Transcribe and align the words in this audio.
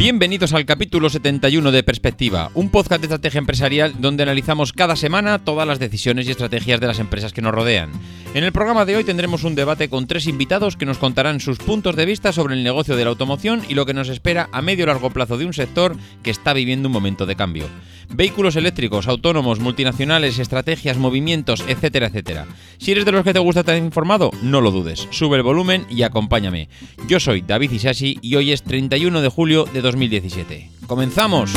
Bienvenidos 0.00 0.54
al 0.54 0.64
capítulo 0.64 1.10
71 1.10 1.72
de 1.72 1.82
Perspectiva, 1.82 2.50
un 2.54 2.70
podcast 2.70 3.02
de 3.02 3.04
estrategia 3.04 3.36
empresarial 3.36 4.00
donde 4.00 4.22
analizamos 4.22 4.72
cada 4.72 4.96
semana 4.96 5.40
todas 5.44 5.68
las 5.68 5.78
decisiones 5.78 6.26
y 6.26 6.30
estrategias 6.30 6.80
de 6.80 6.86
las 6.86 7.00
empresas 7.00 7.34
que 7.34 7.42
nos 7.42 7.54
rodean. 7.54 7.92
En 8.32 8.42
el 8.42 8.50
programa 8.50 8.86
de 8.86 8.96
hoy 8.96 9.04
tendremos 9.04 9.44
un 9.44 9.54
debate 9.54 9.90
con 9.90 10.06
tres 10.06 10.26
invitados 10.26 10.78
que 10.78 10.86
nos 10.86 10.96
contarán 10.96 11.38
sus 11.38 11.58
puntos 11.58 11.96
de 11.96 12.06
vista 12.06 12.32
sobre 12.32 12.54
el 12.54 12.64
negocio 12.64 12.96
de 12.96 13.04
la 13.04 13.10
automoción 13.10 13.60
y 13.68 13.74
lo 13.74 13.84
que 13.84 13.92
nos 13.92 14.08
espera 14.08 14.48
a 14.52 14.62
medio 14.62 14.84
y 14.84 14.86
largo 14.86 15.10
plazo 15.10 15.36
de 15.36 15.44
un 15.44 15.52
sector 15.52 15.94
que 16.22 16.30
está 16.30 16.54
viviendo 16.54 16.88
un 16.88 16.94
momento 16.94 17.26
de 17.26 17.36
cambio. 17.36 17.66
Vehículos 18.12 18.56
eléctricos, 18.56 19.08
autónomos, 19.08 19.60
multinacionales, 19.60 20.38
estrategias, 20.38 20.98
movimientos, 20.98 21.64
etcétera, 21.66 22.08
etcétera. 22.08 22.46
Si 22.78 22.92
eres 22.92 23.04
de 23.04 23.12
los 23.12 23.24
que 23.24 23.32
te 23.32 23.38
gusta 23.38 23.60
estar 23.60 23.76
informado, 23.76 24.30
no 24.42 24.60
lo 24.60 24.70
dudes, 24.70 25.08
sube 25.10 25.36
el 25.36 25.42
volumen 25.42 25.86
y 25.88 26.02
acompáñame. 26.02 26.68
Yo 27.08 27.20
soy 27.20 27.42
David 27.42 27.72
Isashi 27.72 28.18
y 28.20 28.36
hoy 28.36 28.52
es 28.52 28.62
31 28.62 29.20
de 29.20 29.28
julio 29.28 29.64
de 29.72 29.80
2017. 29.80 30.70
¡Comenzamos! 30.86 31.52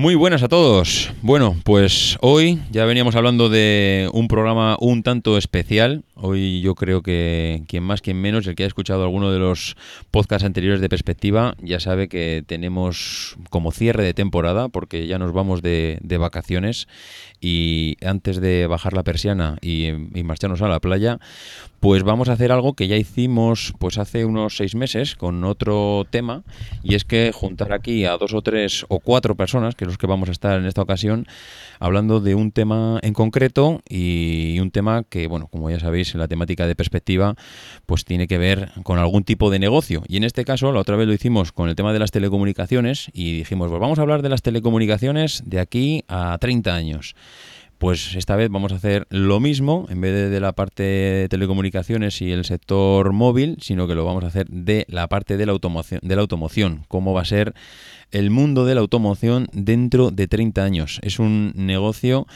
Muy 0.00 0.14
buenas 0.14 0.42
a 0.42 0.48
todos. 0.48 1.12
Bueno, 1.20 1.56
pues 1.62 2.16
hoy 2.22 2.58
ya 2.70 2.86
veníamos 2.86 3.16
hablando 3.16 3.50
de 3.50 4.08
un 4.14 4.28
programa 4.28 4.78
un 4.80 5.02
tanto 5.02 5.36
especial. 5.36 6.04
Hoy 6.22 6.60
yo 6.60 6.74
creo 6.74 7.02
que 7.02 7.62
quien 7.66 7.82
más, 7.82 8.02
quien 8.02 8.20
menos, 8.20 8.46
el 8.46 8.54
que 8.54 8.64
ha 8.64 8.66
escuchado 8.66 9.04
alguno 9.04 9.32
de 9.32 9.38
los 9.38 9.74
podcasts 10.10 10.44
anteriores 10.44 10.82
de 10.82 10.90
perspectiva, 10.90 11.54
ya 11.62 11.80
sabe 11.80 12.08
que 12.08 12.44
tenemos 12.46 13.36
como 13.48 13.72
cierre 13.72 14.04
de 14.04 14.12
temporada, 14.12 14.68
porque 14.68 15.06
ya 15.06 15.18
nos 15.18 15.32
vamos 15.32 15.62
de, 15.62 15.98
vacaciones 16.20 16.88
y 17.40 17.96
antes 18.04 18.38
de 18.38 18.66
bajar 18.66 18.92
la 18.92 19.02
persiana 19.02 19.56
y, 19.62 19.86
y, 19.88 20.22
marcharnos 20.22 20.60
a 20.60 20.68
la 20.68 20.80
playa, 20.80 21.18
pues 21.80 22.02
vamos 22.02 22.28
a 22.28 22.34
hacer 22.34 22.52
algo 22.52 22.74
que 22.74 22.88
ya 22.88 22.96
hicimos 22.96 23.72
pues 23.78 23.96
hace 23.96 24.26
unos 24.26 24.58
seis 24.58 24.74
meses 24.74 25.16
con 25.16 25.42
otro 25.44 26.06
tema 26.10 26.42
y 26.82 26.94
es 26.94 27.04
que 27.04 27.32
juntar 27.32 27.72
aquí 27.72 28.04
a 28.04 28.18
dos 28.18 28.34
o 28.34 28.42
tres 28.42 28.84
o 28.88 29.00
cuatro 29.00 29.34
personas, 29.34 29.74
que 29.74 29.84
es 29.84 29.88
los 29.88 29.96
que 29.96 30.06
vamos 30.06 30.28
a 30.28 30.32
estar 30.32 30.58
en 30.58 30.66
esta 30.66 30.82
ocasión, 30.82 31.26
hablando 31.78 32.20
de 32.20 32.34
un 32.34 32.52
tema 32.52 32.98
en 33.02 33.14
concreto 33.14 33.80
y 33.88 34.58
un 34.60 34.70
tema 34.70 35.04
que, 35.08 35.26
bueno, 35.26 35.46
como 35.46 35.70
ya 35.70 35.80
sabéis, 35.80 36.09
la 36.18 36.28
temática 36.28 36.66
de 36.66 36.74
perspectiva, 36.74 37.34
pues 37.86 38.04
tiene 38.04 38.26
que 38.26 38.38
ver 38.38 38.70
con 38.82 38.98
algún 38.98 39.24
tipo 39.24 39.50
de 39.50 39.58
negocio. 39.58 40.02
Y 40.08 40.16
en 40.16 40.24
este 40.24 40.44
caso, 40.44 40.72
la 40.72 40.80
otra 40.80 40.96
vez 40.96 41.06
lo 41.06 41.12
hicimos 41.12 41.52
con 41.52 41.68
el 41.68 41.76
tema 41.76 41.92
de 41.92 41.98
las 41.98 42.10
telecomunicaciones 42.10 43.10
y 43.12 43.36
dijimos, 43.38 43.68
pues 43.68 43.80
vamos 43.80 43.98
a 43.98 44.02
hablar 44.02 44.22
de 44.22 44.28
las 44.28 44.42
telecomunicaciones 44.42 45.42
de 45.46 45.60
aquí 45.60 46.04
a 46.08 46.36
30 46.38 46.74
años. 46.74 47.14
Pues 47.78 48.14
esta 48.14 48.36
vez 48.36 48.50
vamos 48.50 48.72
a 48.72 48.74
hacer 48.74 49.06
lo 49.08 49.40
mismo, 49.40 49.86
en 49.88 50.02
vez 50.02 50.12
de, 50.12 50.28
de, 50.28 50.38
la 50.38 50.52
parte 50.52 50.82
de 50.82 51.28
telecomunicaciones 51.30 52.20
y 52.20 52.30
el 52.30 52.44
sector 52.44 53.14
móvil, 53.14 53.56
sino 53.62 53.88
que 53.88 53.94
lo 53.94 54.04
vamos 54.04 54.22
a 54.24 54.26
hacer 54.26 54.48
de 54.48 54.84
la 54.88 55.08
parte 55.08 55.38
de 55.38 55.46
la 55.46 55.52
automoción, 55.52 56.00
de 56.02 56.14
la 56.14 56.20
automoción 56.20 56.84
cómo 56.88 57.14
va 57.14 57.22
a 57.22 57.24
ser 57.24 57.54
el 58.10 58.30
mundo 58.30 58.66
de 58.66 58.74
la 58.74 58.82
automoción 58.82 59.48
dentro 59.52 60.10
de 60.10 60.28
30 60.28 60.62
años. 60.62 61.00
Es 61.02 61.18
un 61.18 61.52
negocio 61.54 62.26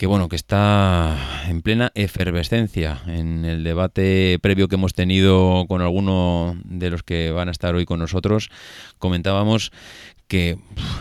que 0.00 0.06
bueno, 0.06 0.30
que 0.30 0.36
está 0.36 1.44
en 1.46 1.60
plena 1.60 1.92
efervescencia 1.94 3.02
en 3.06 3.44
el 3.44 3.62
debate 3.62 4.38
previo 4.40 4.66
que 4.66 4.76
hemos 4.76 4.94
tenido 4.94 5.66
con 5.68 5.82
alguno 5.82 6.58
de 6.64 6.88
los 6.88 7.02
que 7.02 7.32
van 7.32 7.48
a 7.48 7.50
estar 7.50 7.74
hoy 7.74 7.84
con 7.84 7.98
nosotros, 7.98 8.48
comentábamos 8.96 9.72
que 10.30 10.58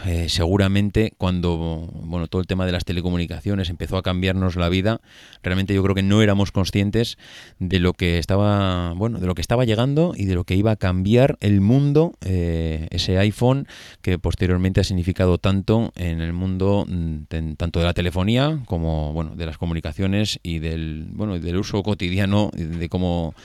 eh, 0.07 0.27
seguramente 0.27 1.13
cuando 1.15 1.55
bueno 2.03 2.27
todo 2.27 2.41
el 2.41 2.47
tema 2.47 2.65
de 2.65 2.71
las 2.71 2.83
telecomunicaciones 2.83 3.69
empezó 3.69 3.95
a 3.97 4.01
cambiarnos 4.01 4.55
la 4.55 4.69
vida 4.69 5.01
realmente 5.43 5.75
yo 5.75 5.83
creo 5.83 5.93
que 5.93 6.01
no 6.01 6.23
éramos 6.23 6.51
conscientes 6.51 7.19
de 7.59 7.77
lo 7.77 7.93
que 7.93 8.17
estaba 8.17 8.93
bueno 8.93 9.19
de 9.19 9.27
lo 9.27 9.35
que 9.35 9.41
estaba 9.41 9.65
llegando 9.65 10.13
y 10.17 10.25
de 10.25 10.33
lo 10.33 10.45
que 10.45 10.55
iba 10.55 10.71
a 10.71 10.77
cambiar 10.77 11.37
el 11.41 11.61
mundo 11.61 12.15
eh, 12.25 12.87
ese 12.89 13.19
iPhone 13.19 13.67
que 14.01 14.17
posteriormente 14.17 14.81
ha 14.81 14.83
significado 14.83 15.37
tanto 15.37 15.93
en 15.95 16.21
el 16.21 16.33
mundo 16.33 16.87
de, 16.87 17.53
tanto 17.55 17.79
de 17.79 17.85
la 17.85 17.93
telefonía 17.93 18.63
como 18.65 19.13
bueno 19.13 19.35
de 19.35 19.45
las 19.45 19.59
comunicaciones 19.59 20.39
y 20.41 20.57
del 20.57 21.05
bueno 21.11 21.37
del 21.37 21.57
uso 21.57 21.83
cotidiano 21.83 22.49
de 22.55 22.89
cómo 22.89 23.35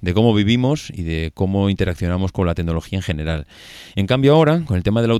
de 0.00 0.14
cómo 0.14 0.32
vivimos 0.32 0.88
y 0.88 1.02
de 1.02 1.32
cómo 1.34 1.68
interaccionamos 1.68 2.32
con 2.32 2.46
la 2.46 2.54
tecnología 2.54 2.98
en 2.98 3.02
general. 3.02 3.46
En 3.94 4.06
cambio 4.06 4.32
ahora 4.32 4.62
con 4.64 4.78
el 4.78 4.82
tema 4.82 5.02
de 5.02 5.08
la 5.08 5.14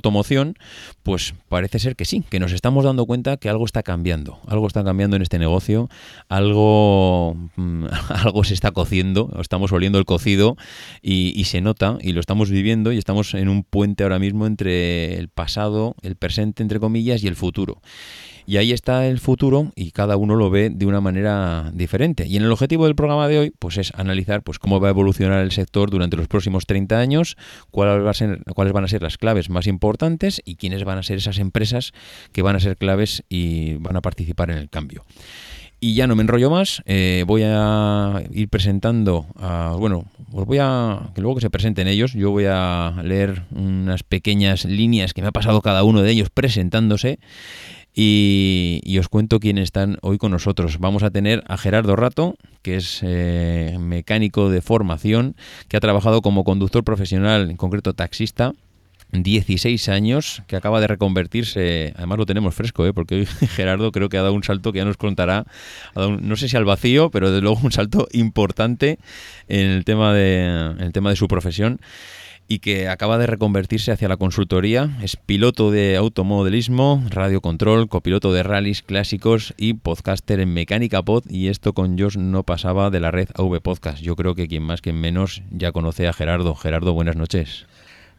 pues 1.03 1.35
parece 1.49 1.79
ser 1.79 1.97
que 1.97 2.05
sí, 2.05 2.23
que 2.31 2.39
nos 2.39 2.53
estamos 2.53 2.85
dando 2.85 3.07
cuenta 3.07 3.37
que 3.37 3.49
algo 3.49 3.65
está 3.65 3.83
cambiando, 3.83 4.39
algo 4.47 4.67
está 4.67 4.85
cambiando 4.85 5.17
en 5.17 5.23
este 5.23 5.39
negocio, 5.39 5.89
algo, 6.29 7.37
mm, 7.57 7.87
algo 8.09 8.45
se 8.45 8.55
está 8.55 8.71
cociendo, 8.71 9.31
estamos 9.41 9.73
oliendo 9.73 9.99
el 9.99 10.05
cocido 10.05 10.57
y 11.03 11.45
se 11.45 11.61
nota 11.61 11.99
y 12.01 12.13
lo 12.13 12.21
estamos 12.21 12.51
viviendo 12.51 12.93
y 12.93 12.99
estamos 12.99 13.35
en 13.35 13.49
un 13.49 13.65
puente 13.65 14.03
ahora 14.03 14.19
mismo 14.19 14.47
entre 14.47 15.19
el 15.19 15.29
pasado, 15.29 15.97
el 16.03 16.17
presente, 16.17 16.63
entre 16.63 16.81
comillas, 16.81 17.23
y 17.23 17.27
el 17.27 17.37
futuro. 17.37 17.81
Y 18.47 18.59
ahí 18.59 18.73
está 18.73 19.07
el 19.07 19.21
futuro 19.21 19.73
y 19.75 19.93
cada 19.93 20.17
uno 20.17 20.37
lo 20.37 20.51
ve 20.51 20.69
de 20.71 20.85
una 20.85 21.01
manera 21.01 21.71
diferente. 21.73 22.27
Y 22.27 22.37
en 22.37 22.43
el 22.43 22.53
objetivo 22.53 22.85
del 22.85 22.95
programa 22.95 23.27
de 23.27 23.39
hoy, 23.39 23.53
pues 23.59 23.79
es 23.79 23.93
analizar 23.97 24.43
pues 24.43 24.59
cómo 24.59 24.81
va 24.81 24.89
a 24.89 24.91
evolucionar 24.91 25.43
el 25.43 25.51
sector 25.51 25.91
durante 25.91 26.17
los 26.17 26.29
próximos 26.29 26.67
30 26.67 26.99
años, 26.99 27.37
cuáles, 27.71 28.07
a 28.07 28.13
ser, 28.13 28.43
cuáles 28.55 28.75
van 28.75 28.85
a 28.85 28.89
ser 28.89 29.03
las 29.03 29.17
claves 29.17 29.49
más 29.49 29.67
importantes 29.67 30.43
y 30.45 30.57
quiénes 30.57 30.85
van 30.85 30.99
a 30.99 31.03
ser 31.03 31.17
esas 31.17 31.39
empresas 31.39 31.93
que 32.33 32.43
van 32.43 32.57
a 32.57 32.61
ser 32.61 32.77
claves 32.77 33.25
y 33.31 33.75
van 33.75 33.97
a 33.97 34.03
participar 34.03 34.51
en 34.51 34.59
el 34.59 34.69
cambio. 34.69 35.05
Y 35.81 35.95
ya 35.95 36.07
no 36.07 36.17
me 36.17 36.23
enrollo 36.23 36.49
más, 36.49 36.83
eh, 36.87 37.25
voy 37.27 37.43
a 37.45 38.23
ir 38.33 38.49
presentando, 38.49 39.27
a, 39.37 39.75
bueno, 39.79 40.07
os 40.33 40.47
voy 40.47 40.57
a, 40.59 41.11
que 41.15 41.21
luego 41.21 41.35
que 41.37 41.43
se 41.43 41.51
presenten 41.51 41.89
ellos, 41.89 42.15
yo 42.15 42.31
voy 42.31 42.47
a 42.49 42.95
leer 43.05 43.43
unas 43.51 44.03
pequeñas 44.03 44.65
líneas 44.65 45.13
que 45.13 45.21
me 45.21 45.29
ha 45.29 45.33
pasado 45.33 45.61
cada 45.61 45.85
uno 45.85 46.01
de 46.01 46.11
ellos 46.11 46.31
presentándose 46.31 47.19
y, 47.95 48.99
os 48.99 49.09
cuento 49.09 49.39
quiénes 49.39 49.65
están 49.65 49.99
hoy 50.03 50.19
con 50.19 50.33
nosotros. 50.33 50.79
Vamos 50.79 51.03
a 51.03 51.11
tener 51.11 51.45
a 51.47 51.57
Gerardo 51.57 51.95
Rato, 51.95 52.37
que 52.63 52.77
es 52.77 53.01
eh, 53.03 53.77
mecánico 53.79 54.51
de 54.51 54.63
formación, 54.63 55.37
que 55.69 55.77
ha 55.77 55.81
trabajado 55.81 56.21
como 56.21 56.45
conductor 56.45 56.83
profesional, 56.83 57.51
en 57.51 57.57
concreto 57.57 57.95
taxista, 57.95 58.53
16 59.13 59.89
años, 59.91 60.43
que 60.49 60.57
acaba 60.57 60.81
de 60.81 60.89
reconvertirse, 60.89 61.93
además 61.97 62.19
lo 62.19 62.27
tenemos 62.27 62.55
fresco, 62.55 62.85
¿eh? 62.85 62.93
porque 62.93 63.15
hoy 63.15 63.27
Gerardo 63.49 63.93
creo 63.93 64.09
que 64.09 64.19
ha 64.19 64.23
dado 64.23 64.35
un 64.35 64.43
salto 64.43 64.73
que 64.73 64.79
ya 64.79 64.85
nos 64.85 64.97
contará, 64.97 65.45
no 65.95 66.37
sé 66.37 66.49
si 66.49 66.57
al 66.57 66.65
vacío, 66.65 67.11
pero 67.11 67.31
desde 67.31 67.43
luego 67.43 67.61
un 67.63 67.71
salto 67.71 68.09
importante 68.13 68.99
en 69.47 69.71
el 69.71 69.85
tema 69.85 70.13
de, 70.13 70.47
en 70.47 70.81
el 70.81 70.93
tema 70.93 71.11
de 71.11 71.17
su 71.17 71.29
profesión 71.29 71.81
y 72.49 72.59
que 72.59 72.89
acaba 72.89 73.19
de 73.19 73.27
reconvertirse 73.27 73.93
hacia 73.93 74.09
la 74.09 74.17
consultoría. 74.17 74.97
Es 75.03 75.17
piloto 75.17 75.71
de 75.71 75.97
automodelismo, 75.97 77.03
radiocontrol, 77.09 77.89
copiloto 77.89 78.33
de 78.33 78.43
rallies 78.43 78.83
clásicos 78.83 79.55
y 79.57 79.75
podcaster 79.75 80.41
en 80.41 80.53
Mecánica 80.53 81.03
Pod. 81.03 81.25
Y 81.29 81.49
esto 81.49 81.73
con 81.73 81.99
Josh 81.99 82.17
no 82.17 82.43
pasaba 82.43 82.91
de 82.91 83.01
la 83.01 83.11
red 83.11 83.29
AV 83.35 83.61
Podcast. 83.61 84.03
Yo 84.03 84.17
creo 84.17 84.35
que 84.35 84.49
quien 84.49 84.63
más, 84.63 84.81
quien 84.81 85.01
menos 85.01 85.43
ya 85.51 85.73
conoce 85.73 86.07
a 86.07 86.13
Gerardo. 86.13 86.55
Gerardo, 86.55 86.93
buenas 86.93 87.17
noches. 87.17 87.67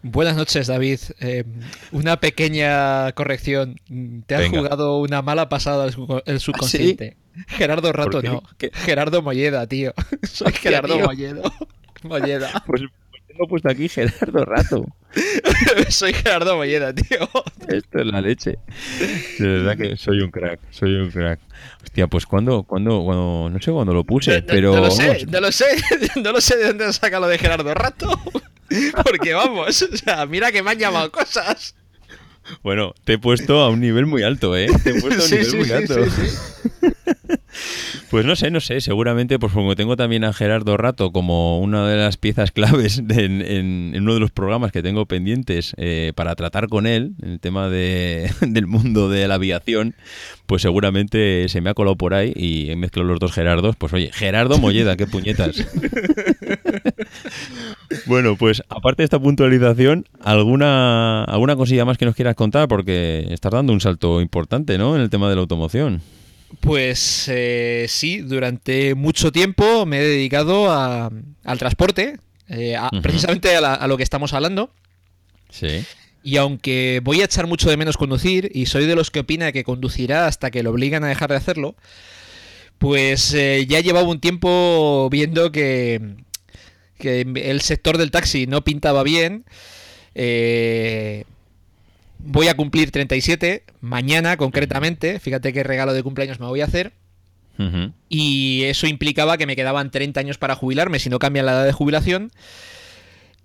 Buenas 0.08 0.36
noches, 0.36 0.68
David. 0.68 1.00
Eh, 1.20 1.46
una 1.92 2.20
pequeña 2.20 3.12
corrección. 3.14 3.80
Te 4.28 4.36
has 4.36 4.50
jugado 4.50 5.00
una 5.00 5.24
mala 5.24 5.50
pasada 5.50 5.88
el 6.26 6.40
subconsciente. 6.40 7.18
Gerardo 7.48 7.92
Rato 7.92 8.22
no. 8.22 8.44
Gerardo 8.74 9.22
Molleda, 9.22 9.66
tío. 9.68 9.94
Soy 10.24 10.54
Gerardo 10.54 11.00
Molledo. 11.00 11.42
Molleda. 12.04 12.64
Pues 12.68 12.84
tengo 13.36 13.48
puesto 13.50 13.70
aquí 13.70 13.90
Gerardo 13.90 14.46
Rato. 14.46 14.86
soy 15.90 16.14
Gerardo 16.14 16.56
Molleda, 16.56 16.94
tío. 16.94 17.30
Esto 17.68 18.00
es 18.00 18.06
la 18.06 18.22
leche. 18.22 18.58
De 19.40 19.48
verdad 19.48 19.78
que 19.78 19.98
soy 19.98 20.22
un 20.22 20.32
crack, 20.32 20.60
soy 20.72 20.96
un 20.96 21.12
crack. 21.12 21.40
Hostia, 21.84 22.08
pues 22.08 22.26
cuando, 22.26 22.64
cuando, 22.64 23.04
cuando 23.04 23.50
no 23.52 23.62
sé 23.62 23.72
cuándo 23.72 23.94
lo 23.94 24.06
puse, 24.06 24.42
pero. 24.42 24.74
No 24.76 24.82
lo 24.82 24.92
sé, 24.92 25.26
no 25.26 25.42
lo 25.42 25.52
sé, 25.52 25.66
no 26.24 26.32
lo 26.32 26.40
sé 26.40 26.58
de 26.58 26.68
dónde 26.68 26.94
saca 26.94 27.20
lo 27.20 27.28
de 27.28 27.38
Gerardo 27.38 27.74
Rato. 27.74 28.20
Porque 29.04 29.34
vamos, 29.34 29.82
o 29.82 29.98
sea, 29.98 30.26
mira 30.26 30.52
que 30.52 30.64
me 30.64 30.72
han 30.72 30.80
llamado 30.80 31.12
cosas. 31.12 31.76
Bueno, 32.64 32.94
te 33.04 33.14
he 33.14 33.18
puesto 33.18 33.60
a 33.60 33.70
un 33.70 33.82
nivel 33.82 34.06
muy 34.06 34.24
alto, 34.24 34.56
¿eh? 34.56 34.68
Te 34.84 34.92
he 34.92 35.02
puesto 35.02 35.22
a 35.22 35.26
un 35.26 35.32
nivel 35.32 35.58
muy 35.58 35.72
alto. 35.72 35.96
Pues 38.10 38.26
no 38.26 38.36
sé, 38.36 38.52
no 38.52 38.60
sé, 38.60 38.82
seguramente, 38.82 39.40
pues 39.40 39.54
como 39.54 39.76
tengo 39.76 39.96
también 39.96 40.24
a 40.24 40.34
Gerardo 40.34 40.78
Rato 40.78 41.12
como 41.12 41.60
una 41.60 41.88
de 41.88 41.98
las 41.98 42.18
piezas 42.18 42.52
claves 42.52 43.02
en, 43.10 43.94
uno 43.98 44.14
de 44.14 44.20
los 44.20 44.32
programas 44.32 44.72
que 44.72 44.82
tengo 44.82 45.06
pendientes 45.06 45.74
eh, 45.78 46.14
para 46.16 46.36
tratar 46.36 46.68
con 46.68 46.88
él, 46.88 47.14
en 47.22 47.32
el 47.32 47.40
tema 47.40 47.70
de, 47.70 48.32
del 48.42 48.68
mundo 48.68 49.10
de 49.10 49.28
la 49.28 49.36
aviación, 49.36 49.96
pues 50.46 50.62
seguramente 50.62 51.48
se 51.50 51.62
me 51.62 51.70
ha 51.70 51.74
colado 51.74 51.96
por 51.96 52.14
ahí 52.14 52.34
y 52.36 52.70
he 52.72 52.76
mezclado 52.76 53.08
los 53.08 53.20
dos 53.20 53.32
Gerardos, 53.32 53.76
pues 53.76 53.94
oye, 53.94 54.12
Gerardo 54.14 54.58
Molleda, 54.58 54.96
qué 54.96 55.08
puñetas. 55.08 55.56
bueno, 58.06 58.36
pues 58.36 58.64
aparte 58.70 59.02
de 59.02 59.06
esta 59.06 59.20
puntualización, 59.20 60.06
¿alguna, 60.22 61.24
¿alguna 61.24 61.56
cosilla 61.56 61.86
más 61.86 61.98
que 61.98 62.06
nos 62.06 62.16
quieras 62.16 62.36
contar? 62.36 62.68
Porque 62.68 63.28
estás 63.32 63.52
dando 63.52 63.74
un 63.74 63.82
salto 63.82 64.22
importante, 64.22 64.78
¿no? 64.78 64.96
En 64.96 65.02
el 65.02 65.10
tema 65.10 65.30
de 65.30 65.36
la 65.36 65.42
automoción. 65.42 66.02
Pues 66.62 67.28
eh, 67.28 67.86
sí, 67.90 68.20
durante 68.20 68.96
mucho 68.96 69.32
tiempo 69.32 69.86
me 69.86 70.00
he 70.00 70.04
dedicado 70.04 70.72
al 70.72 71.58
transporte, 71.60 72.18
eh, 72.50 72.78
precisamente 73.02 73.56
a, 73.56 73.88
lo 73.88 73.98
que 73.98 74.04
estamos 74.04 74.34
hablando. 74.34 74.72
Sí. 75.50 75.84
Y 76.24 76.38
aunque 76.38 77.02
voy 77.04 77.22
a 77.22 77.26
echar 77.26 77.48
mucho 77.48 77.70
de 77.70 77.78
menos 77.78 77.98
conducir, 77.98 78.50
y 78.54 78.66
soy 78.66 78.86
de 78.86 78.96
los 78.96 79.12
que 79.12 79.20
opina 79.20 79.52
que 79.52 79.64
conducirá 79.64 80.28
hasta 80.28 80.50
que 80.50 80.64
lo 80.64 80.72
obligan 80.72 81.04
a 81.04 81.08
dejar 81.08 81.30
de 81.30 81.38
hacerlo, 81.38 81.76
pues 82.78 83.34
eh, 83.34 83.66
ya 83.68 83.80
llevaba 83.80 84.08
un 84.08 84.20
tiempo 84.20 85.08
viendo 85.12 85.52
que, 85.52 86.16
que 86.98 87.22
el 87.22 87.62
sector 87.62 87.98
del 87.98 88.12
taxi 88.12 88.48
no 88.48 88.64
pintaba 88.64 89.04
bien. 89.04 89.46
Eh, 90.16 91.26
voy 92.26 92.48
a 92.48 92.56
cumplir 92.56 92.92
37, 92.92 93.64
mañana 93.82 94.36
concretamente, 94.36 95.20
fíjate 95.20 95.54
qué 95.54 95.64
regalo 95.64 95.94
de 95.94 96.04
cumpleaños 96.04 96.40
me 96.40 96.48
voy 96.48 96.62
a 96.62 96.66
hacer. 96.66 96.94
Y 98.10 98.64
eso 98.66 98.86
implicaba 98.86 99.38
que 99.38 99.46
me 99.46 99.56
quedaban 99.56 99.90
30 99.90 100.20
años 100.20 100.38
para 100.38 100.56
jubilarme 100.56 101.00
si 101.00 101.10
no 101.10 101.20
cambian 101.20 101.46
la 101.46 101.54
edad 101.54 101.66
de 101.66 101.72
jubilación. 101.72 102.32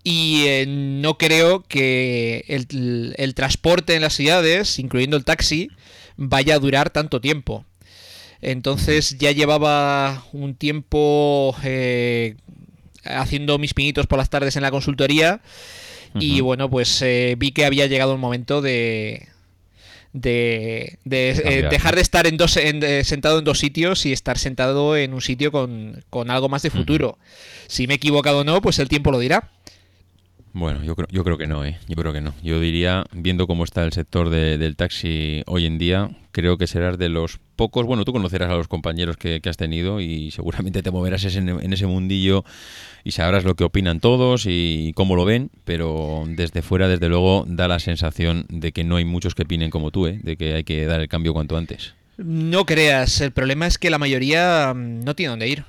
Y 0.03 0.47
eh, 0.47 0.65
no 0.67 1.17
creo 1.17 1.63
que 1.63 2.45
el, 2.49 3.35
transporte 3.35 3.95
en 3.95 4.03
las 4.03 4.15
ciudades, 4.15 4.81
incluyendo 4.81 5.17
el 5.17 5.25
taxi, 5.25 5.69
vaya 6.17 6.57
a 6.57 6.59
durar 6.59 6.91
tanto 6.91 7.21
tiempo. 7.21 7.65
Entonces 8.41 9.17
ya 9.19 9.31
llevaba 9.31 10.25
un 10.33 10.57
tiempo 10.57 11.55
eh, 11.63 12.35
haciendo 13.05 13.59
mis 13.59 13.75
pinitos 13.75 14.09
por 14.09 14.19
las 14.19 14.31
tardes 14.31 14.57
en 14.57 14.63
la 14.63 14.73
consultoría 14.73 15.41
y 16.19 16.41
bueno, 16.41 16.69
pues 16.69 17.01
eh, 17.03 17.35
vi 17.39 17.53
que 17.53 17.65
había 17.65 17.87
llegado 17.87 18.13
el 18.13 18.19
momento 18.19 18.63
de, 18.63 19.29
de, 20.13 20.99
eh, 21.11 21.67
dejar 21.71 21.95
de 21.95 22.01
estar 22.01 22.27
en 22.27 22.37
dos, 22.37 22.59
sentado 23.05 23.39
en 23.39 23.45
dos 23.45 23.59
sitios 23.59 24.07
y 24.07 24.13
estar 24.13 24.39
sentado 24.39 24.97
en 24.97 25.15
un 25.15 25.21
sitio 25.21 25.53
con, 25.53 26.03
algo 26.29 26.49
más 26.49 26.63
de 26.63 26.71
futuro. 26.71 27.19
Si 27.69 27.87
me 27.87 27.95
he 27.95 27.97
equivocado 27.97 28.41
o 28.41 28.45
no, 28.45 28.61
pues 28.61 28.79
el 28.79 28.89
tiempo 28.89 29.11
lo 29.13 29.19
dirá. 29.19 29.51
Bueno, 30.53 30.83
yo 30.83 30.97
creo, 30.97 31.07
yo 31.11 31.23
creo 31.23 31.39
que 31.39 31.47
no, 31.47 31.65
¿eh? 31.65 31.79
Yo 31.87 31.95
creo 31.97 32.13
que 32.13 32.21
no. 32.21 32.35
Yo 32.43 32.61
diría, 32.61 33.05
viendo 33.13 33.47
cómo 33.47 33.63
está 33.63 33.85
el 33.85 33.93
sector 33.93 34.31
del 34.31 34.77
taxi 34.77 35.43
hoy 35.47 35.67
en 35.67 35.79
día, 35.79 36.11
creo 36.33 36.59
que 36.59 36.67
serás 36.67 36.99
de 36.99 37.09
los 37.09 37.39
pocos. 37.55 37.87
Bueno, 37.87 38.05
tú 38.05 38.13
conocerás 38.13 38.51
a 38.51 38.57
los 38.57 38.67
compañeros 38.67 39.17
que, 39.17 39.41
has 39.45 39.57
tenido 39.57 40.01
y 40.01 40.33
seguramente 40.33 40.83
te 40.83 40.91
moverás 40.91 41.25
en, 41.37 41.73
ese 41.73 41.87
mundillo 41.87 42.45
y 43.05 43.13
sabrás 43.13 43.45
lo 43.45 43.55
que 43.55 43.65
opinan 43.65 44.01
todos 44.01 44.45
y 44.47 44.93
cómo 44.97 45.15
lo 45.15 45.25
ven, 45.25 45.51
pero 45.65 46.25
desde 46.27 46.63
fuera, 46.63 46.89
desde 46.89 47.09
luego, 47.09 47.45
da 47.47 47.69
la 47.69 47.79
sensación 47.79 48.47
de 48.49 48.73
que 48.73 48.83
no 48.83 48.97
hay 48.97 49.05
muchos 49.05 49.37
que 49.37 49.43
opinen 49.43 49.71
como 49.71 49.93
tú, 49.93 50.09
¿eh? 50.09 50.19
De 50.23 50.37
que 50.37 50.55
hay 50.55 50.65
que 50.65 50.85
dar 50.87 51.01
el 51.01 51.09
cambio 51.09 51.33
cuanto 51.33 51.57
antes. 51.57 51.95
No 52.19 52.67
creas, 52.67 53.21
el 53.21 53.31
problema 53.31 53.67
es 53.67 53.79
que 53.79 53.89
la 53.89 53.99
mayoría 53.99 54.75
mm, 54.75 55.05
no 55.05 55.15
tiene 55.15 55.31
dónde 55.31 55.49
ir. 55.49 55.65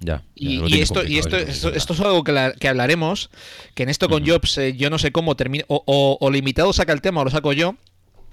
Ya, 0.00 0.22
y, 0.36 0.80
esto, 0.80 1.04
y 1.04 1.18
esto, 1.18 1.36
esto, 1.36 1.70
es 1.74 2.00
algo 2.00 2.22
que, 2.22 2.68
hablaremos, 2.68 3.30
que 3.74 3.82
en 3.82 3.88
esto 3.88 4.08
con 4.08 4.24
Jobs 4.24 4.56
eh, 4.58 4.74
yo 4.76 4.90
no 4.90 4.98
sé 4.98 5.10
cómo 5.10 5.34
termina, 5.34 5.64
o, 5.66 6.18
o, 6.20 6.30
limitado 6.30 6.72
saca 6.72 6.92
el 6.92 7.00
tema 7.00 7.20
o 7.20 7.24
lo 7.24 7.30
saco 7.30 7.52
yo. 7.52 7.74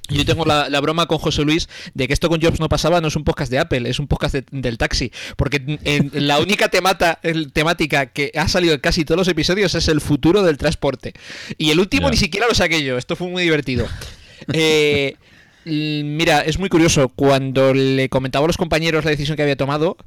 Yo 0.08 0.24
tengo 0.24 0.46
la, 0.46 0.80
broma 0.82 1.08
con 1.08 1.18
José 1.18 1.42
Luis 1.42 1.68
de 1.96 2.08
que 2.08 2.14
esto 2.14 2.30
con 2.30 2.40
Jobs 2.40 2.60
no 2.60 2.70
pasaba, 2.70 3.02
no 3.02 3.08
es 3.08 3.16
un 3.16 3.24
podcast 3.24 3.52
de 3.52 3.58
Apple, 3.58 3.90
es 3.90 3.98
un 3.98 4.08
podcast 4.08 4.36
del 4.36 4.78
taxi. 4.78 5.12
Porque 5.36 5.80
en, 5.84 6.12
la 6.28 6.38
única 6.38 6.70
temata, 6.70 7.20
temática 7.54 8.08
que 8.08 8.32
ha 8.36 8.48
salido 8.48 8.76
en 8.76 8.82
casi 8.82 9.04
todos 9.04 9.18
los 9.18 9.28
episodios 9.28 9.74
es 9.74 9.88
el 9.88 10.02
futuro 10.02 10.44
del 10.44 10.58
transporte. 10.58 11.14
Y 11.58 11.72
el 11.72 11.80
último 11.80 12.12
ni 12.12 12.18
siquiera 12.18 12.48
lo 12.48 12.54
saqué 12.54 12.84
yo, 12.84 12.98
esto 12.98 13.16
fue 13.16 13.28
muy 13.28 13.44
divertido. 13.44 13.88
Eh, 14.54 15.16
Mira, 15.66 16.42
es 16.42 16.60
muy 16.60 16.70
curioso. 16.70 17.10
Cuando 17.10 17.74
le 17.74 18.08
comentaba 18.10 18.46
a 18.46 18.48
los 18.48 18.58
compañeros 18.58 19.04
la 19.04 19.12
decisión 19.12 19.36
que 19.36 19.42
había 19.42 19.58
tomado, 19.58 19.98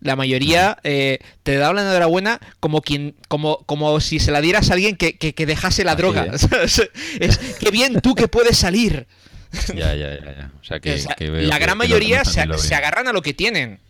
la 0.00 0.14
mayoría 0.14 0.78
eh, 0.84 1.18
te 1.42 1.56
daban 1.56 1.76
la 1.76 1.82
enhorabuena 1.82 2.40
como 2.60 2.82
quien, 2.82 3.16
como, 3.26 3.58
como 3.66 3.98
si 4.00 4.20
se 4.20 4.30
la 4.30 4.40
dieras 4.40 4.70
a 4.70 4.74
alguien 4.74 4.96
que, 4.96 5.34
dejase 5.46 5.82
la 5.82 5.96
droga. 5.96 6.26
es, 7.20 7.38
que 7.38 7.70
bien 7.72 8.00
tú 8.00 8.14
que 8.14 8.28
puedes 8.28 8.56
salir. 8.56 9.08
Ya, 9.74 9.94
ya, 9.94 10.14
ya. 10.20 10.52
O 10.60 10.64
sea, 10.64 10.78
que, 10.78 11.02
la 11.18 11.58
gran 11.58 11.76
mayoría 11.76 12.24
se, 12.24 12.40
agarran 12.74 13.08
a 13.08 13.12
lo 13.12 13.22
que 13.22 13.34
tienen. 13.34 13.80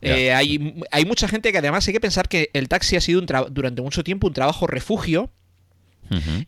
Eh, 0.00 0.32
hay, 0.32 0.80
hay, 0.90 1.04
mucha 1.04 1.28
gente 1.28 1.52
que 1.52 1.58
además 1.58 1.86
hay 1.86 1.92
que 1.92 2.00
pensar 2.00 2.28
que 2.28 2.50
el 2.54 2.68
taxi 2.68 2.96
ha 2.96 3.00
sido 3.00 3.20
un 3.20 3.26
durante 3.50 3.82
mucho 3.82 4.04
tiempo 4.04 4.28
un 4.28 4.32
trabajo 4.32 4.68
refugio 4.68 5.32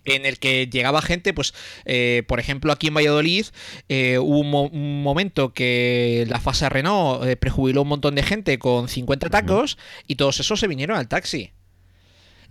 en 0.04 0.26
el 0.26 0.38
que 0.38 0.66
llegaba 0.66 1.02
gente, 1.02 1.32
pues, 1.32 1.54
eh, 1.84 2.22
por 2.26 2.40
ejemplo, 2.40 2.72
aquí 2.72 2.88
en 2.88 2.94
Valladolid 2.94 3.46
eh, 3.88 4.18
hubo 4.18 4.68
un, 4.68 5.02
momento 5.02 5.52
que 5.52 6.26
la 6.28 6.40
fase 6.40 6.68
Renault 6.68 7.24
eh, 7.24 7.36
prejubiló 7.36 7.82
un 7.82 7.88
montón 7.88 8.14
de 8.14 8.22
gente 8.22 8.58
con 8.58 8.88
50 8.88 9.30
tacos 9.30 9.78
y 10.06 10.16
todos 10.16 10.40
esos 10.40 10.60
se 10.60 10.66
vinieron 10.66 10.96
al 10.96 11.08
taxi. 11.08 11.52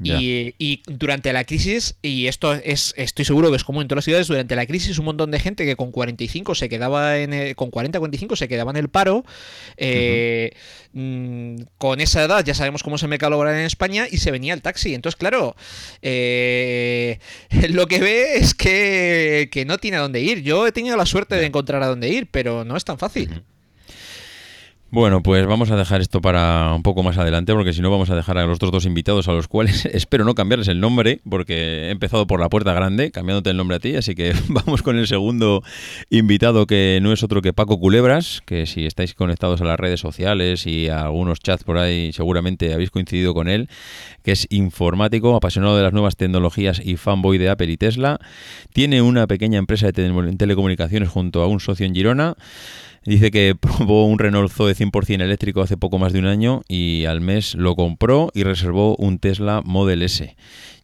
Y, 0.02 0.82
durante 0.88 1.34
la 1.34 1.44
crisis, 1.44 1.96
y 2.02 2.28
esto 2.28 2.54
es 2.54 2.94
estoy 2.98 3.26
seguro 3.26 3.50
que 3.50 3.58
es 3.58 3.64
como 3.64 3.82
en 3.82 3.88
todas 3.88 3.98
las 3.98 4.06
ciudades, 4.06 4.28
durante 4.28 4.56
la 4.56 4.66
crisis 4.66 4.98
un 4.98 5.06
montón 5.06 5.32
de 5.32 5.40
gente 5.40 5.66
que 5.66 5.76
con 5.76 5.92
45 5.92 6.56
se 6.56 6.70
quedaba 6.70 7.18
en 7.18 7.34
el, 7.34 7.56
con 7.56 7.70
40 7.70 8.00
45 8.00 8.36
se 8.36 8.48
quedaba 8.48 8.72
en 8.72 8.78
el 8.78 8.90
paro, 8.90 9.26
eh, 9.78 10.52
mm, 10.94 11.62
con 11.78 12.00
esa 12.00 12.24
edad 12.24 12.46
ya 12.46 12.54
sabemos 12.54 12.84
cómo 12.84 12.96
es 12.96 13.04
el 13.04 13.10
mercado 13.10 13.32
laboral 13.32 13.56
en 13.56 13.66
España 13.66 14.08
y 14.10 14.18
se 14.18 14.32
venía 14.32 14.54
el 14.54 14.62
taxi. 14.62 14.94
Entonces, 14.94 15.18
claro, 15.18 15.56
eh, 16.02 17.20
lo 17.70 17.88
que 17.88 18.00
ve 18.00 18.36
es 18.36 18.54
que, 18.54 19.50
no 19.68 19.78
tiene 19.78 19.98
a 19.98 20.02
dónde 20.02 20.22
ir. 20.22 20.42
Yo 20.42 20.66
he 20.66 20.72
tenido 20.72 20.96
la 20.96 21.06
suerte 21.06 21.36
de 21.36 21.46
encontrar 21.46 21.84
a 21.84 21.88
dónde 21.88 22.10
ir, 22.10 22.28
pero 22.32 22.64
no 22.64 22.78
es 22.78 22.86
tan 22.86 22.98
fácil. 22.98 23.44
Bueno, 24.92 25.22
pues 25.22 25.46
vamos 25.46 25.70
a 25.70 25.76
dejar 25.76 26.02
esto 26.02 26.20
para 26.20 26.74
un 26.74 26.82
poco 26.82 27.04
más 27.04 27.16
adelante, 27.20 27.54
porque 27.54 27.74
si 27.74 27.82
no 27.82 27.92
vamos 27.92 28.10
a 28.10 28.16
dejar 28.16 28.40
a 28.40 28.48
los 28.48 28.56
otros 28.56 28.72
dos 28.72 28.86
invitados 28.86 29.28
a 29.28 29.34
los 29.34 29.48
cuales 29.48 29.86
espero 29.94 30.26
no 30.26 30.34
cambiarles 30.34 30.68
el 30.68 30.80
nombre, 30.80 31.22
porque 31.30 31.54
he 31.54 31.90
empezado 31.92 32.26
por 32.26 32.40
la 32.40 32.50
puerta 32.50 32.74
grande, 32.74 33.12
cambiándote 33.12 33.52
el 33.52 33.58
nombre 33.58 33.78
a 33.78 33.80
ti, 33.80 33.96
así 33.96 34.16
que 34.16 34.34
vamos 34.48 34.82
con 34.82 34.98
el 34.98 35.06
segundo 35.06 35.62
invitado, 36.10 36.66
que 36.66 36.98
no 37.04 37.14
es 37.14 37.22
otro 37.22 37.44
que 37.44 37.54
Paco 37.54 37.80
Culebras, 37.80 38.42
que 38.48 38.66
si 38.66 38.88
estáis 38.88 39.14
conectados 39.14 39.62
a 39.62 39.66
las 39.66 39.80
redes 39.80 40.00
sociales 40.00 40.66
y 40.66 40.90
a 40.90 41.04
algunos 41.04 41.40
chats 41.40 41.64
por 41.64 41.78
ahí, 41.78 42.12
seguramente 42.12 42.74
habéis 42.74 42.90
coincidido 42.90 43.36
con 43.36 43.48
él, 43.48 43.70
que 44.24 44.32
es 44.32 44.48
informático, 44.50 45.36
apasionado 45.36 45.78
de 45.78 45.84
las 45.84 45.94
nuevas 45.94 46.16
tecnologías 46.16 46.82
y 46.84 46.98
fanboy 46.98 47.38
de 47.38 47.50
Apple 47.50 47.72
y 47.72 47.78
Tesla. 47.78 48.20
Tiene 48.74 49.04
una 49.04 49.28
pequeña 49.28 49.60
empresa 49.60 49.92
de 49.92 50.36
telecomunicaciones 50.36 51.10
junto 51.10 51.44
a 51.44 51.48
un 51.48 51.60
socio 51.60 51.86
en 51.86 51.94
Girona. 51.94 52.36
Dice 53.06 53.32
que 53.32 53.56
probó 53.60 54.06
un 54.06 54.20
Renault 54.20 54.52
Zoe 54.52 54.76
100% 54.76 55.22
eléctrico 55.22 55.62
hace 55.62 55.78
poco 55.78 56.00
más 56.00 56.14
de 56.14 56.20
un 56.20 56.26
año 56.26 56.62
y 56.68 57.06
al 57.06 57.22
mes 57.22 57.56
lo 57.56 57.76
compró 57.76 58.32
y 58.34 58.44
reservó 58.44 58.96
un 58.98 59.20
Tesla 59.20 59.62
Model 59.64 60.04
S. 60.04 60.36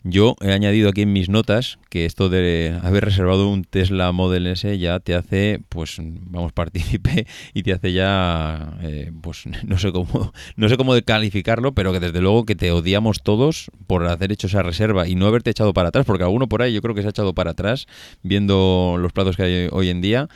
Yo 0.07 0.35
he 0.39 0.51
añadido 0.51 0.89
aquí 0.89 1.01
en 1.01 1.13
mis 1.13 1.29
notas 1.29 1.79
que 1.89 2.05
esto 2.05 2.29
de 2.29 2.79
haber 2.83 3.05
reservado 3.05 3.49
un 3.49 3.63
Tesla 3.63 4.11
Model 4.11 4.45
S 4.45 4.77
ya 4.77 4.99
te 4.99 5.15
hace, 5.15 5.61
pues, 5.67 5.97
vamos, 5.99 6.51
partícipe 6.53 7.25
y 7.55 7.63
te 7.63 7.73
hace 7.73 7.91
ya, 7.91 8.77
eh, 8.83 9.11
pues, 9.23 9.45
no 9.65 9.79
sé 9.79 9.91
cómo, 9.91 10.31
no 10.57 10.69
sé 10.69 10.77
cómo 10.77 10.93
calificarlo, 11.03 11.73
pero 11.73 11.91
que 11.91 11.99
desde 11.99 12.21
luego 12.21 12.45
que 12.45 12.53
te 12.53 12.71
odiamos 12.71 13.23
todos 13.23 13.71
por 13.87 14.05
haber 14.07 14.31
hecho 14.31 14.45
esa 14.45 14.61
reserva 14.61 15.07
y 15.07 15.15
no 15.15 15.25
haberte 15.25 15.49
echado 15.49 15.73
para 15.73 15.89
atrás, 15.89 16.05
porque 16.05 16.23
alguno 16.23 16.47
por 16.47 16.61
ahí 16.61 16.71
yo 16.71 16.83
creo 16.83 16.93
que 16.93 17.01
se 17.01 17.07
ha 17.07 17.09
echado 17.09 17.33
para 17.33 17.51
atrás 17.51 17.87
viendo 18.21 18.97
los 18.99 19.11
platos 19.11 19.35
que 19.35 19.41
hay 19.41 19.69
hoy 19.71 19.89
en 19.89 20.01
día. 20.01 20.29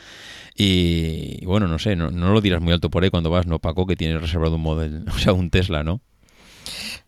Y, 0.56 1.44
bueno, 1.46 1.68
no 1.68 1.78
sé, 1.78 1.94
no, 1.94 2.10
lo 2.10 2.40
dirás 2.40 2.60
muy 2.60 2.72
alto 2.72 2.90
por 2.90 3.04
ahí 3.04 3.10
cuando 3.10 3.30
vas, 3.30 3.46
¿no, 3.46 3.60
Paco? 3.60 3.86
Que 3.86 3.94
tienes 3.94 4.20
reservado 4.20 4.56
un 4.56 4.62
modelo, 4.62 5.04
o 5.14 5.18
sea, 5.18 5.32
un 5.32 5.48
Tesla, 5.48 5.84
¿no? 5.84 6.00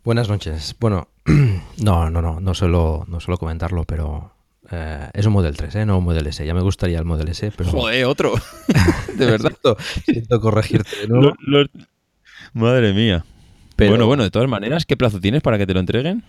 Buenas 0.04 0.28
noches. 0.28 0.76
Bueno, 0.78 1.08
no, 1.78 2.10
no, 2.10 2.22
no, 2.22 2.40
no 2.40 2.54
suelo, 2.54 3.04
no 3.08 3.20
suelo 3.20 3.38
comentarlo, 3.38 3.84
pero 3.84 4.32
eh, 4.70 5.08
es 5.12 5.26
un 5.26 5.32
Model 5.32 5.56
3, 5.56 5.74
¿eh? 5.76 5.86
no 5.86 5.98
un 5.98 6.04
Model 6.04 6.26
S. 6.26 6.44
Ya 6.44 6.54
me 6.54 6.62
gustaría 6.62 6.98
el 6.98 7.04
Model 7.04 7.28
S, 7.28 7.52
pero... 7.56 7.70
Joder, 7.70 8.04
otro. 8.06 8.34
de 9.16 9.26
verdad. 9.26 9.52
siento, 10.04 10.40
corregirte 10.40 10.90
Madre 12.52 12.92
mía. 12.92 13.24
Bueno, 13.76 14.06
bueno, 14.06 14.22
de 14.22 14.30
todas 14.30 14.48
maneras, 14.48 14.86
¿qué 14.86 14.96
plazo 14.96 15.20
tienes 15.20 15.42
para 15.42 15.58
que 15.58 15.66
te 15.66 15.74
lo 15.74 15.80
entreguen? 15.80 16.22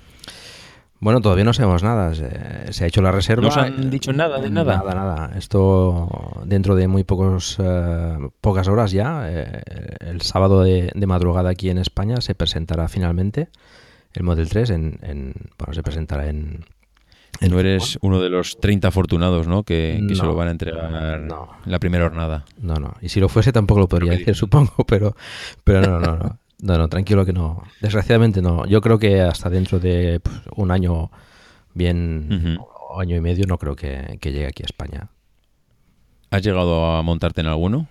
Bueno, 0.99 1.19
todavía 1.19 1.43
no 1.43 1.53
sabemos 1.53 1.83
nada. 1.83 2.15
Se, 2.15 2.83
ha 2.83 2.87
hecho 2.87 3.01
la 3.01 3.11
reserva. 3.11 3.41
¿No 3.41 3.49
os 3.49 3.57
han 3.57 3.89
dicho 3.89 4.13
nada 4.13 4.39
de 4.39 4.49
nada? 4.49 4.77
Nada, 4.77 4.95
nada. 4.95 5.31
Esto 5.37 6.41
dentro 6.45 6.75
de 6.75 6.87
muy 6.87 7.03
pocos, 7.03 7.57
eh, 7.59 8.17
pocas 8.39 8.69
horas 8.69 8.91
ya, 8.93 9.29
eh, 9.29 9.61
el 9.99 10.21
sábado 10.21 10.63
de, 10.63 10.91
madrugada 11.05 11.49
aquí 11.49 11.69
en 11.69 11.77
España 11.77 12.21
se 12.21 12.35
presentará 12.35 12.87
finalmente 12.87 13.49
el 14.13 14.23
Model 14.23 14.49
3 14.49 14.69
en, 14.69 15.33
bueno, 15.57 15.73
se 15.73 15.83
presentará 15.83 16.29
en, 16.29 16.65
no 17.41 17.59
eres 17.59 17.97
uno 18.01 18.21
de 18.21 18.29
los 18.29 18.59
30 18.59 18.87
afortunados, 18.87 19.47
¿no? 19.47 19.63
Que, 19.63 20.01
que 20.07 20.15
se 20.15 20.23
lo 20.23 20.35
van 20.35 20.47
a 20.49 20.51
entregar 20.51 21.19
en 21.19 21.29
la 21.65 21.79
primera 21.79 22.05
jornada. 22.05 22.45
No, 22.61 22.75
no. 22.75 22.93
Y 23.01 23.09
si 23.09 23.19
lo 23.19 23.27
fuese 23.27 23.51
tampoco 23.51 23.81
lo 23.81 23.87
podría 23.87 24.11
decir, 24.11 24.35
supongo, 24.35 24.83
pero, 24.87 25.15
pero 25.63 25.81
no, 25.81 25.99
no, 25.99 26.17
no. 26.17 26.39
No, 26.63 26.77
no, 26.77 26.87
tranquilo 26.87 27.25
que 27.25 27.33
no. 27.33 27.61
Desgraciadamente 27.81 28.41
no. 28.41 28.65
Yo 28.65 28.79
creo 28.79 28.97
que 28.97 29.19
hasta 29.19 29.49
dentro 29.49 29.79
de 29.79 30.21
pues, 30.21 30.37
un 30.55 30.71
año, 30.71 31.11
bien, 31.73 32.57
año 32.97 33.17
y 33.17 33.19
medio, 33.19 33.45
no 33.47 33.57
creo 33.57 33.75
que, 33.75 34.17
llegue 34.21 34.45
aquí 34.47 34.63
a 34.63 34.67
España. 34.67 35.09
¿Has 36.31 36.41
llegado 36.41 36.95
a 36.95 37.01
montarte 37.01 37.41
en 37.41 37.47
alguno? 37.47 37.87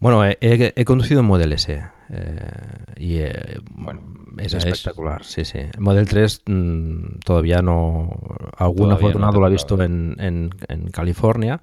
Bueno, 0.00 0.22
he, 0.26 0.84
conducido 0.84 1.22
un 1.22 1.28
Model 1.28 1.54
S 1.54 1.82
y 2.96 3.18
eh, 3.18 3.58
bueno, 3.70 4.00
es 4.38 4.54
espectacular, 4.54 5.24
sí, 5.24 5.44
sí. 5.44 5.58
El 5.58 5.80
Model 5.80 6.08
3 6.08 6.42
mm, 6.46 7.18
todavía 7.24 7.62
no... 7.62 8.10
Algún 8.56 8.92
afortunado 8.92 9.40
lo 9.40 9.46
ha 9.46 9.50
visto 9.50 9.80
en, 9.82 10.16
en, 10.18 10.90
California, 10.90 11.60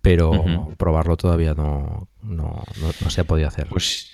pero 0.00 0.72
probarlo 0.76 1.16
todavía 1.16 1.54
no, 1.54 2.08
no, 2.22 2.62
no, 2.80 3.10
se 3.10 3.20
ha 3.20 3.24
podido 3.24 3.48
hacer. 3.48 3.68
Pues 3.68 4.12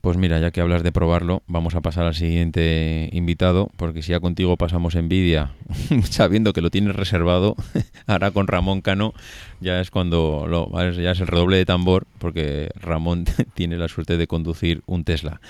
pues 0.00 0.16
mira, 0.16 0.38
ya 0.38 0.50
que 0.50 0.60
hablas 0.60 0.82
de 0.82 0.92
probarlo, 0.92 1.42
vamos 1.46 1.74
a 1.74 1.80
pasar 1.80 2.06
al 2.06 2.14
siguiente 2.14 3.10
invitado, 3.12 3.70
porque 3.76 4.02
si 4.02 4.12
ya 4.12 4.20
contigo 4.20 4.56
pasamos 4.56 4.94
envidia, 4.94 5.52
sabiendo 6.10 6.52
que 6.52 6.62
lo 6.62 6.70
tienes 6.70 6.96
reservado, 6.96 7.56
ahora 8.06 8.30
con 8.30 8.46
Ramón 8.46 8.80
Cano 8.80 9.12
ya 9.60 9.80
es 9.80 9.90
cuando 9.90 10.46
lo, 10.48 10.70
ya 10.92 11.10
es 11.10 11.20
el 11.20 11.26
redoble 11.26 11.58
de 11.58 11.66
tambor, 11.66 12.06
porque 12.18 12.70
Ramón 12.76 13.26
tiene 13.54 13.76
la 13.76 13.88
suerte 13.88 14.16
de 14.16 14.26
conducir 14.26 14.82
un 14.86 15.04
Tesla. 15.04 15.40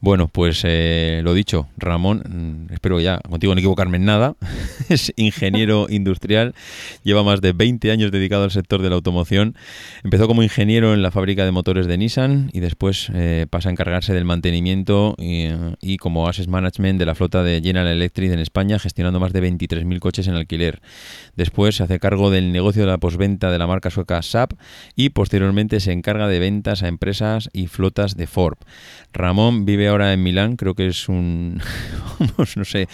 Bueno, 0.00 0.28
pues 0.28 0.62
eh, 0.64 1.20
lo 1.22 1.34
dicho, 1.34 1.68
Ramón, 1.76 2.22
mm, 2.68 2.72
espero 2.72 2.98
ya 2.98 3.18
contigo 3.18 3.54
no 3.54 3.58
equivocarme 3.58 3.98
en 3.98 4.06
nada, 4.06 4.34
es 4.88 5.12
ingeniero 5.16 5.86
industrial, 5.90 6.54
lleva 7.02 7.22
más 7.22 7.40
de 7.40 7.52
20 7.52 7.90
años 7.90 8.10
dedicado 8.10 8.44
al 8.44 8.50
sector 8.50 8.80
de 8.80 8.88
la 8.88 8.96
automoción, 8.96 9.54
empezó 10.02 10.26
como 10.26 10.42
ingeniero 10.42 10.94
en 10.94 11.02
la 11.02 11.10
fábrica 11.10 11.44
de 11.44 11.52
motores 11.52 11.86
de 11.86 11.98
Nissan 11.98 12.50
y 12.52 12.60
después 12.60 13.10
eh, 13.14 13.46
pasa 13.50 13.68
en 13.68 13.76
encargarse 13.82 14.14
del 14.14 14.24
mantenimiento 14.24 15.16
y, 15.18 15.96
como 15.96 16.28
Asset 16.28 16.46
Management 16.46 17.00
de 17.00 17.06
la 17.06 17.16
flota 17.16 17.42
de 17.42 17.60
General 17.60 17.88
Electric 17.88 18.30
en 18.30 18.38
España, 18.38 18.78
gestionando 18.78 19.18
más 19.18 19.32
de 19.32 19.42
23.000 19.42 19.98
coches 19.98 20.28
en 20.28 20.34
alquiler. 20.34 20.80
Después 21.34 21.76
se 21.76 21.82
hace 21.82 21.98
cargo 21.98 22.30
del 22.30 22.52
negocio 22.52 22.82
de 22.82 22.88
la 22.88 22.98
posventa 22.98 23.50
de 23.50 23.58
la 23.58 23.66
marca 23.66 23.90
sueca 23.90 24.22
SAP 24.22 24.52
y 24.94 25.10
posteriormente 25.10 25.80
se 25.80 25.90
encarga 25.90 26.28
de 26.28 26.38
ventas 26.38 26.84
a 26.84 26.88
empresas 26.88 27.50
y 27.52 27.66
flotas 27.66 28.16
de 28.16 28.28
Ford. 28.28 28.58
Ramón 29.12 29.64
vive 29.64 29.88
ahora 29.88 30.12
en 30.12 30.22
Milán, 30.22 30.56
creo 30.56 30.74
que 30.74 30.86
es 30.86 31.08
un, 31.08 31.60
no 32.56 32.64
sé, 32.64 32.86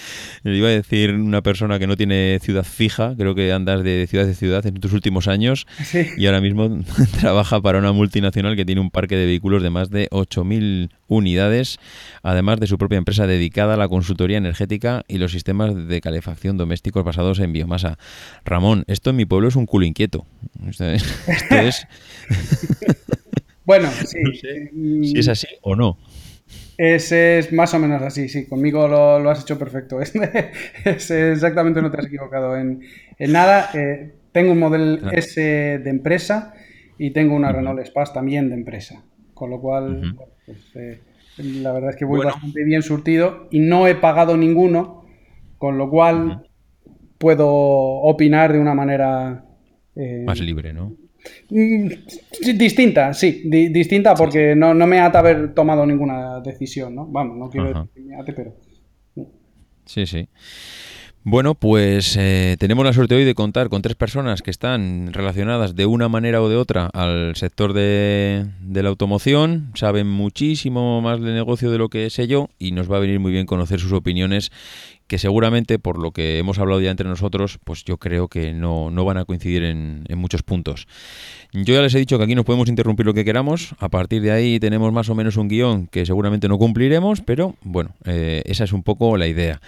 le 0.42 0.57
iba 0.57 0.68
a 0.68 0.73
decir 0.73 1.12
una 1.12 1.42
persona 1.42 1.78
que 1.78 1.87
no 1.87 1.97
tiene 1.97 2.38
ciudad 2.40 2.64
fija, 2.64 3.14
creo 3.16 3.35
que 3.35 3.52
andas 3.52 3.85
de 3.85 4.07
ciudad 4.09 4.28
a 4.28 4.33
ciudad 4.33 4.66
en 4.66 4.75
tus 4.75 4.95
últimos 4.95 5.28
años 5.28 5.66
y 6.16 6.25
ahora 6.26 6.40
mismo 6.40 6.83
trabaja 7.21 7.61
para 7.61 7.78
una 7.78 7.92
multinacional 7.92 8.57
que 8.57 8.64
tiene 8.64 8.80
un 8.80 8.90
parque 8.90 9.16
de 9.16 9.26
vehículos 9.26 9.62
de 9.62 9.71
más 9.71 9.90
de 9.90 10.09
8.000 10.11 10.77
unidades, 11.06 11.78
además 12.23 12.61
de 12.61 12.66
su 12.66 12.78
propia 12.78 12.99
empresa 12.99 13.26
dedicada 13.26 13.75
a 13.75 13.76
la 13.76 13.88
consultoría 13.88 14.38
energética 14.38 15.04
y 15.08 15.18
los 15.18 15.32
sistemas 15.32 15.88
de 15.88 16.00
calefacción 16.00 16.56
domésticos 16.56 17.04
basados 17.04 17.40
en 17.40 17.52
biomasa. 17.52 17.99
Ramón, 18.44 18.85
esto 18.87 19.11
en 19.11 19.16
mi 19.16 19.25
pueblo 19.25 19.49
es 19.49 19.56
un 19.56 19.66
culo 19.66 19.87
inquieto. 19.87 20.26
Esto 20.68 20.85
es... 20.87 21.87
bueno, 23.64 23.88
sí. 23.90 24.18
si 25.02 25.18
es 25.18 25.28
así 25.28 25.49
o 25.62 25.76
no. 25.76 25.99
Es, 26.76 27.11
es, 27.11 27.52
más 27.52 27.75
o 27.75 27.80
menos 27.80 28.00
así, 28.02 28.28
sí. 28.28 28.47
Conmigo 28.47 28.87
lo, 28.87 29.28
has 29.28 29.42
hecho 29.42 29.58
perfecto. 29.58 30.00
Es, 30.00 30.14
exactamente, 31.11 31.82
no 31.82 31.90
te 31.90 31.99
has 31.99 32.06
equivocado 32.06 32.56
en, 32.56 32.82
nada. 33.18 33.70
Eh, 33.75 34.12
tengo 34.32 34.52
un 34.52 34.61
Model 34.61 35.00
S 35.12 35.40
de 35.40 35.90
empresa 35.90 36.54
y 36.97 37.11
tengo 37.11 37.35
una 37.35 37.50
Renault 37.50 37.80
Espace 37.80 38.12
también 38.14 38.49
de 38.49 38.54
empresa. 38.54 39.02
Con 39.35 39.50
lo 39.50 39.61
cual, 39.61 40.16
pues, 40.49 40.76
eh, 40.76 41.00
la 41.37 41.73
verdad 41.73 41.90
es 41.90 41.97
que 41.97 42.07
voy 42.07 42.25
bastante 42.25 42.64
bien 42.64 42.83
surtido 42.83 43.49
y 43.50 43.61
no 43.61 43.87
he 43.87 43.95
pagado 43.95 44.37
ninguno, 44.37 45.05
con 45.59 45.76
lo 45.76 45.90
cual 45.90 46.49
puedo 47.19 47.47
opinar 47.49 48.52
de 48.52 48.59
una 48.59 48.75
manera... 48.75 49.45
Eh, 49.95 50.23
Más 50.25 50.40
libre, 50.40 50.73
¿no? 50.73 50.97
Mm, 51.50 51.88
distinta, 52.57 53.12
sí, 53.12 53.43
distinta 53.45 54.14
porque 54.14 54.55
No, 54.55 54.73
no, 54.73 54.87
me 54.87 55.00
ata 55.00 55.19
haber 55.19 55.52
tomado 55.52 55.85
ninguna 55.85 56.40
decisión, 56.40 56.95
¿no? 56.95 57.07
Vamos, 57.07 57.37
no 57.37 57.50
quiero 57.50 57.69
decir 57.69 57.90
que 57.95 58.00
me 58.00 58.17
ate, 58.17 58.33
pero... 58.33 58.55
Sí, 59.85 60.07
sí. 60.07 60.28
Bueno, 61.30 61.54
pues 61.54 62.16
eh, 62.18 62.56
tenemos 62.58 62.87
la 62.87 62.94
suerte 62.94 63.14
hoy 63.14 63.25
de 63.25 63.35
contar 63.35 63.68
con 63.68 63.82
tres 63.82 63.97
personas 63.97 64.40
que 64.40 64.50
están 64.50 65.12
relacionadas 65.12 65.76
de 65.76 65.85
una 65.85 66.08
manera 66.08 66.40
o 66.40 66.49
de 66.49 66.56
otra 66.56 66.87
al 66.87 67.37
sector 67.37 67.75
de, 67.75 68.47
la 68.73 68.88
automoción, 68.88 69.70
saben 69.75 70.08
muchísimo 70.08 71.02
más 71.02 71.20
de 71.20 71.35
negocio 71.35 71.70
de 71.70 71.76
lo 71.76 71.90
que 71.90 72.08
sé 72.08 72.28
yo 72.28 72.49
y 72.58 72.73
nos 72.73 72.90
va 72.90 72.97
a 72.97 73.00
venir 73.00 73.20
muy 73.20 73.30
bien 73.30 73.44
conocer 73.44 73.78
sus 73.78 73.92
opiniones 73.92 74.50
que 75.09 75.19
seguramente 75.19 75.79
por 75.79 75.99
lo 75.99 76.12
que 76.12 76.38
hemos 76.38 76.59
hablado 76.59 76.81
ya 76.81 76.91
entre 76.91 77.09
nosotros, 77.09 77.59
pues 77.65 77.83
yo 77.85 77.97
creo 77.97 78.29
que 78.29 78.53
no, 78.53 78.91
van 79.05 79.17
a 79.17 79.25
coincidir 79.25 79.65
en, 79.65 80.05
muchos 80.17 80.43
puntos. 80.43 80.87
Yo 81.53 81.75
ya 81.75 81.81
les 81.81 81.95
he 81.95 81.99
dicho 81.99 82.19
que 82.19 82.25
aquí 82.25 82.35
nos 82.35 82.45
podemos 82.45 82.69
interrumpir 82.69 83.07
lo 83.07 83.15
que 83.15 83.25
queramos, 83.25 83.75
a 83.79 83.88
partir 83.88 84.21
de 84.21 84.31
ahí 84.33 84.61
tenemos 84.61 84.93
más 84.93 85.09
o 85.09 85.15
menos 85.15 85.37
un 85.37 85.49
guion 85.49 85.87
que 85.87 86.05
seguramente 86.05 86.47
no 86.47 86.59
cumpliremos, 86.59 87.23
pero 87.23 87.57
bueno, 87.62 87.95
eh, 88.05 88.43
esa 88.45 88.65
es 88.65 88.73
un 88.73 88.83
poco 88.83 89.17
la 89.17 89.27
idea. 89.27 89.61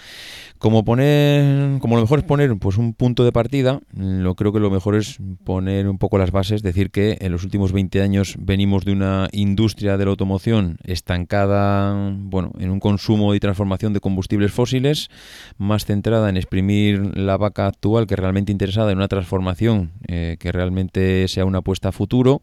Como 0.59 0.85
poner, 0.85 1.79
como 1.79 1.95
lo 1.95 2.01
mejor 2.01 2.19
es 2.19 2.25
poner 2.25 2.55
pues 2.59 2.77
un 2.77 2.93
punto 2.93 3.23
de 3.23 3.31
partida, 3.31 3.79
lo 3.95 4.35
creo 4.35 4.53
que 4.53 4.59
lo 4.59 4.69
mejor 4.69 4.95
es 4.95 5.17
poner 5.43 5.87
un 5.87 5.97
poco 5.97 6.19
las 6.19 6.29
bases, 6.29 6.61
decir 6.61 6.91
que 6.91 7.17
en 7.19 7.31
los 7.31 7.43
últimos 7.43 7.71
20 7.71 7.99
años 7.99 8.35
venimos 8.37 8.85
de 8.85 8.91
una 8.91 9.27
industria 9.31 9.97
de 9.97 10.05
la 10.05 10.11
automoción 10.11 10.77
estancada, 10.83 12.13
bueno, 12.15 12.51
en 12.59 12.69
un 12.69 12.79
consumo 12.79 13.33
y 13.33 13.39
transformación 13.39 13.93
de 13.93 14.01
combustibles 14.01 14.51
fósiles, 14.51 15.09
más 15.57 15.85
centrada 15.85 16.29
en 16.29 16.37
exprimir 16.37 17.17
la 17.17 17.37
vaca 17.37 17.67
actual 17.67 18.07
que 18.07 18.15
realmente 18.15 18.51
interesada 18.51 18.91
en 18.91 18.97
una 18.97 19.07
transformación 19.07 19.91
eh, 20.07 20.37
que 20.39 20.51
realmente 20.51 21.27
sea 21.27 21.45
una 21.45 21.59
apuesta 21.59 21.89
a 21.89 21.91
futuro 21.91 22.41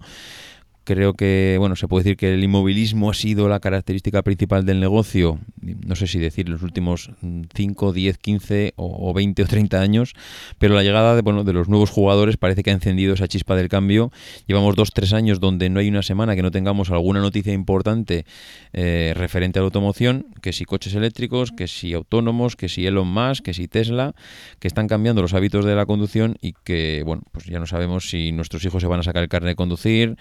creo 0.88 1.12
que, 1.12 1.56
bueno, 1.58 1.76
se 1.76 1.86
puede 1.86 2.04
decir 2.04 2.16
que 2.16 2.32
el 2.32 2.42
inmovilismo 2.42 3.10
ha 3.10 3.14
sido 3.14 3.46
la 3.50 3.60
característica 3.60 4.22
principal 4.22 4.64
del 4.64 4.80
negocio, 4.80 5.38
no 5.60 5.94
sé 5.96 6.06
si 6.06 6.18
decir 6.18 6.48
los 6.48 6.62
últimos 6.62 7.10
5, 7.54 7.92
10, 7.92 8.16
15 8.16 8.72
o, 8.76 9.12
20 9.12 9.42
o 9.42 9.46
30 9.46 9.82
años, 9.82 10.14
pero 10.58 10.74
la 10.74 10.82
llegada 10.82 11.14
de, 11.14 11.20
bueno, 11.20 11.44
de 11.44 11.52
los 11.52 11.68
nuevos 11.68 11.90
jugadores 11.90 12.38
parece 12.38 12.62
que 12.62 12.70
ha 12.70 12.72
encendido 12.72 13.12
esa 13.12 13.28
chispa 13.28 13.54
del 13.54 13.68
cambio. 13.68 14.10
Llevamos 14.46 14.76
2, 14.76 14.90
3 14.94 15.12
años 15.12 15.40
donde 15.40 15.68
no 15.68 15.80
hay 15.80 15.88
una 15.90 16.02
semana 16.02 16.34
que 16.34 16.40
no 16.40 16.50
tengamos 16.50 16.90
alguna 16.90 17.20
noticia 17.20 17.52
importante 17.52 18.24
eh, 18.72 19.12
referente 19.14 19.58
a 19.58 19.62
la 19.62 19.66
automoción, 19.66 20.28
que 20.40 20.54
si 20.54 20.64
coches 20.64 20.94
eléctricos, 20.94 21.52
que 21.52 21.68
si 21.68 21.92
autónomos, 21.92 22.56
que 22.56 22.70
si 22.70 22.86
Elon 22.86 23.08
Musk, 23.08 23.44
que 23.44 23.52
si 23.52 23.68
Tesla, 23.68 24.14
que 24.58 24.68
están 24.68 24.88
cambiando 24.88 25.20
los 25.20 25.34
hábitos 25.34 25.66
de 25.66 25.74
la 25.74 25.84
conducción 25.84 26.38
y 26.40 26.54
que, 26.64 27.02
bueno, 27.04 27.24
pues 27.30 27.44
ya 27.44 27.58
no 27.58 27.66
sabemos 27.66 28.08
si 28.08 28.32
nuestros 28.32 28.64
hijos 28.64 28.80
se 28.80 28.88
van 28.88 29.00
a 29.00 29.02
sacar 29.02 29.22
el 29.22 29.28
carnet 29.28 29.50
de 29.50 29.56
conducir, 29.56 30.16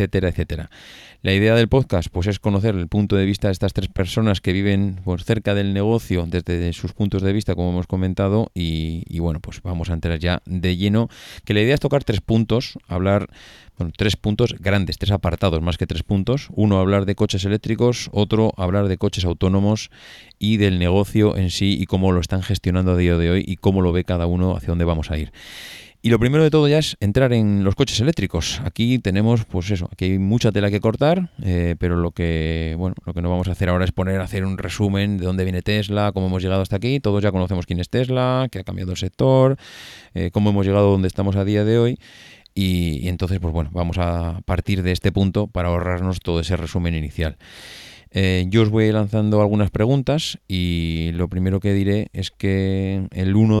etcétera, 0.00 0.30
etcétera. 0.30 0.70
La 1.22 1.34
idea 1.34 1.54
del 1.54 1.68
podcast 1.68 2.08
pues 2.10 2.26
es 2.26 2.38
conocer 2.38 2.74
el 2.74 2.88
punto 2.88 3.14
de 3.14 3.26
vista 3.26 3.48
de 3.48 3.52
estas 3.52 3.74
tres 3.74 3.88
personas 3.88 4.40
que 4.40 4.54
viven 4.54 5.00
pues, 5.04 5.24
cerca 5.24 5.54
del 5.54 5.74
negocio 5.74 6.26
desde 6.26 6.72
sus 6.72 6.94
puntos 6.94 7.20
de 7.20 7.34
vista, 7.34 7.54
como 7.54 7.70
hemos 7.70 7.86
comentado, 7.86 8.50
y, 8.54 9.18
bueno, 9.18 9.40
pues 9.40 9.60
vamos 9.62 9.90
a 9.90 9.92
entrar 9.92 10.18
ya 10.18 10.40
de 10.46 10.78
lleno. 10.78 11.10
Que 11.44 11.52
la 11.52 11.60
idea 11.60 11.74
es 11.74 11.80
tocar 11.80 12.04
tres 12.04 12.22
puntos, 12.22 12.78
hablar, 12.88 13.28
bueno, 13.76 13.92
tres 13.94 14.16
puntos 14.16 14.54
grandes, 14.58 14.96
tres 14.96 15.10
apartados 15.10 15.60
más 15.60 15.76
que 15.76 15.86
tres 15.86 16.02
puntos. 16.02 16.48
Uno, 16.54 16.78
hablar 16.78 17.04
de 17.04 17.14
coches 17.14 17.44
eléctricos, 17.44 18.08
otro, 18.12 18.54
hablar 18.56 18.88
de 18.88 18.96
coches 18.96 19.26
autónomos 19.26 19.90
y 20.38 20.56
del 20.56 20.78
negocio 20.78 21.36
en 21.36 21.50
sí 21.50 21.76
y 21.78 21.84
cómo 21.84 22.12
lo 22.12 22.20
están 22.20 22.42
gestionando 22.42 22.92
a 22.92 22.96
día 22.96 23.18
de 23.18 23.30
hoy 23.30 23.44
y 23.46 23.56
cómo 23.56 23.82
lo 23.82 23.92
ve 23.92 24.04
cada 24.04 24.26
uno 24.26 24.56
hacia 24.56 24.68
dónde 24.68 24.86
vamos 24.86 25.10
a 25.10 25.18
ir. 25.18 25.32
Y 26.02 26.08
lo 26.08 26.18
primero 26.18 26.42
de 26.42 26.50
todo 26.50 26.66
ya 26.66 26.78
es 26.78 26.96
entrar 27.00 27.34
en 27.34 27.62
los 27.62 27.74
coches 27.74 28.00
eléctricos. 28.00 28.62
Aquí 28.64 28.98
tenemos, 28.98 29.44
pues 29.44 29.70
eso, 29.70 29.86
aquí 29.92 30.06
hay 30.06 30.18
mucha 30.18 30.50
tela 30.50 30.70
que 30.70 30.80
cortar, 30.80 31.30
eh, 31.42 31.76
pero 31.78 31.96
lo 31.96 32.12
que, 32.12 32.74
bueno, 32.78 32.94
lo 33.04 33.12
que 33.12 33.20
no 33.20 33.28
vamos 33.28 33.48
a 33.48 33.52
hacer 33.52 33.68
ahora 33.68 33.84
es 33.84 33.92
poner 33.92 34.18
a 34.18 34.24
hacer 34.24 34.46
un 34.46 34.56
resumen 34.56 35.18
de 35.18 35.26
dónde 35.26 35.44
viene 35.44 35.60
Tesla, 35.60 36.12
cómo 36.12 36.28
hemos 36.28 36.42
llegado 36.42 36.62
hasta 36.62 36.76
aquí. 36.76 37.00
Todos 37.00 37.22
ya 37.22 37.30
conocemos 37.32 37.66
quién 37.66 37.80
es 37.80 37.90
Tesla, 37.90 38.48
que 38.50 38.60
ha 38.60 38.64
cambiado 38.64 38.92
el 38.92 38.96
sector, 38.96 39.58
eh, 40.14 40.30
cómo 40.32 40.50
hemos 40.50 40.64
llegado 40.64 40.88
a 40.88 40.90
donde 40.90 41.08
estamos 41.08 41.36
a 41.36 41.44
día 41.44 41.64
de 41.64 41.78
hoy. 41.78 41.98
Y, 42.54 43.00
y, 43.02 43.08
entonces, 43.08 43.38
pues 43.38 43.52
bueno, 43.52 43.68
vamos 43.74 43.98
a 43.98 44.40
partir 44.46 44.82
de 44.82 44.92
este 44.92 45.12
punto 45.12 45.48
para 45.48 45.68
ahorrarnos 45.68 46.20
todo 46.20 46.40
ese 46.40 46.56
resumen 46.56 46.94
inicial. 46.94 47.36
Eh, 48.12 48.46
yo 48.48 48.62
os 48.62 48.70
voy 48.70 48.90
lanzando 48.90 49.40
algunas 49.40 49.70
preguntas 49.70 50.38
y 50.48 51.10
lo 51.12 51.28
primero 51.28 51.60
que 51.60 51.72
diré 51.72 52.08
es 52.12 52.30
que 52.30 53.06
el 53.12 53.36
1 53.36 53.60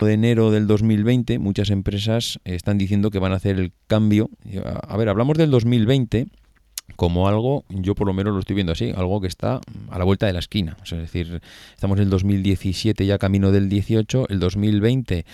de 0.00 0.12
enero 0.12 0.50
del 0.50 0.66
2020 0.66 1.38
muchas 1.38 1.70
empresas 1.70 2.40
están 2.44 2.78
diciendo 2.78 3.10
que 3.10 3.18
van 3.18 3.32
a 3.32 3.36
hacer 3.36 3.58
el 3.58 3.72
cambio. 3.86 4.30
A 4.86 4.96
ver, 4.96 5.08
hablamos 5.08 5.38
del 5.38 5.50
2020 5.50 6.26
como 6.96 7.28
algo, 7.28 7.64
yo 7.70 7.94
por 7.94 8.06
lo 8.06 8.12
menos 8.12 8.34
lo 8.34 8.40
estoy 8.40 8.54
viendo 8.54 8.72
así, 8.72 8.92
algo 8.94 9.20
que 9.20 9.26
está 9.26 9.60
a 9.90 9.98
la 9.98 10.04
vuelta 10.04 10.26
de 10.26 10.32
la 10.32 10.38
esquina. 10.38 10.76
es 10.84 10.90
decir, 10.90 11.40
estamos 11.74 11.98
en 11.98 12.04
el 12.04 12.10
2017 12.10 13.06
ya 13.06 13.18
camino 13.18 13.50
del 13.50 13.68
18, 13.68 14.26
el 14.28 14.38
2020, 14.38 15.24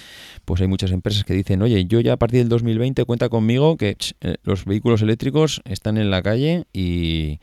pues 0.44 0.60
hay 0.60 0.68
muchas 0.68 0.92
empresas 0.92 1.24
que 1.24 1.34
dicen, 1.34 1.60
oye, 1.62 1.84
yo 1.86 2.00
ya 2.00 2.14
a 2.14 2.16
partir 2.16 2.40
del 2.40 2.48
2020 2.48 3.04
cuenta 3.04 3.28
conmigo 3.28 3.76
que 3.76 3.96
eh, 4.20 4.36
los 4.42 4.64
vehículos 4.64 5.02
eléctricos 5.02 5.60
están 5.64 5.98
en 5.98 6.10
la 6.10 6.22
calle 6.22 6.64
y, 6.72 7.40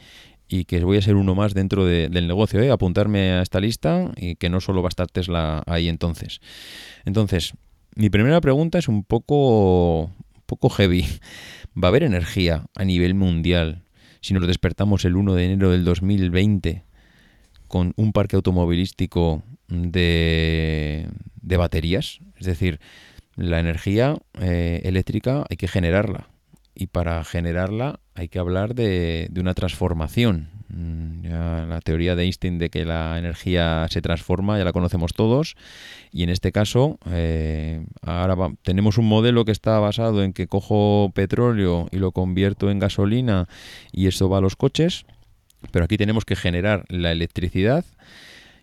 y 0.47 0.65
que 0.65 0.83
voy 0.83 0.97
a 0.97 1.01
ser 1.01 1.15
uno 1.15 1.35
más 1.35 1.53
dentro 1.53 1.85
del 1.85 2.27
negocio, 2.27 2.61
¿eh? 2.61 2.71
apuntarme 2.71 3.31
a 3.31 3.41
esta 3.41 3.59
lista 3.59 4.11
y 4.15 4.35
que 4.35 4.49
no 4.49 4.61
solo 4.61 4.81
va 4.81 4.87
a 4.87 4.89
estar 4.89 5.07
Tesla 5.07 5.63
ahí 5.65 5.89
entonces. 5.89 6.39
Entonces, 7.05 7.53
mi 7.95 8.09
primera 8.09 8.39
pregunta 8.41 8.77
es 8.77 8.87
un 8.87 9.03
poco, 9.03 10.11
poco 10.45 10.69
heavy. 10.69 11.05
¿Va 11.81 11.87
a 11.87 11.89
haber 11.89 12.03
energía 12.03 12.65
a 12.75 12.85
nivel 12.85 13.13
mundial 13.13 13.83
si 14.21 14.33
nos 14.33 14.47
despertamos 14.47 15.05
el 15.05 15.15
1 15.15 15.35
de 15.35 15.45
enero 15.45 15.71
del 15.71 15.83
2020 15.83 16.83
con 17.67 17.93
un 17.97 18.13
parque 18.13 18.35
automovilístico 18.35 19.43
de, 19.67 21.07
de 21.41 21.57
baterías? 21.57 22.19
Es 22.37 22.47
decir, 22.47 22.79
la 23.35 23.59
energía 23.59 24.17
eh, 24.39 24.81
eléctrica 24.85 25.45
hay 25.49 25.57
que 25.57 25.67
generarla 25.67 26.29
y 26.77 26.87
para 26.87 27.23
generarla 27.23 27.99
hay 28.13 28.27
que 28.29 28.39
hablar 28.39 28.75
de, 28.75 29.29
una 29.37 29.55
transformación. 29.55 30.49
Mm, 30.69 31.25
la 31.69 31.79
teoría 31.81 32.15
de 32.15 32.23
Einstein 32.23 32.59
de 32.59 32.69
que 32.69 32.85
la 32.85 33.17
energía 33.17 33.87
se 33.89 34.01
transforma 34.01 34.57
ya 34.57 34.65
la 34.65 34.73
conocemos 34.73 35.13
todos 35.13 35.55
y 36.11 36.23
en 36.23 36.29
este 36.29 36.51
caso 36.51 36.99
eh, 37.09 37.85
ahora 38.01 38.35
tenemos 38.63 38.97
un 38.97 39.07
modelo 39.07 39.45
que 39.45 39.53
está 39.53 39.79
basado 39.79 40.23
en 40.23 40.33
que 40.33 40.47
cojo 40.47 41.11
petróleo 41.15 41.87
y 41.91 41.97
lo 41.97 42.11
convierto 42.11 42.69
en 42.69 42.79
gasolina 42.79 43.47
y 43.91 44.07
eso 44.07 44.29
va 44.29 44.39
a 44.39 44.41
los 44.41 44.55
coches, 44.55 45.05
pero 45.71 45.85
aquí 45.85 45.97
tenemos 45.97 46.25
que 46.25 46.35
generar 46.35 46.85
la 46.89 47.11
electricidad. 47.11 47.85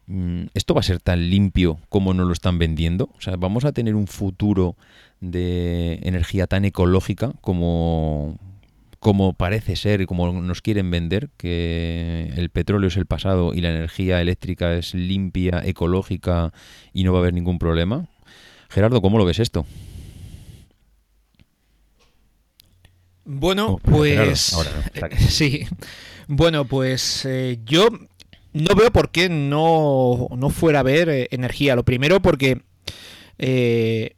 Mm, 0.06 0.44
¿Esto 0.52 0.74
va 0.74 0.80
a 0.80 0.84
ser 0.84 1.00
tan 1.00 1.30
limpio 1.30 1.78
como 1.88 2.12
nos 2.12 2.26
lo 2.26 2.32
están 2.32 2.58
vendiendo? 2.58 3.10
O 3.16 3.20
sea, 3.20 3.36
¿vamos 3.36 3.64
a 3.64 3.72
tener 3.72 3.94
un 3.94 4.06
futuro 4.06 4.76
de 5.30 6.00
energía 6.02 6.46
tan 6.46 6.64
ecológica 6.64 7.32
como, 7.40 8.38
como 8.98 9.32
parece 9.32 9.76
ser 9.76 10.00
y 10.00 10.06
como 10.06 10.32
nos 10.32 10.62
quieren 10.62 10.90
vender, 10.90 11.30
que 11.36 12.32
el 12.36 12.50
petróleo 12.50 12.88
es 12.88 12.96
el 12.96 13.06
pasado 13.06 13.54
y 13.54 13.60
la 13.60 13.70
energía 13.70 14.20
eléctrica 14.20 14.74
es 14.74 14.94
limpia, 14.94 15.62
ecológica 15.64 16.52
y 16.92 17.04
no 17.04 17.12
va 17.12 17.18
a 17.18 17.22
haber 17.22 17.34
ningún 17.34 17.58
problema. 17.58 18.08
Gerardo, 18.68 19.00
¿cómo 19.00 19.18
lo 19.18 19.24
ves 19.24 19.38
esto? 19.38 19.66
Bueno, 23.24 23.72
oh, 23.72 23.78
pues 23.78 24.54
sí. 25.28 25.66
Bueno, 26.28 26.66
pues 26.66 27.24
eh, 27.24 27.58
yo 27.64 27.88
no 28.52 28.74
veo 28.74 28.90
por 28.90 29.10
qué 29.10 29.28
no, 29.28 30.28
no 30.36 30.50
fuera 30.50 30.78
a 30.78 30.80
haber 30.80 31.08
eh, 31.08 31.28
energía. 31.30 31.76
Lo 31.76 31.84
primero 31.84 32.20
porque 32.20 32.62
eh, 33.38 34.14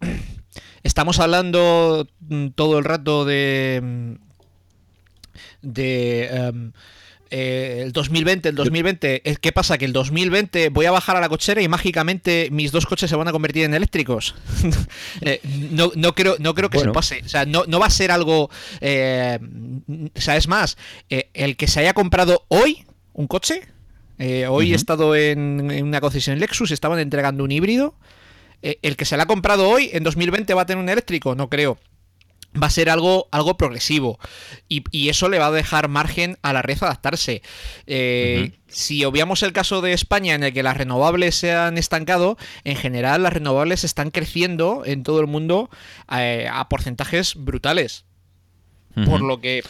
Estamos 0.86 1.18
hablando 1.18 2.06
mm, 2.20 2.48
todo 2.54 2.78
el 2.78 2.84
rato 2.84 3.24
de. 3.24 3.80
Mm, 3.82 4.12
de. 5.62 6.26
Em, 6.26 6.72
eh, 7.28 7.82
el 7.84 7.92
2020, 7.92 8.50
el 8.50 8.54
2020, 8.54 9.20
¿qué 9.40 9.50
pasa? 9.50 9.78
Que 9.78 9.84
el 9.84 9.92
2020 9.92 10.68
voy 10.68 10.86
a 10.86 10.92
bajar 10.92 11.16
a 11.16 11.20
la 11.20 11.28
cochera 11.28 11.60
y 11.60 11.66
mágicamente 11.66 12.50
mis 12.52 12.70
dos 12.70 12.86
coches 12.86 13.10
se 13.10 13.16
van 13.16 13.26
a 13.26 13.32
convertir 13.32 13.64
en 13.64 13.74
eléctricos. 13.74 14.34
Eh, 15.22 15.40
no, 15.72 15.90
no, 15.96 16.14
creo, 16.14 16.36
no 16.38 16.54
creo 16.54 16.70
que 16.70 16.78
se 16.78 16.90
pase. 16.90 17.22
O 17.24 17.28
sea, 17.28 17.46
no, 17.46 17.64
no 17.66 17.80
va 17.80 17.86
a 17.86 17.90
ser 17.90 18.10
algo... 18.10 18.50
Eh, 18.80 19.38
o 20.14 20.20
sea, 20.20 20.36
es 20.36 20.46
más, 20.46 20.76
el 21.08 21.56
que 21.56 21.66
se 21.66 21.80
haya 21.80 21.94
comprado 21.94 22.44
hoy 22.48 22.84
un 23.12 23.26
coche, 23.26 23.62
hoy 24.48 24.72
he 24.72 24.76
estado 24.76 25.16
en, 25.16 25.70
en, 25.70 25.84
una 25.84 26.00
concesión 26.00 26.38
Lexus, 26.38 26.70
estaban 26.70 26.98
entregando 26.98 27.44
un 27.44 27.50
híbrido. 27.50 27.94
El 28.62 28.96
que 28.96 29.04
se 29.04 29.16
la 29.16 29.24
ha 29.24 29.26
comprado 29.26 29.68
hoy, 29.68 29.90
en 29.92 30.02
2020 30.04 30.52
va 30.54 30.62
a 30.62 30.66
tener 30.66 30.82
un 30.82 30.88
eléctrico, 30.88 31.34
no 31.34 31.48
creo 31.48 31.78
va 32.60 32.66
a 32.66 32.70
ser 32.70 32.90
algo, 32.90 33.28
algo 33.30 33.56
progresivo 33.56 34.18
y, 34.68 35.08
eso 35.08 35.28
le 35.28 35.38
va 35.38 35.46
a 35.46 35.50
dejar 35.52 35.88
margen 35.88 36.36
a 36.42 36.52
la 36.52 36.62
red 36.62 36.78
adaptarse. 36.80 37.42
Eh, 37.86 38.52
si 38.66 39.04
obviamos 39.04 39.42
el 39.42 39.52
caso 39.52 39.80
de 39.80 39.92
España 39.92 40.34
en 40.34 40.42
el 40.42 40.52
que 40.52 40.62
las 40.62 40.76
renovables 40.76 41.36
se 41.36 41.52
han 41.52 41.78
estancado, 41.78 42.36
en 42.64 42.76
general 42.76 43.22
las 43.22 43.32
renovables 43.32 43.84
están 43.84 44.10
creciendo 44.10 44.82
en 44.84 45.02
todo 45.02 45.20
el 45.20 45.26
mundo 45.26 45.70
eh, 46.10 46.48
a 46.50 46.68
porcentajes 46.68 47.34
brutales. 47.36 48.04
Por 49.04 49.20
lo 49.20 49.42
que 49.42 49.62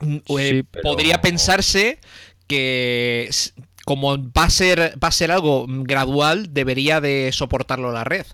mm, 0.00 0.16
eh, 0.38 0.64
podría 0.82 1.20
pensarse 1.20 1.98
que 2.46 3.28
como 3.86 4.18
va 4.18 4.44
a 4.44 4.50
ser 4.50 4.98
va 5.02 5.08
a 5.08 5.12
ser 5.12 5.30
algo 5.30 5.64
gradual, 5.68 6.52
debería 6.52 7.00
de 7.00 7.30
soportarlo 7.32 7.92
la 7.92 8.02
red. 8.02 8.26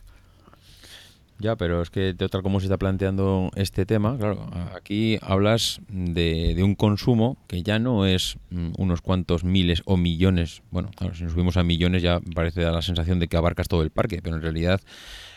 Ya, 1.39 1.57
pero 1.57 1.83
es 1.83 1.91
que 1.91 2.15
de 2.15 2.29
tal 2.29 2.43
como 2.43 2.59
se 2.61 2.67
está 2.67 2.79
planteando 2.79 3.51
este 3.55 3.85
tema, 3.85 4.17
claro, 4.17 4.49
aquí 4.75 5.19
hablas 5.21 5.81
de, 5.89 6.59
un 6.63 6.75
consumo 6.75 7.37
que 7.49 7.63
ya 7.63 7.79
no 7.79 8.07
es 8.07 8.39
mm, 8.51 8.75
unos 8.79 9.03
cuantos 9.03 9.45
miles 9.45 9.83
o 9.85 9.97
millones. 9.97 10.63
Bueno, 10.71 10.91
claro, 10.97 11.15
si 11.15 11.25
nos 11.25 11.33
subimos 11.33 11.57
a 11.59 11.65
millones 11.65 12.03
ya 12.03 12.21
parece 12.35 12.63
dar 12.63 12.73
la 12.73 12.81
sensación 12.81 13.19
de 13.19 13.29
que 13.29 13.37
abarcas 13.37 13.69
todo 13.69 13.83
el 13.83 13.91
parque, 13.91 14.21
pero 14.23 14.37
en 14.37 14.43
realidad 14.43 14.81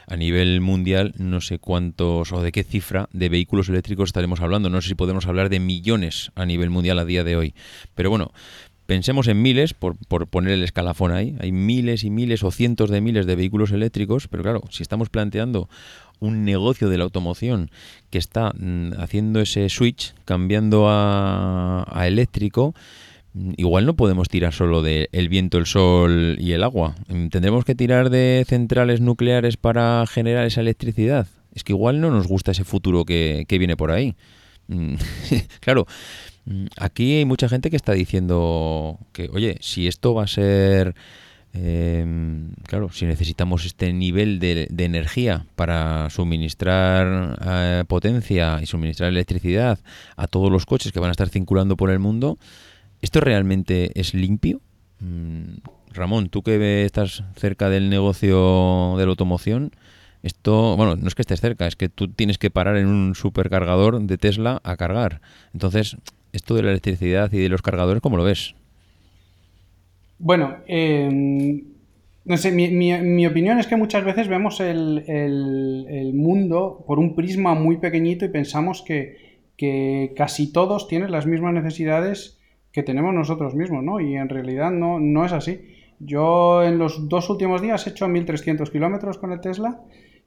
a 0.08 0.16
nivel 0.16 0.62
mundial 0.62 1.14
no 1.18 1.42
sé 1.42 1.60
cuántos 1.60 2.32
o 2.32 2.42
de 2.42 2.52
qué 2.52 2.64
cifra 2.64 3.10
de 3.12 3.28
vehículos 3.28 3.68
eléctricos 3.68 4.10
estaremos 4.10 4.40
hablando. 4.40 4.70
No 4.70 4.82
sé 4.82 4.90
si 4.90 4.96
podemos 4.96 5.26
hablar 5.26 5.50
de 5.50 5.60
millones 5.60 6.32
a 6.36 6.46
nivel 6.46 6.70
mundial 6.70 7.00
a 7.00 7.06
día 7.06 7.26
de 7.26 7.36
hoy. 7.36 7.54
Pero 7.96 8.12
bueno, 8.12 8.32
Pensemos 8.86 9.28
en 9.28 9.42
miles, 9.42 9.74
por, 9.74 9.98
por, 10.08 10.28
poner 10.28 10.54
el 10.54 10.64
escalafón 10.64 11.12
ahí. 11.12 11.36
Hay 11.40 11.52
miles 11.52 12.04
y 12.04 12.12
miles 12.12 12.44
o 12.44 12.52
cientos 12.52 12.90
de 12.90 13.02
miles 13.02 13.26
de 13.26 13.36
vehículos 13.36 13.72
eléctricos, 13.72 14.28
pero 14.28 14.44
claro, 14.44 14.62
si 14.70 14.84
estamos 14.84 15.10
planteando 15.10 15.70
un 16.20 16.46
negocio 16.46 16.90
de 16.90 16.98
la 16.98 17.04
automoción 17.04 17.72
que 18.10 18.18
está 18.18 18.54
mm, 18.58 18.94
haciendo 19.00 19.42
ese 19.42 19.70
switch, 19.70 20.14
cambiando 20.26 20.86
a, 20.88 22.04
eléctrico, 22.06 22.76
mm, 23.34 23.54
igual 23.58 23.86
no 23.86 23.96
podemos 23.96 24.30
tirar 24.30 24.54
solo 24.54 24.82
del 24.82 25.10
el 25.12 25.30
viento, 25.30 25.58
el 25.58 25.66
sol 25.66 26.38
y 26.40 26.52
el 26.52 26.64
agua. 26.64 26.96
Mm, 27.08 27.28
¿Tendremos 27.28 27.66
que 27.66 27.76
tirar 27.76 28.10
de 28.10 28.46
centrales 28.48 29.02
nucleares 29.02 29.58
para 29.58 30.06
generar 30.08 30.46
esa 30.46 30.62
electricidad? 30.62 31.28
Es 31.54 31.64
que 31.64 31.74
igual 31.74 32.02
no 32.02 32.12
nos 32.12 32.28
gusta 32.28 32.52
ese 32.52 32.66
futuro 32.66 33.06
que, 33.06 33.46
que 33.48 33.58
viene 33.58 33.78
por 33.78 33.92
ahí. 33.92 34.16
claro, 35.60 35.86
aquí 36.78 37.18
hay 37.18 37.26
mucha 37.26 37.50
gente 37.50 37.70
que 37.70 37.76
está 37.76 37.94
diciendo 37.94 39.00
que, 39.12 39.30
oye, 39.34 39.58
si 39.62 39.88
esto 39.88 40.14
va 40.14 40.24
a 40.24 40.28
ser... 40.28 40.96
Em, 41.58 42.52
claro, 42.64 42.90
si 42.92 43.06
necesitamos 43.06 43.66
este 43.66 43.94
nivel 43.94 44.40
de, 44.40 44.68
energía 44.78 45.46
para 45.56 46.10
suministrar 46.10 47.40
eh, 47.46 47.84
potencia 47.88 48.60
y 48.62 48.66
suministrar 48.66 49.10
electricidad 49.10 49.80
a 50.18 50.28
todos 50.28 50.52
los 50.52 50.66
coches 50.66 50.92
que 50.92 51.00
van 51.00 51.10
a 51.10 51.12
estar 51.12 51.30
circulando 51.30 51.78
por 51.78 51.92
el 51.92 52.00
mundo, 52.00 52.38
¿esto 53.02 53.22
realmente 53.22 53.98
es 53.98 54.14
limpio? 54.14 54.60
Mm, 55.00 55.60
Ramón, 55.94 56.28
tú 56.28 56.44
que 56.44 56.84
estás 56.84 57.24
cerca 57.38 57.70
del 57.70 57.90
negocio 57.90 58.96
de 58.98 59.06
la 59.06 59.10
automoción, 59.12 59.72
esto, 60.24 60.76
bueno, 60.76 60.96
no 60.96 61.08
es 61.08 61.16
que 61.16 61.22
estés 61.22 61.40
cerca, 61.40 61.68
es 61.68 61.76
que 61.76 61.88
tú 61.88 62.08
tienes 62.08 62.38
que 62.38 62.50
parar 62.50 62.78
en 62.78 62.88
un 62.88 63.14
supercargador 63.16 64.02
de 64.02 64.18
Tesla 64.18 64.60
a 64.64 64.76
cargar. 64.76 65.22
Entonces, 65.54 65.98
esto 66.36 66.56
de 66.56 66.64
la 66.64 66.72
electricidad 66.72 67.32
y 67.32 67.40
de 67.40 67.50
los 67.50 67.62
cargadores, 67.62 68.02
¿cómo 68.02 68.18
lo 68.18 68.24
ves? 68.24 68.56
Bueno, 70.20 70.58
em, 70.68 71.64
no 72.24 72.38
sé, 72.38 72.52
mi, 72.52 73.28
opinión 73.28 73.60
es 73.60 73.68
que 73.68 73.76
muchas 73.76 74.04
veces 74.04 74.28
vemos 74.28 74.60
el, 74.60 76.12
mundo 76.14 76.84
por 76.88 77.00
un 77.00 77.16
prisma 77.16 77.54
muy 77.54 77.78
pequeñito 77.78 78.26
y 78.26 78.30
pensamos 78.30 78.82
que, 78.82 79.24
casi 80.16 80.52
todos 80.52 80.88
tienen 80.88 81.12
las 81.12 81.26
mismas 81.26 81.54
necesidades 81.54 82.40
que 82.72 82.84
tenemos 82.84 83.14
nosotros 83.14 83.56
mismos, 83.56 83.84
¿no? 83.84 84.02
Y 84.02 84.16
en 84.16 84.28
realidad 84.28 84.72
no, 84.72 85.00
no 85.00 85.26
es 85.26 85.32
así. 85.32 85.62
Yo 86.00 86.64
en 86.64 86.78
los 86.78 87.08
dos 87.08 87.30
últimos 87.30 87.62
días 87.62 87.88
he 87.88 87.92
hecho 87.92 88.08
1300 88.08 88.70
kilómetros 88.70 89.18
con 89.18 89.32
el 89.32 89.40
Tesla 89.40 89.82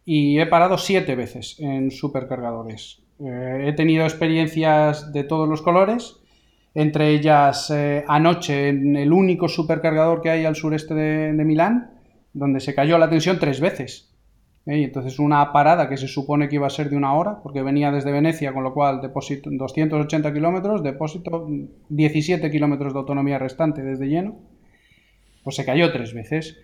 y 0.04 0.38
he 0.38 0.46
parado 0.46 0.78
siete 0.78 1.14
veces 1.14 1.56
en 1.58 1.90
supercargadores. 1.90 3.02
Eh, 3.20 3.64
he 3.66 3.72
tenido 3.72 4.04
experiencias 4.04 5.12
de 5.12 5.24
todos 5.24 5.48
los 5.48 5.62
colores, 5.62 6.16
entre 6.74 7.10
ellas 7.10 7.70
eh, 7.70 8.04
anoche 8.06 8.68
en 8.68 8.96
el 8.96 9.12
único 9.12 9.48
supercargador 9.48 10.20
que 10.20 10.30
hay 10.30 10.44
al 10.44 10.54
sureste 10.54 10.94
de, 10.94 11.44
Milán, 11.44 11.90
donde 12.32 12.60
se 12.60 12.74
cayó 12.74 12.98
la 12.98 13.10
tensión 13.10 13.38
tres 13.40 13.60
veces. 13.60 14.14
¿eh? 14.66 14.78
Y 14.78 14.84
entonces 14.84 15.18
una 15.18 15.52
parada 15.52 15.88
que 15.88 15.96
se 15.96 16.06
supone 16.06 16.48
que 16.48 16.56
iba 16.56 16.68
a 16.68 16.70
ser 16.70 16.90
de 16.90 16.96
una 16.96 17.14
hora, 17.14 17.40
porque 17.42 17.62
venía 17.62 17.90
desde 17.90 18.12
Venecia, 18.12 18.52
con 18.52 18.62
lo 18.62 18.72
cual 18.72 19.00
depósito 19.00 19.50
280 19.52 20.32
kilómetros, 20.32 20.82
depósito 20.84 21.48
17 21.88 22.50
kilómetros 22.50 22.92
de 22.92 22.98
autonomía 23.00 23.38
restante 23.38 23.82
desde 23.82 24.06
lleno, 24.06 24.36
pues 25.42 25.56
se 25.56 25.64
cayó 25.64 25.90
tres 25.90 26.14
veces. 26.14 26.56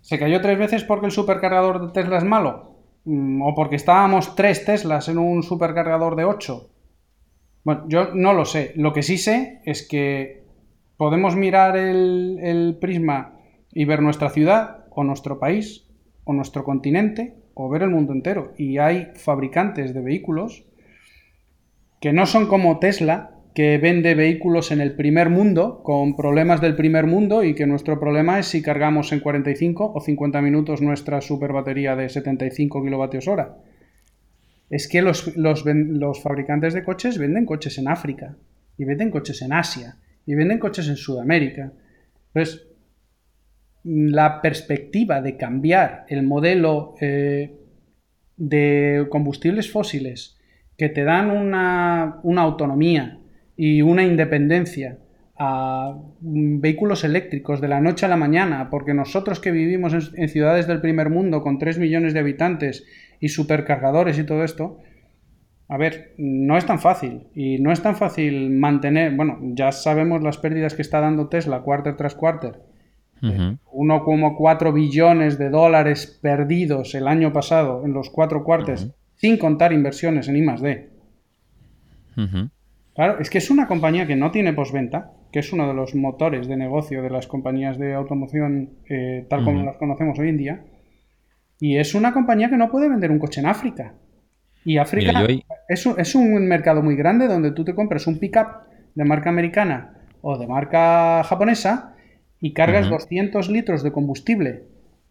¿Se 0.00 0.18
cayó 0.18 0.40
tres 0.40 0.58
veces 0.58 0.84
porque 0.84 1.06
el 1.06 1.12
supercargador 1.12 1.86
de 1.86 1.92
Tesla 1.92 2.18
es 2.18 2.24
malo? 2.24 2.71
Mm, 3.04 3.42
o 3.42 3.54
porque 3.54 3.76
estábamos 3.76 4.34
tres 4.36 4.64
Teslas 4.64 5.08
en 5.08 5.18
un 5.18 5.42
supercargador 5.42 6.16
de 6.16 6.24
8. 6.24 6.68
Bueno, 7.64 7.84
yo 7.88 8.14
no 8.14 8.32
lo 8.32 8.44
sé. 8.44 8.72
Lo 8.76 8.92
que 8.92 9.02
sí 9.02 9.18
sé 9.18 9.60
es 9.64 9.86
que 9.86 10.44
podemos 10.96 11.36
mirar 11.36 11.76
el, 11.76 12.76
prisma 12.80 13.34
y 13.72 13.84
ver 13.84 14.02
nuestra 14.02 14.30
ciudad 14.30 14.84
o 14.90 15.04
nuestro 15.04 15.38
país 15.38 15.86
o 16.24 16.32
nuestro 16.32 16.64
continente 16.64 17.36
o 17.54 17.68
ver 17.68 17.82
el 17.82 17.90
mundo 17.90 18.12
entero. 18.12 18.52
Y 18.56 18.78
hay 18.78 19.12
fabricantes 19.16 19.94
de 19.94 20.00
vehículos 20.00 20.64
que 22.00 22.12
no 22.12 22.26
son 22.26 22.46
como 22.46 22.78
Tesla, 22.78 23.31
que 23.54 23.76
vende 23.78 24.14
vehículos 24.14 24.70
en 24.70 24.80
el 24.80 24.94
primer 24.94 25.28
mundo, 25.28 25.82
con 25.82 26.16
problemas 26.16 26.60
del 26.60 26.74
primer 26.74 27.06
mundo, 27.06 27.44
y 27.44 27.54
que 27.54 27.66
nuestro 27.66 28.00
problema 28.00 28.38
es 28.38 28.46
si 28.46 28.62
cargamos 28.62 29.12
en 29.12 29.20
45 29.20 29.92
o 29.94 30.00
50 30.00 30.40
minutos 30.40 30.80
nuestra 30.80 31.20
super 31.20 31.52
batería 31.52 31.94
de 31.94 32.08
75 32.08 32.82
kilovatios 32.82 33.28
hora. 33.28 33.58
Es 34.70 34.88
que 34.88 35.02
los, 35.02 35.36
los, 35.36 36.22
fabricantes 36.22 36.72
de 36.72 36.82
coches 36.82 37.18
venden 37.18 37.44
coches 37.44 37.76
en 37.76 37.88
África, 37.88 38.36
y 38.78 38.84
venden 38.84 39.10
coches 39.10 39.42
en 39.42 39.52
Asia, 39.52 39.96
y 40.24 40.34
venden 40.34 40.58
coches 40.58 40.88
en 40.88 40.96
Sudamérica. 40.96 41.72
Entonces, 42.28 42.68
la 43.84 44.40
perspectiva 44.40 45.20
de 45.20 45.36
cambiar 45.36 46.06
el 46.08 46.22
modelo 46.22 46.94
eh, 47.00 47.54
de 48.38 49.06
combustibles 49.10 49.70
fósiles 49.70 50.38
que 50.78 50.88
te 50.88 51.04
dan 51.04 51.30
una, 51.30 52.20
una 52.22 52.42
autonomía, 52.42 53.18
y 53.64 53.80
una 53.80 54.02
independencia 54.02 54.98
a 55.38 55.96
vehículos 56.20 57.04
eléctricos 57.04 57.60
de 57.60 57.68
la 57.68 57.80
noche 57.80 58.04
a 58.04 58.08
la 58.08 58.16
mañana, 58.16 58.70
porque 58.70 58.92
nosotros 58.92 59.38
que 59.38 59.52
vivimos 59.52 60.12
en, 60.16 60.28
ciudades 60.28 60.66
del 60.66 60.80
primer 60.80 61.10
mundo 61.10 61.42
con 61.42 61.60
3 61.60 61.78
millones 61.78 62.12
de 62.12 62.18
habitantes 62.18 62.84
y 63.20 63.28
supercargadores 63.28 64.18
y 64.18 64.24
todo 64.24 64.42
esto, 64.42 64.80
a 65.68 65.76
ver, 65.76 66.12
no 66.18 66.58
es 66.58 66.66
tan 66.66 66.80
fácil 66.80 67.28
y 67.36 67.60
no 67.60 67.70
es 67.70 67.80
tan 67.82 67.94
fácil 67.94 68.50
mantener, 68.50 69.14
bueno, 69.14 69.38
ya 69.54 69.70
sabemos 69.70 70.24
las 70.24 70.38
pérdidas 70.38 70.74
que 70.74 70.82
está 70.82 70.98
dando 70.98 71.28
Tesla 71.28 71.62
quarter 71.62 71.96
tras 71.96 72.16
quarter. 72.16 72.62
1,4 73.22 74.74
billones 74.74 75.38
de 75.38 75.50
dólares 75.50 76.18
perdidos 76.20 76.96
el 76.96 77.06
año 77.06 77.32
pasado 77.32 77.84
en 77.84 77.92
los 77.92 78.10
cuatro 78.10 78.42
cuartos, 78.42 78.90
sin 79.14 79.38
contar 79.38 79.72
inversiones 79.72 80.26
en 80.26 80.36
I 80.36 80.46
+D. 80.56 80.90
Claro, 82.94 83.20
es 83.20 83.30
que 83.30 83.38
es 83.38 83.50
una 83.50 83.66
compañía 83.66 84.06
que 84.06 84.16
no 84.16 84.30
tiene 84.30 84.52
postventa, 84.52 85.12
que 85.32 85.38
es 85.38 85.52
uno 85.52 85.66
de 85.66 85.74
los 85.74 85.94
motores 85.94 86.46
de 86.46 86.56
negocio 86.56 87.02
de 87.02 87.10
las 87.10 87.26
compañías 87.26 87.78
de 87.78 87.94
automoción 87.94 88.70
eh, 88.88 89.26
tal 89.30 89.44
como 89.44 89.62
las 89.62 89.78
conocemos 89.78 90.18
hoy 90.18 90.28
en 90.28 90.36
día. 90.36 90.64
Y 91.58 91.78
es 91.78 91.94
una 91.94 92.12
compañía 92.12 92.50
que 92.50 92.56
no 92.56 92.70
puede 92.70 92.88
vender 92.88 93.10
un 93.10 93.18
coche 93.18 93.40
en 93.40 93.46
África. 93.46 93.94
Y 94.64 94.76
África 94.76 95.26
es, 95.68 96.14
un, 96.14 96.46
mercado 96.46 96.82
muy 96.82 96.94
grande 96.94 97.26
donde 97.26 97.52
tú 97.52 97.64
te 97.64 97.74
compras 97.74 98.06
un 98.06 98.18
pickup 98.18 98.64
de 98.94 99.04
marca 99.04 99.30
americana 99.30 99.94
o 100.20 100.36
de 100.38 100.46
marca 100.46 101.24
japonesa 101.24 101.96
y 102.40 102.52
cargas 102.52 102.90
200 102.90 103.48
litros 103.48 103.82
de 103.82 103.90
combustible 103.90 104.64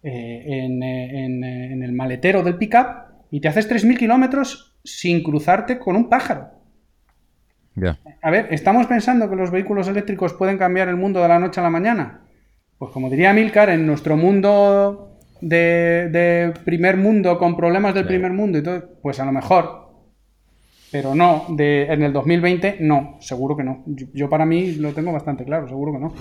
eh, 0.04 0.44
en, 0.46 0.84
eh, 0.84 1.26
en, 1.26 1.84
el 1.84 1.91
maletero 1.94 2.44
del 2.44 2.58
pickup 2.58 2.88
y 3.32 3.41
te 3.41 3.48
haces 3.48 3.70
3.000 3.70 3.98
kilómetros 3.98 4.78
sin 4.84 5.24
cruzarte 5.24 5.80
con 5.80 5.96
un 5.96 6.10
pájaro. 6.10 6.61
A 8.21 8.31
ver, 8.31 8.47
¿estamos 8.51 8.88
pensando 8.88 9.29
que 9.29 9.36
los 9.36 9.51
vehículos 9.51 9.88
eléctricos 9.88 10.34
pueden 10.34 10.57
cambiar 10.57 10.89
el 10.89 10.97
mundo 10.97 11.21
de 11.21 11.27
la 11.27 11.39
noche 11.39 11.60
a 11.60 11.63
la 11.63 11.69
mañana? 11.69 12.21
Pues 12.77 12.91
como 12.91 13.10
diría 13.10 13.34
Milcar, 13.34 13.69
en 13.69 13.86
nuestro 13.86 14.17
mundo 14.17 15.19
de, 15.41 16.53
primer 16.65 16.97
mundo, 16.97 17.38
con 17.38 17.55
problemas 17.55 17.93
del 17.93 18.05
primer 18.05 18.31
mundo 18.31 18.57
y 18.57 18.63
todo, 18.63 18.84
pues 19.01 19.19
a 19.19 19.25
lo 19.25 19.31
mejor. 19.31 19.89
Pero 20.91 21.15
no, 21.15 21.45
de, 21.49 21.84
en 21.84 22.03
el 22.03 22.12
2020 22.12 22.77
no, 22.81 23.17
seguro 23.21 23.55
que 23.55 23.63
no. 23.63 23.84
Yo, 24.13 24.29
para 24.29 24.45
mí 24.45 24.73
lo 24.73 24.93
tengo 24.93 25.12
bastante 25.13 25.45
claro, 25.45 25.67
seguro 25.67 25.93
que 25.93 25.99
no. 25.99 26.13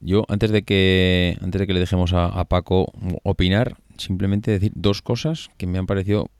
Yo, 0.00 0.20
mm, 0.20 0.32
antes 0.32 0.50
de 0.50 0.62
que 0.62 1.36
antes 1.42 1.60
de 1.60 1.66
que 1.66 1.74
le 1.74 1.80
dejemos 1.80 2.12
a, 2.14 2.44
Paco 2.46 2.92
opinar, 3.22 3.76
simplemente 3.98 4.52
decir 4.52 4.72
dos 4.74 5.02
cosas 5.02 5.50
que 5.58 5.66
me 5.66 5.78
han 5.78 5.86
parecido 5.86 6.30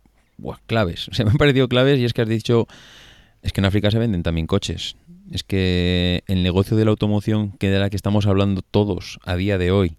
claves. 0.67 1.09
O 1.21 1.25
me 1.25 1.31
han 1.31 1.37
parecido 1.37 1.69
claves 1.69 1.99
y 1.99 2.05
es 2.05 2.13
que 2.13 2.23
has 2.23 2.29
dicho 2.29 2.67
es 3.47 3.53
que 3.53 3.61
en 3.61 3.65
África 3.65 3.91
se 3.93 3.99
venden 3.99 4.25
también 4.25 4.49
coches. 4.49 4.97
Es 5.31 5.45
que 5.45 6.25
el 6.27 6.43
negocio 6.43 6.77
de 6.77 6.85
la 6.85 6.91
automoción, 6.91 7.53
que 7.53 7.71
de 7.71 7.79
la 7.79 7.91
que 7.91 7.97
estamos 7.97 8.27
hablando 8.27 8.63
todos 8.63 9.21
a 9.25 9.37
día 9.37 9.57
de 9.57 9.71
hoy, 9.71 9.97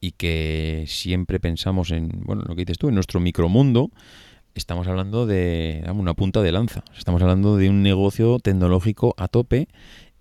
y 0.00 0.12
que 0.12 0.84
siempre 0.88 1.38
pensamos 1.38 1.92
en, 1.92 2.10
bueno, 2.24 2.42
lo 2.42 2.56
que 2.56 2.62
dices 2.62 2.78
tú, 2.78 2.88
en 2.88 2.96
nuestro 2.96 3.20
micromundo, 3.20 3.90
estamos 4.56 4.88
hablando 4.88 5.26
de 5.26 5.84
una 5.94 6.14
punta 6.14 6.42
de 6.42 6.50
lanza. 6.50 6.82
Estamos 6.98 7.22
hablando 7.22 7.56
de 7.56 7.70
un 7.70 7.84
negocio 7.84 8.40
tecnológico 8.40 9.14
a 9.16 9.28
tope 9.28 9.68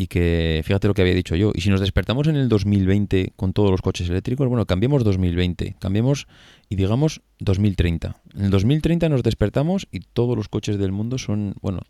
y 0.02 0.08
que, 0.08 0.62
fíjate 0.64 0.88
lo 0.88 0.96
que 0.96 1.04
había 1.04 1.14
dicho 1.14 1.36
yo, 1.36 1.52
y 1.54 1.62
si 1.62 1.70
nos 1.70 1.80
despertamos 1.80 2.28
en 2.28 2.36
el 2.36 2.50
2020 2.50 3.34
con 3.36 3.54
todos 3.54 3.70
los 3.70 3.84
coches 3.84 4.10
eléctricos, 4.10 4.48
bueno, 4.48 4.66
cambiemos 4.66 5.04
2020, 5.04 5.76
cambiemos 5.78 6.26
y 6.70 6.76
digamos 6.76 7.22
2030. 7.38 8.20
En 8.36 8.46
el 8.46 8.50
2030 8.50 9.10
nos 9.10 9.22
despertamos 9.22 9.88
y 9.92 10.00
todos 10.00 10.36
los 10.36 10.50
coches 10.50 10.80
del 10.80 10.92
mundo 10.92 11.20
son, 11.20 11.54
bueno, 11.62 11.82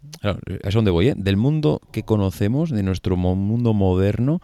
es 0.62 0.74
donde 0.74 0.92
voy, 0.92 1.08
¿eh? 1.08 1.14
Del 1.16 1.38
mundo 1.38 1.80
que 1.94 2.04
conocemos, 2.04 2.70
de 2.70 2.84
nuestro 2.84 3.16
mundo 3.16 3.74
moderno, 3.74 4.42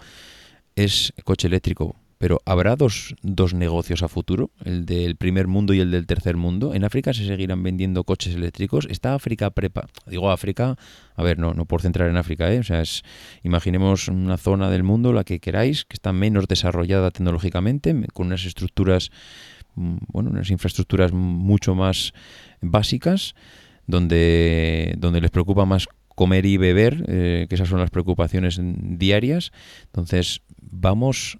es 0.77 1.13
coche 1.25 1.47
eléctrico 1.47 1.97
pero 2.17 2.41
¿habrá 2.45 2.75
dos, 2.75 3.15
dos, 3.21 3.53
negocios 3.53 4.01
a 4.03 4.07
futuro? 4.07 4.51
El 4.63 4.85
del 4.85 5.15
primer 5.15 5.47
mundo 5.47 5.73
y 5.73 5.79
el 5.79 5.91
del 5.91 6.07
tercer 6.07 6.35
mundo. 6.35 6.73
¿En 6.73 6.83
África 6.83 7.13
se 7.13 7.25
seguirán 7.25 7.61
vendiendo 7.61 8.03
coches 8.03 8.35
eléctricos? 8.35 8.87
¿Está 8.89 9.13
África 9.13 9.51
prepa? 9.51 9.87
Digo 10.07 10.31
África, 10.31 10.77
a 11.15 11.23
ver, 11.23 11.37
no, 11.37 11.53
no 11.53 11.65
por 11.65 11.81
centrar 11.81 12.09
en 12.09 12.17
África, 12.17 12.51
¿eh? 12.51 12.59
O 12.59 12.63
sea, 12.63 12.81
es, 12.81 13.03
imaginemos 13.43 14.07
una 14.07 14.37
zona 14.37 14.69
del 14.69 14.83
mundo, 14.83 15.13
la 15.13 15.23
que 15.23 15.39
queráis, 15.39 15.85
que 15.85 15.93
está 15.93 16.11
menos 16.13 16.47
desarrollada 16.47 17.11
tecnológicamente, 17.11 17.95
con 18.13 18.27
unas 18.27 18.45
estructuras, 18.45 19.11
mm, 19.75 19.97
bueno, 20.07 20.31
unas 20.31 20.49
infraestructuras 20.49 21.11
mucho 21.11 21.75
más 21.75 22.13
básicas, 22.61 23.35
donde, 23.85 24.95
donde 24.97 25.21
les 25.21 25.31
preocupa 25.31 25.65
más 25.65 25.87
comer 26.15 26.47
y 26.47 26.57
beber, 26.57 27.05
eh, 27.07 27.45
que 27.47 27.53
esas 27.53 27.69
son 27.69 27.79
las 27.79 27.91
preocupaciones 27.91 28.59
diarias. 28.59 29.51
Entonces, 29.85 30.41
vamos 30.59 31.37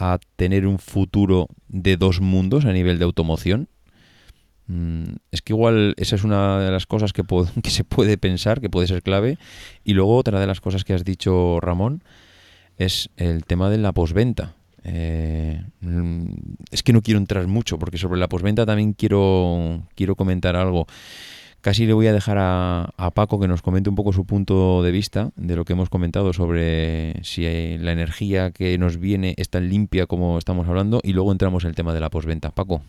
a 0.00 0.18
tener 0.36 0.66
un 0.66 0.78
futuro 0.78 1.48
de 1.68 1.96
dos 1.96 2.20
mundos 2.20 2.64
a 2.64 2.72
nivel 2.72 2.98
de 2.98 3.04
automoción? 3.04 3.68
Mm, 4.66 5.16
es 5.32 5.42
que 5.42 5.52
igual 5.52 5.94
esa 5.96 6.14
es 6.14 6.22
una 6.22 6.60
de 6.60 6.70
las 6.70 6.86
cosas 6.86 7.12
que, 7.12 7.22
que 7.62 7.70
se 7.70 7.84
puede 7.84 8.18
pensar, 8.18 8.60
que 8.60 8.70
puede 8.70 8.86
ser 8.86 9.02
clave. 9.02 9.38
Y 9.84 9.94
luego 9.94 10.16
otra 10.16 10.40
de 10.40 10.46
las 10.46 10.60
cosas 10.60 10.84
que 10.84 10.94
has 10.94 11.04
dicho, 11.04 11.58
Ramón, 11.60 12.04
es 12.76 13.10
el 13.16 13.44
tema 13.44 13.68
de 13.68 13.78
la 13.78 13.92
posventa. 13.92 14.54
Eh, 14.84 15.62
mm, 15.80 16.24
es 16.70 16.82
que 16.82 16.92
no 16.92 17.02
quiero 17.02 17.18
entrar 17.18 17.46
mucho, 17.46 17.78
porque 17.78 17.98
sobre 17.98 18.20
la 18.20 18.28
posventa 18.28 18.64
también 18.64 18.92
quiero, 18.92 19.82
quiero 19.94 20.16
comentar 20.16 20.56
algo. 20.56 20.86
Casi 21.60 21.84
le 21.84 21.92
voy 21.92 22.06
a 22.06 22.12
dejar 22.12 22.38
a, 22.40 23.10
Paco 23.14 23.38
que 23.38 23.48
nos 23.48 23.60
comente 23.60 23.90
un 23.90 23.96
poco 23.96 24.12
su 24.12 24.24
punto 24.24 24.82
de 24.82 24.90
vista 24.90 25.30
de 25.36 25.56
lo 25.56 25.66
que 25.66 25.74
hemos 25.74 25.90
comentado 25.90 26.32
sobre 26.32 27.22
si 27.22 27.42
la 27.78 27.92
energía 27.92 28.50
que 28.50 28.78
nos 28.78 28.96
viene 28.96 29.34
es 29.36 29.50
tan 29.50 29.68
limpia 29.68 30.06
como 30.06 30.38
estamos 30.38 30.66
hablando 30.68 31.00
y 31.02 31.12
luego 31.12 31.32
entramos 31.32 31.64
en 31.64 31.70
el 31.70 31.76
tema 31.76 31.92
de 31.92 32.00
la 32.00 32.08
posventa. 32.08 32.50
Paco, 32.50 32.80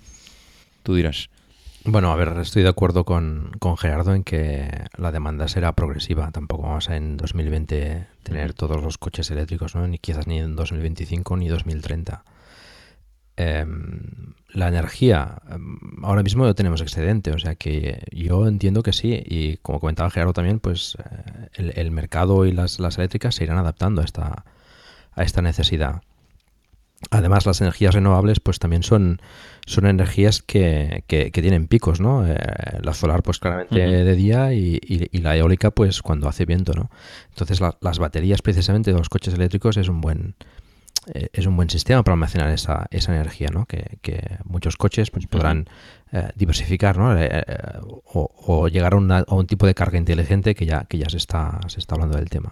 tú 0.84 0.95
dirás. 0.95 1.29
Bueno, 1.84 2.12
a 2.12 2.15
ver, 2.15 2.38
estoy 2.39 2.62
de 2.62 2.69
acuerdo 2.69 3.03
con, 3.03 3.51
Gerardo 3.77 4.13
en 4.13 4.23
que 4.23 4.69
la 4.97 5.12
demanda 5.12 5.47
será 5.47 5.73
progresiva. 5.73 6.31
Tampoco 6.31 6.63
vamos 6.63 6.89
a 6.89 6.95
en 6.95 7.17
2020 7.17 8.05
tener 8.23 8.53
todos 8.53 8.81
los 8.81 8.97
coches 8.99 9.31
eléctricos, 9.31 9.75
¿no? 9.75 9.88
ni 9.88 9.97
quizás 9.97 10.27
ni 10.27 10.39
en 10.39 10.55
2025 10.55 11.38
ni 11.38 11.47
2030. 11.49 12.23
Em, 13.41 14.34
la 14.49 14.67
energía, 14.67 15.41
em, 15.49 16.04
ahora 16.04 16.21
mismo 16.21 16.45
no 16.45 16.54
tenemos 16.54 16.82
excedente, 16.82 17.32
o 17.32 17.39
sea 17.39 17.56
que 17.56 18.04
yo 18.12 18.47
entiendo 18.47 18.84
que 18.84 18.93
sí, 18.93 19.23
y 19.25 19.58
como 19.58 19.80
comentaba 19.80 20.12
Gerardo 20.12 20.34
también, 20.34 20.60
pues 20.60 20.95
eh, 21.58 21.71
el, 21.75 21.89
mercado 21.91 22.45
y 22.45 22.51
las, 22.51 22.77
eléctricas 22.80 23.34
se 23.36 23.45
irán 23.45 23.58
adaptando 23.58 24.01
a 24.01 24.06
esta, 24.06 24.45
a 25.13 25.23
esta 25.23 25.41
necesidad. 25.41 26.04
Además, 27.10 27.47
las 27.47 27.62
energías 27.62 27.95
renovables 27.95 28.39
pues 28.39 28.60
también 28.60 28.84
son, 28.84 29.21
son 29.65 29.88
energías 29.88 30.43
que, 30.43 31.04
tienen 31.34 31.67
picos, 31.67 31.99
¿no? 31.99 32.27
Eh, 32.27 32.38
la 32.84 32.93
solar 32.93 33.23
pues 33.23 33.39
claramente 33.39 33.80
de 33.80 34.15
día 34.15 34.54
y, 34.54 34.80
la 35.13 35.36
eólica 35.36 35.71
pues 35.71 36.04
cuando 36.04 36.27
hace 36.27 36.45
viento, 36.45 36.73
¿no? 36.73 36.91
Entonces 37.30 37.60
las 37.60 37.97
baterías 37.97 38.43
precisamente 38.43 38.91
de 38.91 38.99
los 38.99 39.10
coches 39.10 39.34
eléctricos 39.34 39.77
es 39.77 39.88
un 39.89 40.01
buen, 40.01 40.36
es 41.05 41.45
un 41.47 41.55
buen 41.55 41.69
sistema 41.69 42.03
para 42.03 42.13
almacenar 42.13 42.49
esa, 42.51 42.87
esa 42.91 43.15
energía, 43.15 43.49
¿no? 43.51 43.65
que, 43.65 43.97
que 44.01 44.37
muchos 44.45 44.77
coches 44.77 45.09
pues, 45.09 45.27
podrán 45.27 45.67
eh, 46.13 46.29
diversificar 46.35 46.97
¿no? 46.97 47.15
Eh, 47.17 47.43
o, 48.13 48.67
llegar 48.67 48.93
a, 48.93 48.97
un 49.33 49.47
tipo 49.47 49.65
de 49.65 49.73
carga 49.73 49.97
inteligente 49.97 50.53
que 50.55 50.65
ya, 50.65 50.83
que 50.83 50.97
ya 50.97 51.09
se, 51.09 51.17
está, 51.17 51.59
se 51.67 51.79
está 51.79 51.95
hablando 51.95 52.17
del 52.17 52.29
tema. 52.29 52.51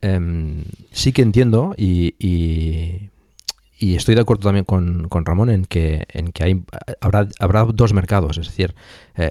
Em, 0.00 0.64
sí 0.90 1.12
que 1.12 1.22
entiendo 1.22 1.74
y, 1.76 2.16
y, 2.18 3.94
estoy 3.94 4.16
de 4.16 4.22
acuerdo 4.22 4.44
también 4.44 4.64
con, 4.64 5.08
con, 5.08 5.24
Ramón 5.24 5.50
en 5.50 5.64
que, 5.66 6.04
en 6.08 6.32
que 6.32 6.44
hay, 6.44 6.64
habrá, 7.00 7.28
habrá 7.38 7.64
dos 7.64 7.92
mercados, 7.92 8.38
es 8.38 8.46
decir, 8.46 8.74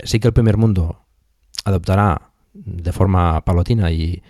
sí 0.04 0.22
que 0.22 0.28
el 0.28 0.34
primer 0.34 0.56
mundo 0.56 1.02
adoptará 1.65 2.32
de 2.54 2.91
forma 2.91 3.41
palotina 3.41 3.91
y, 3.91 4.22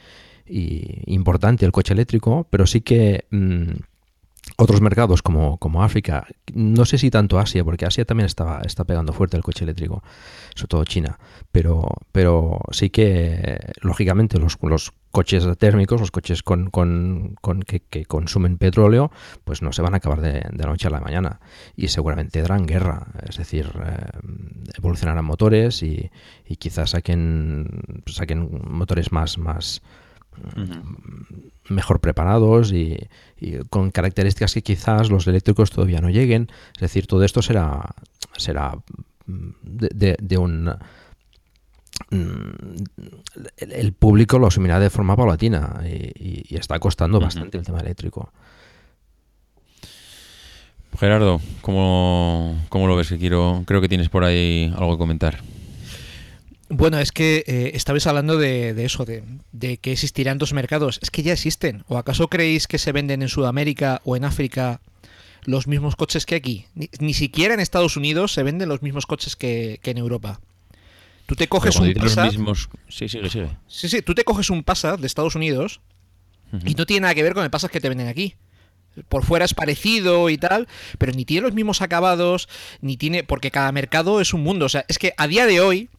importante 0.48 1.66
el 1.66 1.72
coche 1.72 1.94
eléctrico, 1.94 2.48
pero 2.50 2.66
sí 2.66 2.82
que 2.82 3.26
mm, 3.30 3.72
otros 4.62 4.82
mercados 4.82 5.22
como, 5.22 5.58
como, 5.58 5.84
África, 5.84 6.28
no 6.54 6.86
sé 6.86 6.98
si 6.98 7.10
tanto 7.10 7.40
Asia, 7.40 7.64
porque 7.64 7.86
Asia 7.86 8.06
también 8.06 8.26
está, 8.26 8.62
está 8.64 8.84
pegando 8.84 9.14
fuerte 9.14 9.38
el 9.38 9.44
coche 9.44 9.64
eléctrico, 9.64 10.04
sobre 10.56 10.68
todo 10.68 10.86
China, 10.86 11.20
pero, 11.52 11.90
pero 12.12 12.60
sí 12.72 12.90
que 12.90 13.60
lógicamente 13.82 14.38
los, 14.38 14.58
los 14.62 14.94
coches 15.12 15.46
térmicos, 15.58 16.00
los 16.00 16.12
coches 16.12 16.44
con, 16.44 16.70
con, 16.70 17.36
que, 17.66 18.06
consumen 18.06 18.58
petróleo, 18.58 19.12
pues 19.44 19.62
no 19.62 19.74
se 19.74 19.82
van 19.82 19.94
a 19.94 19.98
acabar 19.98 20.22
de, 20.22 20.34
de, 20.34 20.64
la 20.64 20.68
noche 20.70 20.88
a 20.88 20.92
la 20.92 21.02
mañana. 21.02 21.40
Y 21.76 21.90
seguramente 21.90 22.42
darán 22.42 22.66
guerra, 22.66 23.08
es 23.28 23.38
decir, 23.38 23.72
eh, 23.84 24.06
evolucionarán 24.78 25.26
motores 25.26 25.84
y, 25.84 26.12
y 26.46 26.56
quizás 26.56 26.92
saquen, 26.92 28.04
saquen 28.06 28.62
motores 28.64 29.12
más, 29.12 29.38
más 29.38 29.82
mejor 31.70 32.00
preparados 32.00 32.72
y, 32.74 32.98
con 33.70 33.92
características 33.92 34.54
que 34.54 34.62
quizás 34.62 35.10
los 35.10 35.28
eléctricos 35.28 35.72
todavía 35.72 36.02
no 36.02 36.10
lleguen. 36.10 36.50
Es 36.76 36.82
decir, 36.82 37.08
todo 37.08 37.24
esto 37.24 37.42
será, 37.42 37.96
será 38.38 38.76
mm, 39.26 39.50
de, 39.62 40.38
un... 40.38 40.76
Mm, 42.12 42.76
el, 43.58 43.94
público 43.94 44.38
lo 44.38 44.48
asumirá 44.48 44.80
de 44.80 44.90
forma 44.90 45.16
paulatina 45.16 45.82
y, 45.86 46.56
está 46.56 46.80
costando 46.80 47.20
bastante 47.20 47.58
el 47.58 47.66
tema 47.66 47.80
eléctrico. 47.80 48.32
Gerardo, 51.00 51.42
¿cómo, 51.62 52.64
¿cómo, 52.70 52.86
lo 52.86 52.96
ves? 52.96 53.10
Que 53.10 53.18
quiero, 53.18 53.64
creo 53.66 53.82
que 53.82 53.90
tienes 53.90 54.10
por 54.10 54.24
ahí 54.24 54.72
algo 54.76 54.92
que 54.92 54.98
comentar. 55.00 55.40
Bueno, 56.74 57.00
es 57.00 57.12
que 57.12 57.44
eh, 57.48 57.72
estabais 57.74 58.08
hablando 58.08 58.38
de, 58.38 58.70
eso, 58.86 59.04
de, 59.06 59.78
que 59.78 59.92
existirán 59.92 60.38
dos 60.38 60.54
mercados. 60.54 61.00
Es 61.02 61.12
que 61.12 61.22
ya 61.22 61.34
existen. 61.34 61.84
¿O 61.88 61.98
acaso 61.98 62.30
creéis 62.30 62.66
que 62.66 62.78
se 62.78 62.94
venden 62.94 63.22
en 63.22 63.28
Sudamérica 63.28 64.02
o 64.06 64.16
en 64.16 64.24
África 64.24 64.80
los 65.44 65.68
mismos 65.68 65.98
coches 65.98 66.26
que 66.26 66.36
aquí? 66.36 66.66
Ni, 67.00 67.14
siquiera 67.14 67.54
en 67.54 67.60
Estados 67.60 67.98
Unidos 67.98 68.32
se 68.32 68.44
venden 68.44 68.70
los 68.70 68.82
mismos 68.82 69.06
coches 69.06 69.36
que, 69.36 69.82
en 69.84 69.98
Europa. 69.98 70.40
Tú 71.26 71.36
te 71.36 71.50
coges 71.50 71.76
un 71.76 71.94
Passat. 71.94 72.34
Sí, 72.88 73.10
sigue, 73.10 73.30
sigue. 73.30 73.50
Sí, 73.68 73.90
sí, 73.90 74.02
tú 74.02 74.16
te 74.16 74.24
coges 74.24 74.50
un 74.50 74.64
Passat 74.64 74.98
de 75.00 75.08
Estados 75.08 75.36
Unidos 75.36 75.82
y 76.66 76.76
no 76.76 76.86
tiene 76.86 77.02
nada 77.02 77.16
que 77.16 77.24
ver 77.24 77.34
con 77.34 77.44
el 77.44 77.50
Passat 77.50 77.70
que 77.70 77.82
te 77.82 77.90
venden 77.90 78.08
aquí 78.08 78.36
por 79.08 79.24
fuera 79.24 79.46
es 79.46 79.54
parecido 79.54 80.30
y 80.30 80.38
tal, 80.38 80.68
pero 80.98 81.14
ni 81.14 81.24
tiene 81.26 81.48
los 81.48 81.54
mismos 81.54 81.82
acabados, 81.82 82.50
ni 82.82 82.98
tiene. 82.98 83.24
Porque 83.24 83.50
cada 83.50 83.72
mercado 83.72 84.20
es 84.20 84.34
un 84.34 84.42
mundo. 84.42 84.66
O 84.66 84.70
sea, 84.70 84.86
es 84.90 85.00
que 85.00 85.14
a 85.18 85.28
día 85.28 85.46
de 85.46 85.62
hoy, 85.62 85.90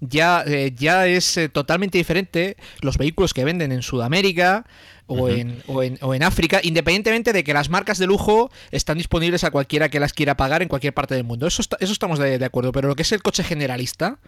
ya, 0.00 0.44
eh, 0.46 0.72
ya 0.76 1.06
es 1.06 1.36
eh, 1.36 1.48
totalmente 1.48 1.98
diferente 1.98 2.56
los 2.80 2.98
vehículos 2.98 3.34
que 3.34 3.44
venden 3.44 3.72
en 3.72 3.82
Sudamérica 3.82 4.64
o, 5.08 5.28
en, 5.28 5.62
o, 5.66 5.82
en, 5.82 5.98
o, 6.02 6.14
en, 6.14 6.22
África, 6.22 6.60
independientemente 6.62 7.32
de 7.32 7.42
que 7.42 7.54
las 7.54 7.70
marcas 7.70 7.98
de 7.98 8.06
lujo 8.06 8.50
están 8.70 8.98
disponibles 8.98 9.42
a 9.42 9.50
cualquiera 9.50 9.88
que 9.88 10.00
las 10.00 10.12
quiera 10.12 10.36
pagar 10.36 10.62
en 10.62 10.68
cualquier 10.68 10.92
parte 10.92 11.14
del 11.14 11.24
mundo. 11.24 11.46
Eso, 11.46 11.62
eso 11.80 11.92
estamos 11.92 12.18
de, 12.18 12.44
acuerdo, 12.44 12.72
pero 12.72 12.88
lo 12.88 12.94
que 12.94 13.02
es 13.02 13.12
el 13.12 13.22
coche 13.22 13.42
generalista, 13.42 14.18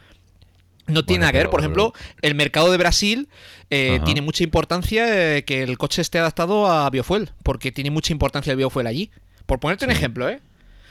No 0.87 1.04
tiene 1.04 1.20
nada 1.20 1.33
que 1.33 1.38
ver. 1.38 1.50
Por 1.50 1.61
ejemplo, 1.61 1.92
el 2.22 2.35
mercado 2.35 2.70
de 2.70 2.78
Brasil 2.78 3.28
eh, 3.68 4.00
tiene 4.04 4.22
mucha 4.22 4.42
importancia 4.42 5.37
eh, 5.37 5.44
que 5.44 5.62
el 5.62 5.76
coche 5.76 6.00
esté 6.00 6.18
adaptado 6.18 6.66
a 6.66 6.88
biofuel, 6.88 7.30
porque 7.42 7.72
tiene 7.72 7.90
mucha 7.90 8.12
importancia 8.12 8.50
el 8.50 8.56
biofuel 8.56 8.87
allí. 8.87 9.11
Por 9.44 9.61
ponerte 9.61 9.85
un 9.85 9.90
ejemplo, 9.90 10.28
¿eh? 10.28 10.40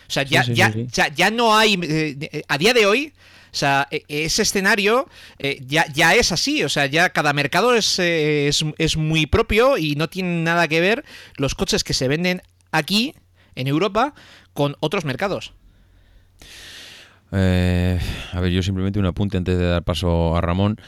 O 0.07 0.11
sea, 0.11 0.23
ya, 0.23 0.43
ya, 0.43 0.73
ya, 1.13 1.31
no 1.31 1.55
hay. 1.55 1.79
Eh, 1.83 2.41
a 2.47 2.57
día 2.57 2.73
de 2.73 2.87
hoy, 2.87 3.13
o 3.51 3.55
sea, 3.55 3.87
e, 3.91 4.03
ese 4.07 4.41
escenario 4.41 5.07
ya, 5.65 5.85
ya 5.93 6.15
es 6.15 6.31
así. 6.31 6.63
O 6.63 6.69
sea, 6.69 6.85
ya 6.85 7.09
cada 7.09 7.33
mercado 7.33 7.75
es, 7.75 7.99
es, 7.99 8.63
es 8.77 8.97
muy 8.97 9.25
propio 9.25 9.77
y 9.77 9.95
no 9.95 10.09
tiene 10.09 10.43
nada 10.43 10.67
que 10.67 10.81
ver 10.81 11.05
los 11.35 11.55
coches 11.55 11.83
que 11.83 11.93
se 11.93 12.07
venden 12.07 12.41
aquí, 12.71 13.15
en 13.55 13.67
Europa, 13.67 14.13
con 14.53 14.75
otros 14.79 15.05
mercados. 15.05 15.53
Eh, 17.31 17.99
a 18.31 18.39
ver, 18.39 18.51
yo 18.51 18.63
simplemente 18.63 18.99
un 18.99 19.05
apunte 19.05 19.37
antes 19.37 19.57
de 19.57 19.65
dar 19.65 19.83
paso 19.83 20.35
a 20.35 20.41
Ramón, 20.41 20.79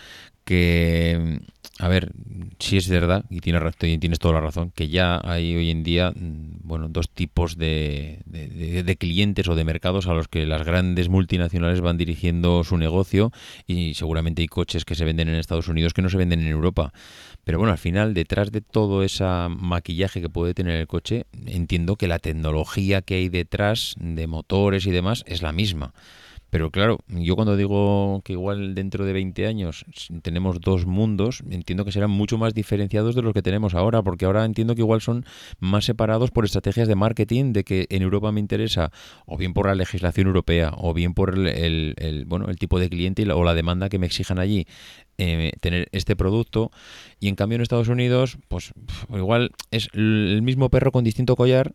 que, 0.44 1.40
a 1.80 1.88
ver, 1.88 2.12
si 2.60 2.78
es 2.78 2.88
verdad, 2.90 3.26
y 3.30 3.40
tienes, 3.40 3.76
tienes 3.78 4.20
toda 4.20 4.36
la 4.36 4.42
razón, 4.42 4.72
que 4.72 4.90
ya 4.90 5.20
hay 5.24 5.56
hoy 5.56 5.70
en 5.70 5.84
día, 5.84 6.12
mm, 6.12 6.60
bueno, 6.64 6.88
dos 6.90 7.10
tipos 7.10 7.58
de, 7.58 8.20
de, 8.26 8.96
clientes 8.98 9.48
o 9.48 9.56
de 9.56 9.64
mercados 9.64 10.08
a 10.08 10.14
los 10.14 10.28
que 10.28 10.46
las 10.46 10.64
grandes 10.64 11.10
multinacionales 11.10 11.82
van 11.82 11.98
dirigiendo 11.98 12.64
su 12.64 12.78
negocio 12.78 13.32
y 13.68 13.94
seguramente 13.94 14.42
hay 14.42 14.48
coches 14.48 14.86
que 14.86 14.96
se 14.96 15.06
venden 15.06 15.30
en 15.30 15.36
Estados 15.36 15.68
Unidos 15.68 15.94
que 15.94 16.02
no 16.02 16.10
se 16.10 16.18
venden 16.18 16.42
en 16.42 16.48
Europa. 16.48 16.94
Pero 17.44 17.58
bueno, 17.58 17.72
al 17.72 17.80
final, 17.80 18.14
detrás 18.14 18.52
de 18.52 18.62
todo 18.62 19.04
ese 19.04 19.26
maquillaje 19.50 20.22
que 20.22 20.30
puede 20.30 20.54
tener 20.54 20.80
el 20.80 20.88
coche, 20.88 21.26
entiendo 21.46 21.96
que 21.96 22.08
la 22.08 22.20
tecnología 22.20 23.02
que 23.02 23.16
hay 23.16 23.30
detrás 23.30 23.96
de 24.00 24.28
motores 24.28 24.86
y 24.86 24.92
demás 24.92 25.24
es 25.26 25.42
la 25.42 25.52
misma. 25.52 25.94
Pero 26.52 26.70
claro, 26.70 27.00
yo 27.08 27.36
cuando 27.36 27.56
digo 27.56 28.22
que 28.26 28.34
igual 28.34 28.76
dentro 28.76 29.06
de 29.06 29.14
20 29.14 29.48
años 29.48 29.86
tenemos 30.22 30.60
dos 30.60 30.86
mundos, 30.86 31.42
entiendo 31.50 31.86
que 31.86 31.94
serán 31.94 32.12
mucho 32.12 32.38
más 32.38 32.54
diferenciados 32.54 33.16
de 33.16 33.22
los 33.22 33.34
que 33.34 33.42
tenemos 33.42 33.74
ahora, 33.74 34.04
porque 34.04 34.26
ahora 34.26 34.44
entiendo 34.44 34.76
que 34.76 34.82
igual 34.82 35.00
son 35.00 35.26
más 35.62 35.86
separados 35.86 36.30
por 36.30 36.44
estrategias 36.44 36.90
de 36.90 36.96
marketing, 36.96 37.54
de 37.54 37.64
que 37.64 37.88
en 37.90 38.02
Europa 38.02 38.34
me 38.34 38.42
interesa, 38.42 38.92
o 39.26 39.38
bien 39.38 39.54
por 39.54 39.68
la 39.68 39.76
legislación 39.76 40.28
europea, 40.28 40.74
o 40.78 40.94
bien 40.94 41.14
por 41.14 41.38
el, 41.38 42.26
bueno, 42.28 42.50
el 42.50 42.58
tipo 42.58 42.80
de 42.80 42.90
cliente 42.90 43.32
o 43.32 43.44
la 43.46 43.56
demanda 43.56 43.88
que 43.88 43.98
me 43.98 44.08
exijan 44.08 44.38
allí 44.38 44.68
eh, 45.18 45.54
tener 45.62 45.88
este 45.94 46.18
producto. 46.18 46.70
Y 47.22 47.30
en 47.30 47.36
cambio 47.36 47.56
en 47.56 47.62
Estados 47.62 47.88
Unidos, 47.88 48.38
pues 48.50 48.74
igual 49.10 49.52
es 49.72 49.88
el 49.94 50.42
mismo 50.44 50.70
perro 50.70 50.92
con 50.92 51.06
distinto 51.06 51.38
collar 51.38 51.74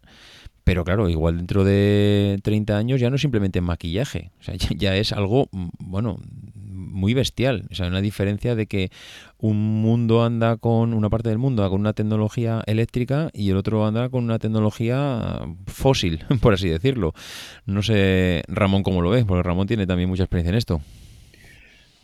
pero 0.67 0.83
claro, 0.83 1.09
igual 1.09 1.37
dentro 1.37 1.63
de 1.63 2.41
30 2.43 2.77
años 2.77 3.01
ya 3.01 3.09
no 3.09 3.15
es 3.15 3.23
simplemente 3.23 3.61
maquillaje, 3.61 4.33
o 4.41 4.43
sea, 4.43 4.57
ya, 4.77 4.97
es 4.97 5.13
algo, 5.13 5.49
mm, 5.53 5.69
bueno, 5.79 6.19
muy 6.65 7.15
bestial. 7.15 7.69
O 7.71 7.75
sea, 7.77 7.87
una 7.87 8.01
diferencia 8.01 8.57
de 8.57 8.67
que 8.67 8.91
un 9.39 9.81
mundo 9.81 10.25
anda 10.25 10.57
con, 10.57 10.93
una 10.93 11.09
parte 11.09 11.29
del 11.29 11.39
mundo 11.39 11.63
anda 11.63 11.71
con 11.71 11.79
una 11.79 11.93
tecnología 11.93 12.65
eléctrica 12.67 13.31
y 13.33 13.51
el 13.51 13.57
otro 13.59 13.87
anda 13.87 14.09
con 14.09 14.25
una 14.25 14.41
tecnología 14.41 15.39
fósil, 15.69 16.25
por 16.41 16.55
así 16.55 16.69
decirlo. 16.69 17.15
No 17.65 17.85
sé, 17.85 18.43
Ramón, 18.49 18.83
cómo 18.83 19.03
lo 19.03 19.11
ves, 19.11 19.25
porque 19.25 19.45
Ramón 19.45 19.69
tiene 19.69 19.87
también 19.87 20.09
mucha 20.09 20.25
experiencia 20.25 20.51
en 20.51 20.57
esto. 20.57 20.81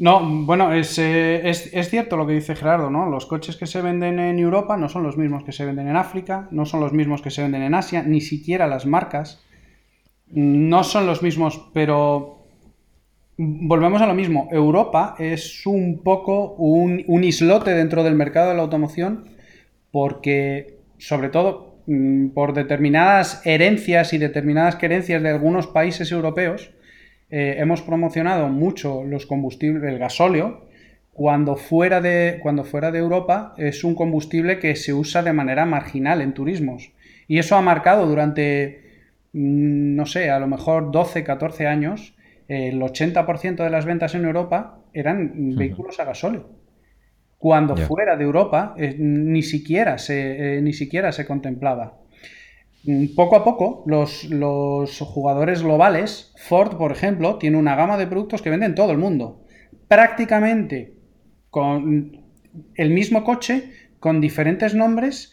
No, 0.03 0.21
bueno, 0.45 0.73
es, 0.73 0.99
eh, 0.99 1.49
es, 1.49 1.73
es, 1.73 1.89
cierto 1.89 2.17
lo 2.17 2.27
que 2.27 2.33
dice 2.33 2.57
Gerardo, 2.57 2.91
¿no? 2.91 3.09
Los 3.09 3.25
coches 3.27 3.55
que 3.55 3.69
se 3.69 3.81
venden 3.81 4.19
en 4.19 4.41
Europa 4.41 4.77
no 4.77 4.89
son 4.89 5.05
los 5.05 5.17
mismos 5.17 5.45
que 5.45 5.53
se 5.53 5.65
venden 5.65 5.87
en 5.87 5.95
África, 5.95 6.49
no 6.51 6.67
son 6.67 6.81
los 6.81 6.93
mismos 6.93 7.23
que 7.23 7.31
se 7.31 7.41
venden 7.41 7.63
en 7.63 7.73
Asia, 7.73 8.03
ni 8.03 8.21
siquiera 8.21 8.67
las 8.67 8.85
marcas. 8.85 9.45
No 10.27 10.83
son 10.83 11.07
los 11.07 11.23
mismos, 11.23 11.71
pero 11.73 12.49
volvemos 13.37 14.03
a 14.03 14.09
lo 14.09 14.15
mismo. 14.15 14.49
Europa 14.51 15.15
es 15.21 15.65
un 15.69 16.03
poco 16.03 16.55
un, 16.55 17.05
un 17.07 17.23
islote 17.23 17.71
dentro 17.71 18.03
del 18.03 18.17
mercado 18.17 18.49
de 18.49 18.57
la 18.57 18.63
automoción 18.63 19.27
porque, 19.93 20.81
sobre 20.99 21.29
todo, 21.29 21.77
mm, 21.87 22.31
por 22.31 22.55
determinadas 22.55 23.41
herencias 23.47 24.13
y 24.15 24.19
determinadas 24.19 24.75
querencias 24.75 25.23
de 25.23 25.29
algunos 25.29 25.69
países 25.69 26.11
europeos, 26.11 26.73
eh, 27.33 27.57
hemos 27.59 27.81
promocionado 27.81 28.51
mucho 28.51 29.05
los 29.05 29.25
combustibles, 29.25 29.91
el 29.91 29.99
gasóleo, 29.99 30.67
cuando 31.15 31.57
fuera, 31.57 32.03
de, 32.03 32.39
cuando 32.43 32.63
fuera 32.63 32.91
de 32.91 32.99
Europa 32.99 33.55
es 33.57 33.85
un 33.85 33.95
combustible 33.95 34.59
que 34.59 34.77
se 34.77 34.93
usa 34.93 35.23
de 35.23 35.33
manera 35.33 35.65
marginal 35.65 36.21
en 36.21 36.35
turismos. 36.35 36.93
Y 37.27 37.39
eso 37.39 37.57
ha 37.57 37.63
marcado 37.63 38.07
durante, 38.07 38.83
mm, 39.33 39.97
no 39.97 40.05
sé, 40.05 40.29
a 40.29 40.39
lo 40.39 40.47
mejor 40.47 40.93
12, 40.93 41.25
14 41.25 41.67
años, 41.67 42.15
el 42.49 42.83
80% 42.83 43.65
de 43.65 43.71
las 43.71 43.87
ventas 43.87 44.15
en 44.15 44.27
Europa 44.27 44.81
eran 44.93 45.57
vehículos 45.57 46.01
a 46.01 46.05
gasóleo. 46.05 46.51
Cuando 47.39 47.77
fuera 47.79 48.17
de 48.17 48.25
Europa 48.25 48.75
eh, 48.77 48.95
ni, 48.99 49.43
siquiera 49.43 49.97
se, 49.97 50.59
eh, 50.59 50.61
ni 50.61 50.75
siquiera 50.75 51.13
se 51.13 51.25
contemplaba. 51.25 52.02
Mm, 52.85 53.15
poco 53.15 53.37
a 53.37 53.45
poco, 53.45 53.85
los, 53.87 54.99
jugadores 55.01 55.63
globales, 55.63 56.33
Ford, 56.37 56.77
por 56.77 56.93
ejemplo, 56.93 57.37
tiene 57.39 57.57
una 57.57 57.77
gama 57.77 57.97
de 57.97 58.07
productos 58.07 58.43
que 58.43 58.51
venden 58.51 58.71
en 58.71 58.75
todo 58.75 58.93
el 58.93 58.99
mundo. 58.99 59.45
Prácticamente 59.89 60.95
con 61.51 62.25
el 62.75 62.91
mismo 62.91 63.25
coche, 63.25 63.73
con 64.01 64.21
diferentes 64.21 64.75
nombres. 64.75 65.33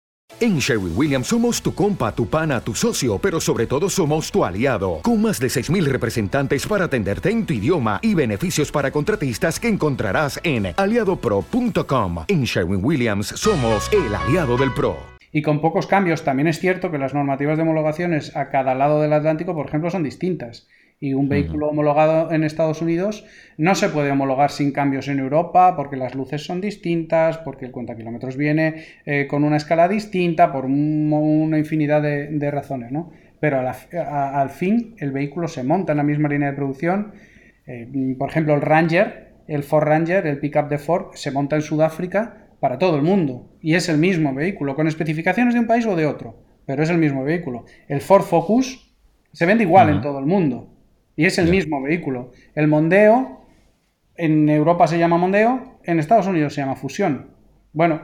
En 0.39 0.57
Sherwin 0.57 0.93
Williams 0.95 1.27
somos 1.27 1.61
tu 1.61 1.73
compa, 1.73 2.13
tu 2.13 2.27
pana, 2.27 2.61
tu 2.61 2.73
socio, 2.73 3.19
pero 3.19 3.39
sobre 3.39 3.67
todo 3.67 3.89
somos 3.89 4.31
tu 4.31 4.43
aliado. 4.43 4.99
Con 5.03 5.21
más 5.21 5.39
de 5.39 5.47
6.000 5.47 5.83
representantes 5.85 6.65
para 6.65 6.85
atenderte 6.85 7.29
en 7.29 7.45
tu 7.45 7.53
idioma 7.53 7.99
y 8.01 8.15
beneficios 8.15 8.71
para 8.71 8.89
contratistas 8.91 9.59
que 9.59 9.67
encontrarás 9.67 10.39
en 10.43 10.73
aliadopro.com. 10.75 12.25
En 12.27 12.43
Sherwin 12.43 12.83
Williams 12.83 13.27
somos 13.27 13.89
el 13.93 14.13
aliado 14.15 14.57
del 14.57 14.73
PRO. 14.73 14.97
y 15.33 15.43
con 15.43 15.61
pocos 15.61 15.87
cambios. 15.87 16.23
También 16.23 16.47
es 16.47 16.59
cierto 16.59 16.91
que 16.91 16.97
las 16.97 17.13
normativas 17.13 17.55
de 17.55 17.63
homologaciones 17.63 18.35
a 18.35 18.49
cada 18.49 18.75
lado 18.75 18.99
del 19.01 19.13
Atlántico, 19.13 19.53
por 19.53 19.67
ejemplo, 19.67 19.89
son 19.89 20.03
distintas. 20.03 20.67
Y 21.03 21.15
un 21.15 21.27
vehículo 21.27 21.69
homologado 21.69 22.31
en 22.31 22.43
Estados 22.43 22.79
Unidos 22.83 23.25
no 23.57 23.73
se 23.73 23.89
puede 23.89 24.11
homologar 24.11 24.51
sin 24.51 24.71
cambios 24.71 25.07
en 25.07 25.17
Europa 25.17 25.75
porque 25.75 25.95
las 25.95 26.13
luces 26.13 26.45
son 26.45 26.61
distintas, 26.61 27.39
porque 27.39 27.65
el 27.65 27.71
cuenta 27.71 27.95
kilómetros 27.95 28.37
viene 28.37 28.83
eh, 29.07 29.25
con 29.27 29.43
una 29.43 29.57
escala 29.57 29.87
distinta, 29.87 30.51
por 30.51 30.65
una 30.65 31.57
infinidad 31.57 32.03
de, 32.03 32.51
razones. 32.51 32.91
¿no? 32.91 33.11
Pero 33.39 33.59
al 33.67 34.49
fin 34.51 34.93
el 34.99 35.11
vehículo 35.11 35.47
se 35.47 35.63
monta 35.63 35.93
en 35.93 35.97
la 35.97 36.03
misma 36.03 36.29
línea 36.29 36.51
de 36.51 36.55
producción. 36.55 37.13
Eh, 37.65 38.15
por 38.19 38.29
ejemplo, 38.29 38.53
el 38.53 38.61
Ranger, 38.61 39.33
el 39.47 39.63
Ford 39.63 39.85
Ranger, 39.87 40.27
el 40.27 40.37
pickup 40.37 40.69
de 40.69 40.77
Ford, 40.77 41.15
se 41.15 41.31
monta 41.31 41.55
en 41.55 41.63
Sudáfrica 41.63 42.49
para 42.59 42.77
todo 42.77 42.95
el 42.95 43.01
mundo. 43.01 43.49
Y 43.59 43.73
es 43.73 43.89
el 43.89 43.97
mismo 43.97 44.35
vehículo, 44.35 44.75
con 44.75 44.87
especificaciones 44.87 45.55
de 45.55 45.61
un 45.61 45.67
país 45.67 45.87
o 45.87 45.95
de 45.95 46.05
otro, 46.05 46.35
pero 46.67 46.83
es 46.83 46.91
el 46.91 46.99
mismo 46.99 47.23
vehículo. 47.23 47.65
El 47.87 48.01
Ford 48.01 48.21
Focus 48.21 48.93
se 49.33 49.47
vende 49.47 49.63
igual 49.63 49.89
en 49.89 50.01
todo 50.01 50.19
el 50.19 50.27
mundo. 50.27 50.70
Y 51.15 51.25
es 51.25 51.37
el 51.37 51.49
mismo 51.49 51.81
vehículo. 51.81 52.31
El 52.55 52.67
Mondeo, 52.67 53.41
en 54.15 54.49
Europa 54.49 54.87
se 54.87 54.97
llama 54.97 55.17
Mondeo, 55.17 55.79
en 55.83 55.99
Estados 55.99 56.27
Unidos 56.27 56.53
se 56.53 56.61
llama 56.61 56.75
Fusión. 56.75 57.31
Bueno, 57.73 58.01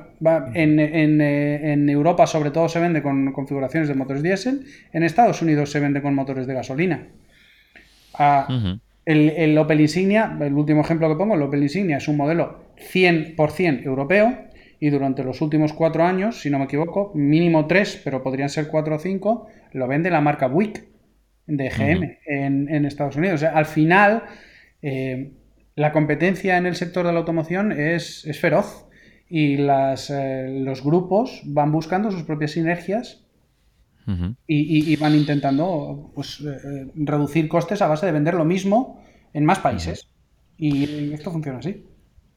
en, 0.54 0.80
eh, 0.80 1.74
en, 1.74 1.89
Europa 1.89 2.26
sobre 2.26 2.52
todo 2.52 2.70
se 2.70 2.80
vende 2.80 3.02
con 3.02 3.34
configuraciones 3.34 3.89
de 3.89 3.96
motores 3.96 4.24
diésel, 4.24 4.65
en 4.93 5.04
Estados 5.04 5.41
Unidos 5.41 5.72
se 5.72 5.82
vende 5.82 6.02
con 6.02 6.15
motores 6.15 6.48
de 6.48 6.54
gasolina. 6.54 7.08
Ah, 8.13 8.48
el, 9.04 9.58
Opel 9.58 9.82
Insignia, 9.82 10.38
el 10.39 10.54
último 10.54 10.82
ejemplo 10.82 11.10
que 11.10 11.15
pongo, 11.15 11.36
el 11.36 11.41
Opel 11.41 11.63
Insignia 11.63 11.98
es 11.98 12.08
un 12.08 12.17
modelo 12.17 12.63
100% 12.93 13.86
europeo 13.86 14.38
y 14.80 14.89
durante 14.89 15.24
los 15.24 15.41
últimos 15.41 15.74
cuatro 15.74 16.04
años, 16.04 16.41
si 16.41 16.50
no 16.50 16.60
me 16.60 16.65
equivoco, 16.65 17.12
mínimo 17.13 17.67
tres, 17.67 18.00
pero 18.04 18.24
podrían 18.24 18.50
ser 18.50 18.67
cuatro 18.67 18.96
o 18.96 19.00
cinco, 19.00 19.48
lo 19.74 19.88
vende 19.88 20.10
la 20.10 20.22
marca 20.22 20.48
Buick 20.48 20.86
de 21.47 21.69
GM 21.69 22.19
en, 22.25 22.86
Estados 22.86 23.15
Unidos. 23.15 23.36
O 23.36 23.38
sea, 23.39 23.51
al 23.51 23.65
final, 23.65 24.23
eh, 24.81 25.31
la 25.75 25.91
competencia 25.91 26.57
en 26.57 26.65
el 26.65 26.76
sector 26.76 27.05
de 27.05 27.13
la 27.13 27.19
automoción 27.19 27.72
es, 27.72 28.28
feroz 28.39 28.88
y 29.30 29.57
las, 29.57 30.09
eh, 30.09 30.47
los 30.49 30.84
grupos 30.84 31.41
van 31.45 31.72
buscando 31.72 32.11
sus 32.11 32.24
propias 32.24 32.51
sinergias 32.51 33.24
y, 34.47 34.95
van 34.95 35.15
intentando 35.15 36.11
pues, 36.15 36.39
eh, 36.39 36.88
reducir 36.95 37.49
costes 37.49 37.82
a 37.82 37.88
base 37.88 38.05
de 38.05 38.13
vender 38.13 38.36
lo 38.36 38.45
mismo 38.45 39.03
en 39.34 39.43
más 39.43 39.59
países. 39.59 40.09
Y 40.57 41.11
esto 41.13 41.32
funciona 41.32 41.59
así. 41.59 41.86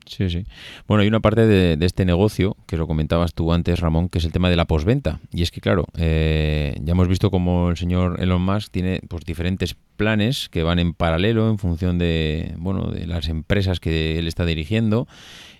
Sí, 0.06 0.28
sí. 0.28 0.44
Bueno, 0.88 1.02
hay 1.02 1.08
una 1.08 1.20
parte 1.20 1.46
de, 1.46 1.84
este 1.84 2.04
negocio, 2.04 2.56
que 2.66 2.76
lo 2.76 2.86
comentabas 2.86 3.34
tú 3.34 3.52
antes, 3.52 3.80
Ramón, 3.80 4.08
que 4.08 4.18
es 4.18 4.24
el 4.24 4.32
tema 4.32 4.50
de 4.50 4.56
la 4.56 4.66
posventa. 4.66 5.20
Y 5.32 5.42
es 5.42 5.50
que, 5.50 5.60
claro, 5.60 5.86
eh, 5.96 6.76
ya 6.82 6.92
hemos 6.92 7.08
visto 7.08 7.30
cómo 7.30 7.70
el 7.70 7.76
señor 7.76 8.20
Elon 8.20 8.42
Musk 8.42 8.70
tiene 8.70 9.00
pues, 9.08 9.24
diferentes 9.24 9.76
planes 9.96 10.48
que 10.48 10.62
van 10.62 10.78
en 10.78 10.94
paralelo 10.94 11.50
en 11.50 11.58
función 11.58 11.98
de, 11.98 12.54
bueno, 12.58 12.90
de 12.90 13.06
las 13.06 13.28
empresas 13.28 13.80
que 13.80 14.18
él 14.18 14.26
está 14.26 14.44
dirigiendo 14.44 15.06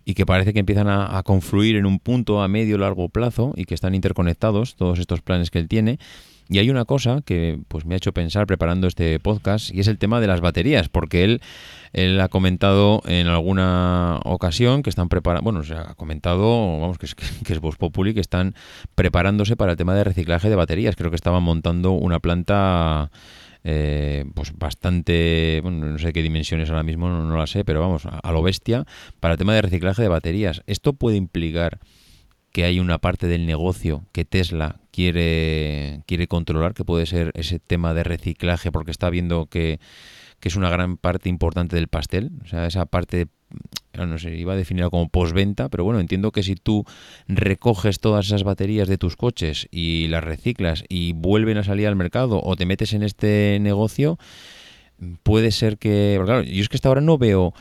y 0.05 0.15
que 0.15 0.27
parece 0.27 0.53
que 0.53 0.61
empiezan 0.61 0.89
a, 0.89 1.19
a 1.19 1.23
confluir 1.23 1.77
en 1.77 1.87
un 1.87 1.99
punto 1.99 2.43
a 2.43 2.49
medio 2.49 2.79
largo 2.79 3.09
plazo 3.09 3.53
y 3.57 3.67
que 3.67 3.75
están 3.75 3.95
interconectados 3.95 4.75
todos 4.75 4.99
estos 4.99 5.21
planes 5.21 5.51
que 5.51 5.59
él 5.59 5.69
tiene. 5.69 5.99
Y 6.51 6.59
hay 6.59 6.69
una 6.69 6.85
cosa 6.85 7.23
que 7.25 7.61
pues 7.69 7.85
me 7.87 7.95
ha 7.95 7.97
hecho 7.97 8.13
pensar 8.13 8.45
preparando 8.45 8.89
este 8.89 9.21
podcast 9.21 9.73
y 9.73 9.79
es 9.79 9.87
el 9.87 9.99
tema 9.99 10.21
de 10.21 10.27
las 10.27 10.41
baterías, 10.41 10.89
porque 10.89 11.23
él, 11.23 11.41
él 11.93 12.21
ha 12.21 12.27
comentado 12.27 13.03
en 13.07 13.29
alguna 13.29 14.19
ocasión 14.25 14.83
que 14.83 14.91
están 14.91 15.09
preparando, 15.09 15.45
bueno, 15.45 15.63
se 15.63 15.75
ha 15.75 15.95
comentado, 15.95 16.81
vamos, 16.81 16.99
que 16.99 17.07
es, 17.07 17.15
que 17.15 17.53
es 17.53 17.61
Populi, 17.61 18.15
que 18.15 18.21
están 18.21 18.57
preparándose 18.97 19.55
para 19.55 19.73
el 19.73 19.79
tema 19.79 19.95
de 19.95 20.03
reciclaje 20.03 20.51
de 20.51 20.57
baterías. 20.57 20.97
Creo 20.97 21.11
que 21.11 21.17
estaban 21.17 21.45
montando 21.45 21.93
una 21.93 22.19
planta 22.19 23.13
eh, 23.63 24.25
pues 24.35 24.53
bastante, 24.59 25.61
bueno, 25.63 25.87
no 25.87 25.99
sé 25.99 26.13
qué 26.13 26.21
dimensiones 26.21 26.69
ahora 26.71 26.83
mismo, 26.83 27.09
no, 27.09 27.23
no 27.23 27.37
la 27.37 27.47
sé, 27.47 27.65
pero 27.65 27.79
vamos, 27.79 28.07
a, 28.07 28.19
a, 28.19 28.33
lo 28.33 28.43
bestia, 28.43 28.87
para 29.21 29.35
el 29.35 29.39
tema 29.39 29.55
de 29.55 29.63
reciclaje 29.63 30.03
de 30.03 30.09
baterías. 30.09 30.65
¿Esto 30.67 30.95
puede 30.95 31.17
implicar 31.17 31.79
que 32.51 32.65
hay 32.65 32.81
una 32.81 32.99
parte 32.99 33.29
del 33.29 33.47
negocio 33.47 34.05
que 34.11 34.25
Tesla 34.25 34.80
quiere, 34.91 36.03
quiere 36.07 36.27
controlar, 36.29 36.75
que 36.75 36.85
puede 36.85 37.07
ser 37.07 37.33
ese 37.35 37.59
tema 37.59 37.95
de 37.95 38.05
reciclaje, 38.05 38.73
porque 38.73 38.91
está 38.91 39.11
viendo 39.11 39.47
que, 39.47 39.81
es 40.43 40.57
una 40.57 40.71
gran 40.71 40.97
parte 40.97 41.29
importante 41.29 41.77
del 41.77 41.89
pastel. 41.89 42.31
O 42.43 42.47
sea, 42.47 42.67
esa 42.67 42.87
parte, 42.87 43.27
no 43.95 44.19
sé, 44.19 44.37
iba 44.37 44.55
a 44.55 44.57
definirla 44.57 44.91
como 44.91 45.09
postventa, 45.09 45.69
pero 45.69 45.85
bueno, 45.85 46.01
entiendo 46.01 46.33
que 46.33 46.43
si 46.43 46.55
tú 46.55 46.85
recoges 47.29 48.01
todas 48.01 48.27
esas 48.27 48.43
baterías 48.43 48.89
de 48.89 48.99
tus 48.99 49.17
coches 49.17 49.69
y 49.71 50.07
las 50.09 50.25
reciclas 50.25 50.85
y 50.89 51.13
vuelven 51.13 51.59
a 51.59 51.65
salir 51.65 51.87
al 51.87 51.97
mercado 51.97 52.41
o 52.43 52.57
te 52.57 52.67
metes 52.67 52.95
en 52.95 53.03
este 53.03 53.59
negocio, 53.61 54.19
puede 55.23 55.51
ser 55.51 55.79
que... 55.79 56.21
Claro, 56.25 56.43
yo 56.43 56.63
es 56.63 56.69
que 56.69 56.77
hasta 56.77 56.89
ahora 56.89 57.01
no 57.01 57.19
veo 57.19 57.55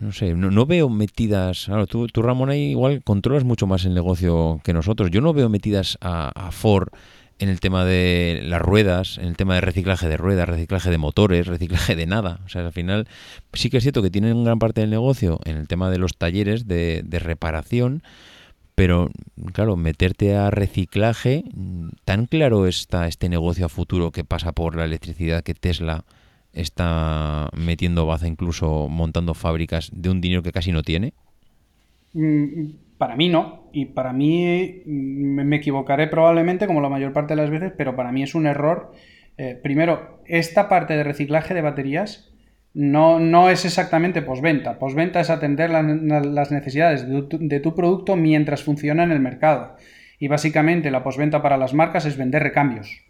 no 0.00 0.12
sé, 0.12 0.34
no, 0.34 0.66
veo 0.66 0.88
metidas. 0.88 1.64
Claro, 1.66 1.86
tú, 1.86 2.06
tú, 2.08 2.22
Ramón, 2.22 2.50
ahí 2.50 2.70
igual 2.70 3.02
controlas 3.02 3.44
mucho 3.44 3.66
más 3.66 3.84
el 3.84 3.94
negocio 3.94 4.60
que 4.64 4.72
nosotros. 4.72 5.10
Yo 5.10 5.20
no 5.20 5.32
veo 5.32 5.48
metidas 5.48 5.98
a, 6.00 6.50
Ford 6.52 6.88
en 7.38 7.48
el 7.48 7.60
tema 7.60 7.84
de 7.84 8.40
las 8.44 8.62
ruedas, 8.62 9.18
en 9.18 9.26
el 9.26 9.36
tema 9.36 9.54
de 9.54 9.60
reciclaje 9.60 10.08
de 10.08 10.16
ruedas, 10.16 10.48
reciclaje 10.48 10.90
de 10.90 10.98
motores, 10.98 11.46
reciclaje 11.46 11.96
de 11.96 12.06
nada. 12.06 12.40
O 12.46 12.48
sea, 12.48 12.64
al 12.64 12.72
final 12.72 13.08
sí 13.52 13.70
que 13.70 13.78
es 13.78 13.82
cierto 13.82 14.02
que 14.02 14.10
tienen 14.10 14.44
gran 14.44 14.58
parte 14.58 14.80
del 14.80 14.90
negocio 14.90 15.40
en 15.44 15.56
el 15.56 15.68
tema 15.68 15.90
de 15.90 15.98
los 15.98 16.16
talleres 16.16 16.66
de, 16.66 17.02
de 17.04 17.18
reparación, 17.18 18.02
pero 18.74 19.10
claro, 19.52 19.76
meterte 19.76 20.36
a 20.36 20.50
reciclaje, 20.50 21.44
tan 22.04 22.26
claro 22.26 22.66
está 22.66 23.08
este 23.08 23.28
negocio 23.28 23.66
a 23.66 23.70
futuro 23.70 24.12
que 24.12 24.24
pasa 24.24 24.52
por 24.52 24.76
la 24.76 24.84
electricidad 24.84 25.42
que 25.42 25.54
Tesla 25.54 26.04
está 26.56 27.48
metiendo 27.54 28.06
baza, 28.06 28.26
incluso 28.26 28.88
montando 28.88 29.34
fábricas 29.34 29.90
de 29.94 30.10
un 30.10 30.20
dinero 30.20 30.42
que 30.42 30.52
casi 30.52 30.72
no 30.72 30.82
tiene? 30.82 31.12
Mm, 32.12 32.70
para 32.98 33.14
mí 33.14 33.28
no, 33.28 33.68
y 33.72 33.86
para 33.86 34.12
mí 34.12 34.82
mm, 34.86 35.44
me 35.44 35.56
equivocaré 35.56 36.06
probablemente 36.06 36.66
como 36.66 36.80
la 36.80 36.88
mayor 36.88 37.12
parte 37.12 37.34
de 37.34 37.42
las 37.42 37.50
veces, 37.50 37.72
pero 37.76 37.94
para 37.94 38.10
mí 38.10 38.22
es 38.22 38.34
un 38.34 38.46
error. 38.46 38.92
Eh, 39.36 39.58
primero, 39.62 40.22
esta 40.24 40.68
parte 40.68 40.96
de 40.96 41.04
reciclaje 41.04 41.52
de 41.52 41.60
baterías 41.60 42.32
no, 42.72 43.20
no 43.20 43.50
es 43.50 43.64
exactamente 43.64 44.22
posventa. 44.22 44.78
Posventa 44.78 45.20
es 45.20 45.30
atender 45.30 45.70
las 45.70 46.50
necesidades 46.50 47.06
de 47.08 47.60
tu 47.60 47.74
producto 47.74 48.16
mientras 48.16 48.62
funciona 48.62 49.02
en 49.02 49.12
el 49.12 49.20
mercado. 49.20 49.76
Y 50.18 50.28
básicamente 50.28 50.90
la 50.90 51.02
posventa 51.02 51.42
para 51.42 51.56
las 51.56 51.74
marcas 51.74 52.06
es 52.06 52.16
vender 52.16 52.42
recambios. 52.42 53.05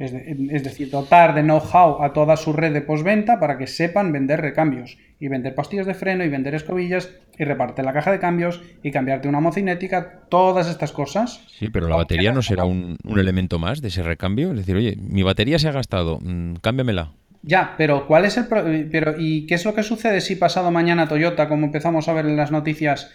Es, 0.00 0.64
decir, 0.64 0.90
dotar 0.90 1.34
de 1.34 1.42
know-how 1.42 2.02
a 2.02 2.14
toda 2.14 2.38
su 2.38 2.54
red 2.54 2.72
de 2.72 2.80
postventa 2.80 3.38
para 3.38 3.58
que 3.58 3.66
sepan 3.66 4.12
vender 4.12 4.40
recambios 4.40 4.96
y 5.18 5.28
vender 5.28 5.54
pastillas 5.54 5.84
de 5.84 5.92
freno 5.92 6.24
y 6.24 6.30
vender 6.30 6.54
escobillas 6.54 7.10
y 7.38 7.44
repartir 7.44 7.84
la 7.84 7.92
caja 7.92 8.10
de 8.10 8.18
cambios 8.18 8.62
y 8.82 8.92
cambiarte 8.92 9.28
una 9.28 9.40
mocinética, 9.40 10.22
todas 10.30 10.70
estas 10.70 10.92
cosas. 10.92 11.44
Sí, 11.48 11.68
pero 11.68 11.86
la 11.86 11.96
batería 11.96 12.32
no 12.32 12.40
será 12.40 12.64
un, 12.64 12.96
elemento 13.14 13.58
más 13.58 13.82
de 13.82 13.88
ese 13.88 14.02
recambio. 14.02 14.52
Es 14.52 14.56
decir, 14.56 14.74
oye, 14.74 14.96
mi 14.96 15.22
batería 15.22 15.58
se 15.58 15.68
ha 15.68 15.72
gastado, 15.72 16.18
mm, 16.22 16.54
cámbiamela. 16.62 17.12
Ya, 17.42 17.74
pero 17.76 18.06
¿cuál 18.06 18.24
es 18.24 18.38
el 18.38 18.46
pero 18.90 19.14
y 19.18 19.46
qué 19.46 19.54
es 19.54 19.64
lo 19.66 19.74
que 19.74 19.82
sucede 19.82 20.22
si 20.22 20.36
pasado 20.36 20.70
mañana 20.70 21.08
Toyota, 21.08 21.46
como 21.46 21.66
empezamos 21.66 22.08
a 22.08 22.14
ver 22.14 22.24
en 22.24 22.36
las 22.36 22.50
noticias, 22.50 23.12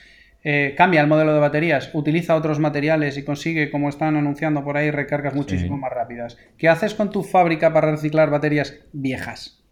eh, 0.48 0.76
cambia 0.78 1.02
el 1.02 1.08
modelo 1.08 1.34
de 1.34 1.40
baterías, 1.40 1.90
utiliza 1.94 2.36
otros 2.36 2.60
materiales 2.60 3.18
y 3.18 3.24
consigue, 3.24 3.72
como 3.72 3.90
están 3.90 4.16
anunciando 4.16 4.64
por 4.64 4.78
ahí, 4.78 4.92
recargas 4.92 5.34
muchísimo 5.34 5.76
más 5.76 5.92
rápidas. 5.92 6.38
¿Qué 6.56 6.70
haces 6.70 6.94
con 6.94 7.10
tu 7.10 7.24
fábrica 7.24 7.74
para 7.74 7.90
reciclar 7.90 8.30
baterías 8.30 8.78
viejas? 8.94 9.64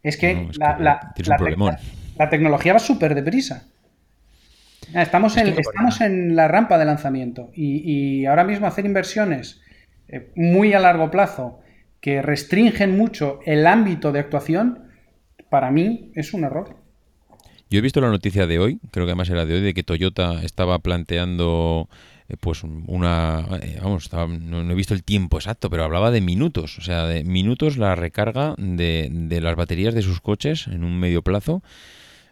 Es 0.00 0.16
que, 0.16 0.48
la, 0.78 1.12
tecnología 2.30 2.74
va 2.74 2.78
súper 2.78 3.16
deprisa. 3.16 3.64
Estamos, 4.94 5.36
en, 5.38 5.48
estamos 5.48 6.00
en 6.00 6.36
la 6.36 6.46
rampa 6.46 6.78
de 6.78 6.84
lanzamiento 6.84 7.50
y, 7.52 8.26
ahora 8.26 8.44
mismo 8.44 8.68
hacer 8.68 8.86
inversiones 8.86 9.60
eh, 10.06 10.30
muy 10.36 10.72
a 10.72 10.78
largo 10.78 11.10
plazo 11.10 11.58
que 12.00 12.22
restringen 12.22 12.96
mucho 12.96 13.40
el 13.44 13.66
ámbito 13.66 14.12
de 14.12 14.20
actuación, 14.20 14.84
para 15.50 15.72
mí 15.72 16.12
es 16.14 16.32
un 16.32 16.44
error. 16.44 16.83
Yo 17.74 17.80
he 17.80 17.82
visto 17.82 18.00
la 18.00 18.08
noticia 18.08 18.46
de 18.46 18.60
hoy, 18.60 18.78
creo 18.92 19.04
que 19.04 19.10
además 19.10 19.28
era 19.30 19.44
de 19.44 19.54
hoy, 19.54 19.60
de 19.60 19.74
que 19.74 19.82
Toyota 19.82 20.44
estaba 20.44 20.78
planteando 20.78 21.88
eh, 22.28 22.36
pues 22.38 22.62
una 22.62 23.44
eh, 23.60 23.80
vamos 23.82 24.12
no, 24.12 24.70
he 24.70 24.74
visto 24.76 24.94
el 24.94 25.02
tiempo 25.02 25.38
exacto 25.38 25.68
pero 25.70 25.82
hablaba 25.82 26.12
de 26.12 26.20
minutos 26.20 26.78
o 26.78 26.82
sea 26.82 27.06
de 27.06 27.24
minutos 27.24 27.76
la 27.76 27.96
recarga 27.96 28.54
de, 28.58 29.08
de 29.10 29.40
las 29.40 29.56
baterías 29.56 29.92
de 29.92 30.02
sus 30.02 30.20
coches 30.20 30.68
en 30.68 30.84
un 30.84 31.00
medio 31.00 31.22
plazo. 31.22 31.64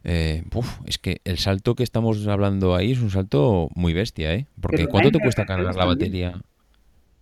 Eh, 0.04 0.44
es 0.86 0.98
que 0.98 1.20
el 1.24 1.38
salto 1.38 1.74
que 1.74 1.82
estamos 1.82 2.24
hablando 2.28 2.76
ahí 2.76 2.92
es 2.92 3.00
un 3.00 3.10
salto 3.10 3.68
muy 3.74 3.94
bestia 3.94 4.32
eh 4.36 4.46
porque 4.60 4.86
¿cuánto 4.86 5.10
te 5.10 5.18
cuesta 5.18 5.44
cargar 5.44 5.74
la 5.74 5.86
batería? 5.86 6.40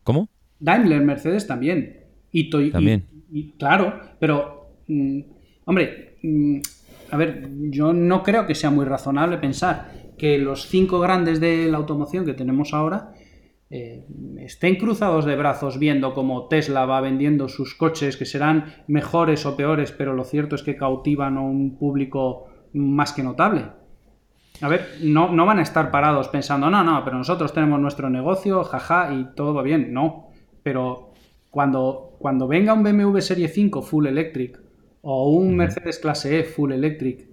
¿cómo? 0.02 0.28
Daimler 0.58 1.00
Mercedes 1.00 1.46
también. 1.46 2.00
Y, 2.32 2.50
también. 2.70 3.06
claro 3.58 3.98
pero 4.18 4.74
mm, 4.88 5.20
hombre 5.64 6.18
mm, 6.22 6.60
a 7.10 7.16
ver, 7.16 7.50
yo 7.70 7.92
no 7.92 8.22
creo 8.22 8.46
que 8.46 8.54
sea 8.54 8.70
muy 8.70 8.84
razonable 8.84 9.38
pensar 9.38 9.92
que 10.18 10.38
los 10.38 10.66
cinco 10.66 11.00
grandes 11.00 11.40
de 11.40 11.68
la 11.70 11.78
automoción 11.78 12.24
que 12.24 12.34
tenemos 12.34 12.74
ahora 12.74 13.12
eh, 13.70 14.04
estén 14.38 14.76
cruzados 14.76 15.24
de 15.24 15.36
brazos 15.36 15.78
viendo 15.78 16.12
cómo 16.12 16.48
Tesla 16.48 16.86
va 16.86 17.00
vendiendo 17.00 17.48
sus 17.48 17.74
coches 17.74 18.16
que 18.16 18.26
serán 18.26 18.84
mejores 18.88 19.46
o 19.46 19.56
peores, 19.56 19.92
pero 19.92 20.14
lo 20.14 20.24
cierto 20.24 20.56
es 20.56 20.62
que 20.62 20.76
cautivan 20.76 21.36
a 21.36 21.40
un 21.40 21.78
público 21.78 22.48
más 22.72 23.12
que 23.12 23.22
notable. 23.22 23.66
A 24.60 24.68
ver, 24.68 24.98
no, 25.02 25.32
no 25.32 25.46
van 25.46 25.58
a 25.60 25.62
estar 25.62 25.90
parados 25.90 26.28
pensando, 26.28 26.68
no, 26.68 26.84
no, 26.84 27.02
pero 27.04 27.16
nosotros 27.16 27.54
tenemos 27.54 27.80
nuestro 27.80 28.10
negocio, 28.10 28.64
jaja, 28.64 29.14
y 29.14 29.34
todo 29.34 29.54
va 29.54 29.62
bien. 29.62 29.92
No, 29.92 30.30
pero 30.62 31.12
cuando, 31.48 32.16
cuando 32.18 32.46
venga 32.46 32.74
un 32.74 32.82
BMW 32.82 33.18
Serie 33.20 33.48
5 33.48 33.82
Full 33.82 34.06
Electric 34.06 34.60
o 35.02 35.30
un 35.30 35.56
Mercedes 35.56 35.98
clase 35.98 36.38
E 36.38 36.44
full 36.44 36.72
electric 36.72 37.26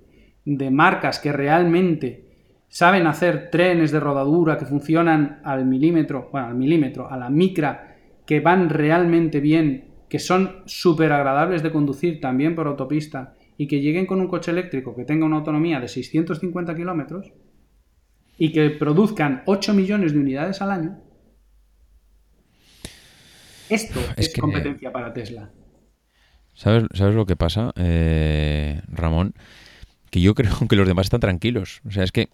de 0.45 0.71
marcas 0.71 1.19
que 1.19 1.31
realmente 1.31 2.27
saben 2.69 3.07
hacer 3.07 3.49
trenes 3.49 3.91
de 3.91 3.99
rodadura 3.99 4.57
que 4.57 4.65
funcionan 4.65 5.41
al 5.43 5.65
milímetro, 5.65 6.29
bueno, 6.31 6.47
al 6.47 6.55
milímetro, 6.55 7.09
a 7.09 7.17
la 7.17 7.29
micra, 7.29 7.95
que 8.25 8.39
van 8.39 8.69
realmente 8.69 9.39
bien, 9.39 9.85
que 10.09 10.19
son 10.19 10.63
súper 10.65 11.11
agradables 11.11 11.63
de 11.63 11.71
conducir 11.71 12.19
también 12.19 12.55
por 12.55 12.67
autopista 12.67 13.35
y 13.57 13.67
que 13.67 13.81
lleguen 13.81 14.05
con 14.05 14.21
un 14.21 14.27
coche 14.27 14.51
eléctrico 14.51 14.95
que 14.95 15.05
tenga 15.05 15.25
una 15.25 15.37
autonomía 15.37 15.79
de 15.79 15.87
650 15.87 16.75
kilómetros 16.75 17.33
y 18.37 18.51
que 18.51 18.69
produzcan 18.69 19.43
8 19.45 19.73
millones 19.73 20.13
de 20.13 20.19
unidades 20.19 20.61
al 20.61 20.71
año, 20.71 21.01
esto 23.69 23.99
es, 24.15 24.33
competencia 24.33 24.91
para 24.91 25.13
Tesla. 25.13 25.51
¿Sabes, 26.57 26.83
¿Sabes 26.93 27.15
lo 27.15 27.25
que 27.25 27.37
pasa, 27.37 27.71
eh, 27.77 28.81
Ramón? 28.89 29.33
Que 30.09 30.19
yo 30.19 30.35
creo 30.35 30.67
que 30.67 30.75
los 30.75 30.87
demás 30.87 31.05
están 31.05 31.21
tranquilos. 31.21 31.81
O 31.87 31.91
sea, 31.91 32.03
es 32.03 32.11
que 32.11 32.29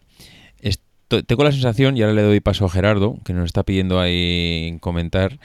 tengo 1.22 1.44
la 1.44 1.52
sensación, 1.52 1.96
y 1.96 2.02
ahora 2.02 2.16
le 2.16 2.24
doy 2.24 2.40
paso 2.40 2.66
a 2.66 2.70
Gerardo, 2.70 3.18
que 3.24 3.34
nos 3.34 3.46
está 3.46 3.64
pidiendo 3.64 4.00
ahí 4.00 4.78
comentar, 4.82 5.40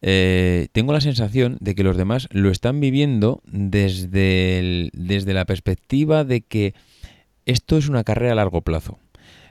eh, 0.00 0.68
tengo 0.72 0.92
la 0.92 1.00
sensación 1.00 1.58
de 1.60 1.74
que 1.74 1.84
los 1.84 1.96
demás 1.96 2.28
lo 2.32 2.50
están 2.50 2.80
viviendo 2.80 3.40
desde, 3.46 4.90
desde 4.92 5.34
la 5.34 5.44
perspectiva 5.44 6.24
de 6.24 6.40
que 6.40 6.74
esto 7.46 7.78
es 7.78 7.88
una 7.88 8.04
carrera 8.04 8.32
a 8.32 8.36
largo 8.36 8.62
plazo. 8.62 8.98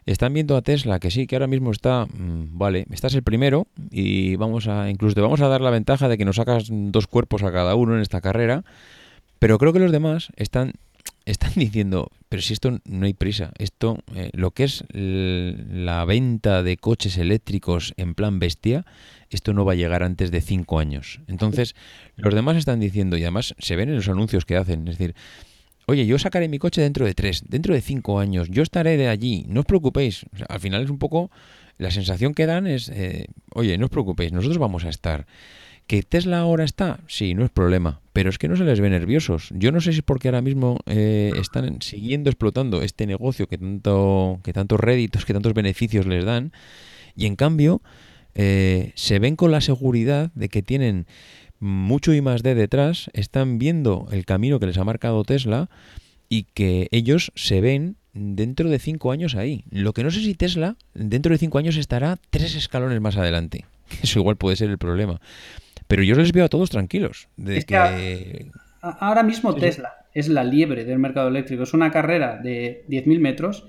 Están 0.06 0.34
viendo 0.34 0.58
a 0.58 0.62
Tesla 0.62 1.00
que 1.00 1.12
sí, 1.12 1.28
que 1.28 1.36
ahora 1.36 1.48
mismo 1.48 1.72
está, 1.72 2.06
mm, 2.06 2.58
vale, 2.58 2.86
estás 2.92 3.14
el 3.14 3.24
primero 3.24 3.68
y 3.92 4.36
vamos 4.36 4.68
a, 4.68 4.90
incluso 4.90 5.16
te 5.16 5.22
vamos 5.22 5.42
a 5.42 5.48
dar 5.48 5.62
la 5.62 5.70
ventaja 5.70 6.10
de 6.10 6.18
que 6.18 6.26
nos 6.26 6.38
sacas 6.38 6.68
dos 6.70 7.08
cuerpos 7.08 7.44
a 7.44 7.52
cada 7.52 7.76
uno 7.76 7.96
en 7.96 8.02
esta 8.02 8.22
carrera, 8.22 8.64
pero 9.40 9.58
creo 9.58 9.74
que 9.74 9.80
los 9.80 9.92
demás 9.92 10.30
están 10.36 10.74
están 11.26 11.52
diciendo, 11.56 12.12
pero 12.30 12.42
si 12.42 12.54
esto 12.54 12.80
no 12.86 13.06
hay 13.06 13.14
prisa, 13.14 13.52
esto, 13.58 14.00
eh, 14.16 14.30
lo 14.34 14.52
que 14.52 14.64
es 14.64 14.84
la 14.94 16.06
venta 16.06 16.64
de 16.64 16.78
coches 16.78 17.18
eléctricos 17.18 17.94
en 17.98 18.16
plan 18.16 18.40
bestia, 18.40 18.86
esto 19.30 19.54
no 19.54 19.66
va 19.66 19.74
a 19.74 19.76
llegar 19.76 20.04
antes 20.04 20.32
de 20.32 20.42
cinco 20.42 20.80
años. 20.80 21.22
Entonces, 21.28 21.76
los 22.16 22.34
demás 22.34 22.58
están 22.58 22.80
diciendo, 22.80 23.18
y 23.18 23.24
además 23.24 23.56
se 23.60 23.76
ven 23.76 23.90
en 23.90 23.96
los 23.96 24.10
anuncios 24.10 24.46
que 24.46 24.58
hacen, 24.58 24.88
es 24.88 24.98
decir, 24.98 25.16
oye, 25.92 26.06
yo 26.06 26.18
sacaré 26.18 26.48
mi 26.48 26.58
coche 26.58 26.82
dentro 26.82 27.06
de 27.06 27.14
tres, 27.14 27.44
dentro 27.48 27.74
de 27.74 27.82
cinco 27.82 28.20
años, 28.20 28.50
yo 28.50 28.64
estaré 28.64 28.96
de 28.96 29.10
allí, 29.10 29.46
no 29.48 29.60
os 29.62 29.66
preocupéis. 29.66 30.26
al 30.48 30.60
final 30.60 30.84
es 30.84 30.90
un 30.90 30.98
poco, 30.98 31.30
la 31.78 31.92
sensación 31.92 32.34
que 32.34 32.46
dan 32.46 32.66
es, 32.66 32.90
eh, 32.90 33.28
oye, 33.54 33.78
no 33.78 33.86
os 33.86 33.92
preocupéis, 33.92 34.32
nosotros 34.32 34.58
vamos 34.58 34.86
a 34.86 34.90
estar. 34.90 35.26
¿Que 35.88 36.04
Tesla 36.04 36.40
ahora 36.40 36.64
está? 36.64 37.02
Sí, 37.08 37.34
no 37.34 37.44
es 37.44 37.50
problema. 37.50 38.00
Pero 38.14 38.30
es 38.30 38.38
que 38.38 38.48
no 38.48 38.56
se 38.56 38.64
les 38.64 38.80
ve 38.80 38.90
nerviosos. 38.90 39.50
Yo 39.54 39.74
no 39.74 39.82
sé 39.82 39.92
si 39.92 39.98
es 39.98 40.04
porque 40.04 40.30
ahora 40.30 40.42
mismo 40.42 40.80
eh, 40.86 41.34
están 41.36 41.82
siguiendo 41.82 42.30
explotando 42.30 42.82
este 42.82 43.06
negocio 43.06 43.48
que 43.48 43.58
tanto, 43.58 44.40
que 44.44 44.54
tantos 44.54 44.80
réditos, 44.80 45.26
que 45.26 45.34
tantos 45.34 45.54
beneficios 45.54 46.06
les 46.06 46.24
dan. 46.24 46.54
Y 47.18 47.26
en 47.26 47.36
cambio, 47.36 47.82
eh, 48.36 48.94
se 48.96 49.20
ven 49.20 49.36
con 49.36 49.52
la 49.52 49.60
seguridad 49.60 50.32
de 50.34 50.48
que 50.48 50.62
tienen 50.62 51.08
mucho 51.62 52.14
y 52.14 52.22
más 52.22 52.44
de 52.44 52.56
detrás, 52.56 53.10
están 53.14 53.60
viendo 53.60 54.08
el 54.12 54.26
camino 54.26 54.60
que 54.60 54.66
les 54.66 54.78
ha 54.78 54.84
marcado 54.84 55.24
Tesla 55.24 55.70
y 56.28 56.44
que 56.44 56.90
ellos 56.92 57.32
se 57.36 57.62
ven 57.62 57.96
dentro 58.14 58.70
de 58.70 58.80
cinco 58.80 59.12
años 59.12 59.36
ahí. 59.36 59.64
Lo 59.70 59.94
que 59.94 60.04
no 60.04 60.12
sé 60.12 60.22
si 60.22 60.34
Tesla 60.34 60.76
dentro 60.94 61.32
de 61.32 61.38
cinco 61.38 61.60
años 61.60 61.78
estará 61.78 62.18
tres 62.32 62.56
escalones 62.56 63.00
más 63.00 63.16
adelante. 63.16 63.66
Eso 64.04 64.20
igual 64.20 64.36
puede 64.36 64.56
ser 64.56 64.70
el 64.70 64.78
problema. 64.78 65.22
Pero 65.88 66.04
yo 66.04 66.16
les 66.16 66.32
veo 66.32 66.46
a 66.46 66.50
todos 66.50 66.70
tranquilos. 66.70 67.28
De 67.38 67.64
que... 67.64 68.50
ahora 68.82 69.24
mismo 69.24 69.54
Tesla 69.56 70.06
es 70.14 70.30
la 70.30 70.44
liebre 70.44 70.84
del 70.84 71.00
mercado 71.00 71.28
eléctrico. 71.28 71.64
Es 71.64 71.74
una 71.74 71.92
carrera 71.92 72.38
de 72.42 72.86
10.000 72.90 73.20
metros. 73.20 73.66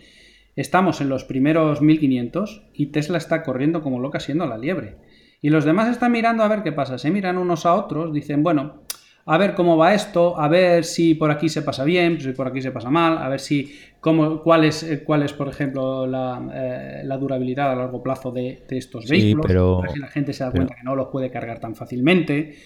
Estamos 0.57 1.01
en 1.01 1.09
los 1.09 1.25
primeros 1.25 1.81
1.500 1.81 2.63
y 2.75 2.87
Tesla 2.87 3.19
está 3.19 3.43
corriendo 3.43 3.83
como 3.83 4.01
loca 4.01 4.21
siendo 4.21 4.47
la 4.47 4.59
liebre. 4.59 4.97
Y 5.43 5.51
los 5.51 5.65
demás 5.65 5.89
están 5.89 6.13
mirando 6.13 6.45
a 6.45 6.49
ver 6.49 6.63
qué 6.63 6.71
pasa. 6.73 6.97
Se 6.99 7.11
miran 7.11 7.37
unos 7.37 7.67
a 7.67 7.75
otros, 7.75 8.13
dicen, 8.13 8.45
bueno, 8.45 8.85
a 9.27 9.39
ver 9.39 9.55
cómo 9.55 9.77
va 9.77 9.93
esto, 9.93 10.39
a 10.39 10.49
ver 10.49 10.85
si 10.85 11.15
por 11.15 11.33
aquí 11.33 11.49
se 11.49 11.63
pasa 11.63 11.85
bien, 11.85 12.21
si 12.21 12.33
por 12.33 12.47
aquí 12.47 12.63
se 12.63 12.71
pasa 12.71 12.91
mal, 12.91 13.19
a 13.19 13.29
ver 13.29 13.41
si 13.41 13.77
cómo, 14.01 14.41
cuál, 14.41 14.65
es, 14.65 14.85
eh, 14.85 15.03
cuál 15.05 15.25
es, 15.25 15.33
por 15.33 15.49
ejemplo, 15.49 16.07
la, 16.07 16.41
eh, 16.55 17.03
la 17.05 17.17
durabilidad 17.19 17.73
a 17.73 17.75
largo 17.75 18.03
plazo 18.03 18.31
de, 18.31 18.65
estos 18.71 19.09
vehículos, 19.09 19.47
pero, 19.47 19.79
a 19.79 19.83
ver 19.83 19.91
si 19.91 19.99
la 19.99 20.09
gente 20.09 20.33
se 20.33 20.45
da 20.45 20.53
cuenta 20.53 20.77
que 20.77 20.85
no 20.85 20.95
los 20.95 21.09
puede 21.09 21.31
cargar 21.31 21.59
tan 21.59 21.75
fácilmente. 21.75 22.57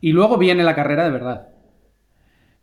Y 0.00 0.12
luego 0.12 0.38
viene 0.38 0.64
la 0.64 0.74
carrera 0.74 1.04
de 1.04 1.10
verdad. 1.10 1.48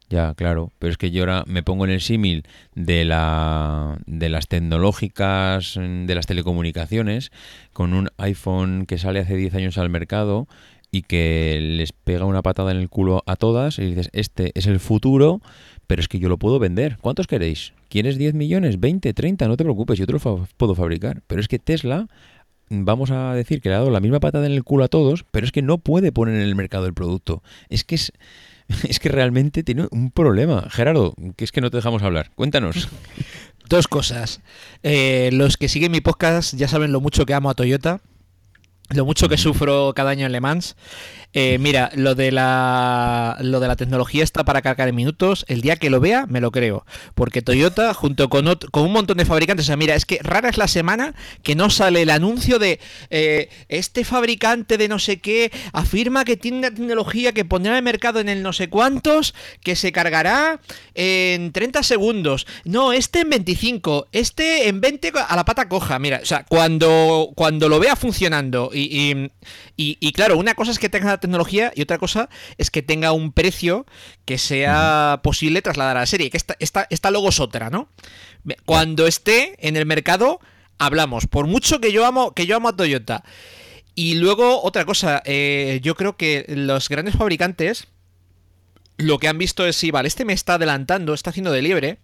Ya, 0.10 0.34
claro, 0.36 0.72
pero 0.80 0.92
es 0.92 0.98
que 0.98 1.12
yo 1.12 1.24
ahora 1.24 1.44
me 1.48 1.64
pongo 1.64 1.84
en 1.84 1.92
el 1.92 2.00
símil 2.00 2.44
de, 2.76 3.04
la, 3.04 3.98
de 4.06 4.30
las 4.30 4.48
tecnológicas, 4.48 5.76
de 5.76 6.16
las 6.16 6.26
telecomunicaciones, 6.28 7.32
con 7.74 7.94
un 7.94 8.10
iPhone 8.18 8.86
que 8.86 8.98
sale 8.98 9.20
hace 9.20 9.36
10 9.36 9.56
años 9.56 9.78
al 9.78 9.90
mercado 9.90 10.48
y 10.92 11.02
que 11.02 11.60
les 11.62 11.92
pega 11.92 12.24
una 12.24 12.42
patada 12.42 12.72
en 12.72 12.78
el 12.78 12.90
culo 12.90 13.22
a 13.26 13.36
todas 13.36 13.80
y 13.80 13.86
dices, 13.86 14.10
este 14.14 14.52
es 14.56 14.68
el 14.68 14.80
futuro, 14.80 15.42
pero 15.88 16.02
es 16.02 16.08
que 16.08 16.20
yo 16.20 16.30
lo 16.30 16.38
puedo 16.38 16.60
vender. 16.60 16.98
¿Cuántos 17.02 17.28
queréis? 17.28 17.74
¿Quieres 17.90 18.18
10 18.18 18.34
millones? 18.34 18.80
¿20? 18.80 19.14
¿30? 19.14 19.48
No 19.48 19.58
te 19.58 19.64
preocupes, 19.64 20.00
yo 20.00 20.06
te 20.06 20.14
lo 20.14 20.20
puedo 20.20 20.76
fabricar. 20.76 21.22
Pero 21.28 21.42
es 21.42 21.50
que 21.50 21.60
Tesla, 21.60 22.08
vamos 22.70 23.12
a 23.12 23.34
decir 23.34 23.62
que 23.62 23.70
le 23.70 23.76
ha 23.76 23.80
dado 23.80 23.92
la 23.92 24.00
misma 24.00 24.20
patada 24.20 24.46
en 24.46 24.54
el 24.54 24.64
culo 24.64 24.86
a 24.86 24.88
todos, 24.88 25.26
pero 25.32 25.46
es 25.46 25.52
que 25.52 25.62
no 25.62 25.78
puede 25.78 26.12
poner 26.12 26.36
en 26.36 26.42
el 26.42 26.56
mercado 26.56 26.86
el 26.86 26.94
producto. 26.94 27.44
Es 27.70 27.84
que 27.84 27.96
es... 27.96 28.14
Es 28.88 29.00
que 29.00 29.10
realmente 29.10 29.64
tiene 29.64 29.88
un 29.92 30.12
problema. 30.12 30.68
Gerardo, 30.70 31.16
que 31.36 31.44
es 31.46 31.52
que 31.52 31.62
no 31.62 31.72
te 31.72 31.78
dejamos 31.78 32.04
hablar. 32.04 32.32
Cuéntanos. 32.36 32.90
Dos 33.70 33.88
cosas. 33.88 34.42
Eh, 34.84 35.30
los 35.34 35.58
que 35.58 35.68
siguen 35.68 35.92
mi 35.92 36.02
podcast 36.02 36.56
ya 36.56 36.68
saben 36.68 36.92
lo 36.92 37.02
mucho 37.02 37.26
que 37.26 37.34
amo 37.34 37.50
a 37.50 37.54
Toyota 37.54 38.02
lo 38.90 39.06
mucho 39.06 39.28
que 39.28 39.38
sufro 39.38 39.94
cada 39.96 40.12
año 40.12 40.26
en 40.26 40.32
Le 40.32 40.42
Mans. 40.42 40.76
Eh, 41.34 41.58
mira, 41.60 41.92
lo 41.94 42.16
de, 42.16 42.32
la, 42.32 43.38
lo 43.42 43.60
de 43.60 43.68
la 43.68 43.76
tecnología 43.76 44.24
está 44.24 44.44
para 44.46 44.62
cargar 44.62 44.88
en 44.88 44.96
minutos. 44.96 45.46
El 45.48 45.62
día 45.62 45.76
que 45.76 45.90
lo 45.90 46.00
vea, 46.00 46.26
me 46.26 46.42
lo 46.42 46.52
creo. 46.52 46.86
Porque 47.16 47.42
Toyota, 47.42 47.94
junto 47.94 48.30
con, 48.30 48.46
con 48.72 48.84
un 48.84 48.94
montón 48.94 49.18
de 49.18 49.26
fabricantes, 49.26 49.66
o 49.66 49.68
sea, 49.68 49.78
mira, 49.78 49.94
es 49.94 50.06
que 50.06 50.20
rara 50.24 50.50
es 50.50 50.58
la 50.58 50.68
semana 50.68 51.14
que 51.44 51.56
no 51.56 51.70
sale 51.70 52.02
el 52.02 52.10
anuncio 52.10 52.60
de 52.60 52.80
eh, 53.10 53.50
este 53.68 54.06
fabricante 54.06 54.78
de 54.78 54.88
no 54.88 55.00
sé 55.00 55.20
qué 55.20 55.52
afirma 55.74 56.24
que 56.24 56.38
tiene 56.38 56.60
una 56.60 56.72
tecnología 56.72 57.34
que 57.34 57.46
pondrá 57.46 57.74
en 57.74 57.78
el 57.78 57.84
mercado 57.84 58.20
en 58.20 58.30
el 58.30 58.42
no 58.42 58.54
sé 58.54 58.70
cuántos, 58.70 59.36
que 59.62 59.76
se 59.76 59.92
cargará 59.92 60.62
en 60.96 61.52
30 61.52 61.84
segundos. 61.84 62.48
No, 62.64 62.94
este 62.94 63.20
en 63.20 63.30
25, 63.30 64.08
este 64.12 64.70
en 64.70 64.82
20 64.82 65.12
a 65.28 65.36
la 65.36 65.46
pata 65.46 65.68
coja. 65.68 66.00
Mira, 66.00 66.22
o 66.24 66.26
sea, 66.26 66.46
cuando, 66.48 67.32
cuando 67.36 67.70
lo 67.70 67.80
vea 67.80 67.96
funcionando 67.96 68.72
y, 68.80 69.32
y, 69.76 70.12
claro, 70.12 70.38
una 70.38 70.56
cosa 70.56 70.72
es 70.72 70.80
que 70.80 70.90
tenga 70.90 71.08
la 71.08 71.20
tecnología 71.20 71.72
y 71.76 71.82
otra 71.82 71.98
cosa 71.98 72.30
es 72.58 72.70
que 72.70 72.82
tenga 72.82 73.12
un 73.12 73.32
precio 73.32 73.86
que 74.26 74.38
sea 74.38 75.22
posible 75.24 75.62
trasladar 75.62 75.98
a 75.98 76.02
la 76.02 76.06
serie. 76.06 76.30
Que 76.30 76.38
esta, 76.38 76.56
esta, 76.60 76.88
esta 76.90 77.12
luego 77.12 77.30
es 77.30 77.40
otra, 77.40 77.70
¿no? 77.70 77.90
Cuando 78.66 79.08
esté 79.08 79.56
en 79.68 79.76
el 79.76 79.86
mercado, 79.86 80.40
hablamos. 80.78 81.28
Por 81.28 81.48
mucho 81.48 81.80
que 81.80 81.92
yo 81.92 82.06
amo, 82.06 82.34
que 82.34 82.46
yo 82.46 82.56
amo 82.56 82.70
a 82.70 82.76
Toyota. 82.76 83.24
Y 83.96 84.16
luego, 84.16 84.62
otra 84.62 84.86
cosa, 84.86 85.22
eh, 85.26 85.80
yo 85.82 85.96
creo 85.96 86.18
que 86.18 86.46
los 86.48 86.88
grandes 86.88 87.16
fabricantes 87.16 87.88
lo 88.98 89.20
que 89.20 89.28
han 89.28 89.38
visto 89.38 89.66
es, 89.66 89.76
si 89.76 89.92
vale, 89.92 90.08
este 90.08 90.26
me 90.26 90.34
está 90.34 90.56
adelantando, 90.56 91.14
está 91.14 91.30
haciendo 91.30 91.52
de 91.52 91.62
liebre 91.62 92.00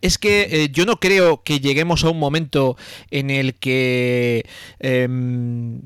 es 0.00 0.18
que 0.18 0.48
eh, 0.50 0.68
yo 0.70 0.86
no 0.86 1.00
creo 1.00 1.42
que 1.42 1.60
lleguemos 1.60 2.04
a 2.04 2.10
un 2.10 2.18
momento 2.18 2.76
en 3.10 3.30
el 3.30 3.54
que 3.54 4.44
em, 4.80 5.82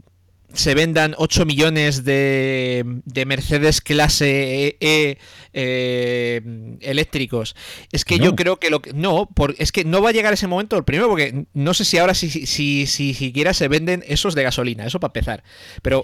se 0.52 0.74
vendan 0.74 1.14
8 1.18 1.44
millones 1.44 2.04
de, 2.04 2.82
de 3.04 3.26
Mercedes 3.26 3.82
clase 3.82 4.76
E, 4.80 5.18
e 5.52 6.78
eléctricos. 6.80 7.54
Es 7.92 8.04
que 8.04 8.18
yo 8.18 8.34
creo 8.34 8.58
que 8.58 8.70
lo 8.70 8.80
que. 8.80 8.92
No, 8.94 9.28
es 9.58 9.72
que 9.72 9.84
no 9.84 10.00
va 10.00 10.08
a 10.08 10.12
llegar 10.12 10.32
ese 10.32 10.46
momento. 10.46 10.76
El 10.76 10.84
primero, 10.84 11.08
porque 11.08 11.44
no 11.52 11.74
sé 11.74 11.84
si 11.84 11.98
ahora 11.98 12.14
si, 12.14 12.30
si, 12.30 12.86
si, 12.86 13.14
siquiera 13.14 13.52
se 13.52 13.68
venden 13.68 14.02
esos 14.06 14.34
de 14.34 14.42
gasolina, 14.42 14.86
eso 14.86 15.00
para 15.00 15.10
empezar. 15.10 15.44
Pero 15.82 16.02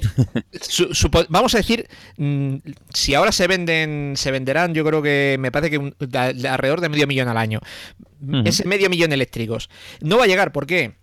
vamos 1.29 1.55
a 1.55 1.59
decir, 1.59 1.89
mm, 2.19 2.57
si 2.93 3.15
ahora 3.15 3.33
se 3.33 3.47
venden, 3.47 4.13
se 4.17 4.31
venderán, 4.31 4.75
yo 4.75 4.85
creo 4.85 5.03
que 5.03 5.37
me 5.39 5.53
parece 5.53 5.71
que 5.71 5.93
alrededor 6.49 6.81
de 6.83 6.91
medio 6.91 7.07
millón 7.07 7.29
al 7.29 7.39
año. 7.39 7.61
Ese 8.45 8.67
medio 8.67 8.89
millón 8.89 9.13
eléctricos. 9.13 9.69
No 10.01 10.19
va 10.19 10.25
a 10.25 10.27
llegar, 10.27 10.53
¿por 10.53 10.67
qué? 10.67 10.95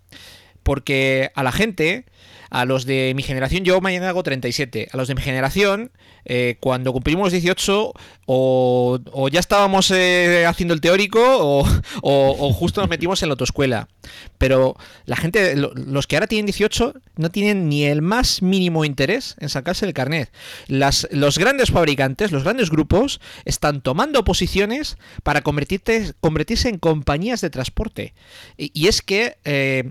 Porque 0.62 1.30
a 1.34 1.42
la 1.42 1.52
gente 1.52 2.06
a 2.52 2.66
los 2.66 2.84
de 2.84 3.14
mi 3.16 3.22
generación, 3.22 3.64
yo 3.64 3.80
mañana 3.80 4.10
hago 4.10 4.22
37. 4.22 4.90
A 4.92 4.96
los 4.98 5.08
de 5.08 5.14
mi 5.14 5.22
generación, 5.22 5.90
eh, 6.26 6.58
cuando 6.60 6.92
cumplimos 6.92 7.32
18, 7.32 7.94
o, 8.26 9.28
ya 9.32 9.40
estábamos 9.40 9.90
eh, 9.90 10.44
haciendo 10.46 10.74
el 10.74 10.82
teórico, 10.82 11.18
o, 12.02 12.52
justo 12.52 12.82
nos 12.82 12.90
metimos 12.90 13.22
en 13.22 13.30
la 13.30 13.32
autoescuela. 13.32 13.88
Pero 14.36 14.76
la 15.06 15.16
gente, 15.16 15.56
los 15.56 16.06
que 16.06 16.16
ahora 16.16 16.26
tienen 16.26 16.44
18, 16.44 16.92
no 17.16 17.30
tienen 17.30 17.70
ni 17.70 17.84
el 17.84 18.02
más 18.02 18.42
mínimo 18.42 18.84
interés 18.84 19.34
en 19.40 19.48
sacarse 19.48 19.86
el 19.86 19.94
carnet. 19.94 20.30
Las, 20.66 21.08
los 21.10 21.38
grandes 21.38 21.70
fabricantes, 21.70 22.32
los 22.32 22.44
grandes 22.44 22.68
grupos, 22.68 23.22
están 23.46 23.80
tomando 23.80 24.24
posiciones 24.24 24.98
para 25.22 25.40
convertirse, 25.40 26.12
convertirse 26.20 26.68
en 26.68 26.78
compañías 26.78 27.40
de 27.40 27.48
transporte. 27.48 28.12
Y, 28.58 28.88
es 28.88 29.00
que. 29.00 29.38
Eh, 29.44 29.90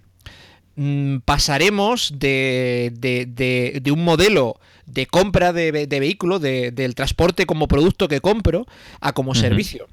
pasaremos 1.26 2.14
de, 2.18 2.92
de, 2.94 3.92
un 3.92 4.04
modelo 4.04 4.60
de 4.86 5.06
compra 5.06 5.54
de, 5.54 5.86
vehículo, 5.88 6.40
del 6.40 6.96
transporte 6.96 7.46
como 7.46 7.68
producto 7.68 8.08
que 8.08 8.22
compro, 8.22 8.66
a 9.00 9.14
como 9.14 9.36
servicio. 9.36 9.88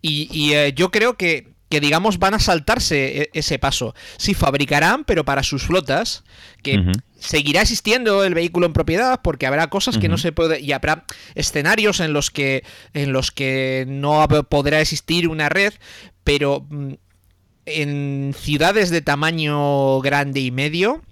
Y, 0.00 0.52
eh, 0.52 0.72
yo 0.74 0.90
creo 0.90 1.16
que, 1.16 1.48
que 1.68 1.80
digamos 1.80 2.18
van 2.18 2.34
a 2.34 2.38
saltarse 2.38 3.22
e, 3.22 3.30
ese 3.34 3.58
paso. 3.58 3.94
Sí, 4.16 4.34
fabricarán, 4.34 5.04
pero 5.04 5.24
para 5.24 5.42
sus 5.42 5.62
flotas, 5.62 6.24
que 6.62 6.92
seguirá 7.18 7.62
existiendo 7.62 8.24
el 8.24 8.34
vehículo 8.34 8.66
en 8.66 8.72
propiedad, 8.72 9.20
porque 9.22 9.46
habrá 9.46 9.68
cosas 9.68 9.98
que 9.98 10.08
no 10.08 10.18
se 10.18 10.32
puede. 10.32 10.60
y 10.60 10.72
habrá 10.72 11.04
escenarios 11.34 12.00
en 12.00 12.12
los 12.12 12.30
que. 12.30 12.64
en 12.94 13.12
los 13.12 13.30
que 13.30 13.84
no 13.86 14.26
podrá 14.48 14.80
existir 14.80 15.28
una 15.28 15.48
red, 15.48 15.72
pero 16.24 16.66
mm, 16.68 16.94
en 17.66 18.34
ciudades 18.36 18.90
de 18.90 19.02
tamaño 19.02 20.00
grande 20.00 20.40
y 20.40 20.50
medio 20.50 21.02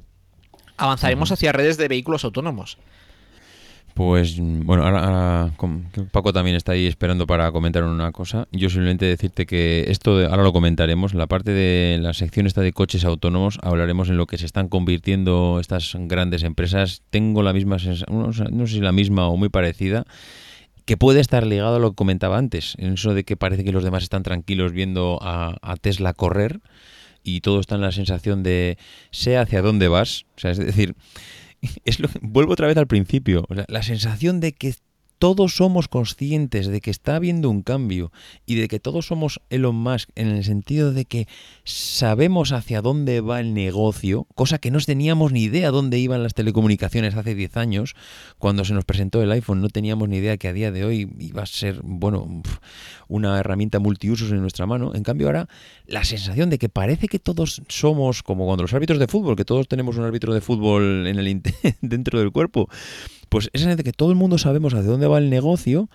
avanzaremos 0.77 1.31
hacia 1.31 1.53
redes 1.53 1.77
de 1.77 1.89
vehículos 1.89 2.25
autónomos. 2.25 2.79
Pues 3.95 4.37
bueno, 4.39 4.85
ahora, 4.85 5.53
Paco 6.11 6.33
también 6.33 6.57
está 6.57 6.73
ahí 6.73 6.87
esperando 6.87 7.27
para 7.27 7.53
comentar 7.53 7.85
una 7.85 8.13
cosa. 8.13 8.49
Yo 8.51 8.71
simplemente 8.71 9.05
decirte 9.05 9.45
que 9.47 9.87
esto 9.89 10.27
ahora 10.27 10.43
lo 10.43 10.53
comentaremos. 10.53 11.13
La 11.13 11.27
parte 11.27 11.51
de 11.51 11.99
la 12.01 12.15
sección 12.15 12.47
esta 12.47 12.63
de 12.63 12.73
coches 12.73 13.05
autónomos 13.05 13.59
hablaremos 13.63 14.09
en 14.09 14.17
lo 14.17 14.27
que 14.27 14.39
se 14.39 14.47
están 14.47 14.69
convirtiendo 14.69 15.59
estas 15.61 15.95
grandes 15.99 16.45
empresas. 16.45 17.03
Tengo 17.11 17.43
la 17.43 17.53
misma 17.53 17.79
sensación, 17.79 18.33
no 18.53 18.67
sé 18.67 18.75
si 18.75 18.81
la 18.81 18.93
misma 18.93 19.29
o 19.29 19.37
muy 19.37 19.51
parecida, 19.51 20.07
que 20.91 20.97
puede 20.97 21.21
estar 21.21 21.47
ligado 21.47 21.77
a 21.77 21.79
lo 21.79 21.91
que 21.91 21.95
comentaba 21.95 22.37
antes, 22.37 22.75
en 22.79 22.95
eso 22.95 23.15
de 23.15 23.23
que 23.23 23.37
parece 23.37 23.63
que 23.63 23.71
los 23.71 23.85
demás 23.85 24.03
están 24.03 24.25
tranquilos 24.25 24.73
viendo 24.73 25.21
a, 25.23 25.77
Tesla 25.81 26.13
correr 26.15 26.59
y 27.23 27.43
todo 27.43 27.61
está 27.61 27.77
en 27.77 27.83
la 27.83 27.93
sensación 27.93 28.43
de 28.43 28.77
sé 29.13 29.39
hacia 29.39 29.63
dónde 29.63 29.87
vas. 29.87 30.27
O 30.37 30.41
sea, 30.41 30.51
es 30.51 30.59
decir, 30.59 30.97
es 31.85 32.01
lo, 32.01 32.09
vuelvo 32.23 32.55
otra 32.55 32.67
vez 32.67 32.77
al 32.77 32.89
principio, 32.89 33.47
la 33.69 33.83
sensación 33.85 34.41
de 34.41 34.51
que 34.51 34.75
todos 35.21 35.55
somos 35.55 35.87
conscientes 35.87 36.67
de 36.67 36.81
que 36.81 36.91
está 36.91 37.17
habiendo 37.17 37.51
un 37.51 37.61
cambio 37.61 38.11
y 38.47 38.55
de 38.55 38.69
que 38.69 38.81
todos 38.81 39.07
somos 39.07 39.43
Elon 39.51 39.77
Musk 39.77 40.09
en 40.15 40.29
el 40.29 40.45
sentido 40.45 40.95
de 40.95 41.05
que 41.05 41.29
sabemos 41.63 42.53
hacia 42.53 42.81
dónde 42.81 43.21
va 43.21 43.39
el 43.41 43.53
negocio, 43.53 44.27
cosa 44.35 44.59
que 44.59 44.71
no 44.71 44.81
teníamos 44.81 45.31
ni 45.31 45.43
idea 45.43 45.71
dónde 45.71 45.99
iban 45.99 46.23
las 46.23 46.33
telecomunicaciones 46.33 47.15
hace 47.17 47.35
10 47.35 47.59
años, 47.59 47.95
cuando 48.39 48.65
se 48.65 48.73
nos 48.73 48.87
presentó 48.87 49.23
el 49.23 49.31
iPhone 49.31 49.61
no 49.61 49.69
teníamos 49.69 50.09
ni 50.09 50.17
idea 50.17 50.39
que 50.39 50.49
a 50.49 50.55
día 50.55 50.73
de 50.73 50.87
hoy 50.87 51.13
iba 51.19 51.43
a 51.43 51.47
ser, 51.47 51.83
bueno, 51.85 52.43
una 53.07 53.39
herramienta 53.39 53.79
multiusos 53.79 54.31
en 54.31 54.41
nuestra 54.41 54.65
mano. 54.65 54.95
En 54.95 55.03
cambio 55.03 55.27
ahora 55.27 55.49
la 55.87 56.03
sensación 56.05 56.49
de 56.49 56.57
que 56.57 56.71
parece 56.71 57.09
que 57.09 57.19
todos 57.19 57.61
somos 57.69 58.23
como 58.23 58.47
cuando 58.47 58.63
los 58.63 58.73
árbitros 58.73 58.99
de 58.99 59.07
fútbol, 59.07 59.37
que 59.37 59.45
todos 59.45 59.69
tenemos 59.69 59.99
un 59.99 60.05
árbitro 60.05 60.33
de 60.33 60.41
fútbol 60.41 61.07
en 61.07 61.19
el 61.19 61.43
dentro 61.83 62.21
del 62.21 62.33
cuerpo 62.33 62.71
pues 63.31 63.49
esa 63.55 63.75
de 63.75 63.83
que 63.83 63.93
todo 63.93 64.11
el 64.11 64.17
mundo 64.17 64.37
sabemos 64.37 64.75
hacia 64.75 64.91
dónde 64.91 65.07
va 65.07 65.19
el 65.19 65.31
negocio 65.31 65.89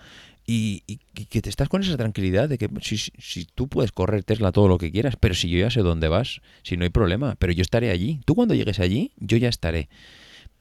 y, 0.46 0.82
que 1.28 1.42
te 1.42 1.50
estás 1.50 1.68
con 1.68 1.82
esa 1.82 1.96
tranquilidad 1.96 2.48
de 2.48 2.56
que 2.56 2.68
si, 2.80 2.96
si, 2.98 3.44
tú 3.44 3.68
puedes 3.68 3.92
correr 3.92 4.24
Tesla 4.24 4.52
todo 4.52 4.68
lo 4.68 4.78
que 4.78 4.90
quieras, 4.90 5.16
pero 5.18 5.34
si 5.34 5.48
yo 5.48 5.58
ya 5.58 5.70
sé 5.70 5.80
dónde 5.80 6.08
vas, 6.08 6.40
si 6.62 6.76
no 6.76 6.84
hay 6.84 6.90
problema, 6.90 7.36
pero 7.38 7.52
yo 7.52 7.62
estaré 7.62 7.90
allí. 7.90 8.20
Tú 8.24 8.34
cuando 8.34 8.54
llegues 8.54 8.80
allí, 8.80 9.12
yo 9.18 9.36
ya 9.36 9.48
estaré. 9.48 9.88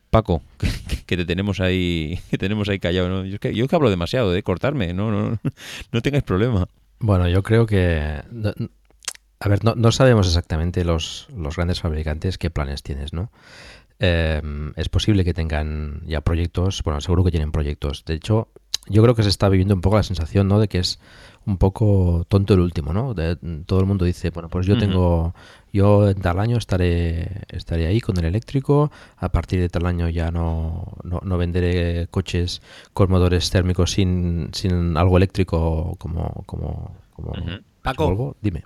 Paco, 0.10 0.42
que, 1.06 1.18
te 1.18 1.26
tenemos 1.26 1.60
ahí, 1.60 2.20
que 2.30 2.38
tenemos 2.38 2.68
ahí 2.68 2.80
callado, 2.80 3.10
¿no? 3.10 3.26
Yo, 3.26 3.40
que, 3.40 3.54
yo 3.54 3.68
que 3.68 3.76
hablo 3.76 3.90
demasiado 3.90 4.32
de 4.32 4.44
cortarme, 4.44 4.94
no, 4.94 5.12
no, 5.12 5.40
no 5.92 6.02
tengáis 6.02 6.24
problema. 6.24 6.68
Bueno, 7.00 7.30
yo 7.30 7.44
creo 7.44 7.66
que 7.66 8.22
a 9.40 9.50
ver, 9.50 9.64
no, 9.64 9.76
no 9.76 9.92
sabemos 9.92 10.28
exactamente 10.28 10.84
los, 10.84 11.28
los 11.36 11.56
grandes 11.56 11.80
fabricantes 11.80 12.38
qué 12.38 12.50
planes 12.50 12.84
tienes, 12.84 13.14
¿no? 13.14 13.32
Em, 14.00 14.74
es 14.76 14.90
posible 14.90 15.24
que 15.24 15.34
tengan 15.34 16.02
ya 16.06 16.22
proyectos, 16.22 16.84
bueno, 16.84 17.00
seguro 17.02 17.24
que 17.24 17.32
tienen 17.32 17.52
proyectos. 17.52 18.04
De 18.06 18.16
hecho, 18.16 18.50
yo 18.88 19.02
creo 19.02 19.16
que 19.16 19.24
se 19.24 19.30
está 19.30 19.50
viviendo 19.50 19.74
un 19.74 19.82
poco 19.82 19.96
la 19.96 20.04
sensación, 20.04 20.48
¿no? 20.48 20.60
De 20.60 20.68
que 20.68 20.80
es 20.80 21.00
un 21.46 21.58
poco 21.58 22.26
tonto 22.28 22.54
el 22.54 22.60
último, 22.60 22.94
¿no? 22.94 23.14
De, 23.14 23.38
todo 23.66 23.80
el 23.80 23.86
mundo 23.86 24.06
dice, 24.06 24.32
bueno, 24.32 24.50
pues 24.50 24.66
yo 24.66 24.78
tengo, 24.78 25.34
yo 25.72 26.10
en 26.10 26.20
tal 26.20 26.40
año 26.40 26.58
estaré, 26.58 27.44
estaré 27.50 27.88
ahí 27.88 28.02
con 28.02 28.18
el 28.18 28.26
eléctrico, 28.26 28.92
a 29.18 29.30
partir 29.30 29.60
de 29.60 29.70
tal 29.70 29.86
año 29.86 30.10
ya 30.10 30.30
no, 30.30 30.94
no, 31.04 31.38
venderé 31.38 32.08
coches 32.08 32.62
con 32.94 33.10
motores 33.10 33.50
térmicos 33.50 33.92
sin, 33.92 34.50
sin 34.54 34.98
algo 34.98 35.18
eléctrico 35.18 35.96
como, 35.98 36.44
como, 36.46 36.96
como 37.14 37.34
Paco, 37.82 38.36
dime. 38.42 38.64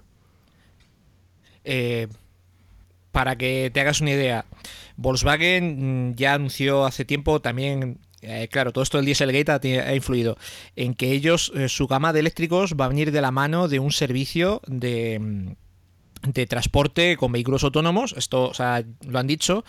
Eh, 1.63 2.07
para 3.12 3.38
que 3.38 3.72
te 3.74 3.82
hagas 3.82 4.01
una 4.01 4.12
idea, 4.12 4.45
Volkswagen 4.97 6.12
mm, 6.12 6.16
ya 6.16 6.34
anunció 6.34 6.86
hace 6.86 7.05
tiempo 7.05 7.41
también 7.41 7.99
eh, 8.22 8.49
claro, 8.51 8.74
todo 8.74 8.84
esto 8.84 8.97
del 8.97 9.05
Dieselgate 9.05 9.80
ha, 9.82 9.95
influido 9.95 10.38
en 10.76 10.93
que 10.93 11.12
ellos, 11.12 11.51
eh, 11.55 11.70
su 11.70 11.88
gama 11.88 12.12
de 12.12 12.20
eléctricos 12.20 12.76
va 12.80 12.86
a 12.86 12.89
venir 12.89 13.12
de 13.12 13.22
la 13.22 13.32
mano 13.32 13.68
de 13.68 13.80
un 13.80 13.91
servicio 13.91 14.62
de, 14.68 15.20
mm, 15.20 15.51
de 16.32 16.45
transporte 16.45 17.16
con 17.18 17.32
vehículos 17.32 17.64
autónomos, 17.64 18.14
esto 18.18 18.49
o 18.49 18.53
sea, 18.53 18.84
lo 19.07 19.20
han 19.20 19.28
dicho, 19.28 19.64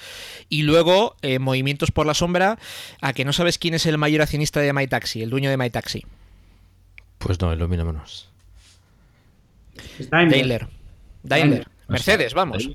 y 0.49 0.63
luego 0.63 1.17
eh, 1.23 1.39
movimientos 1.39 1.93
por 1.93 2.07
la 2.07 2.15
sombra, 2.15 2.59
a 3.01 3.13
que 3.13 3.25
no 3.25 3.33
sabes 3.33 3.59
quién 3.59 3.75
es 3.75 3.87
el 3.87 3.99
mayor 3.99 4.23
accionista 4.23 4.61
de 4.61 4.73
MyTaxi, 4.73 5.23
el 5.23 5.31
dueño 5.31 5.51
de 5.51 5.57
MyTaxi. 5.57 6.05
Pues 7.19 7.41
no, 7.41 7.55
menos. 7.69 8.31
Daimler. 10.11 10.69
Daimler. 11.23 11.69
Mercedes, 11.87 12.35
vamos. 12.35 12.71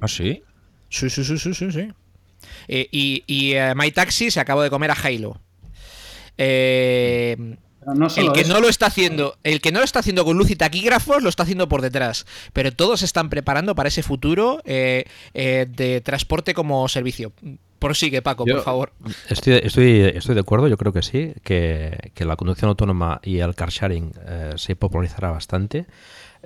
¿Ah, 0.00 0.08
sí? 0.08 0.42
Sí, 0.88 1.10
sí, 1.10 1.24
sí, 1.24 1.38
sí, 1.38 1.54
sí. 1.54 1.72
sí. 1.72 1.88
Eh, 2.68 2.88
y 2.90 3.24
y 3.26 3.52
eh, 3.54 3.74
My 3.74 3.90
Taxi 3.90 4.30
se 4.30 4.40
acabó 4.40 4.62
de 4.62 4.70
comer 4.70 4.90
a 4.90 4.94
Halo. 4.94 5.40
Eh, 6.38 7.36
el 8.16 8.32
que 8.32 8.44
no 8.44 8.60
lo 8.60 8.68
está 8.68 8.86
haciendo, 8.86 9.36
el 9.44 9.60
que 9.60 9.70
no 9.70 9.78
lo 9.78 9.84
está 9.84 10.00
haciendo 10.00 10.24
con 10.24 10.36
luz 10.36 10.50
y 10.50 10.56
taquígrafos, 10.56 11.22
lo 11.22 11.28
está 11.28 11.44
haciendo 11.44 11.68
por 11.68 11.82
detrás. 11.82 12.26
Pero 12.52 12.72
todos 12.72 13.00
se 13.00 13.06
están 13.06 13.30
preparando 13.30 13.76
para 13.76 13.88
ese 13.88 14.02
futuro 14.02 14.60
de 14.64 16.02
transporte 16.04 16.52
como 16.52 16.88
servicio. 16.88 17.32
Prosigue, 17.78 18.22
Paco, 18.22 18.44
por 18.44 18.62
favor. 18.62 18.92
Estoy, 19.28 19.60
estoy, 19.62 20.00
estoy, 20.00 20.34
de 20.34 20.40
acuerdo, 20.40 20.66
yo 20.66 20.76
creo 20.76 20.92
que 20.92 21.02
sí, 21.02 21.34
que, 21.44 22.10
que 22.14 22.24
la 22.24 22.34
conducción 22.34 22.70
autónoma 22.70 23.20
y 23.22 23.38
el 23.38 23.54
car 23.54 23.70
sharing 23.70 24.12
se 24.56 24.74
popularizará 24.74 25.30
bastante. 25.30 25.86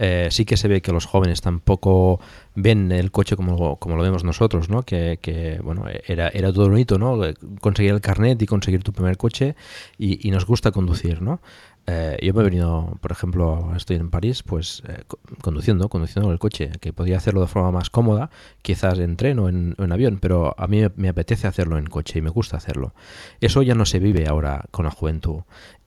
Eh, 0.03 0.29
sí 0.31 0.47
que 0.47 0.57
se 0.57 0.67
ve 0.67 0.81
que 0.81 0.93
los 0.93 1.05
jóvenes 1.05 1.43
tampoco 1.43 2.21
ven 2.55 2.91
el 2.91 3.11
coche 3.11 3.37
como, 3.37 3.77
como 3.77 3.97
lo 3.97 4.03
vemos 4.03 4.25
nosotros, 4.25 4.71
¿no? 4.71 4.83
Que, 4.83 5.61
bueno, 5.63 5.85
era, 6.07 6.29
era 6.29 6.51
todo 6.55 6.71
bonito, 6.71 6.99
¿no? 6.99 7.21
Conseguir 7.61 7.93
el 7.93 8.01
carnet 8.01 8.41
y 8.41 8.47
conseguir 8.47 8.83
tu 8.83 8.95
primer 8.95 9.19
coche 9.19 9.57
y, 9.99 10.31
nos 10.31 10.47
gusta 10.47 10.71
conducir, 10.71 11.21
¿no? 11.21 11.43
Eh, 11.87 12.17
yo 12.23 12.33
me 12.33 12.41
he 12.41 12.45
venido, 12.45 12.97
por 13.03 13.13
ejemplo, 13.13 13.73
estoy 13.77 13.97
en 13.97 14.09
París, 14.09 14.43
pues 14.43 14.83
eh, 14.89 15.03
conduciendo, 15.43 15.91
conduciendo 15.91 16.33
el 16.33 16.39
coche, 16.39 16.71
que 16.81 16.95
podía 16.95 17.19
hacerlo 17.19 17.43
de 17.43 17.49
forma 17.49 17.71
más 17.71 17.91
cómoda, 17.91 18.31
quizás 18.63 18.99
en 19.01 19.17
tren 19.17 19.39
o 19.39 19.51
en, 19.51 19.93
avión, 19.93 20.19
pero 20.19 20.55
a 20.57 20.67
mí 20.67 20.83
me 20.97 21.09
apetece 21.11 21.47
hacerlo 21.47 21.77
en 21.77 21.87
coche 21.87 22.21
y 22.21 22.23
me 22.23 22.31
gusta 22.31 22.57
hacerlo. 22.57 22.95
Eso 23.43 23.61
ya 23.61 23.75
no 23.75 23.85
se 23.85 23.99
vive 23.99 24.27
ahora 24.29 24.65
con 24.71 24.87
la 24.87 24.93
juventud. 24.93 25.43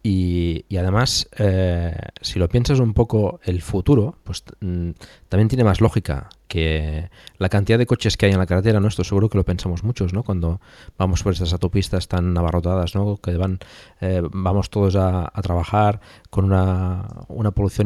Y, 0.05 0.65
además, 0.77 1.29
eh, 1.37 1.95
si 2.19 2.37
lo 2.37 2.49
piensas 2.49 2.79
un 2.81 2.93
poco 2.93 3.39
el 3.43 3.61
futuro, 3.61 4.17
pues 4.25 4.43
mm, 4.59 4.89
también 5.29 5.47
tiene 5.47 5.63
más 5.63 5.79
lógica 5.79 6.27
que 6.49 7.09
la 7.37 7.47
cantidad 7.47 7.79
de 7.79 7.85
coches 7.85 8.17
que 8.17 8.25
hay 8.25 8.33
en 8.33 8.37
la 8.37 8.45
carretera, 8.45 8.81
¿no? 8.81 8.89
Esto 8.89 9.05
seguro 9.05 9.29
que 9.29 9.37
lo 9.37 9.45
pensamos 9.45 9.85
muchos, 9.85 10.11
¿no? 10.11 10.23
Cuando 10.23 10.59
vamos 10.97 11.23
por 11.23 11.31
estas 11.31 11.53
autopistas 11.53 12.09
tan 12.09 12.37
abarrotadas, 12.37 12.95
¿no? 12.95 13.15
Que 13.15 13.37
van, 13.37 13.59
eh, 14.01 14.21
vamos 14.29 14.69
todos 14.69 14.97
a, 14.97 15.31
a, 15.33 15.41
trabajar 15.41 16.01
con 16.29 16.43
una, 16.45 17.07
una 17.29 17.51
polución. 17.51 17.85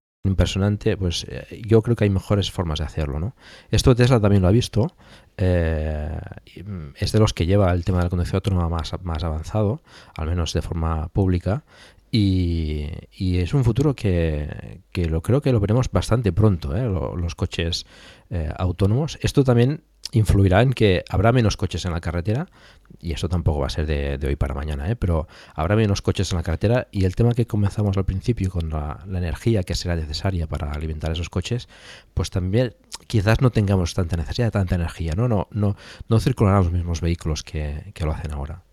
Impresionante, 0.23 0.97
pues 0.97 1.25
eh, 1.27 1.63
yo 1.67 1.81
creo 1.81 1.95
que 1.95 2.03
hay 2.03 2.11
mejores 2.11 2.51
formas 2.51 2.77
de 2.77 2.85
hacerlo, 2.85 3.19
¿no? 3.19 3.35
Esto 3.71 3.95
Tesla 3.95 4.19
también 4.19 4.43
lo 4.43 4.47
ha 4.47 4.51
visto. 4.51 4.93
Eh, 5.35 6.19
es 6.95 7.11
de 7.11 7.19
los 7.19 7.33
que 7.33 7.47
lleva 7.47 7.71
el 7.71 7.83
tema 7.83 7.97
de 7.97 8.03
la 8.03 8.09
conducción 8.11 8.35
autónoma 8.35 8.69
más, 8.69 8.93
más 9.01 9.23
avanzado, 9.23 9.81
al 10.15 10.27
menos 10.27 10.53
de 10.53 10.61
forma 10.61 11.07
pública, 11.07 11.63
y, 12.11 12.87
es 13.17 13.53
un 13.55 13.63
futuro 13.63 13.95
que, 13.95 14.81
lo 14.93 15.21
creo 15.21 15.41
que 15.41 15.51
lo 15.51 15.59
veremos 15.59 15.89
bastante 15.89 16.31
pronto, 16.31 16.75
¿eh? 16.75 16.83
los 16.83 17.35
coches 17.35 17.85
autónomos. 18.57 19.17
Esto 19.21 19.43
también 19.45 19.83
influirá 20.11 20.61
en 20.61 20.73
que 20.73 21.03
habrá 21.09 21.31
menos 21.31 21.57
coches 21.57 21.85
en 21.85 21.93
la 21.93 22.01
carretera, 22.01 22.47
y 22.99 23.13
eso 23.13 23.29
tampoco 23.29 23.59
va 23.59 23.67
a 23.67 23.69
ser 23.69 23.85
de, 23.85 24.27
hoy 24.27 24.35
para 24.35 24.53
mañana, 24.53 24.89
¿eh? 24.89 24.95
pero 24.95 25.27
habrá 25.55 25.75
menos 25.75 26.01
coches 26.01 26.31
en 26.31 26.37
la 26.37 26.43
carretera 26.43 26.87
y 26.91 27.05
el 27.05 27.15
tema 27.15 27.33
que 27.33 27.47
comenzamos 27.47 27.97
al 27.97 28.05
principio 28.05 28.51
con 28.51 28.69
la, 28.69 28.99
energía 29.07 29.63
que 29.63 29.75
será 29.75 29.95
necesaria 29.95 30.47
para 30.47 30.71
alimentar 30.71 31.11
esos 31.11 31.29
coches, 31.29 31.69
pues 32.13 32.29
también 32.29 32.75
quizás 33.07 33.41
no 33.41 33.51
tengamos 33.51 33.93
tanta 33.93 34.17
necesidad 34.17 34.47
de 34.47 34.51
tanta 34.51 34.75
energía, 34.75 35.13
no, 35.15 35.27
no, 35.27 35.47
no, 35.51 35.75
no 36.09 36.19
circularán 36.19 36.63
los 36.63 36.71
mismos 36.71 37.01
vehículos 37.01 37.43
que 37.43 37.93
lo 38.01 38.11
hacen 38.11 38.31
ahora. 38.31 38.63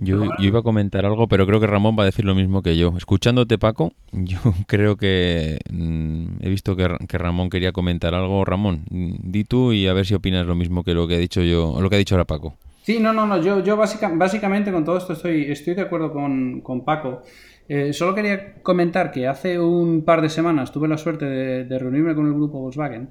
Yo, 0.00 0.24
iba 0.38 0.60
a 0.60 0.62
comentar 0.62 1.06
algo, 1.06 1.28
pero 1.28 1.46
creo 1.46 1.60
que 1.60 1.66
Ramón 1.66 1.96
va 1.98 2.02
a 2.02 2.06
decir 2.06 2.24
lo 2.24 2.34
mismo 2.34 2.62
que 2.62 2.76
yo. 2.76 2.94
Escuchándote, 2.96 3.58
Paco, 3.58 3.92
yo 4.12 4.38
creo 4.66 4.96
que 4.96 5.58
mm, 5.70 6.38
he 6.40 6.48
visto 6.48 6.76
que, 6.76 6.88
Ramón 7.18 7.50
quería 7.50 7.72
comentar 7.72 8.14
algo. 8.14 8.44
Ramón, 8.44 8.84
di 8.90 9.44
tú 9.44 9.72
y 9.72 9.86
a 9.86 9.92
ver 9.92 10.06
si 10.06 10.14
opinas 10.14 10.46
lo 10.46 10.54
mismo 10.54 10.84
que 10.84 10.94
lo 10.94 11.06
que 11.06 11.16
he 11.16 11.18
dicho 11.18 11.42
yo, 11.42 11.70
o 11.70 11.80
lo 11.80 11.88
que 11.88 11.96
ha 11.96 11.98
dicho 11.98 12.14
ahora 12.14 12.24
Paco. 12.24 12.56
Sí, 12.82 12.98
no, 13.00 13.12
no, 13.12 13.26
no. 13.26 13.42
Yo, 13.42 13.62
yo 13.64 13.76
básicamente 13.76 14.70
con 14.70 14.84
todo 14.84 14.98
esto 14.98 15.14
estoy, 15.14 15.50
estoy 15.50 15.74
de 15.74 15.82
acuerdo 15.82 16.12
con, 16.12 16.84
Paco. 16.84 17.22
Eh, 17.68 17.92
solo 17.92 18.14
quería 18.14 18.62
comentar 18.62 19.10
que 19.10 19.26
hace 19.26 19.58
un 19.58 20.04
par 20.04 20.22
de 20.22 20.28
semanas 20.28 20.70
tuve 20.70 20.86
la 20.86 20.96
suerte 20.96 21.24
de 21.24 21.78
reunirme 21.78 22.14
con 22.14 22.26
el 22.26 22.34
grupo 22.34 22.60
Volkswagen 22.60 23.10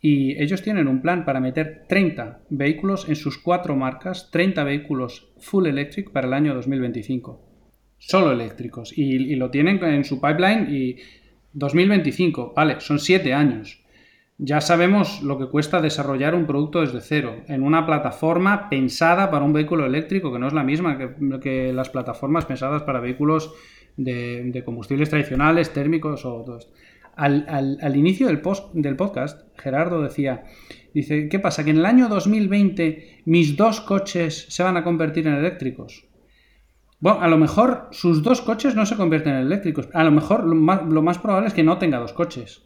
y 0.00 0.40
ellos 0.40 0.62
tienen 0.62 0.88
un 0.88 1.00
plan 1.00 1.24
para 1.24 1.40
meter 1.40 1.84
30 1.88 2.40
vehículos 2.50 3.08
en 3.08 3.16
sus 3.16 3.38
cuatro 3.38 3.74
marcas, 3.74 4.30
30 4.30 4.62
vehículos 4.64 5.28
full 5.38 5.66
electric 5.66 6.10
para 6.10 6.26
el 6.26 6.34
año 6.34 6.54
2025. 6.54 7.40
Solo 7.98 8.32
eléctricos. 8.32 8.96
Y, 8.96 9.34
lo 9.36 9.50
tienen 9.50 9.82
en 9.82 10.04
su 10.04 10.20
pipeline 10.20 10.68
y 10.70 10.96
2025, 11.52 12.52
vale, 12.54 12.80
son 12.80 12.98
7 12.98 13.32
años. 13.32 13.82
Ya 14.38 14.60
sabemos 14.60 15.22
lo 15.22 15.38
que 15.38 15.46
cuesta 15.46 15.80
desarrollar 15.80 16.34
un 16.34 16.46
producto 16.46 16.82
desde 16.82 17.00
cero, 17.00 17.42
en 17.48 17.62
una 17.62 17.86
plataforma 17.86 18.68
pensada 18.68 19.30
para 19.30 19.46
un 19.46 19.54
vehículo 19.54 19.86
eléctrico, 19.86 20.30
que 20.30 20.38
no 20.38 20.46
es 20.46 20.52
la 20.52 20.62
misma 20.62 20.98
que, 21.40 21.72
las 21.72 21.88
plataformas 21.88 22.44
pensadas 22.44 22.82
para 22.82 23.00
vehículos 23.00 23.54
de, 23.96 24.50
de 24.50 24.62
combustibles 24.62 25.08
tradicionales, 25.08 25.72
térmicos 25.72 26.26
o 26.26 26.42
todo 26.44 26.58
esto 26.58 26.72
al, 27.16 27.96
inicio 27.96 28.26
del, 28.26 28.40
post, 28.40 28.72
del 28.74 28.96
podcast, 28.96 29.48
Gerardo 29.58 30.02
decía, 30.02 30.44
dice, 30.92 31.28
¿qué 31.28 31.38
pasa? 31.38 31.64
Que 31.64 31.70
en 31.70 31.78
el 31.78 31.86
año 31.86 32.08
2020 32.08 33.22
mis 33.24 33.56
dos 33.56 33.80
coches 33.80 34.46
se 34.48 34.62
van 34.62 34.76
a 34.76 34.84
convertir 34.84 35.26
en 35.26 35.34
eléctricos. 35.34 36.06
Bueno, 37.00 37.20
a 37.20 37.28
lo 37.28 37.38
mejor 37.38 37.88
sus 37.90 38.22
dos 38.22 38.42
coches 38.42 38.74
no 38.74 38.86
se 38.86 38.96
convierten 38.96 39.34
en 39.34 39.46
eléctricos. 39.46 39.88
A 39.92 40.04
lo 40.04 40.10
mejor 40.10 40.44
lo 40.44 40.54
más, 41.02 41.18
probable 41.18 41.48
es 41.48 41.54
que 41.54 41.62
no 41.62 41.78
tenga 41.78 41.98
dos 41.98 42.12
coches. 42.12 42.62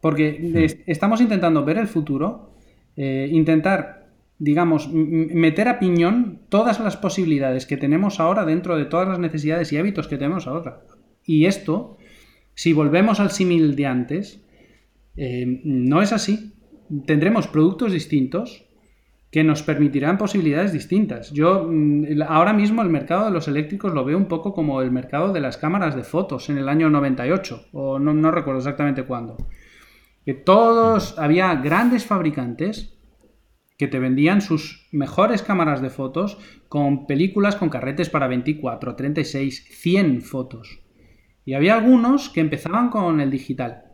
Porque 0.00 0.82
estamos 0.86 1.20
intentando 1.20 1.64
ver 1.64 1.78
el 1.78 1.88
futuro, 1.88 2.52
eh, 2.96 3.28
intentar, 3.30 4.08
digamos, 4.38 4.90
meter 4.92 5.68
a 5.68 5.78
piñón 5.78 6.40
todas 6.48 6.80
las 6.80 6.96
posibilidades 6.96 7.66
que 7.66 7.76
tenemos 7.76 8.20
ahora 8.20 8.44
dentro 8.44 8.76
de 8.76 8.84
todas 8.84 9.08
las 9.08 9.18
necesidades 9.18 9.72
y 9.72 9.78
hábitos 9.78 10.06
que 10.06 10.18
tenemos 10.18 10.46
ahora. 10.46 10.82
Y 11.24 11.46
esto 11.46 11.96
si 12.56 12.72
volvemos 12.72 13.20
al 13.20 13.30
símil 13.30 13.76
de 13.76 13.86
antes, 13.86 14.42
eh, 15.14 15.60
no 15.62 16.00
es 16.00 16.12
así. 16.12 16.54
Tendremos 17.06 17.48
productos 17.48 17.92
distintos 17.92 18.64
que 19.30 19.44
nos 19.44 19.62
permitirán 19.62 20.16
posibilidades 20.16 20.72
distintas. 20.72 21.30
Yo 21.32 21.68
mm, 21.70 22.22
ahora 22.26 22.54
mismo 22.54 22.80
el 22.80 22.88
mercado 22.88 23.26
de 23.26 23.30
los 23.30 23.46
eléctricos 23.46 23.92
lo 23.92 24.06
veo 24.06 24.16
un 24.16 24.26
poco 24.26 24.54
como 24.54 24.80
el 24.80 24.90
mercado 24.90 25.34
de 25.34 25.40
las 25.40 25.58
cámaras 25.58 25.94
de 25.94 26.02
fotos 26.02 26.48
en 26.48 26.56
el 26.56 26.70
año 26.70 26.88
98, 26.88 27.66
o 27.72 27.98
no, 27.98 28.14
no 28.14 28.30
recuerdo 28.30 28.60
exactamente 28.60 29.04
cuándo. 29.04 29.36
Que 30.24 30.32
todos, 30.32 31.18
había 31.18 31.54
grandes 31.56 32.06
fabricantes 32.06 32.98
que 33.76 33.86
te 33.86 33.98
vendían 33.98 34.40
sus 34.40 34.88
mejores 34.92 35.42
cámaras 35.42 35.82
de 35.82 35.90
fotos 35.90 36.38
con 36.70 37.06
películas 37.06 37.56
con 37.56 37.68
carretes 37.68 38.08
para 38.08 38.28
24, 38.28 38.96
36, 38.96 39.68
100 39.82 40.22
fotos. 40.22 40.85
Y 41.46 41.54
había 41.54 41.76
algunos 41.76 42.28
que 42.28 42.40
empezaban 42.40 42.90
con 42.90 43.20
el 43.20 43.30
digital 43.30 43.84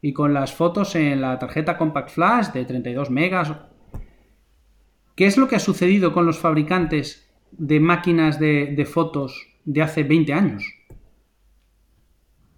y 0.00 0.14
con 0.14 0.32
las 0.32 0.54
fotos 0.54 0.96
en 0.96 1.20
la 1.20 1.38
tarjeta 1.38 1.76
Compact 1.76 2.08
Flash 2.08 2.52
de 2.52 2.64
32 2.64 3.10
megas. 3.10 3.52
¿Qué 5.14 5.26
es 5.26 5.36
lo 5.36 5.46
que 5.46 5.56
ha 5.56 5.60
sucedido 5.60 6.14
con 6.14 6.24
los 6.24 6.38
fabricantes 6.38 7.30
de 7.52 7.80
máquinas 7.80 8.40
de, 8.40 8.88
fotos 8.90 9.46
de 9.66 9.82
hace 9.82 10.04
20 10.04 10.32
años? 10.32 10.64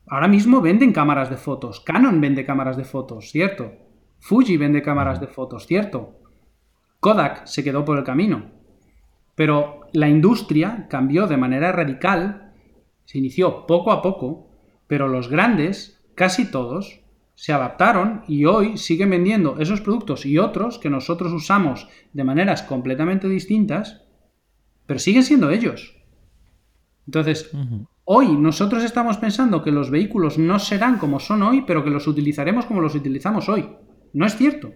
Ahora 0.07 0.29
mismo 0.29 0.61
venden 0.61 0.93
cámaras 0.93 1.31
de 1.31 1.37
fotos. 1.37 1.81
Canon 1.81 2.21
vende 2.21 2.47
cámaras 2.47 2.77
de 2.77 2.85
fotos, 2.85 3.31
¿cierto? 3.31 3.73
Fuji 4.21 4.57
vende 4.57 4.83
cámaras 4.83 5.21
de 5.21 5.27
fotos, 5.27 5.67
¿cierto? 5.67 6.21
Kodak 7.01 7.45
se 7.47 7.65
quedó 7.65 7.85
por 7.85 7.99
el 7.99 8.05
camino. 8.05 8.53
Pero 9.35 9.81
la 9.93 10.09
industria 10.09 10.87
cambió 10.89 11.27
de 11.27 11.37
manera 11.37 11.73
radical 11.73 12.48
se 13.09 13.17
inició 13.17 13.67
poco 13.67 13.91
a 13.91 14.03
poco, 14.03 14.51
pero 14.87 15.09
los 15.09 15.31
grandes, 15.31 15.99
casi 16.15 16.51
todos, 16.51 17.01
se 17.35 17.55
adaptaron 17.55 18.23
y 18.29 18.45
hoy 18.45 18.77
siguen 18.77 19.09
vendiendo 19.09 19.57
esos 19.61 19.81
productos 19.81 20.27
y 20.27 20.37
otros 20.37 20.79
que 20.79 20.91
nosotros 20.91 21.33
usamos 21.33 21.89
de 22.13 22.25
maneras 22.25 22.63
completamente 22.63 23.27
distintas, 23.27 24.03
pero 24.85 25.01
siguen 25.01 25.23
siendo 25.23 25.49
ellos. 25.49 25.97
Entonces, 27.07 27.51
hoy 28.05 28.37
nosotros 28.37 28.85
estamos 28.85 29.17
pensando 29.17 29.63
que 29.63 29.73
los 29.73 29.91
vehículos 29.91 30.37
no 30.37 30.59
serán 30.59 30.99
como 30.99 31.19
son 31.19 31.43
hoy, 31.43 31.65
pero 31.67 31.83
que 31.83 31.91
los 31.91 32.07
utilizaremos 32.09 32.67
como 32.67 32.83
los 32.83 32.95
utilizamos 32.95 33.49
hoy. 33.49 33.71
No 34.13 34.27
es 34.27 34.37
cierto. 34.37 34.75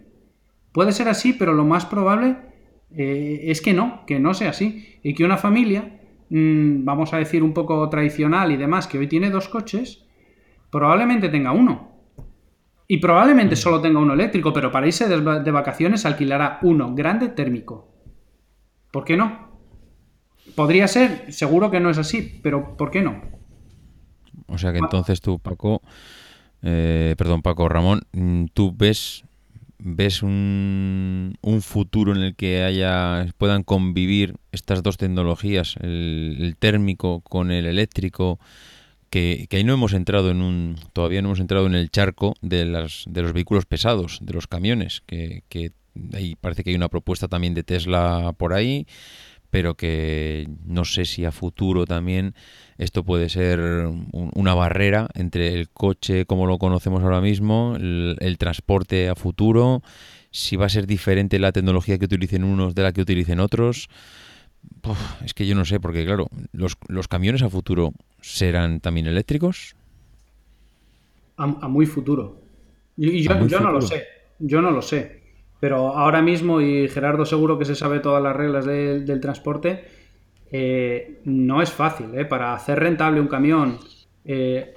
Puede 0.73 0.93
ser 0.93 1.09
así, 1.09 1.35
pero 1.35 1.53
lo 1.53 1.67
más 1.67 1.85
probable 1.85 2.39
eh, 2.93 3.43
es 3.49 3.61
que 3.61 3.75
no, 3.75 4.07
que 4.07 4.19
no 4.19 4.33
sea 4.33 4.51
así. 4.51 4.99
Y 5.03 5.13
que 5.13 5.27
una 5.27 5.37
familia 5.37 5.99
Mm, 6.35 6.87
vamos 6.87 7.13
a 7.13 7.19
decir, 7.19 7.43
un 7.43 7.53
poco 7.53 7.87
tradicional 7.91 8.51
y 8.53 8.57
demás, 8.57 8.87
que 8.87 8.97
hoy 8.97 9.07
tiene 9.07 9.29
dos 9.29 9.49
coches, 9.49 10.07
probablemente 10.71 11.29
tenga 11.29 11.53
uno. 11.53 11.93
Y 12.89 12.97
probablemente 12.97 13.55
solo 13.55 13.83
tenga 13.83 14.01
uno 14.01 14.15
eléctrico, 14.15 14.51
pero 14.51 14.73
para 14.73 14.87
irse 14.87 15.07
de, 15.09 15.51
vacaciones 15.51 16.07
alquilará 16.07 16.59
uno 16.63 16.95
grande 16.95 17.29
térmico. 17.29 17.93
¿Por 18.91 19.05
qué 19.05 19.15
no? 19.15 19.61
Podría 20.57 20.89
ser, 20.89 21.31
seguro 21.31 21.71
que 21.71 21.81
no 21.81 21.91
es 21.91 21.99
así, 21.99 22.41
pero 22.43 22.79
¿por 22.79 22.91
qué 22.91 23.03
no? 23.03 23.21
O 24.47 24.57
sea 24.57 24.73
que 24.73 24.79
entonces 24.79 25.21
tú, 25.21 25.39
Paco, 25.39 25.83
eh, 26.63 27.15
perdón, 27.19 27.43
Paco 27.43 27.69
Ramón, 27.69 28.01
mm, 28.13 28.47
tú 28.55 28.75
ves 28.75 29.23
¿Ves 29.85 30.23
un, 30.23 31.37
futuro 31.61 32.15
en 32.15 32.23
el 32.23 32.37
que 32.37 32.63
haya 32.63 33.27
puedan 33.37 33.65
convivir 33.65 34.37
estas 34.53 34.85
dos 34.85 34.97
tecnologías, 34.97 35.75
el, 35.81 36.55
térmico 36.57 37.21
con 37.23 37.51
el 37.51 37.67
eléctrico, 37.67 38.39
que, 39.11 39.49
ahí 39.51 39.65
no 39.65 39.75
hemos 39.75 39.93
entrado 39.93 40.31
en 40.31 40.41
un, 40.41 40.77
todavía 40.93 41.21
no 41.21 41.29
hemos 41.29 41.41
entrado 41.41 41.67
en 41.67 41.75
el 41.75 41.91
charco 41.91 42.37
de, 42.43 42.65
las, 42.65 43.05
de 43.09 43.23
los 43.23 43.33
vehículos 43.33 43.67
pesados, 43.67 44.21
de 44.23 44.33
los 44.33 44.47
camiones, 44.47 45.03
que, 45.05 45.43
que 45.49 45.73
ahí 46.15 46.37
parece 46.37 46.63
que 46.63 46.71
hay 46.71 46.77
una 46.77 46.89
propuesta 46.89 47.27
también 47.27 47.55
de 47.55 47.65
Tesla 47.65 48.35
por 48.39 48.53
ahí, 48.53 48.87
pero 49.53 49.75
que 49.75 50.49
no 50.65 50.87
sé 50.87 51.05
si 51.05 51.27
a 51.27 51.31
futuro 51.31 51.85
también 51.85 52.35
esto 52.79 53.05
puede 53.05 53.29
ser 53.29 53.61
una 54.13 54.55
barrera 54.55 55.11
entre 55.13 55.53
el 55.53 55.69
coche 55.69 56.25
como 56.25 56.47
lo 56.47 56.57
conocemos 56.57 57.03
ahora 57.03 57.21
mismo, 57.21 57.77
el, 57.77 58.37
transporte 58.39 59.11
a 59.11 59.15
futuro, 59.15 59.83
si 60.31 60.57
va 60.57 60.65
a 60.65 60.71
ser 60.71 60.87
diferente 60.87 61.39
la 61.39 61.53
tecnología 61.53 61.99
que 61.99 62.07
utilicen 62.07 62.45
unos 62.45 62.75
de 62.75 62.83
la 62.83 62.93
que 62.93 63.03
utilicen 63.03 63.41
otros. 63.41 63.91
es 65.23 65.35
que 65.35 65.47
yo 65.47 65.55
no 65.55 65.67
sé, 65.67 65.81
porque 65.81 66.07
claro, 66.07 66.29
los, 66.53 66.79
los 66.89 67.07
camiones 67.07 67.43
a 67.43 67.51
futuro 67.51 67.93
serán 68.23 68.81
también 68.81 69.07
eléctricos. 69.07 69.77
A, 71.37 71.47
muy 71.47 71.85
futuro. 71.85 72.41
Y, 72.97 73.23
yo, 73.23 73.47
yo 73.47 73.61
no 73.61 73.71
lo 73.71 73.83
sé, 73.83 74.03
yo 74.39 74.63
no 74.63 74.71
lo 74.71 74.81
sé. 74.81 75.22
Pero 75.63 75.97
ahora 75.97 76.23
mismo, 76.23 76.61
y 76.61 76.89
Gerardo 76.89 77.25
seguro 77.25 77.57
que 77.57 77.65
se 77.65 77.77
sabe 77.77 78.01
todas 78.01 78.21
las 78.21 78.35
reglas 78.35 78.67
del 78.67 79.21
transporte, 79.21 79.85
eh, 80.51 81.21
no 81.25 81.63
es 81.63 81.71
fácil. 81.71 82.19
¿eh? 82.19 82.25
Para 82.25 82.53
hacer 82.53 82.81
rentable 82.81 83.21
un 83.21 83.29
camión, 83.29 83.79
eh, 84.25 84.75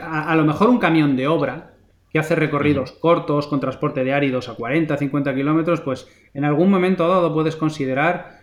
a, 0.00 0.34
lo 0.34 0.44
mejor 0.44 0.70
un 0.70 0.80
camión 0.80 1.14
de 1.14 1.28
obra 1.28 1.74
que 2.10 2.18
hace 2.18 2.34
recorridos 2.34 2.90
cortos 2.90 3.46
con 3.46 3.60
transporte 3.60 4.02
de 4.02 4.12
áridos 4.12 4.48
a 4.48 4.56
40, 4.56 4.96
50 4.96 5.36
kilómetros, 5.36 5.80
pues 5.82 6.08
en 6.34 6.44
algún 6.44 6.68
momento 6.68 7.06
dado 7.06 7.32
puedes 7.32 7.54
considerar 7.54 8.40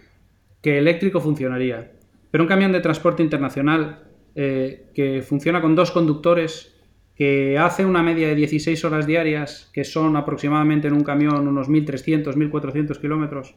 que 0.61 0.77
eléctrico 0.77 1.19
funcionaría. 1.19 1.91
Pero 2.31 2.45
un 2.45 2.47
camión 2.47 2.71
de 2.71 2.79
transporte 2.79 3.21
internacional 3.21 4.05
que 4.33 5.25
funciona 5.27 5.59
con 5.59 5.75
dos 5.75 5.91
conductores 5.91 6.78
que 7.19 7.57
hace 7.57 7.85
una 7.85 8.01
media 8.01 8.29
de 8.29 8.35
16 8.35 8.85
horas 8.85 9.05
diarias, 9.05 9.69
que 9.73 9.83
son 9.83 10.15
aproximadamente 10.15 10.87
en 10.87 10.93
un 10.93 11.03
camión 11.03 11.49
unos 11.49 11.67
1.300, 11.67 12.33
1.400 12.33 12.97
kilómetros, 12.97 13.55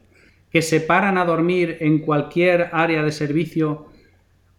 que 0.51 0.61
se 0.61 0.81
paran 0.81 1.17
a 1.17 1.23
dormir 1.23 1.77
en 1.79 1.99
cualquier 1.99 2.71
área 2.73 3.01
de 3.03 3.13
servicio, 3.13 3.85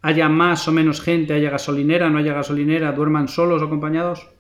haya 0.01 0.31
más 0.31 0.67
o 0.69 0.73
menos 0.73 1.03
gente, 1.03 1.35
haya 1.35 1.51
gasolinera, 1.51 2.09
no 2.09 2.17
haya 2.17 2.33
gasolinera, 2.33 2.93
duerman 2.93 3.29
solos 3.29 3.61
o 3.61 3.67
acompañados. 3.67 4.31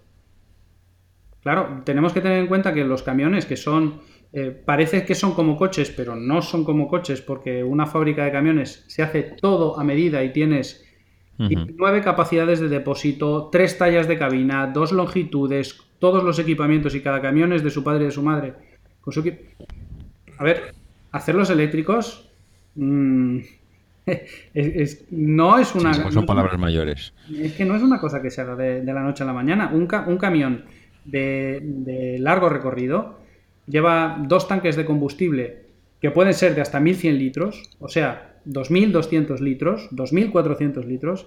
Claro, 1.42 1.82
tenemos 1.84 2.14
que 2.14 2.22
tener 2.22 2.38
en 2.38 2.46
cuenta 2.46 2.72
que 2.72 2.84
los 2.84 3.02
camiones 3.02 3.44
que 3.44 3.58
son, 3.58 4.00
eh, 4.32 4.50
parece 4.50 5.04
que 5.04 5.14
son 5.14 5.34
como 5.34 5.58
coches, 5.58 5.92
pero 5.94 6.16
no 6.16 6.40
son 6.40 6.64
como 6.64 6.88
coches 6.88 7.20
porque 7.20 7.62
una 7.62 7.84
fábrica 7.84 8.24
de 8.24 8.32
camiones 8.32 8.86
se 8.88 9.02
hace 9.02 9.24
todo 9.24 9.78
a 9.78 9.84
medida 9.84 10.24
y 10.24 10.32
tienes 10.32 10.83
nueve 11.38 12.00
capacidades 12.02 12.60
de 12.60 12.68
depósito, 12.68 13.48
tres 13.50 13.78
tallas 13.78 14.06
de 14.06 14.18
cabina, 14.18 14.66
dos 14.68 14.92
longitudes, 14.92 15.80
todos 15.98 16.22
los 16.22 16.38
equipamientos 16.38 16.94
y 16.94 17.00
cada 17.00 17.20
camión 17.20 17.52
es 17.52 17.62
de 17.64 17.70
su 17.70 17.82
padre 17.82 18.02
y 18.02 18.06
de 18.06 18.12
su 18.12 18.22
madre. 18.22 18.54
A 20.38 20.44
ver, 20.44 20.74
hacerlos 21.12 21.50
eléctricos 21.50 22.30
mm, 22.74 23.38
no 25.10 25.58
es 25.58 25.74
una... 25.74 25.94
son 26.10 26.26
palabras 26.26 26.58
mayores. 26.58 27.12
Es 27.36 27.52
que 27.54 27.64
no 27.64 27.74
es 27.74 27.82
una 27.82 28.00
cosa 28.00 28.20
que 28.22 28.30
se 28.30 28.40
haga 28.40 28.56
de, 28.56 28.84
la 28.84 29.02
noche 29.02 29.22
a 29.22 29.26
la 29.26 29.32
mañana. 29.32 29.70
Un, 29.72 29.88
un 30.06 30.18
camión 30.18 30.64
de, 31.04 31.60
de, 31.62 32.18
largo 32.18 32.48
recorrido 32.48 33.18
lleva 33.66 34.18
dos 34.26 34.48
tanques 34.48 34.76
de 34.76 34.84
combustible 34.84 35.64
que 36.00 36.10
pueden 36.10 36.34
ser 36.34 36.54
de 36.54 36.60
hasta 36.60 36.80
1100 36.80 37.18
litros, 37.18 37.62
o 37.78 37.88
sea, 37.88 38.33
2.200 38.46 39.38
litros, 39.40 39.88
2.400 39.90 40.84
litros. 40.84 41.26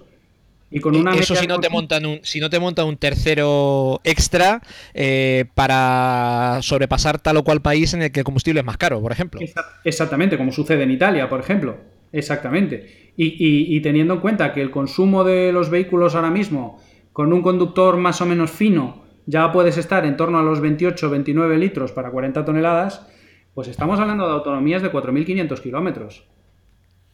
Y 0.70 0.80
con 0.80 0.94
una 0.94 1.14
Eso 1.14 1.34
si 1.34 1.46
no, 1.46 1.58
te 1.60 1.70
montan 1.70 2.04
un, 2.04 2.20
si 2.22 2.40
no 2.40 2.50
te 2.50 2.58
montan 2.58 2.86
un 2.86 2.98
tercero 2.98 4.00
extra 4.04 4.60
eh, 4.92 5.46
para 5.54 6.58
sobrepasar 6.60 7.18
tal 7.20 7.38
o 7.38 7.44
cual 7.44 7.62
país 7.62 7.94
en 7.94 8.02
el 8.02 8.12
que 8.12 8.20
el 8.20 8.24
combustible 8.24 8.60
es 8.60 8.66
más 8.66 8.76
caro, 8.76 9.00
por 9.00 9.10
ejemplo. 9.10 9.40
Exactamente, 9.84 10.36
como 10.36 10.52
sucede 10.52 10.82
en 10.82 10.90
Italia, 10.90 11.28
por 11.28 11.40
ejemplo. 11.40 11.78
Exactamente. 12.12 13.12
Y, 13.16 13.80
teniendo 13.80 14.14
en 14.14 14.20
cuenta 14.20 14.52
que 14.52 14.62
el 14.62 14.70
consumo 14.70 15.24
de 15.24 15.52
los 15.52 15.70
vehículos 15.70 16.14
ahora 16.14 16.30
mismo, 16.30 16.80
con 17.12 17.32
un 17.32 17.42
conductor 17.42 17.96
más 17.96 18.20
o 18.20 18.26
menos 18.26 18.50
fino, 18.50 19.04
ya 19.26 19.50
puedes 19.52 19.76
estar 19.76 20.06
en 20.06 20.16
torno 20.16 20.38
a 20.38 20.42
los 20.42 20.62
28-29 20.62 21.58
litros 21.58 21.92
para 21.92 22.10
40 22.10 22.44
toneladas, 22.44 23.06
pues 23.54 23.68
estamos 23.68 23.98
hablando 23.98 24.26
de 24.26 24.34
autonomías 24.34 24.82
de 24.82 24.92
4.500 24.92 25.60
kilómetros. 25.60 26.24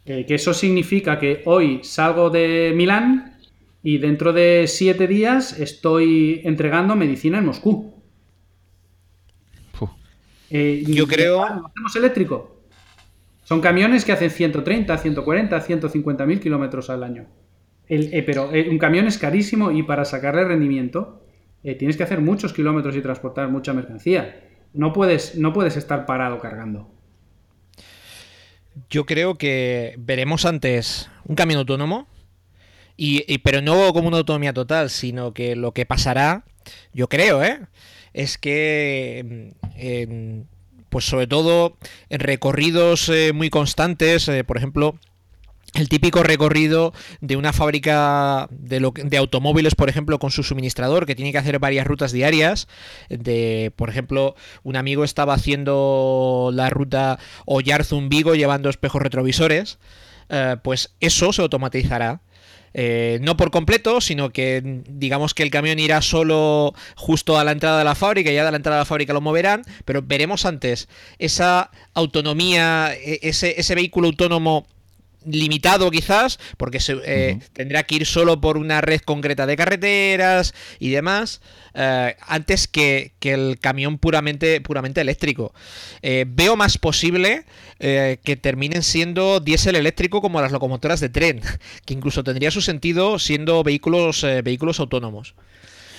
Eh, 0.07 0.27
que 0.27 0.35
eso 0.35 0.53
significa 0.53 1.19
que 1.19 1.43
hoy 1.47 1.81
salgo 1.83 2.29
de 2.29 2.75
Milán 2.77 3.39
y 3.83 3.99
dentro 3.99 4.35
de 4.35 4.67
siete 4.67 5.07
días 5.07 5.59
estoy 5.59 6.43
entregando 6.45 6.95
medicina 6.95 7.39
en 7.39 7.47
Moscú. 7.47 7.95
Eh, 10.51 10.85
Yo 10.87 11.07
creo. 11.07 11.43
hacemos 11.43 11.97
eléctrico. 11.97 12.61
Son 13.43 13.61
camiones 13.61 14.05
que 14.05 14.13
hacen 14.13 14.31
130, 14.31 14.97
140, 14.97 15.61
150 15.61 16.27
mil 16.27 16.39
kilómetros 16.39 16.91
al 16.91 17.03
año. 17.03 17.27
Eh, 17.89 18.23
pero 18.25 18.51
un 18.71 18.79
camión 18.79 19.07
es 19.07 19.19
carísimo 19.19 19.71
y 19.71 19.83
para 19.83 20.05
sacarle 20.05 20.45
rendimiento 20.45 21.23
tienes 21.63 21.97
que 21.97 22.03
hacer 22.03 22.21
muchos 22.21 22.53
kilómetros 22.53 22.95
y 22.95 23.01
transportar 23.01 23.49
mucha 23.49 23.73
mercancía. 23.73 24.49
No 24.75 24.93
puedes, 24.93 25.37
no 25.37 25.53
puedes 25.53 25.77
estar 25.77 26.07
parado 26.07 26.39
cargando. 26.39 26.94
Yo 28.91 29.07
creo 29.07 29.37
que 29.37 29.95
veremos 29.99 30.45
antes 30.45 31.11
un 31.25 31.37
camión 31.37 31.59
autónomo, 31.59 32.09
y, 32.97 33.39
pero 33.39 33.61
no 33.61 33.93
como 33.93 34.09
una 34.09 34.19
autonomía 34.19 34.53
total, 34.53 34.91
sino 34.91 35.35
que 35.35 35.57
lo 35.57 35.73
que 35.73 35.87
pasará, 35.87 36.45
yo 36.93 37.09
creo, 37.09 37.43
¿eh? 37.43 37.61
es 38.13 38.39
que, 38.39 39.53
pues 40.89 41.05
sobre 41.05 41.27
todo 41.27 41.77
en 42.09 42.21
recorridos 42.21 43.09
eh, 43.09 43.33
muy 43.33 43.51
constantes, 43.51 44.29
eh, 44.29 44.45
por 44.45 44.57
ejemplo, 44.57 44.99
el 45.75 45.89
típico 45.89 46.23
recorrido 46.23 46.93
de 47.21 47.37
una 47.37 47.53
fábrica 47.53 48.49
de, 48.51 49.17
automóviles, 49.17 49.75
por 49.75 49.89
ejemplo, 49.89 50.19
con 50.19 50.31
su 50.31 50.43
suministrador, 50.43 51.05
que 51.05 51.15
tiene 51.15 51.33
que 51.33 51.39
hacer 51.39 51.59
varias 51.59 51.87
rutas 51.87 52.13
diarias. 52.13 52.69
De, 53.09 53.73
por 53.77 53.91
ejemplo, 53.91 54.37
un 54.63 54.77
amigo 54.77 55.05
estaba 55.05 55.35
haciendo 55.35 56.51
la 56.53 56.71
ruta 56.71 57.19
Oyarzun-Vigo 57.47 58.35
llevando 58.35 58.71
espejos 58.71 59.03
retrovisores. 59.03 59.79
Eh, 60.29 60.57
pues 60.63 60.95
eso 61.01 61.33
se 61.33 61.43
automatizará. 61.43 62.21
Eh, 62.77 63.19
no 63.23 63.37
por 63.37 63.53
completo, 63.53 64.01
sino 64.01 64.31
que 64.31 64.83
digamos 64.89 65.33
que 65.33 65.45
el 65.45 65.51
camión 65.51 65.79
irá 65.79 66.03
solo 66.03 66.75
justo 66.97 67.39
a 67.39 67.45
la 67.45 67.53
entrada 67.53 67.79
de 67.79 67.85
la 67.85 67.95
fábrica 67.95 68.33
y 68.33 68.35
ya 68.35 68.45
de 68.45 68.51
la 68.51 68.57
entrada 68.57 68.79
de 68.79 68.81
la 68.81 68.87
fábrica 68.87 69.13
lo 69.13 69.21
moverán, 69.21 69.63
pero 69.85 70.03
veremos 70.03 70.45
antes 70.45 70.89
esa 71.21 71.71
autonomía, 71.95 72.93
e, 72.95 73.21
ese 73.23 73.75
vehículo 73.77 74.09
autónomo 74.09 74.67
limitado 75.27 75.91
quizás, 75.91 76.39
porque 76.57 76.81
se, 76.81 76.97
eh, 77.05 77.39
tendrá 77.53 77.83
que 77.85 77.97
ir 77.97 78.07
solo 78.07 78.41
por 78.41 78.57
una 78.57 78.81
red 78.81 79.01
concreta 79.01 79.47
de 79.47 79.57
carreteras 79.57 80.55
y 80.79 80.91
demás, 80.91 81.41
eh, 81.75 82.17
antes 82.21 82.69
que, 82.69 83.13
el 83.21 83.59
camión 83.59 83.99
puramente, 83.99 84.61
puramente 84.61 85.01
eléctrico. 85.01 85.55
Eh, 86.03 86.27
veo 86.29 86.57
más 86.57 86.79
posible 86.79 87.45
que 87.79 88.39
terminen 88.41 88.83
siendo 88.83 89.41
diésel 89.41 89.77
eléctrico 89.77 90.23
como 90.23 90.41
las 90.41 90.53
locomotoras 90.53 91.01
de 91.01 91.09
tren, 91.09 91.41
que 91.85 91.95
incluso 91.95 92.25
tendría 92.25 92.51
su 92.51 92.63
sentido 92.63 93.19
siendo 93.19 93.63
vehículos, 93.63 94.27
vehículos 94.43 94.81
autónomos. 94.81 95.35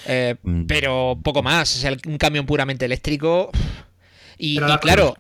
Mm. 0.08 0.66
Pero 0.68 1.20
poco 1.24 1.44
más, 1.44 1.84
es 1.84 1.98
un 2.06 2.18
camión 2.18 2.46
puramente 2.46 2.86
eléctrico. 2.86 3.52
Y, 4.38 4.58
claro, 4.82 5.16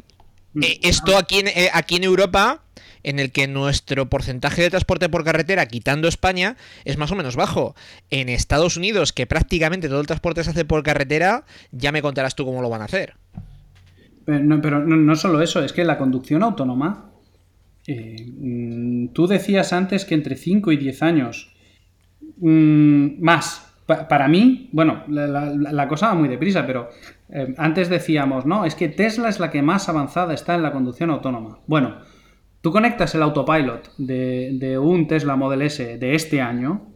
mm. 0.53 0.61
esto 0.81 1.17
aquí 1.17 1.43
aquí 1.73 1.95
en 1.95 2.03
Europa 2.03 2.64
en 3.05 3.19
el 3.19 3.31
que 3.31 3.47
nuestro 3.47 4.09
porcentaje 4.09 4.63
de 4.63 4.71
transporte 4.71 5.09
por 5.09 5.23
carretera, 5.23 5.67
quitando 5.67 6.07
España, 6.07 6.57
es 6.85 6.97
más 6.97 7.11
o 7.11 7.15
menos 7.15 7.35
bajo. 7.35 7.75
En 8.09 8.29
Estados 8.29 8.77
Unidos, 8.77 9.13
que 9.13 9.27
prácticamente 9.27 9.87
todo 9.87 10.01
el 10.01 10.07
transporte 10.07 10.43
se 10.43 10.49
hace 10.49 10.65
por 10.65 10.81
carretera, 10.81 11.45
ya 11.71 11.91
me 11.91 12.01
contarás 12.01 12.35
tú 12.35 12.45
cómo 12.45 12.63
lo 12.63 12.69
van 12.69 12.81
a 12.81 12.85
hacer. 12.85 13.13
Pero 14.25 14.43
no, 14.43 14.59
pero 14.59 14.83
no, 14.83 15.15
solo 15.15 15.41
eso, 15.43 15.63
es 15.63 15.71
que 15.71 15.83
la 15.83 15.99
conducción 15.99 16.41
autónoma, 16.41 17.11
eh, 17.85 18.25
mm, 18.27 19.09
tú 19.09 19.27
decías 19.27 19.71
antes 19.71 20.03
que 20.03 20.15
entre 20.15 20.35
5 20.35 20.71
y 20.71 20.77
10 20.77 21.03
años, 21.03 21.55
mm, 22.37 23.21
más. 23.23 23.61
para 23.85 24.27
mí, 24.27 24.67
bueno, 24.71 25.03
la, 25.07 25.87
cosa 25.87 26.07
va 26.07 26.15
muy 26.15 26.27
deprisa, 26.27 26.65
pero 26.65 26.89
eh, 27.29 27.53
antes 27.55 27.87
decíamos, 27.87 28.47
no, 28.47 28.65
es 28.65 28.73
que 28.73 28.89
Tesla 28.89 29.29
es 29.29 29.39
la 29.39 29.51
que 29.51 29.61
más 29.61 29.89
avanzada 29.89 30.33
está 30.33 30.55
en 30.55 30.63
la 30.63 30.71
conducción 30.71 31.11
autónoma. 31.11 31.59
Bueno, 31.67 31.97
Tú 32.65 32.71
conectas 32.71 33.13
el 33.13 33.21
autopilot 33.21 33.95
de, 33.99 34.79
un 34.81 35.05
Tesla 35.05 35.35
Model 35.35 35.61
S 35.61 35.99
de 35.99 36.15
este 36.15 36.41
año 36.41 36.87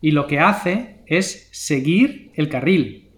y 0.00 0.12
lo 0.12 0.28
que 0.28 0.38
hace 0.38 1.02
es 1.04 1.48
seguir 1.50 2.30
el 2.36 2.48
carril. 2.48 3.10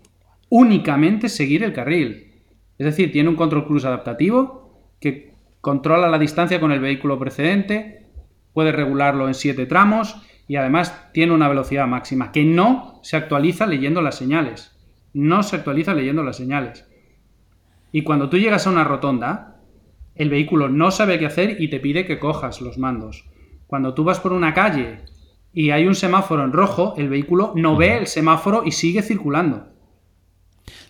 Únicamente 0.48 1.28
seguir 1.28 1.62
el 1.62 1.74
carril. 1.74 2.32
Es 2.78 2.86
decir, 2.86 3.12
tiene 3.12 3.28
un 3.28 3.36
control 3.36 3.66
cruise 3.66 3.84
adaptativo 3.84 4.88
que 5.00 5.34
controla 5.60 6.08
la 6.08 6.18
distancia 6.18 6.60
con 6.60 6.72
el 6.72 6.80
vehículo 6.80 7.18
precedente, 7.18 8.06
puede 8.54 8.72
regularlo 8.72 9.28
en 9.28 9.34
siete 9.34 9.66
tramos 9.66 10.16
y 10.48 10.56
además 10.56 11.12
tiene 11.12 11.34
una 11.34 11.50
velocidad 11.50 11.86
máxima 11.86 12.32
que 12.32 12.42
no 12.42 13.00
se 13.02 13.18
actualiza 13.18 13.66
leyendo 13.66 14.00
las 14.00 14.16
señales. 14.16 14.74
No 15.12 15.42
se 15.42 15.56
actualiza 15.56 15.92
leyendo 15.92 16.22
las 16.22 16.38
señales. 16.38 16.88
Y 17.92 18.00
cuando 18.00 18.30
tú 18.30 18.38
llegas 18.38 18.66
a 18.66 18.70
una 18.70 18.82
rotonda, 18.84 19.51
el 20.14 20.30
vehículo 20.30 20.68
no 20.68 20.90
sabe 20.90 21.18
qué 21.18 21.26
hacer 21.26 21.60
y 21.60 21.68
te 21.68 21.80
pide 21.80 22.06
que 22.06 22.18
cojas 22.18 22.60
los 22.60 22.78
mandos. 22.78 23.24
Cuando 23.66 23.94
tú 23.94 24.04
vas 24.04 24.20
por 24.20 24.32
una 24.32 24.54
calle 24.54 25.00
y 25.52 25.70
hay 25.70 25.86
un 25.86 25.94
semáforo 25.94 26.44
en 26.44 26.52
rojo, 26.52 26.94
el 26.96 27.08
vehículo 27.08 27.52
no 27.56 27.76
ve 27.76 27.98
el 27.98 28.06
semáforo 28.06 28.62
y 28.64 28.72
sigue 28.72 29.02
circulando. 29.02 29.68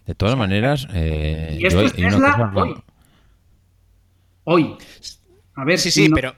De 0.06 0.14
todas 0.14 0.36
maneras, 0.36 0.88
eh, 0.92 1.56
y 1.60 1.66
esto 1.66 1.82
es 1.82 1.92
Tesla 1.92 2.52
hoy. 2.54 2.74
Hoy. 4.44 4.76
A 5.54 5.64
ver, 5.64 5.78
sí, 5.78 5.90
sí, 5.90 6.08
pero 6.08 6.34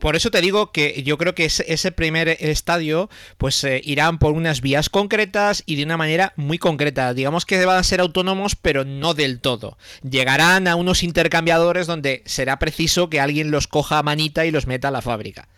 por 0.00 0.16
eso 0.16 0.30
te 0.30 0.40
digo 0.40 0.72
que 0.72 1.02
yo 1.02 1.16
creo 1.16 1.34
que 1.34 1.44
ese 1.44 1.92
primer 1.92 2.28
estadio 2.28 3.08
pues 3.38 3.62
eh, 3.64 3.80
irán 3.84 4.18
por 4.18 4.32
unas 4.32 4.60
vías 4.60 4.90
concretas 4.90 5.62
y 5.64 5.76
de 5.76 5.84
una 5.84 5.96
manera 5.96 6.32
muy 6.36 6.58
concreta. 6.58 7.14
Digamos 7.14 7.46
que 7.46 7.64
van 7.64 7.78
a 7.78 7.82
ser 7.82 8.00
autónomos, 8.00 8.56
pero 8.56 8.84
no 8.84 9.14
del 9.14 9.40
todo. 9.40 9.78
Llegarán 10.02 10.68
a 10.68 10.76
unos 10.76 11.02
intercambiadores 11.02 11.86
donde 11.86 12.22
será 12.26 12.58
preciso 12.58 13.08
que 13.08 13.20
alguien 13.20 13.50
los 13.50 13.68
coja 13.68 13.98
a 13.98 14.02
manita 14.02 14.44
y 14.44 14.50
los 14.50 14.66
meta 14.66 14.88
a 14.88 14.92
la 14.92 15.02
fábrica. 15.02 15.48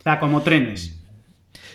O 0.00 0.02
sea, 0.02 0.18
como 0.18 0.42
trenes. 0.42 0.94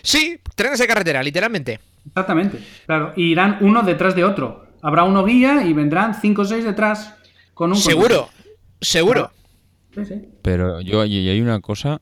Sí, 0.02 0.38
trenes 0.54 0.78
de 0.78 0.86
carretera, 0.86 1.22
literalmente. 1.22 1.80
Exactamente, 2.06 2.58
claro. 2.86 3.12
Y 3.16 3.32
irán 3.32 3.58
uno 3.60 3.82
detrás 3.82 4.14
de 4.14 4.24
otro. 4.24 4.66
Habrá 4.82 5.04
uno 5.04 5.24
guía 5.24 5.62
y 5.64 5.72
vendrán 5.72 6.14
cinco 6.20 6.42
o 6.42 6.44
seis 6.44 6.64
detrás 6.64 7.14
con 7.54 7.70
un... 7.70 7.76
Seguro, 7.76 8.30
seguro. 8.80 9.30
Pero 10.42 10.80
yo 10.80 11.00
hay 11.00 11.40
una 11.40 11.60
cosa 11.60 12.00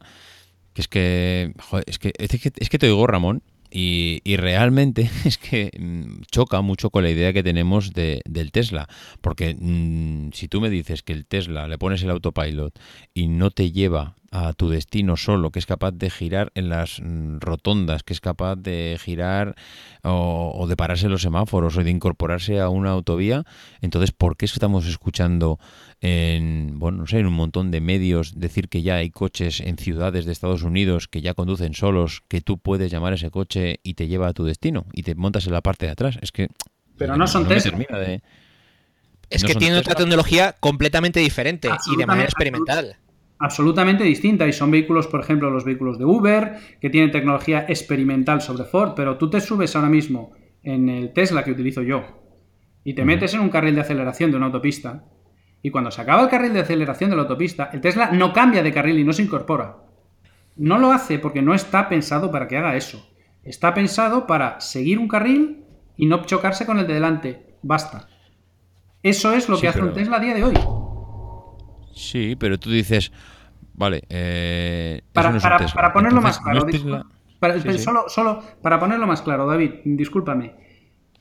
que 0.75 0.83
es 0.83 0.89
que, 0.89 1.53
es 1.87 1.99
que 1.99 2.13
es 2.57 2.69
que 2.69 2.79
te 2.79 2.87
digo 2.87 3.07
Ramón 3.07 3.43
y, 3.71 4.37
realmente 4.37 5.11
es 5.25 5.39
que 5.39 5.71
mm, 5.79 6.23
choca 6.31 6.61
mucho 6.61 6.91
con 6.91 7.03
la 7.03 7.11
idea 7.11 7.33
que 7.33 7.43
tenemos 7.43 7.93
de, 7.93 8.23
del 8.25 8.53
Tesla. 8.53 8.89
Porque 9.21 9.55
mm, 9.59 10.31
si 10.33 10.49
tú 10.49 10.61
me 10.61 10.71
dices 10.71 11.03
que 11.03 11.13
el 11.13 11.27
Tesla 11.27 11.69
le 11.69 11.79
pones 11.79 12.03
el 12.03 12.11
autopilot 12.11 12.79
y 13.15 13.29
no 13.29 13.51
te 13.51 13.71
lleva 13.71 14.15
a 14.31 14.53
tu 14.53 14.69
destino 14.69 15.17
solo, 15.17 15.51
que 15.51 15.59
es 15.59 15.67
capaz 15.67 15.93
de 15.93 16.11
girar 16.11 16.53
en 16.55 16.69
las 16.69 17.01
mm, 17.01 17.39
rotondas, 17.39 18.03
que 18.03 18.13
es 18.13 18.21
capaz 18.21 18.57
de 18.57 18.99
girar 19.01 19.55
o, 20.03 20.67
de 20.69 20.77
pararse 20.77 21.07
en 21.07 21.13
los 21.13 21.23
semáforos 21.23 21.77
o 21.77 21.85
de 21.85 21.91
incorporarse 21.91 22.61
a 22.61 22.69
una 22.69 22.91
autovía, 22.91 23.45
entonces 23.81 24.13
¿por 24.13 24.37
qué 24.37 24.47
estamos 24.47 24.87
escuchando 24.87 25.59
en, 26.01 26.79
bueno, 26.79 26.99
no 26.99 27.07
sé, 27.07 27.19
en 27.19 27.27
un 27.27 27.35
montón 27.35 27.71
de 27.71 27.81
medios 27.81 28.39
decir 28.39 28.69
que 28.69 28.83
ya 28.83 28.97
hay 28.97 29.11
coches 29.11 29.61
en 29.61 29.79
ciudades 29.79 30.25
de 30.25 30.33
Estados 30.33 30.63
Unidos 30.63 31.09
que 31.09 31.21
ya 31.21 31.35
conducen 31.35 31.75
solos, 31.75 32.23
que 32.29 32.41
tú 32.41 32.59
puedes 32.59 32.91
llamar 32.91 33.13
a 33.13 33.17
ese 33.17 33.31
coche 33.31 33.81
y 33.83 33.95
te 33.95 34.07
lleva 34.07 34.29
a 34.29 34.33
tu 34.33 34.45
destino 34.45 34.87
y 34.93 35.03
te 35.03 35.15
montas 35.15 35.47
en 35.47 35.53
la 35.53 35.61
parte 35.61 35.87
de 35.87 35.93
atrás? 35.93 36.19
Es 36.23 36.33
que... 36.33 36.49
Pero 36.97 37.17
no 37.17 37.27
son 37.27 37.47
Tesla. 37.47 37.79
Es 39.31 39.45
que 39.45 39.55
tiene 39.55 39.77
otra 39.77 39.95
tecnología 39.95 40.57
completamente 40.59 41.21
diferente 41.21 41.69
y 41.93 41.97
de 41.97 42.07
manera 42.07 42.27
experimental 42.27 42.97
absolutamente 43.39 44.05
distinta 44.05 44.47
y 44.47 44.53
son 44.53 44.71
vehículos, 44.71 45.07
por 45.07 45.21
ejemplo, 45.21 45.51
los 45.51 45.65
vehículos 45.65 45.99
de 45.99 46.05
Uber, 46.05 46.57
que 46.81 46.91
tienen 46.91 47.11
tecnología 47.11 47.67
experimental 47.69 48.41
sobre 48.41 48.65
Ford, 48.65 48.93
pero 48.97 49.17
tú 49.17 49.31
te 49.31 49.41
subes 49.41 49.77
ahora 49.77 49.89
mismo 49.89 50.33
en 50.63 50.89
el 50.89 51.13
Tesla 51.13 51.45
que 51.45 51.53
utilizo 51.53 51.83
yo 51.83 52.05
y 52.85 52.95
te 52.95 53.05
metes 53.05 53.35
en 53.35 53.41
un 53.41 53.49
carril 53.49 53.75
de 53.75 53.83
aceleración 53.83 54.31
de 54.31 54.37
una 54.37 54.47
autopista 54.47 55.05
y 55.63 55.71
cuando 55.71 55.91
se 55.91 56.01
acaba 56.01 56.23
el 56.23 56.29
carril 56.29 56.53
de 56.53 56.61
aceleración 56.61 57.11
de 57.11 57.17
la 57.17 57.23
autopista, 57.23 57.71
el 57.73 57.81
Tesla 57.81 58.11
no 58.13 58.33
cambia 58.33 58.63
de 58.63 58.73
carril 58.73 58.99
y 58.99 59.05
no 59.05 59.13
se 59.13 59.23
incorpora. 59.23 59.77
No 60.57 60.79
lo 60.79 60.93
hace 60.93 61.19
porque 61.19 61.43
no 61.43 61.55
está 61.55 61.89
pensado 61.89 62.31
para 62.31 62.49
que 62.49 62.57
haga 62.57 62.77
eso. 62.77 63.09
Está 63.43 63.75
pensado 63.75 64.27
para 64.27 64.61
seguir 64.61 64.99
un 64.99 65.09
carril 65.09 65.65
y 65.97 66.07
no 66.07 66.25
chocarse 66.25 66.67
con 66.67 66.79
el 66.79 66.87
de 66.87 66.95
delante. 66.95 67.57
Basta. 67.63 68.09
Eso 69.03 69.33
es 69.33 69.49
lo 69.49 69.59
que 69.59 69.69
hace 69.69 69.81
un 69.81 69.93
Tesla 69.93 70.17
a 70.17 70.21
día 70.21 70.35
de 70.35 70.45
hoy. 70.45 70.55
Sí, 71.95 72.37
pero 72.39 72.59
tú 72.59 72.71
dices, 72.71 73.13
vale, 73.75 74.03
eh, 74.09 75.03
para, 75.13 75.33
ponerlo 75.93 76.21
más 76.21 76.39
claro, 76.39 76.67
solo, 77.79 78.05
solo 78.09 78.43
para 78.63 78.79
ponerlo 78.79 79.07
más 79.07 79.23
claro, 79.23 79.47
David, 79.47 79.73
discúlpame. 79.85 80.55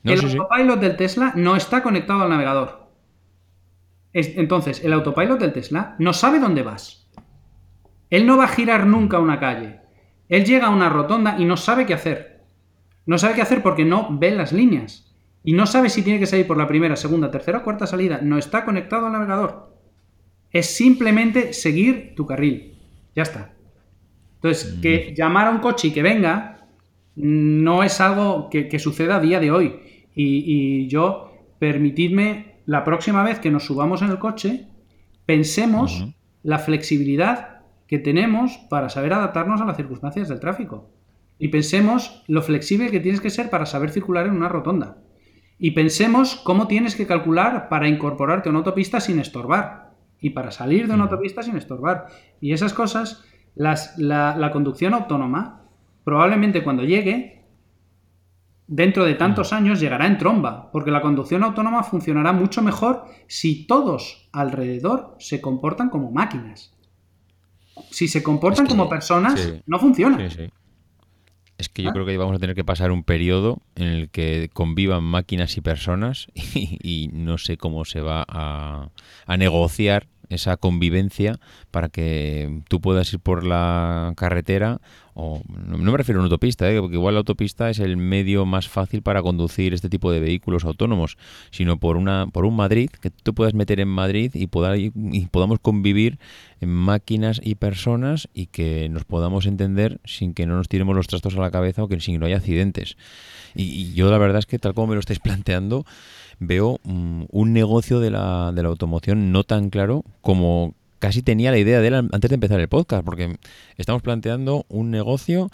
el 0.04 0.20
autopilot 0.20 0.78
del 0.78 0.96
Tesla 0.96 1.32
no 1.34 1.56
está 1.56 1.82
conectado 1.82 2.22
al 2.22 2.30
navegador. 2.30 2.77
Entonces, 4.18 4.84
el 4.84 4.92
autopilot 4.92 5.38
del 5.38 5.52
Tesla 5.52 5.96
no 5.98 6.12
sabe 6.12 6.38
dónde 6.38 6.62
vas. 6.62 7.08
Él 8.10 8.26
no 8.26 8.36
va 8.36 8.44
a 8.44 8.48
girar 8.48 8.86
nunca 8.86 9.18
a 9.18 9.20
una 9.20 9.38
calle. 9.38 9.80
Él 10.28 10.44
llega 10.44 10.66
a 10.66 10.70
una 10.70 10.88
rotonda 10.88 11.36
y 11.38 11.44
no 11.44 11.56
sabe 11.56 11.86
qué 11.86 11.94
hacer. 11.94 12.44
No 13.06 13.18
sabe 13.18 13.34
qué 13.34 13.42
hacer 13.42 13.62
porque 13.62 13.84
no 13.84 14.08
ve 14.18 14.30
las 14.30 14.52
líneas. 14.52 15.14
Y 15.42 15.52
no 15.52 15.66
sabe 15.66 15.88
si 15.88 16.02
tiene 16.02 16.18
que 16.18 16.26
salir 16.26 16.46
por 16.46 16.58
la 16.58 16.68
primera, 16.68 16.96
segunda, 16.96 17.30
tercera 17.30 17.58
o 17.58 17.62
cuarta 17.62 17.86
salida. 17.86 18.20
No 18.22 18.38
está 18.38 18.64
conectado 18.64 19.06
al 19.06 19.12
navegador. 19.12 19.74
Es 20.50 20.74
simplemente 20.74 21.52
seguir 21.52 22.14
tu 22.14 22.26
carril. 22.26 22.78
Ya 23.14 23.22
está. 23.22 23.52
Entonces, 24.36 24.78
que 24.80 25.14
llamar 25.16 25.46
a 25.46 25.50
un 25.50 25.58
coche 25.58 25.88
y 25.88 25.90
que 25.92 26.02
venga 26.02 26.66
no 27.16 27.82
es 27.82 28.00
algo 28.00 28.48
que, 28.50 28.78
suceda 28.78 29.16
a 29.16 29.20
día 29.20 29.40
de 29.40 29.50
hoy. 29.50 29.74
Y, 30.14 30.86
yo, 30.88 31.32
permitidme, 31.58 32.47
la 32.68 32.84
próxima 32.84 33.24
vez 33.24 33.38
que 33.38 33.50
nos 33.50 33.64
subamos 33.64 34.02
en 34.02 34.10
el 34.10 34.18
coche, 34.18 34.68
pensemos 35.24 36.04
la 36.42 36.58
flexibilidad 36.58 37.62
que 37.86 37.98
tenemos 37.98 38.58
para 38.68 38.90
saber 38.90 39.14
adaptarnos 39.14 39.62
a 39.62 39.64
las 39.64 39.78
circunstancias 39.78 40.28
del 40.28 40.38
tráfico. 40.38 40.90
Y 41.38 41.48
pensemos 41.48 42.22
lo 42.28 42.42
flexible 42.42 42.90
que 42.90 43.00
tienes 43.00 43.22
que 43.22 43.30
ser 43.30 43.48
para 43.48 43.64
saber 43.64 43.88
circular 43.88 44.26
en 44.26 44.34
una 44.34 44.50
rotonda. 44.50 44.98
Y 45.58 45.70
pensemos 45.70 46.36
cómo 46.36 46.66
tienes 46.66 46.94
que 46.94 47.06
calcular 47.06 47.70
para 47.70 47.88
incorporarte 47.88 48.50
a 48.50 48.50
una 48.50 48.58
autopista 48.58 49.00
sin 49.00 49.18
estorbar 49.18 49.94
y 50.20 50.30
para 50.30 50.50
salir 50.50 50.88
de 50.88 50.92
una 50.92 51.04
autopista 51.04 51.42
sin 51.42 51.56
estorbar. 51.56 52.08
Y 52.38 52.52
esas 52.52 52.74
cosas, 52.74 53.24
las, 53.54 53.96
la, 53.96 54.50
conducción 54.52 54.92
autónoma, 54.92 55.62
probablemente 56.04 56.62
cuando 56.62 56.84
llegue, 56.84 57.37
dentro 58.68 59.04
de 59.04 59.14
tantos 59.14 59.52
años 59.52 59.80
llegará 59.80 60.06
en 60.06 60.18
tromba, 60.18 60.70
porque 60.70 60.90
la 60.90 61.00
conducción 61.00 61.42
autónoma 61.42 61.82
funcionará 61.82 62.32
mucho 62.32 62.62
mejor 62.62 63.06
si 63.26 63.66
todos 63.66 64.28
alrededor 64.32 65.16
se 65.18 65.40
comportan 65.40 65.88
como 65.88 66.12
máquinas. 66.12 66.74
Si 67.90 68.06
se 68.06 68.22
comportan 68.22 68.66
como 68.66 68.88
personas, 68.88 69.54
no 69.66 69.78
funciona. 69.78 70.18
Es 71.56 71.68
que 71.68 71.82
yo 71.82 71.90
¿Ah? 71.90 71.92
creo 71.92 72.06
que 72.06 72.16
vamos 72.16 72.36
a 72.36 72.38
tener 72.38 72.54
que 72.54 72.62
pasar 72.62 72.92
un 72.92 73.02
periodo 73.02 73.60
en 73.74 73.88
el 73.88 74.10
que 74.10 74.48
convivan 74.52 75.02
máquinas 75.02 75.56
y 75.56 75.60
personas 75.60 76.28
y, 76.34 77.08
no 77.12 77.36
sé 77.38 77.56
cómo 77.56 77.84
se 77.84 78.00
va 78.00 78.24
a, 78.28 78.90
a, 79.26 79.36
negociar 79.36 80.06
esa 80.28 80.56
convivencia 80.56 81.38
para 81.70 81.88
que 81.88 82.62
tú 82.68 82.80
puedas 82.80 83.12
ir 83.12 83.20
por 83.20 83.44
la 83.44 84.12
carretera 84.16 84.80
o 85.20 85.42
no 85.48 85.90
me 85.90 85.98
refiero 85.98 86.20
a 86.20 86.22
una 86.22 86.26
autopista, 86.26 86.70
¿eh? 86.70 86.80
porque 86.80 86.94
igual 86.94 87.14
la 87.14 87.18
autopista 87.18 87.70
es 87.70 87.80
el 87.80 87.96
medio 87.96 88.46
más 88.46 88.68
fácil 88.68 89.02
para 89.02 89.20
conducir 89.20 89.74
este 89.74 89.88
tipo 89.88 90.12
de 90.12 90.20
vehículos 90.20 90.64
autónomos, 90.64 91.18
sino 91.50 91.78
por 91.80 91.96
una 91.96 92.28
por 92.32 92.44
un 92.44 92.54
Madrid 92.54 92.88
que 92.88 93.10
tú 93.10 93.34
puedas 93.34 93.52
meter 93.52 93.80
en 93.80 93.88
Madrid 93.88 94.30
y, 94.34 94.48
y 95.12 95.26
podamos 95.26 95.58
convivir 95.58 96.20
en 96.60 96.68
máquinas 96.68 97.40
y 97.42 97.56
personas 97.56 98.28
y 98.32 98.46
que 98.46 98.88
nos 98.88 99.04
podamos 99.04 99.46
entender 99.46 100.00
sin 100.04 100.34
que 100.34 100.46
no 100.46 100.56
nos 100.56 100.68
tiremos 100.68 100.94
los 100.94 101.08
trastos 101.08 101.36
a 101.36 101.40
la 101.40 101.50
cabeza 101.50 101.82
o 101.82 101.88
que 101.88 102.00
sin 102.00 102.14
que 102.14 102.18
no 102.20 102.26
haya 102.26 102.36
accidentes. 102.36 102.96
Y, 103.54 103.92
yo 103.94 104.10
la 104.10 104.18
verdad 104.18 104.38
es 104.38 104.46
que 104.46 104.58
tal 104.58 104.74
como 104.74 104.88
me 104.88 104.94
lo 104.94 105.00
estáis 105.00 105.18
planteando, 105.20 105.84
veo 106.38 106.80
mm, 106.84 107.24
un 107.30 107.52
negocio 107.52 108.00
de 108.00 108.10
la, 108.10 108.52
de 108.52 108.62
la 108.62 108.68
automoción 108.68 109.32
no 109.32 109.44
tan 109.44 109.70
claro 109.70 110.04
como 110.20 110.74
casi 110.98 111.22
tenía 111.22 111.50
la 111.50 111.58
idea 111.58 111.80
de 111.80 111.88
él 111.88 111.94
antes 111.94 112.28
de 112.28 112.34
empezar 112.34 112.60
el 112.60 112.68
podcast, 112.68 113.04
porque 113.04 113.38
estamos 113.76 114.02
planteando 114.02 114.66
un 114.68 114.90
negocio 114.90 115.50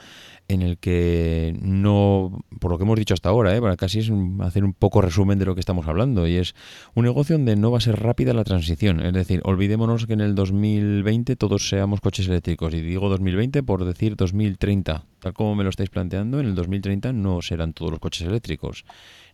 en 0.49 0.61
el 0.61 0.77
que 0.77 1.57
no, 1.63 2.45
por 2.61 2.71
lo 2.71 2.77
que 2.77 2.85
hemos 2.85 2.99
dicho 2.99 3.15
hasta 3.15 3.31
ahora, 3.31 3.57
¿eh? 3.57 3.61
casi 3.79 4.01
es 4.01 4.13
hacer 4.41 4.65
un 4.65 4.75
poco 4.75 5.01
resumen 5.01 5.39
de 5.39 5.47
lo 5.47 5.55
que 5.55 5.61
estamos 5.61 5.87
hablando, 5.87 6.27
y 6.27 6.37
es 6.37 6.55
un 6.95 7.05
negocio 7.05 7.37
donde 7.37 7.57
no 7.57 7.71
va 7.71 7.79
a 7.79 7.81
ser 7.81 8.01
rápida 8.01 8.35
la 8.35 8.45
transición, 8.45 9.01
es 9.01 9.13
decir, 9.13 9.41
olvidémonos 9.45 10.07
que 10.07 10.13
en 10.13 10.21
el 10.21 10.35
2020 10.35 11.37
todos 11.37 11.69
seamos 11.69 12.01
coches 12.01 12.29
eléctricos, 12.29 12.75
y 12.75 12.83
digo 12.83 13.09
2020 13.09 13.63
por 13.63 13.85
decir 13.85 14.17
2030, 14.17 15.05
tal 15.19 15.33
como 15.33 15.55
me 15.55 15.65
lo 15.65 15.71
estáis 15.71 15.89
planteando, 15.89 16.41
en 16.41 16.47
el 16.47 16.55
2030 16.55 17.13
no 17.15 17.41
serán 17.41 17.73
todos 17.73 17.91
los 17.91 18.01
coches 18.01 18.27
eléctricos. 18.27 18.85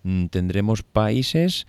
Mm, 0.03 0.27
tendremos 0.27 0.83
países 0.83 1.67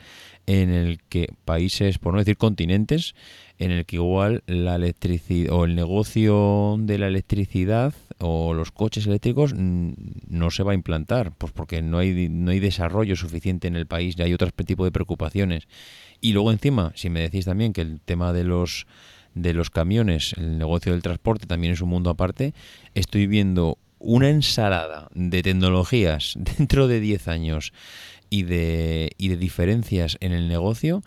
en 0.47 0.69
el 0.69 0.99
que, 1.09 1.29
países, 1.45 1.99
por 1.99 2.13
no 2.13 2.19
decir 2.19 2.38
continentes, 2.38 3.13
en 3.57 3.71
el 3.71 3.86
que 3.86 3.97
igual 3.97 4.43
la 4.47 4.75
electricidad 4.75 5.53
o 5.53 5.65
el 5.65 5.75
negocio 5.75 6.77
de 6.79 6.97
la 6.97 7.07
electricidad 7.07 7.93
o 8.19 8.53
los 8.53 8.71
coches 8.71 9.05
eléctricos 9.05 9.53
no 9.55 10.51
se 10.51 10.63
va 10.63 10.71
a 10.71 10.75
implantar, 10.75 11.32
pues 11.38 11.51
porque 11.51 11.82
no 11.82 11.99
hay, 11.99 12.27
no 12.29 12.51
hay 12.51 12.59
desarrollo 12.59 13.15
suficiente 13.15 13.67
en 13.67 13.75
el 13.75 13.86
país 13.86 14.15
y 14.17 14.23
hay 14.23 14.34
otro 14.34 14.49
tipo 14.51 14.84
de 14.84 14.91
preocupaciones. 14.91 15.67
Y 16.21 16.34
luego 16.34 16.51
encima, 16.51 16.91
si 16.95 17.09
me 17.09 17.21
decís 17.21 17.45
también 17.45 17.73
que 17.73 17.82
el 17.82 18.01
tema 18.01 18.34
de 18.34 18.43
los 18.43 18.88
de 19.34 19.53
los 19.53 19.69
camiones, 19.69 20.34
el 20.38 20.57
negocio 20.57 20.91
del 20.91 21.01
transporte 21.01 21.47
también 21.47 21.71
es 21.71 21.82
un 21.82 21.88
mundo 21.88 22.09
aparte, 22.09 22.53
estoy 22.95 23.27
viendo 23.27 23.77
una 23.97 24.29
ensalada 24.29 25.07
de 25.13 25.43
tecnologías 25.43 26.34
dentro 26.57 26.88
de 26.88 26.99
10 26.99 27.27
años 27.27 27.73
y 28.32 28.43
de, 28.43 29.11
y 29.19 29.27
de 29.27 29.38
diferencias 29.38 30.17
en 30.21 30.32
el 30.32 30.47
negocio 30.47 31.03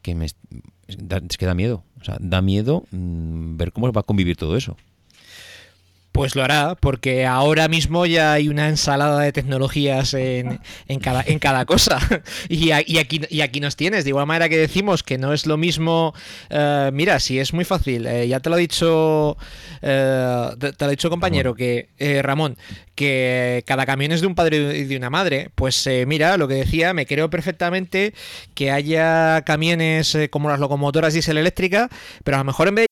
que 0.00 0.14
me, 0.14 0.26
es 0.26 1.36
que 1.36 1.46
da 1.46 1.54
miedo. 1.54 1.84
O 2.00 2.04
sea, 2.04 2.16
da 2.20 2.40
miedo 2.40 2.84
mm, 2.90 3.56
ver 3.58 3.72
cómo 3.72 3.92
va 3.92 4.00
a 4.00 4.04
convivir 4.04 4.36
todo 4.36 4.56
eso. 4.56 4.78
Pues 6.12 6.36
lo 6.36 6.44
hará, 6.44 6.74
porque 6.78 7.24
ahora 7.24 7.68
mismo 7.68 8.04
ya 8.04 8.34
hay 8.34 8.48
una 8.48 8.68
ensalada 8.68 9.20
de 9.20 9.32
tecnologías 9.32 10.12
en, 10.12 10.60
en, 10.86 11.00
cada, 11.00 11.24
en 11.26 11.38
cada 11.38 11.64
cosa. 11.64 11.98
Y, 12.48 12.70
aquí, 12.70 13.20
y 13.30 13.40
aquí 13.40 13.60
nos 13.60 13.76
tienes. 13.76 14.04
De 14.04 14.10
igual 14.10 14.26
manera 14.26 14.48
que 14.48 14.58
decimos 14.58 15.02
que 15.02 15.16
no 15.16 15.32
es 15.32 15.46
lo 15.46 15.56
mismo. 15.56 16.14
Eh, 16.50 16.90
mira, 16.92 17.18
si 17.18 17.38
es 17.38 17.52
muy 17.54 17.64
fácil. 17.64 18.06
Eh, 18.06 18.28
ya 18.28 18.40
te 18.40 18.50
lo 18.50 18.56
ha 18.56 18.58
dicho. 18.58 19.36
Eh, 19.80 20.50
te, 20.58 20.72
lo 20.78 20.86
ha 20.86 20.90
dicho 20.90 21.08
compañero, 21.08 21.54
que 21.54 21.88
Ramón, 22.22 22.56
que 22.94 23.64
cada 23.66 23.86
camión 23.86 24.12
es 24.12 24.20
de 24.20 24.26
un 24.26 24.34
padre 24.34 24.78
y 24.78 24.84
de 24.84 24.96
una 24.96 25.10
madre. 25.10 25.50
Pues 25.54 25.88
mira, 26.06 26.36
lo 26.36 26.46
que 26.46 26.54
decía, 26.54 26.92
me 26.92 27.06
creo 27.06 27.30
perfectamente 27.30 28.12
que 28.54 28.70
haya 28.70 29.42
camiones 29.42 30.16
como 30.30 30.50
las 30.50 30.60
locomotoras 30.60 31.14
diésel 31.14 31.38
eléctrica, 31.38 31.88
pero 32.24 32.36
a 32.36 32.40
lo 32.40 32.44
mejor 32.44 32.68
en 32.68 32.74
vez 32.74 32.91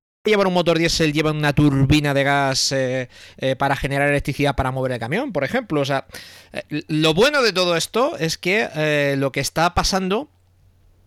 Llevar 0.29 0.45
un 0.45 0.53
motor 0.53 0.77
diésel 0.77 1.13
lleva 1.13 1.31
una 1.31 1.53
turbina 1.53 2.13
de 2.13 2.23
gas 2.23 2.71
eh, 2.71 3.09
eh, 3.37 3.55
para 3.55 3.75
generar 3.75 4.07
electricidad 4.09 4.55
para 4.55 4.71
mover 4.71 4.91
el 4.91 4.99
camión, 4.99 5.31
por 5.31 5.43
ejemplo. 5.43 5.81
O 5.81 5.85
sea, 5.85 6.05
eh, 6.53 6.83
lo 6.87 7.15
bueno 7.15 7.41
de 7.41 7.53
todo 7.53 7.75
esto 7.75 8.17
es 8.17 8.37
que 8.37 9.15
lo 9.17 9.31
que 9.31 9.39
está 9.39 9.73
pasando 9.73 10.29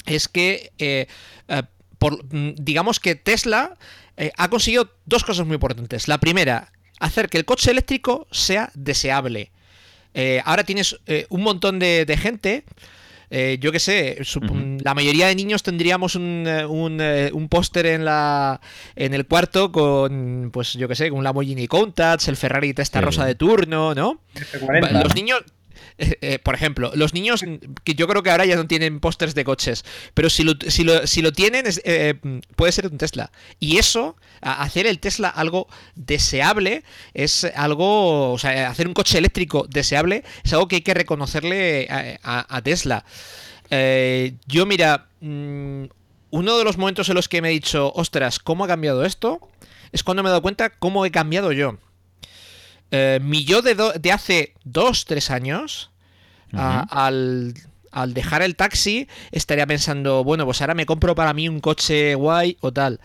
es 0.07 0.29
que, 0.29 0.73
mm, 1.49 2.49
digamos 2.57 2.99
que 2.99 3.15
Tesla 3.15 3.77
ha 4.37 4.49
conseguido 4.49 4.91
dos 5.07 5.23
cosas 5.23 5.47
muy 5.47 5.55
importantes. 5.55 6.09
La 6.09 6.19
primera, 6.19 6.73
hacer 6.99 7.29
que 7.29 7.39
el 7.39 7.45
coche 7.45 7.71
eléctrico 7.71 8.27
sea 8.33 8.71
deseable. 8.75 9.53
ahora 10.45 10.65
tienes 10.65 10.99
un 11.29 11.43
montón 11.43 11.79
de 11.79 12.19
gente 12.21 12.65
eh, 13.37 13.59
yo 13.59 13.73
qué 13.73 13.81
sé, 13.81 14.19
la 14.85 14.95
mayoría 14.95 15.27
de 15.27 15.35
niños 15.35 15.65
tendríamos 15.65 16.15
un, 16.15 16.45
eh, 16.47 16.69
eh, 17.01 17.31
un, 17.33 17.49
póster 17.49 17.87
en 17.87 18.05
la 18.05 18.61
en 18.95 19.13
el 19.13 19.27
cuarto 19.27 19.73
con, 19.73 20.51
pues 20.53 20.75
yo 20.75 20.87
qué 20.87 20.95
sé, 20.95 21.11
con 21.11 21.19
un 21.19 21.25
Lamborghini 21.25 21.67
Countach, 21.67 22.29
el 22.29 22.37
Ferrari 22.37 22.73
Testa 22.75 23.01
Rosa 23.01 23.27
de 23.27 23.35
turno, 23.35 23.93
¿no? 23.93 24.21
Los 24.93 25.17
niños, 25.17 25.43
eh, 25.97 26.19
eh, 26.23 26.39
por 26.41 26.57
ejemplo, 26.57 26.91
los 26.95 27.15
niños, 27.15 27.45
que 27.85 27.95
yo 27.95 28.09
creo 28.09 28.23
que 28.23 28.31
ahora 28.31 28.45
ya 28.45 28.57
no 28.57 28.67
tienen 28.67 28.99
pósters 28.99 29.35
de 29.35 29.45
coches, 29.45 29.85
pero 30.13 30.29
si 30.29 30.43
lo, 30.43 30.55
si 30.67 30.83
lo, 30.83 31.07
si 31.07 31.23
lo 31.23 31.33
tienen, 31.33 31.67
eh, 31.85 32.15
puede 32.57 32.73
ser 32.73 32.87
un 32.89 32.99
Tesla. 32.99 33.31
Y 33.61 33.79
eso, 33.79 34.17
hacer 34.41 34.87
el 34.87 34.99
Tesla 34.99 35.29
algo 35.29 35.69
deseable, 35.95 36.83
es 37.15 37.45
algo, 37.55 38.33
o 38.33 38.39
sea, 38.39 38.69
hacer 38.71 38.89
un 38.89 38.95
coche 38.95 39.19
eléctrico 39.19 39.67
deseable, 39.69 40.25
es 40.43 40.53
algo 40.53 40.67
que 40.67 40.77
hay 40.77 40.83
que 40.83 40.95
reconocerle 40.95 41.89
a, 42.23 42.61
Tesla. 42.63 43.05
yo, 43.71 44.67
mira, 44.67 45.07
mm, 45.21 45.85
uno 46.31 46.59
de 46.59 46.65
los 46.65 46.77
momentos 46.77 47.09
en 47.09 47.15
los 47.15 47.29
que 47.29 47.41
me 47.41 47.51
he 47.51 47.53
dicho, 47.53 47.93
ostras, 47.95 48.41
¿cómo 48.41 48.65
ha 48.65 48.69
cambiado 48.69 49.05
esto? 49.05 49.49
Es 49.93 50.03
cuando 50.03 50.25
me 50.25 50.29
he 50.29 50.31
dado 50.31 50.43
cuenta 50.43 50.71
cómo 50.71 51.07
he 51.07 51.13
cambiado 51.13 51.53
yo. 51.53 51.79
Eh, 52.91 53.19
mi 53.23 53.45
yo 53.45 53.63
de, 53.63 53.75
de, 53.75 54.13
hace 54.13 54.55
dos, 54.65 55.05
tres 55.05 55.31
años, 55.31 55.91
al, 56.53 57.55
dejar 58.09 58.43
el 58.43 58.57
taxi, 58.57 59.09
estaría 59.33 59.67
pensando, 59.67 60.25
bueno, 60.25 60.45
pues 60.45 60.61
ahora 60.61 60.75
me 60.75 60.87
compro 60.87 61.15
para 61.15 61.33
mí 61.33 61.49
un 61.49 61.61
coche 61.61 62.15
guay 62.15 62.57
o 62.61 62.73
tal. 62.73 63.01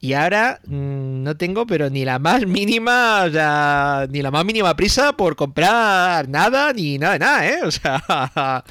Y 0.00 0.14
ahora 0.14 0.58
mm, 0.66 1.22
no 1.22 1.36
tengo, 1.36 1.64
pero 1.64 1.88
ni 1.88 2.04
la 2.04 2.18
más 2.18 2.44
mínima, 2.44 3.22
o 3.24 3.30
sea, 3.30 4.06
ni 4.10 4.20
la 4.20 4.32
más 4.32 4.44
mínima 4.44 4.74
prisa 4.74 5.12
por 5.12 5.36
comprar 5.36 6.28
nada, 6.28 6.72
ni 6.72 6.98
nada 6.98 7.12
de 7.12 7.18
nada, 7.20 7.46
¿eh? 7.46 7.60
O 7.62 7.70
sea. 7.70 8.64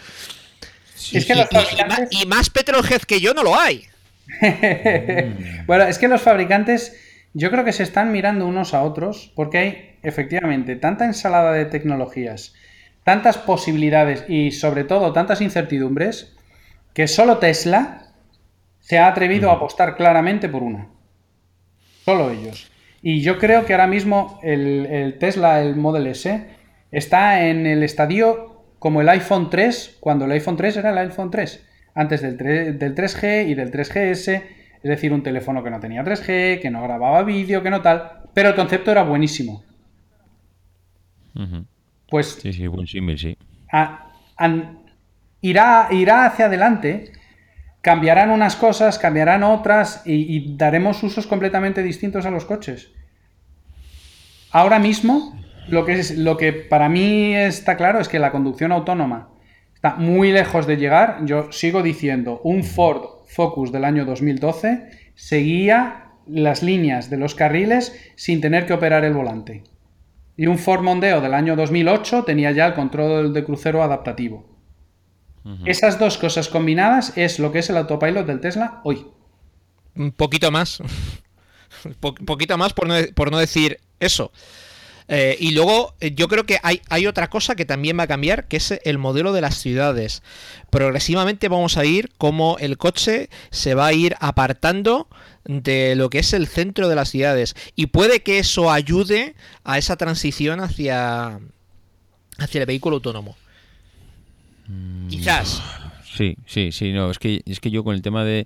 es 1.14 1.26
que 1.26 1.34
y, 2.12 2.26
más, 2.26 2.49
petrolhead 2.49 3.03
que 3.03 3.22
yo 3.22 3.34
no 3.34 3.43
lo 3.43 3.57
hay. 3.57 3.86
bueno, 5.68 5.86
es 5.86 5.97
que 5.97 6.09
los 6.09 6.22
fabricantes, 6.22 6.97
yo 7.34 7.49
creo 7.49 7.64
que 7.64 7.74
se 7.74 7.84
están 7.84 8.12
mirando 8.12 8.45
unos 8.45 8.74
a 8.74 8.84
otros, 8.84 9.32
porque 9.34 9.57
hay 9.57 9.91
efectivamente, 10.04 10.76
tanta 10.76 11.06
ensalada 11.06 11.54
de 11.54 11.66
tecnologías, 11.66 12.54
tantas 13.04 13.38
posibilidades 13.38 14.26
y 14.28 14.52
sobre 14.52 14.84
todo 14.84 15.14
tantas 15.14 15.41
incertidumbres, 15.41 16.36
que 16.93 17.08
solo 17.08 17.38
Tesla 17.38 18.08
se 18.80 18.97
ha 18.97 19.08
atrevido 19.08 19.49
a 19.49 19.56
apostar 19.56 19.95
claramente 19.95 20.49
por 20.49 20.64
una. 20.64 20.89
Solo 22.04 22.32
ellos. 22.32 22.72
Y 23.02 23.22
yo 23.22 23.39
creo 23.39 23.66
que 23.66 23.74
ahora 23.74 23.88
mismo 23.88 24.39
el, 24.43 25.16
Tesla, 25.20 25.62
el 25.62 25.76
Model 25.76 26.08
S, 26.08 26.45
está 26.91 27.47
en 27.47 27.66
el 27.66 27.84
estadio 27.84 28.64
como 28.80 29.02
el 29.02 29.10
iPhone 29.10 29.49
3, 29.49 29.97
cuando 29.99 30.26
el 30.26 30.32
iPhone 30.32 30.58
3 30.58 30.78
era 30.78 30.89
el 30.91 30.97
iPhone 30.97 31.32
3, 31.32 31.64
antes 31.95 32.22
del, 32.22 32.38
del 32.38 32.95
3G 32.95 33.47
y 33.47 33.54
del 33.54 33.72
3GS, 33.72 34.43
es 34.84 34.89
decir, 34.89 35.14
un 35.14 35.24
teléfono 35.24 35.64
que 35.64 35.70
no 35.70 35.80
tenía 35.80 36.04
3G, 36.04 36.60
que 36.60 36.72
no 36.72 36.82
grababa 36.82 37.24
vídeo, 37.24 37.62
que 37.62 37.70
no 37.70 37.82
tal, 37.82 38.24
pero 38.34 38.49
el 38.49 38.56
concepto 38.56 38.91
era 38.91 39.04
buenísimo. 39.04 39.64
Pues. 42.09 42.39
Sí, 42.41 42.53
sí, 42.53 42.67
buen 42.67 42.87
símil, 42.87 43.17
sí. 43.17 43.37
irá, 45.41 45.87
irá 45.91 46.25
hacia 46.25 46.45
adelante, 46.45 47.12
cambiarán 47.82 48.29
unas 48.29 48.55
cosas, 48.55 48.99
cambiarán 48.99 49.43
otras 49.43 50.03
y, 50.05 50.55
daremos 50.55 51.01
usos 51.03 51.28
completamente 51.28 51.83
distintos 51.83 52.25
a 52.25 52.32
los 52.32 52.45
coches. 52.45 52.91
Ahora 54.51 54.79
mismo, 54.79 55.39
lo 55.67 55.86
que, 55.86 55.93
es, 55.93 56.17
lo 56.17 56.37
que 56.37 56.53
para 56.53 56.89
mí 56.89 57.36
está 57.36 57.78
claro 57.78 57.99
es 57.99 58.09
que 58.09 58.20
la 58.20 58.32
conducción 58.32 58.71
autónoma 58.71 59.29
está 59.74 59.95
muy 59.95 60.32
lejos 60.32 60.67
de 60.67 60.78
llegar. 60.78 61.25
Yo 61.25 61.51
sigo 61.51 61.82
diciendo, 61.82 62.41
un 62.43 62.63
Ford 62.63 63.21
Focus 63.28 63.71
del 63.71 63.86
año 63.86 64.05
2012 64.05 64.89
seguía 65.16 66.12
las 66.28 66.63
líneas 66.63 67.09
de 67.09 67.17
los 67.17 67.36
carriles 67.36 67.97
sin 68.16 68.41
tener 68.41 68.66
que 68.66 68.74
operar 68.74 69.05
el 69.05 69.13
volante. 69.13 69.63
Y 70.37 70.47
un 70.47 70.58
Ford 70.58 70.82
Mondeo 70.82 71.21
del 71.21 71.33
año 71.33 71.55
2008 71.55 72.24
tenía 72.24 72.51
ya 72.51 72.67
el 72.67 72.74
control 72.74 73.33
de 73.33 73.43
crucero 73.43 73.83
adaptativo. 73.83 74.49
Esas 75.66 75.97
dos 75.97 76.17
cosas 76.17 76.49
combinadas 76.49 77.17
es 77.17 77.39
lo 77.39 77.51
que 77.51 77.59
es 77.59 77.70
el 77.70 77.78
autopilot 77.78 78.28
del 78.28 78.39
Tesla 78.39 78.79
hoy. 78.83 79.08
Un 79.95 80.12
poquito 80.12 80.51
más. 80.51 80.82
poquito 82.25 82.58
más 82.58 82.74
por 82.74 82.87
no, 82.87 82.95
por 83.16 83.32
no 83.32 83.39
decir 83.39 83.79
eso. 83.99 84.32
Eh, 85.08 85.36
y 85.39 85.51
luego 85.51 85.95
eh, 85.99 86.13
yo 86.13 86.28
creo 86.28 86.45
que 86.45 86.59
hay, 86.63 86.82
hay, 86.89 87.08
otra 87.08 87.29
cosa 87.29 87.55
que 87.55 87.66
también 87.66 87.97
va 87.99 88.03
a 88.03 88.08
cambiar, 88.08 88.47
que 88.47 88.58
es 88.58 88.79
el 88.86 88.97
modelo 88.97 89.33
de 89.33 89.41
las 89.41 89.55
ciudades. 89.55 90.21
Progresivamente 90.70 91.49
vamos 91.49 91.75
a 91.78 91.86
ir 91.86 92.12
como 92.17 92.58
el 92.59 92.78
coche 92.78 93.29
se 93.49 93.74
va 93.74 93.87
a 93.87 93.93
ir 93.93 94.16
apartando 94.20 95.09
de 95.46 95.96
lo 95.96 96.09
que 96.09 96.20
es 96.20 96.34
el 96.34 96.47
centro 96.47 96.88
de 96.88 96.96
las 96.96 97.09
ciudades. 97.09 97.55
Y 97.76 97.88
puede 97.88 98.22
que 98.22 98.39
eso 98.39 98.72
ayude 98.72 99.36
a 99.63 99.78
esa 99.78 99.96
transición 99.96 100.59
hacia, 100.59 101.39
hacia 102.38 102.59
el 102.62 102.66
vehículo 102.66 102.97
autónomo. 102.97 103.36
Mm, 104.68 105.08
Quizás. 105.08 105.62
Sí, 106.16 106.36
sí, 106.46 106.72
sí, 106.72 106.92
no, 106.92 107.09
es 107.09 107.20
que, 107.20 107.42
es 107.46 107.59
que 107.59 107.72
yo 107.72 107.84
con 107.84 107.96
el 107.96 108.01
tema 108.01 108.26
de, 108.26 108.46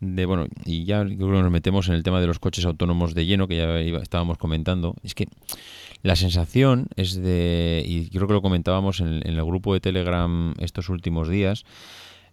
de, 0.00 0.26
bueno, 0.26 0.46
y 0.64 0.84
ya 0.84 1.04
nos 1.04 1.50
metemos 1.50 1.88
en 1.88 1.94
el 1.94 2.02
tema 2.02 2.20
de 2.20 2.26
los 2.26 2.38
coches 2.38 2.64
autónomos 2.64 3.14
de 3.14 3.26
lleno, 3.26 3.48
que 3.48 3.56
ya 3.56 3.98
estábamos 3.98 4.38
comentando, 4.38 4.94
es 5.02 5.14
que 5.14 5.26
la 6.02 6.16
sensación 6.16 6.88
es 6.96 7.14
de, 7.16 7.82
y 7.84 8.08
creo 8.08 8.26
que 8.26 8.32
lo 8.32 8.42
comentábamos 8.42 9.00
en, 9.00 9.26
el 9.26 9.44
grupo 9.44 9.74
de 9.74 9.80
Telegram 9.80 10.54
estos 10.58 10.88
últimos 10.88 11.28
días, 11.28 11.64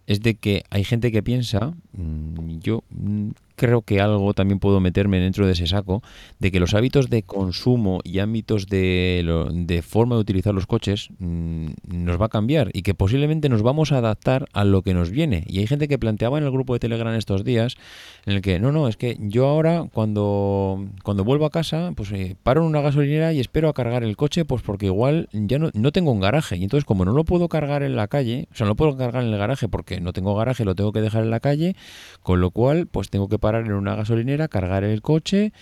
es 0.06 0.22
de 0.22 0.36
que 0.36 0.64
hay 0.70 0.86
gente 0.86 1.12
que 1.12 1.22
piensa, 1.22 1.74
mm, 1.92 2.60
yo 2.60 2.84
mm, 2.90 3.32
creo 3.58 3.82
que 3.82 4.00
algo 4.00 4.34
también 4.34 4.60
puedo 4.60 4.80
meterme 4.80 5.20
dentro 5.20 5.46
de 5.46 5.54
ese 5.54 5.68
saco, 5.68 6.04
de 6.40 6.52
que 6.52 6.60
los 6.60 6.76
hábitos 6.76 7.10
de 7.10 7.24
consumo 7.24 8.00
y 8.04 8.20
ámbitos 8.20 8.68
de, 8.68 9.26
de 9.52 9.82
forma 9.82 10.16
de 10.16 10.22
utilizar 10.22 10.54
los 10.54 10.68
coches 10.68 11.10
mm, 11.18 11.70
nos 11.88 12.22
va 12.22 12.28
a 12.28 12.30
cambiar 12.30 12.70
y 12.74 12.84
que 12.84 12.94
posiblemente 12.94 13.50
nos 13.50 13.64
vamos 13.64 13.92
a 13.92 13.98
adaptar 13.98 14.48
a 14.54 14.64
lo 14.64 14.84
que 14.84 14.94
nos 14.94 15.10
viene. 15.10 15.44
Y 15.48 15.60
hay 15.60 15.68
gente 15.68 15.88
que 15.88 15.98
planteaba 15.98 16.38
en 16.38 16.44
el 16.44 16.52
grupo 16.52 16.74
de 16.74 16.80
Telegram 16.80 17.14
estos 17.16 17.44
días 17.44 17.78
en 18.26 18.34
el 18.34 18.42
que, 18.42 18.60
no, 18.60 18.72
no, 18.72 18.88
es 18.88 18.96
que 18.96 19.18
yo 19.20 19.48
ahora 19.48 19.88
cuando, 19.92 20.88
cuando 21.04 21.24
vuelvo 21.24 21.46
a 21.46 21.50
casa, 21.50 21.92
pues 21.96 22.12
eh, 22.12 22.36
paro 22.44 22.62
en 22.62 22.68
una 22.68 22.82
gasolinera 22.82 23.34
y 23.34 23.40
espero 23.40 23.70
a 23.70 23.74
cargar 23.74 24.04
el 24.04 24.16
coche, 24.16 24.46
pues 24.46 24.62
porque 24.62 24.86
igual 24.86 25.30
ya 25.34 25.58
no, 25.58 25.72
no 25.74 25.92
tengo 25.92 26.12
un 26.12 26.20
garaje. 26.20 26.58
Y 26.58 26.64
entonces 26.64 26.86
como 26.86 27.06
no 27.06 27.12
lo 27.12 27.24
puedo 27.24 27.50
cargar 27.50 27.82
en 27.82 27.96
la 27.96 28.08
calle, 28.08 28.48
o 28.52 28.56
sea, 28.56 28.68
no 28.68 28.76
puedo 28.76 28.96
cargar 28.96 29.24
en 29.24 29.34
el 29.34 29.38
garaje 29.40 29.68
porque 29.68 30.00
no 30.00 30.14
tengo 30.14 30.36
garaje, 30.36 30.64
lo 30.64 30.76
tengo 30.76 30.92
que 30.92 31.02
dejar 31.02 31.24
en 31.24 31.32
la 31.32 31.40
calle, 31.40 31.76
con 32.22 32.40
lo 32.40 32.52
cual 32.52 32.86
pues 32.86 33.10
tengo 33.10 33.28
que 33.28 33.40
parar 33.48 33.65
en 33.65 33.72
una 33.72 33.95
gasolinera, 33.95 34.49
cargar 34.49 34.84
el 34.84 35.02
coche 35.02 35.53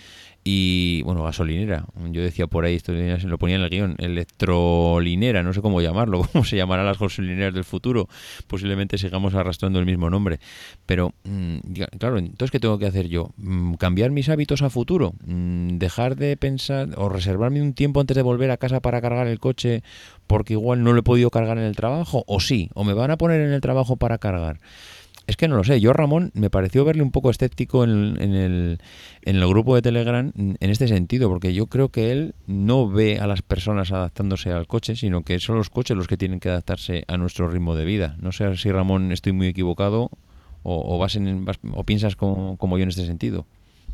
y, 0.42 1.02
bueno, 1.02 1.22
gasolinera. 1.22 1.86
Yo 2.10 2.20
decía 2.20 2.48
por 2.48 2.64
ahí, 2.64 2.74
esto 2.74 2.92
lo 2.92 3.38
ponía 3.38 3.54
en 3.54 3.62
el 3.62 3.70
guion, 3.70 3.94
electrolinera, 3.98 5.44
no 5.44 5.52
sé 5.52 5.60
cómo 5.60 5.80
llamarlo, 5.80 6.22
cómo 6.32 6.44
se 6.44 6.56
llamarán 6.56 6.84
las 6.84 6.98
gasolineras 6.98 7.54
del 7.54 7.62
futuro. 7.62 8.08
Posiblemente 8.48 8.98
sigamos 8.98 9.34
arrastrando 9.34 9.78
el 9.78 9.86
mismo 9.86 10.10
nombre. 10.10 10.40
Pero, 10.84 11.14
mm, 11.22 11.58
claro, 11.96 12.18
entonces, 12.18 12.50
¿qué 12.50 12.58
tengo 12.58 12.76
que 12.76 12.86
hacer 12.86 13.06
yo? 13.06 13.30
Mm, 13.36 13.74
¿Cambiar 13.74 14.10
mis 14.10 14.28
hábitos 14.28 14.62
a 14.62 14.70
futuro? 14.70 15.14
Mm, 15.24 15.78
¿Dejar 15.78 16.16
de 16.16 16.36
pensar 16.36 16.88
o 16.96 17.08
reservarme 17.08 17.62
un 17.62 17.72
tiempo 17.72 18.00
antes 18.00 18.16
de 18.16 18.22
volver 18.22 18.50
a 18.50 18.56
casa 18.56 18.80
para 18.80 19.00
cargar 19.00 19.28
el 19.28 19.38
coche 19.38 19.84
porque 20.26 20.54
igual 20.54 20.82
no 20.82 20.92
lo 20.92 21.00
he 21.00 21.04
podido 21.04 21.30
cargar 21.30 21.58
en 21.58 21.64
el 21.64 21.76
trabajo? 21.76 22.24
¿O 22.26 22.40
sí? 22.40 22.68
¿O 22.74 22.82
me 22.82 22.94
van 22.94 23.12
a 23.12 23.16
poner 23.16 23.40
en 23.42 23.52
el 23.52 23.60
trabajo 23.60 23.96
para 23.96 24.18
cargar? 24.18 24.58
Es 25.26 25.36
que 25.36 25.48
no 25.48 25.56
lo 25.56 25.64
sé. 25.64 25.80
Yo, 25.80 25.92
Ramón, 25.92 26.30
me 26.34 26.50
pareció 26.50 26.84
verle 26.84 27.02
un 27.02 27.10
poco 27.10 27.30
escéptico 27.30 27.82
en, 27.82 28.16
el, 28.20 28.78
en 29.22 29.36
el 29.36 29.48
grupo 29.48 29.74
de 29.74 29.82
Telegram 29.82 30.32
en 30.36 30.70
este 30.70 30.86
sentido, 30.86 31.28
porque 31.28 31.52
yo 31.52 31.66
creo 31.66 31.88
que 31.88 32.12
él 32.12 32.34
no 32.46 32.88
ve 32.88 33.18
a 33.18 33.26
las 33.26 33.42
personas 33.42 33.90
adaptándose 33.90 34.52
al 34.52 34.68
coche, 34.68 34.94
sino 34.94 35.22
que 35.22 35.40
son 35.40 35.56
los 35.56 35.68
coches 35.68 35.96
los 35.96 36.06
que 36.06 36.16
tienen 36.16 36.38
que 36.38 36.48
adaptarse 36.48 37.04
a 37.08 37.16
nuestro 37.16 37.48
ritmo 37.48 37.74
de 37.74 37.84
vida. 37.84 38.16
No 38.20 38.30
sé 38.30 38.56
si, 38.56 38.70
Ramón, 38.70 39.10
estoy 39.10 39.32
muy 39.32 39.48
equivocado 39.48 40.10
o, 40.62 40.98
vas 40.98 41.16
en, 41.16 41.46
o 41.74 41.84
piensas 41.84 42.16
como, 42.16 42.56
como 42.56 42.78
yo 42.78 42.84
en 42.84 42.90
este 42.90 43.06
sentido. 43.06 43.46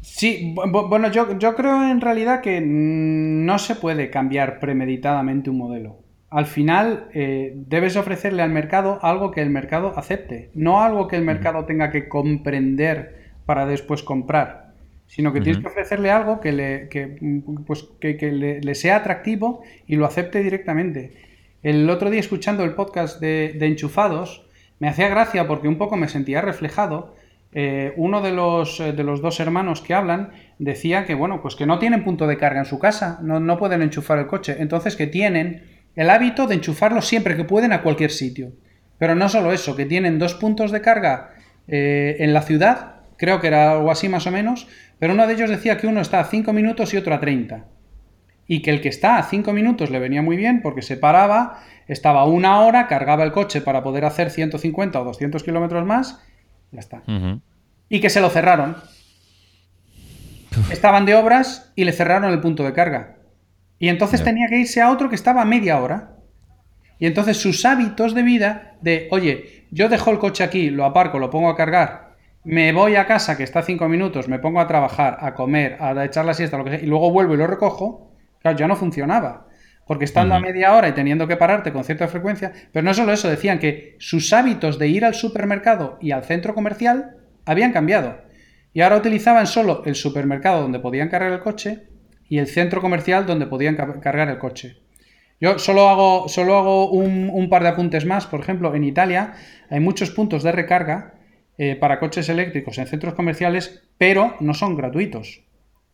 Sí, 0.02 0.54
bueno, 0.54 1.10
yo, 1.12 1.38
yo 1.38 1.54
creo 1.54 1.88
en 1.88 2.00
realidad 2.00 2.40
que 2.40 2.60
no 2.60 3.58
se 3.58 3.76
puede 3.76 4.10
cambiar 4.10 4.58
premeditadamente 4.58 5.48
un 5.48 5.58
modelo 5.58 6.01
al 6.32 6.46
final 6.46 7.08
eh, 7.12 7.52
debes 7.54 7.96
ofrecerle 7.96 8.42
al 8.42 8.50
mercado 8.50 8.98
algo 9.02 9.30
que 9.30 9.42
el 9.42 9.50
mercado 9.50 9.92
acepte, 9.98 10.50
no 10.54 10.82
algo 10.82 11.06
que 11.06 11.16
el 11.16 11.24
mercado 11.24 11.66
tenga 11.66 11.90
que 11.90 12.08
comprender 12.08 13.34
para 13.44 13.66
después 13.66 14.02
comprar, 14.02 14.72
sino 15.06 15.34
que 15.34 15.42
tienes 15.42 15.60
que 15.60 15.68
ofrecerle 15.68 16.10
algo 16.10 16.40
que 16.40 16.52
le, 16.52 16.88
pues, 17.66 17.86
le, 18.00 18.74
sea 18.74 18.96
atractivo 18.96 19.62
y 19.86 19.96
lo 19.96 20.06
acepte 20.06 20.42
directamente. 20.42 21.12
El 21.62 21.88
otro 21.90 22.08
día 22.08 22.20
escuchando 22.20 22.64
el 22.64 22.72
podcast 22.72 23.20
de, 23.20 23.54
Enchufados, 23.60 24.46
me 24.78 24.88
hacía 24.88 25.08
gracia 25.08 25.46
porque 25.46 25.68
un 25.68 25.76
poco 25.76 25.98
me 25.98 26.08
sentía 26.08 26.40
reflejado. 26.40 27.14
Eh, 27.52 27.92
uno 27.98 28.22
de 28.22 28.32
los, 28.32 28.80
eh, 28.80 28.94
de 28.94 29.04
los 29.04 29.20
dos 29.20 29.38
hermanos 29.38 29.82
que 29.82 29.92
hablan 29.92 30.30
decía 30.58 31.04
que, 31.04 31.14
bueno, 31.14 31.42
pues 31.42 31.56
que 31.56 31.66
no 31.66 31.78
tienen 31.78 32.04
punto 32.04 32.26
de 32.26 32.38
carga 32.38 32.60
en 32.60 32.64
su 32.64 32.78
casa, 32.78 33.18
no, 33.22 33.38
no 33.38 33.58
pueden 33.58 33.82
enchufar 33.82 34.18
el 34.18 34.26
coche, 34.26 34.56
entonces 34.58 34.96
que 34.96 35.06
tienen 35.06 35.71
el 35.94 36.10
hábito 36.10 36.46
de 36.46 36.54
enchufarlo 36.54 37.02
siempre 37.02 37.36
que 37.36 37.44
pueden 37.44 37.72
a 37.72 37.82
cualquier 37.82 38.10
sitio. 38.10 38.52
Pero 38.98 39.14
no 39.14 39.28
solo 39.28 39.52
eso, 39.52 39.76
que 39.76 39.86
tienen 39.86 40.18
dos 40.18 40.34
puntos 40.34 40.70
de 40.70 40.80
carga 40.80 41.30
eh, 41.68 42.16
en 42.20 42.32
la 42.32 42.42
ciudad, 42.42 42.96
creo 43.16 43.40
que 43.40 43.48
era 43.48 43.72
algo 43.72 43.90
así 43.90 44.08
más 44.08 44.26
o 44.26 44.30
menos, 44.30 44.68
pero 44.98 45.14
uno 45.14 45.26
de 45.26 45.34
ellos 45.34 45.50
decía 45.50 45.76
que 45.76 45.86
uno 45.86 46.00
está 46.00 46.20
a 46.20 46.24
5 46.24 46.52
minutos 46.52 46.94
y 46.94 46.96
otro 46.96 47.14
a 47.14 47.20
30. 47.20 47.64
Y 48.46 48.62
que 48.62 48.70
el 48.70 48.80
que 48.80 48.88
está 48.88 49.18
a 49.18 49.22
5 49.22 49.52
minutos 49.52 49.90
le 49.90 49.98
venía 49.98 50.22
muy 50.22 50.36
bien 50.36 50.62
porque 50.62 50.82
se 50.82 50.96
paraba, 50.96 51.60
estaba 51.88 52.24
una 52.24 52.60
hora, 52.60 52.86
cargaba 52.86 53.24
el 53.24 53.32
coche 53.32 53.60
para 53.60 53.82
poder 53.82 54.04
hacer 54.04 54.30
150 54.30 55.00
o 55.00 55.04
200 55.04 55.42
kilómetros 55.42 55.84
más, 55.84 56.20
ya 56.70 56.80
está. 56.80 57.02
Y 57.88 58.00
que 58.00 58.10
se 58.10 58.20
lo 58.20 58.30
cerraron. 58.30 58.76
Estaban 60.70 61.06
de 61.06 61.14
obras 61.14 61.72
y 61.74 61.84
le 61.84 61.92
cerraron 61.92 62.32
el 62.32 62.40
punto 62.40 62.62
de 62.64 62.72
carga. 62.72 63.16
Y 63.82 63.88
entonces 63.88 64.22
tenía 64.22 64.46
que 64.46 64.58
irse 64.58 64.80
a 64.80 64.92
otro 64.92 65.08
que 65.08 65.16
estaba 65.16 65.42
a 65.42 65.44
media 65.44 65.80
hora. 65.80 66.10
Y 67.00 67.06
entonces 67.06 67.36
sus 67.36 67.64
hábitos 67.64 68.14
de 68.14 68.22
vida 68.22 68.76
de, 68.80 69.08
oye, 69.10 69.64
yo 69.72 69.88
dejo 69.88 70.12
el 70.12 70.20
coche 70.20 70.44
aquí, 70.44 70.70
lo 70.70 70.84
aparco, 70.84 71.18
lo 71.18 71.30
pongo 71.30 71.48
a 71.48 71.56
cargar, 71.56 72.14
me 72.44 72.72
voy 72.72 72.94
a 72.94 73.08
casa 73.08 73.36
que 73.36 73.42
está 73.42 73.58
a 73.58 73.64
cinco 73.64 73.88
minutos, 73.88 74.28
me 74.28 74.38
pongo 74.38 74.60
a 74.60 74.68
trabajar, 74.68 75.18
a 75.20 75.34
comer, 75.34 75.78
a 75.80 76.04
echar 76.04 76.24
la 76.24 76.32
siesta, 76.32 76.58
lo 76.58 76.62
que 76.62 76.70
sea, 76.70 76.80
y 76.80 76.86
luego 76.86 77.10
vuelvo 77.10 77.34
y 77.34 77.38
lo 77.38 77.48
recojo, 77.48 78.12
claro, 78.38 78.56
ya 78.56 78.68
no 78.68 78.76
funcionaba. 78.76 79.48
Porque 79.84 80.04
estando 80.04 80.36
a 80.36 80.38
media 80.38 80.74
hora 80.74 80.88
y 80.88 80.92
teniendo 80.92 81.26
que 81.26 81.36
pararte 81.36 81.72
con 81.72 81.82
cierta 81.82 82.06
frecuencia, 82.06 82.52
pero 82.70 82.84
no 82.84 82.94
solo 82.94 83.12
eso, 83.12 83.28
decían 83.28 83.58
que 83.58 83.96
sus 83.98 84.32
hábitos 84.32 84.78
de 84.78 84.86
ir 84.86 85.04
al 85.04 85.16
supermercado 85.16 85.98
y 86.00 86.12
al 86.12 86.22
centro 86.22 86.54
comercial 86.54 87.16
habían 87.46 87.72
cambiado. 87.72 88.18
Y 88.72 88.82
ahora 88.82 88.98
utilizaban 88.98 89.48
solo 89.48 89.82
el 89.86 89.96
supermercado 89.96 90.62
donde 90.62 90.78
podían 90.78 91.08
cargar 91.08 91.32
el 91.32 91.40
coche 91.40 91.88
y 92.32 92.38
el 92.38 92.46
centro 92.46 92.80
comercial 92.80 93.26
donde 93.26 93.46
podían 93.46 93.76
cargar 93.76 94.30
el 94.30 94.38
coche. 94.38 94.78
Yo 95.38 95.58
solo 95.58 95.90
hago, 95.90 96.30
solo 96.30 96.56
hago 96.56 96.90
un, 96.90 97.50
par 97.50 97.62
de 97.62 97.68
apuntes 97.68 98.06
más. 98.06 98.26
Por 98.26 98.40
ejemplo, 98.40 98.74
en 98.74 98.84
Italia 98.84 99.34
hay 99.68 99.80
muchos 99.80 100.10
puntos 100.12 100.42
de 100.42 100.50
recarga 100.50 101.12
eh, 101.58 101.76
para 101.76 102.00
coches 102.00 102.30
eléctricos 102.30 102.78
en 102.78 102.86
centros 102.86 103.12
comerciales, 103.12 103.82
pero 103.98 104.34
no 104.40 104.54
son 104.54 104.76
gratuitos. 104.76 105.42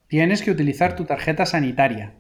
Tienes 0.07 0.43
que 0.43 0.53
utilizar 0.53 0.95
tu 0.95 1.07
tarjeta 1.07 1.45
sanitaria. 1.45 2.15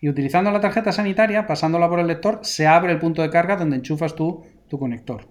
Y 0.00 0.08
utilizando 0.08 0.52
la 0.52 0.60
tarjeta 0.60 0.92
sanitaria, 0.92 1.48
pasándola 1.48 1.88
por 1.88 1.98
el 1.98 2.06
lector, 2.06 2.38
se 2.42 2.68
abre 2.68 2.92
el 2.92 3.00
punto 3.00 3.22
de 3.22 3.30
carga 3.30 3.56
donde 3.56 3.74
enchufas 3.74 4.14
tu 4.14 4.44
conector. 4.70 5.26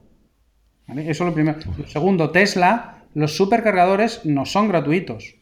Eso 0.89 1.23
es 1.23 1.29
lo 1.29 1.33
primero. 1.33 1.59
segundo, 1.87 2.31
Tesla, 2.31 3.05
los 3.13 3.37
supercargadores 3.37 4.25
no 4.25 4.45
son 4.45 4.67
gratuitos. 4.67 5.37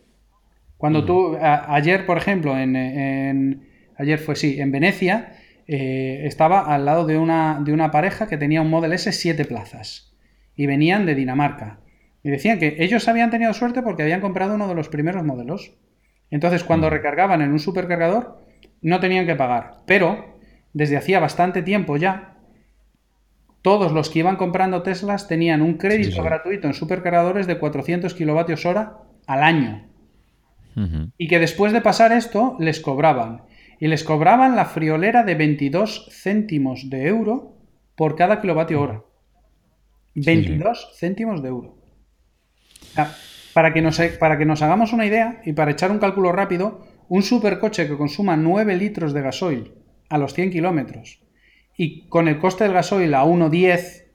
Cuando 0.81 1.05
tú, 1.05 1.37
ayer, 1.39 2.07
por 2.07 2.17
ejemplo, 2.17 2.57
en, 2.57 3.67
ayer 3.97 4.17
fue 4.17 4.35
sí, 4.35 4.59
en 4.59 4.71
Venecia, 4.71 5.33
eh, 5.67 6.23
estaba 6.25 6.73
al 6.73 6.85
lado 6.85 7.05
de 7.05 7.19
una, 7.19 7.61
de 7.63 7.71
una 7.71 7.91
pareja 7.91 8.27
que 8.27 8.35
tenía 8.35 8.63
un 8.63 8.71
Model 8.71 8.93
S 8.93 9.11
7 9.11 9.45
plazas 9.45 10.17
y 10.55 10.65
venían 10.65 11.05
de 11.05 11.13
Dinamarca. 11.13 11.81
Y 12.23 12.31
decían 12.31 12.57
que 12.57 12.77
ellos 12.79 13.07
habían 13.07 13.29
tenido 13.29 13.53
suerte 13.53 13.83
porque 13.83 14.01
habían 14.01 14.21
comprado 14.21 14.55
uno 14.55 14.67
de 14.67 14.73
los 14.73 14.89
primeros 14.89 15.23
modelos. 15.23 15.77
Entonces, 16.31 16.63
cuando 16.63 16.89
recargaban 16.89 17.43
en 17.43 17.51
un 17.51 17.59
supercargador, 17.59 18.43
no 18.81 18.99
tenían 18.99 19.27
que 19.27 19.35
pagar. 19.35 19.83
Pero, 19.85 20.39
desde 20.73 20.97
hacía 20.97 21.19
bastante 21.19 21.61
tiempo 21.61 21.95
ya, 21.97 22.37
todos 23.61 23.91
los 23.91 24.09
que 24.09 24.17
iban 24.17 24.35
comprando 24.35 24.81
Teslas 24.81 25.27
tenían 25.27 25.61
un 25.61 25.75
crédito 25.75 26.23
gratuito 26.23 26.65
en 26.65 26.73
supercargadores 26.73 27.45
de 27.45 27.59
400 27.59 28.15
kilovatios 28.15 28.65
hora 28.65 28.97
al 29.27 29.43
año 29.43 29.90
y 31.17 31.27
que 31.27 31.39
después 31.39 31.73
de 31.73 31.81
pasar 31.81 32.11
esto 32.11 32.55
les 32.59 32.79
cobraban. 32.79 33.43
y 33.79 33.87
les 33.87 34.03
cobraban 34.03 34.55
la 34.55 34.65
friolera 34.65 35.23
de 35.23 35.33
22 35.33 36.07
céntimos 36.11 36.89
de 36.91 37.07
euro 37.07 37.57
por 37.95 38.15
cada 38.15 38.39
kilovatio 38.39 38.79
hora. 38.79 39.03
22 40.13 40.91
céntimos 40.99 41.41
de 41.41 41.49
euro. 41.49 41.77
Para 43.53 43.73
que, 43.73 43.81
nos, 43.81 43.99
para 44.19 44.37
que 44.37 44.45
nos 44.45 44.61
hagamos 44.61 44.93
una 44.93 45.05
idea 45.05 45.41
y 45.45 45.53
para 45.53 45.71
echar 45.71 45.91
un 45.91 45.99
cálculo 45.99 46.31
rápido, 46.31 46.85
un 47.09 47.23
supercoche 47.23 47.87
que 47.87 47.97
consuma 47.97 48.37
9 48.37 48.75
litros 48.77 49.13
de 49.13 49.21
gasoil 49.21 49.73
a 50.09 50.17
los 50.17 50.33
100 50.33 50.51
kilómetros 50.51 51.21
y 51.75 52.07
con 52.07 52.27
el 52.27 52.37
coste 52.37 52.65
del 52.65 52.73
gasoil 52.73 53.13
a 53.13 53.25
1,10 53.25 54.05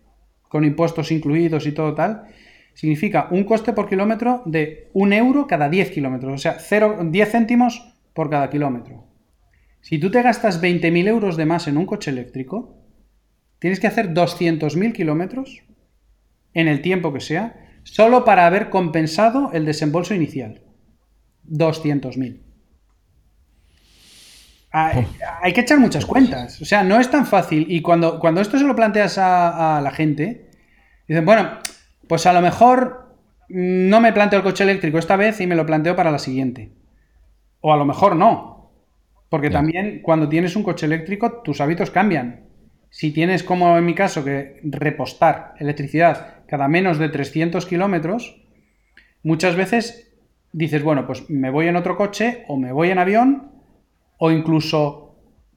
con 0.48 0.64
impuestos 0.64 1.10
incluidos 1.10 1.66
y 1.66 1.72
todo 1.72 1.94
tal, 1.94 2.28
significa 2.76 3.28
un 3.30 3.44
coste 3.44 3.72
por 3.72 3.88
kilómetro 3.88 4.42
de 4.44 4.90
1 4.92 5.14
euro 5.14 5.46
cada 5.46 5.70
10 5.70 5.90
kilómetros, 5.90 6.34
o 6.34 6.38
sea, 6.38 6.58
0, 6.60 7.08
10 7.10 7.30
céntimos 7.30 7.94
por 8.12 8.28
cada 8.28 8.50
kilómetro. 8.50 9.06
Si 9.80 9.98
tú 9.98 10.10
te 10.10 10.20
gastas 10.20 10.60
20.000 10.60 11.08
euros 11.08 11.38
de 11.38 11.46
más 11.46 11.68
en 11.68 11.78
un 11.78 11.86
coche 11.86 12.10
eléctrico, 12.10 12.76
tienes 13.58 13.80
que 13.80 13.86
hacer 13.86 14.12
200.000 14.12 14.92
kilómetros 14.92 15.62
en 16.52 16.68
el 16.68 16.82
tiempo 16.82 17.14
que 17.14 17.20
sea, 17.20 17.80
solo 17.82 18.24
para 18.26 18.46
haber 18.46 18.68
compensado 18.68 19.52
el 19.54 19.64
desembolso 19.64 20.12
inicial. 20.12 20.60
200.000. 21.48 22.42
Hay, 24.72 25.06
hay, 25.42 25.52
que 25.54 25.62
echar 25.62 25.78
muchas 25.78 26.04
cuentas. 26.04 26.60
O 26.60 26.66
sea, 26.66 26.84
no 26.84 27.00
es 27.00 27.10
tan 27.10 27.24
fácil. 27.24 27.64
Y 27.70 27.80
cuando, 27.80 28.20
cuando 28.20 28.42
esto 28.42 28.58
se 28.58 28.64
lo 28.64 28.76
planteas 28.76 29.16
a, 29.16 29.80
la 29.82 29.90
gente, 29.92 30.50
dicen, 31.08 31.24
bueno, 31.24 31.58
pues 32.08 32.26
a 32.26 32.32
lo 32.32 32.40
mejor 32.40 33.16
no 33.48 34.00
me 34.00 34.12
planteo 34.12 34.38
el 34.38 34.44
coche 34.44 34.64
eléctrico 34.64 34.98
esta 34.98 35.16
vez 35.16 35.40
y 35.40 35.46
me 35.46 35.54
lo 35.54 35.66
planteo 35.66 35.96
para 35.96 36.10
la 36.10 36.18
siguiente. 36.18 36.72
O 37.60 37.72
a 37.72 37.76
lo 37.76 37.84
mejor 37.84 38.16
no. 38.16 38.72
Porque 39.28 39.50
también 39.50 40.00
cuando 40.02 40.28
tienes 40.28 40.56
un 40.56 40.62
coche 40.62 40.86
eléctrico, 40.86 41.42
tus 41.42 41.60
hábitos 41.60 41.90
cambian. 41.90 42.46
Si 42.90 43.10
tienes, 43.10 43.42
como 43.42 43.76
en 43.76 43.84
mi 43.84 43.94
caso, 43.94 44.24
que 44.24 44.60
repostar 44.62 45.54
electricidad 45.58 46.44
cada 46.46 46.68
menos 46.68 46.98
de 46.98 47.08
300 47.08 47.66
kilómetros, 47.66 48.42
muchas 49.22 49.56
veces 49.56 50.14
dices, 50.52 50.82
bueno, 50.82 51.06
pues 51.06 51.28
me 51.28 51.50
voy 51.50 51.66
en 51.66 51.76
otro 51.76 51.96
coche 51.96 52.44
o 52.48 52.56
me 52.56 52.72
voy 52.72 52.90
en 52.90 52.98
avión 52.98 53.50
o 54.18 54.30
incluso 54.30 55.16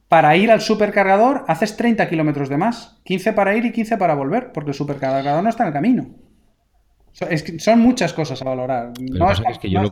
para 0.09 0.35
ir 0.35 0.51
al 0.51 0.61
supercargador 0.61 1.45
haces 1.47 1.77
30 1.77 2.09
kilómetros 2.09 2.49
de 2.49 2.57
más, 2.57 2.99
15 3.05 3.33
para 3.33 3.55
ir 3.55 3.65
y 3.65 3.71
15 3.71 3.97
para 3.97 4.15
volver, 4.15 4.51
porque 4.51 4.71
el 4.71 4.75
supercargador 4.75 5.43
no 5.43 5.49
está 5.49 5.63
en 5.63 5.67
el 5.67 5.73
camino. 5.73 6.07
Son 7.59 7.79
muchas 7.79 8.13
cosas 8.13 8.41
a 8.41 8.45
valorar. 8.45 8.93
Lo 8.99 9.31
es 9.31 9.59
que 9.59 9.69
yo 9.69 9.81
lo 9.81 9.91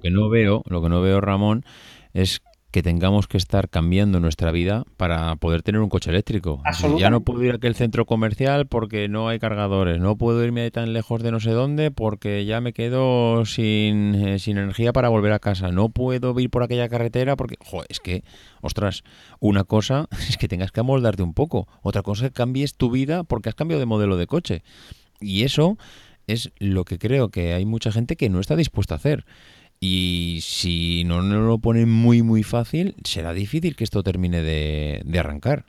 que 0.00 0.10
no 0.10 0.28
veo, 0.28 0.62
lo 0.66 0.82
que 0.82 0.88
no 0.88 1.00
veo, 1.00 1.20
Ramón, 1.20 1.64
es 2.12 2.42
que 2.70 2.82
tengamos 2.82 3.26
que 3.28 3.38
estar 3.38 3.70
cambiando 3.70 4.20
nuestra 4.20 4.52
vida 4.52 4.84
para 4.98 5.34
poder 5.36 5.62
tener 5.62 5.80
un 5.80 5.88
coche 5.88 6.10
eléctrico. 6.10 6.62
Ya 6.98 7.08
no 7.08 7.22
puedo 7.22 7.42
ir 7.42 7.52
a 7.52 7.56
aquel 7.56 7.74
centro 7.74 8.04
comercial 8.04 8.66
porque 8.66 9.08
no 9.08 9.28
hay 9.28 9.38
cargadores, 9.38 9.98
no 10.00 10.16
puedo 10.18 10.44
irme 10.44 10.70
tan 10.70 10.92
lejos 10.92 11.22
de 11.22 11.32
no 11.32 11.40
sé 11.40 11.50
dónde 11.50 11.90
porque 11.90 12.44
ya 12.44 12.60
me 12.60 12.74
quedo 12.74 13.46
sin, 13.46 14.14
eh, 14.14 14.38
sin 14.38 14.58
energía 14.58 14.92
para 14.92 15.08
volver 15.08 15.32
a 15.32 15.38
casa, 15.38 15.72
no 15.72 15.88
puedo 15.88 16.38
ir 16.38 16.50
por 16.50 16.62
aquella 16.62 16.90
carretera 16.90 17.36
porque, 17.36 17.56
joder, 17.64 17.86
es 17.88 18.00
que, 18.00 18.22
ostras, 18.60 19.02
una 19.40 19.64
cosa 19.64 20.06
es 20.28 20.36
que 20.36 20.48
tengas 20.48 20.70
que 20.70 20.80
amoldarte 20.80 21.22
un 21.22 21.32
poco, 21.32 21.68
otra 21.80 22.02
cosa 22.02 22.26
es 22.26 22.32
que 22.32 22.36
cambies 22.36 22.74
tu 22.74 22.90
vida 22.90 23.24
porque 23.24 23.48
has 23.48 23.54
cambiado 23.54 23.80
de 23.80 23.86
modelo 23.86 24.16
de 24.16 24.26
coche. 24.26 24.62
Y 25.20 25.42
eso 25.42 25.78
es 26.28 26.52
lo 26.58 26.84
que 26.84 26.98
creo 26.98 27.30
que 27.30 27.54
hay 27.54 27.64
mucha 27.64 27.90
gente 27.90 28.16
que 28.16 28.28
no 28.28 28.38
está 28.38 28.54
dispuesta 28.54 28.94
a 28.94 28.98
hacer. 28.98 29.24
Y 29.80 30.38
si 30.42 31.04
no 31.04 31.22
nos 31.22 31.46
lo 31.46 31.58
ponen 31.58 31.88
muy, 31.88 32.22
muy 32.22 32.42
fácil, 32.42 32.94
será 33.04 33.32
difícil 33.32 33.76
que 33.76 33.84
esto 33.84 34.02
termine 34.02 34.42
de, 34.42 35.02
arrancar. 35.18 35.64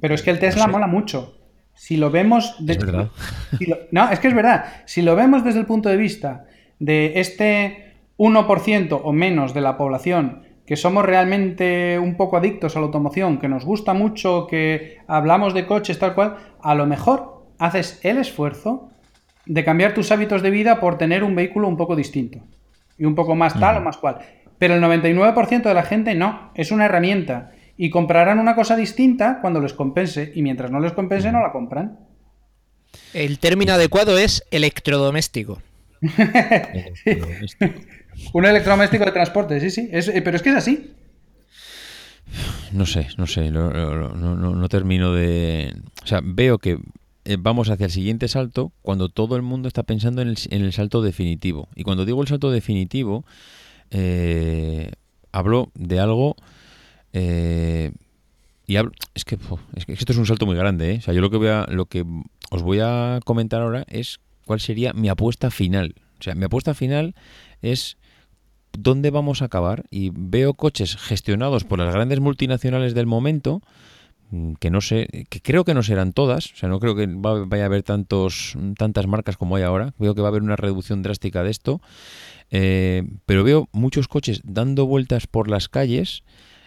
Pero 0.00 0.14
es 0.14 0.22
que 0.22 0.30
el 0.30 0.38
Tesla 0.38 0.66
mola 0.66 0.86
mucho. 0.86 1.36
Si 1.74 1.96
lo 1.96 2.10
vemos... 2.10 2.56
De... 2.58 2.72
Es 2.72 2.78
verdad. 2.78 3.10
no, 3.90 4.10
es 4.10 4.18
que 4.20 4.28
es 4.28 4.34
verdad. 4.34 4.82
Si 4.86 5.02
lo 5.02 5.16
vemos 5.16 5.44
desde 5.44 5.60
el 5.60 5.66
punto 5.66 5.88
de 5.88 5.96
vista 5.96 6.46
de 6.78 7.20
este 7.20 7.94
1% 8.18 9.00
o 9.02 9.12
menos 9.12 9.54
de 9.54 9.60
la 9.60 9.76
población 9.76 10.48
que 10.68 10.76
somos 10.76 11.02
realmente 11.02 11.98
un 11.98 12.14
poco 12.18 12.36
adictos 12.36 12.76
a 12.76 12.80
la 12.80 12.86
automoción, 12.86 13.38
que 13.38 13.48
nos 13.48 13.64
gusta 13.64 13.94
mucho, 13.94 14.46
que 14.46 14.98
hablamos 15.06 15.54
de 15.54 15.64
coches 15.64 15.98
tal 15.98 16.14
cual, 16.14 16.36
a 16.60 16.74
lo 16.74 16.84
mejor 16.84 17.46
haces 17.58 17.98
el 18.02 18.18
esfuerzo 18.18 18.87
de 19.48 19.64
cambiar 19.64 19.94
tus 19.94 20.12
hábitos 20.12 20.42
de 20.42 20.50
vida 20.50 20.78
por 20.78 20.98
tener 20.98 21.24
un 21.24 21.34
vehículo 21.34 21.66
un 21.68 21.76
poco 21.76 21.96
distinto 21.96 22.38
y 22.98 23.06
un 23.06 23.14
poco 23.14 23.34
más 23.34 23.58
tal 23.58 23.78
o 23.78 23.80
más 23.80 23.96
cual. 23.96 24.18
Pero 24.58 24.74
el 24.74 24.82
99% 24.82 25.62
de 25.62 25.74
la 25.74 25.82
gente 25.82 26.14
no, 26.14 26.52
es 26.54 26.70
una 26.70 26.84
herramienta. 26.84 27.52
Y 27.76 27.90
comprarán 27.90 28.38
una 28.40 28.56
cosa 28.56 28.76
distinta 28.76 29.38
cuando 29.40 29.60
les 29.60 29.72
compense. 29.72 30.32
Y 30.34 30.42
mientras 30.42 30.70
no 30.70 30.80
les 30.80 30.92
compense, 30.92 31.30
no 31.30 31.40
la 31.40 31.52
compran. 31.52 32.00
El 33.14 33.38
término 33.38 33.72
adecuado 33.74 34.18
es 34.18 34.44
electrodoméstico. 34.50 35.62
un 38.32 38.44
electrodoméstico 38.44 39.04
de 39.04 39.12
transporte, 39.12 39.60
sí, 39.60 39.70
sí. 39.70 39.88
Eh, 39.92 40.22
pero 40.22 40.36
es 40.36 40.42
que 40.42 40.50
es 40.50 40.56
así. 40.56 40.92
No 42.72 42.84
sé, 42.84 43.06
no 43.16 43.28
sé. 43.28 43.52
No, 43.52 43.70
no 43.70 44.68
termino 44.68 45.12
de. 45.12 45.72
O 46.02 46.06
sea, 46.06 46.20
veo 46.22 46.58
que 46.58 46.78
vamos 47.36 47.68
hacia 47.68 47.86
el 47.86 47.92
siguiente 47.92 48.28
salto 48.28 48.72
cuando 48.82 49.08
todo 49.08 49.36
el 49.36 49.42
mundo 49.42 49.68
está 49.68 49.82
pensando 49.82 50.22
en 50.22 50.28
el, 50.28 50.72
salto 50.72 51.02
definitivo. 51.02 51.68
Y 51.74 51.82
cuando 51.82 52.04
digo 52.04 52.22
el 52.22 52.28
salto 52.28 52.50
definitivo, 52.50 53.24
eh, 53.90 54.92
hablo 55.32 55.70
de 55.74 56.00
algo... 56.00 56.36
Eh, 57.12 57.92
y 58.66 58.76
es, 58.76 59.24
que, 59.24 59.38
es, 59.76 59.86
que, 59.86 59.94
esto 59.94 60.12
es 60.12 60.18
un 60.18 60.26
salto 60.26 60.44
muy 60.44 60.54
grande. 60.54 60.96
O 60.98 61.00
sea, 61.00 61.14
yo 61.14 61.22
lo 61.22 61.30
que, 61.30 61.38
voy 61.38 61.48
a, 61.48 61.66
lo 61.70 61.86
que 61.86 62.04
os 62.50 62.62
voy 62.62 62.80
a 62.80 63.18
comentar 63.24 63.62
ahora 63.62 63.84
es 63.88 64.20
cuál 64.44 64.60
sería 64.60 64.92
mi 64.92 65.08
apuesta 65.08 65.50
final. 65.50 65.94
O 66.20 66.22
sea, 66.22 66.34
mi 66.34 66.44
apuesta 66.44 66.74
final 66.74 67.14
es 67.62 67.96
dónde 68.72 69.10
vamos 69.10 69.40
a 69.40 69.46
acabar. 69.46 69.84
Y 69.90 70.10
veo 70.14 70.52
coches 70.52 70.96
gestionados 70.96 71.64
por 71.64 71.78
las 71.78 71.94
grandes 71.94 72.20
multinacionales 72.20 72.94
del 72.94 73.06
momento 73.06 73.62
que 74.60 74.70
no 74.70 74.80
sé, 74.80 75.26
que 75.30 75.40
creo 75.40 75.64
que 75.64 75.74
no 75.74 75.82
serán 75.82 76.12
todas, 76.12 76.52
o 76.52 76.56
sea, 76.56 76.68
no 76.68 76.80
creo 76.80 76.94
que 76.94 77.06
vaya 77.08 77.62
a 77.62 77.66
haber 77.66 77.82
tantos, 77.82 78.56
tantas 78.76 79.06
marcas 79.06 79.36
como 79.36 79.56
hay 79.56 79.62
ahora, 79.62 79.94
veo 79.98 80.14
que 80.14 80.20
va 80.20 80.28
a 80.28 80.30
haber 80.30 80.42
una 80.42 80.56
reducción 80.56 81.02
drástica 81.02 81.42
de 81.42 81.50
esto, 81.50 81.80
eh, 82.50 83.04
pero 83.26 83.44
veo 83.44 83.68
muchos 83.72 84.08
coches 84.08 84.42
dando 84.44 84.86
vueltas 84.86 85.26
por 85.26 85.48
las 85.48 85.68
calles, 85.68 86.24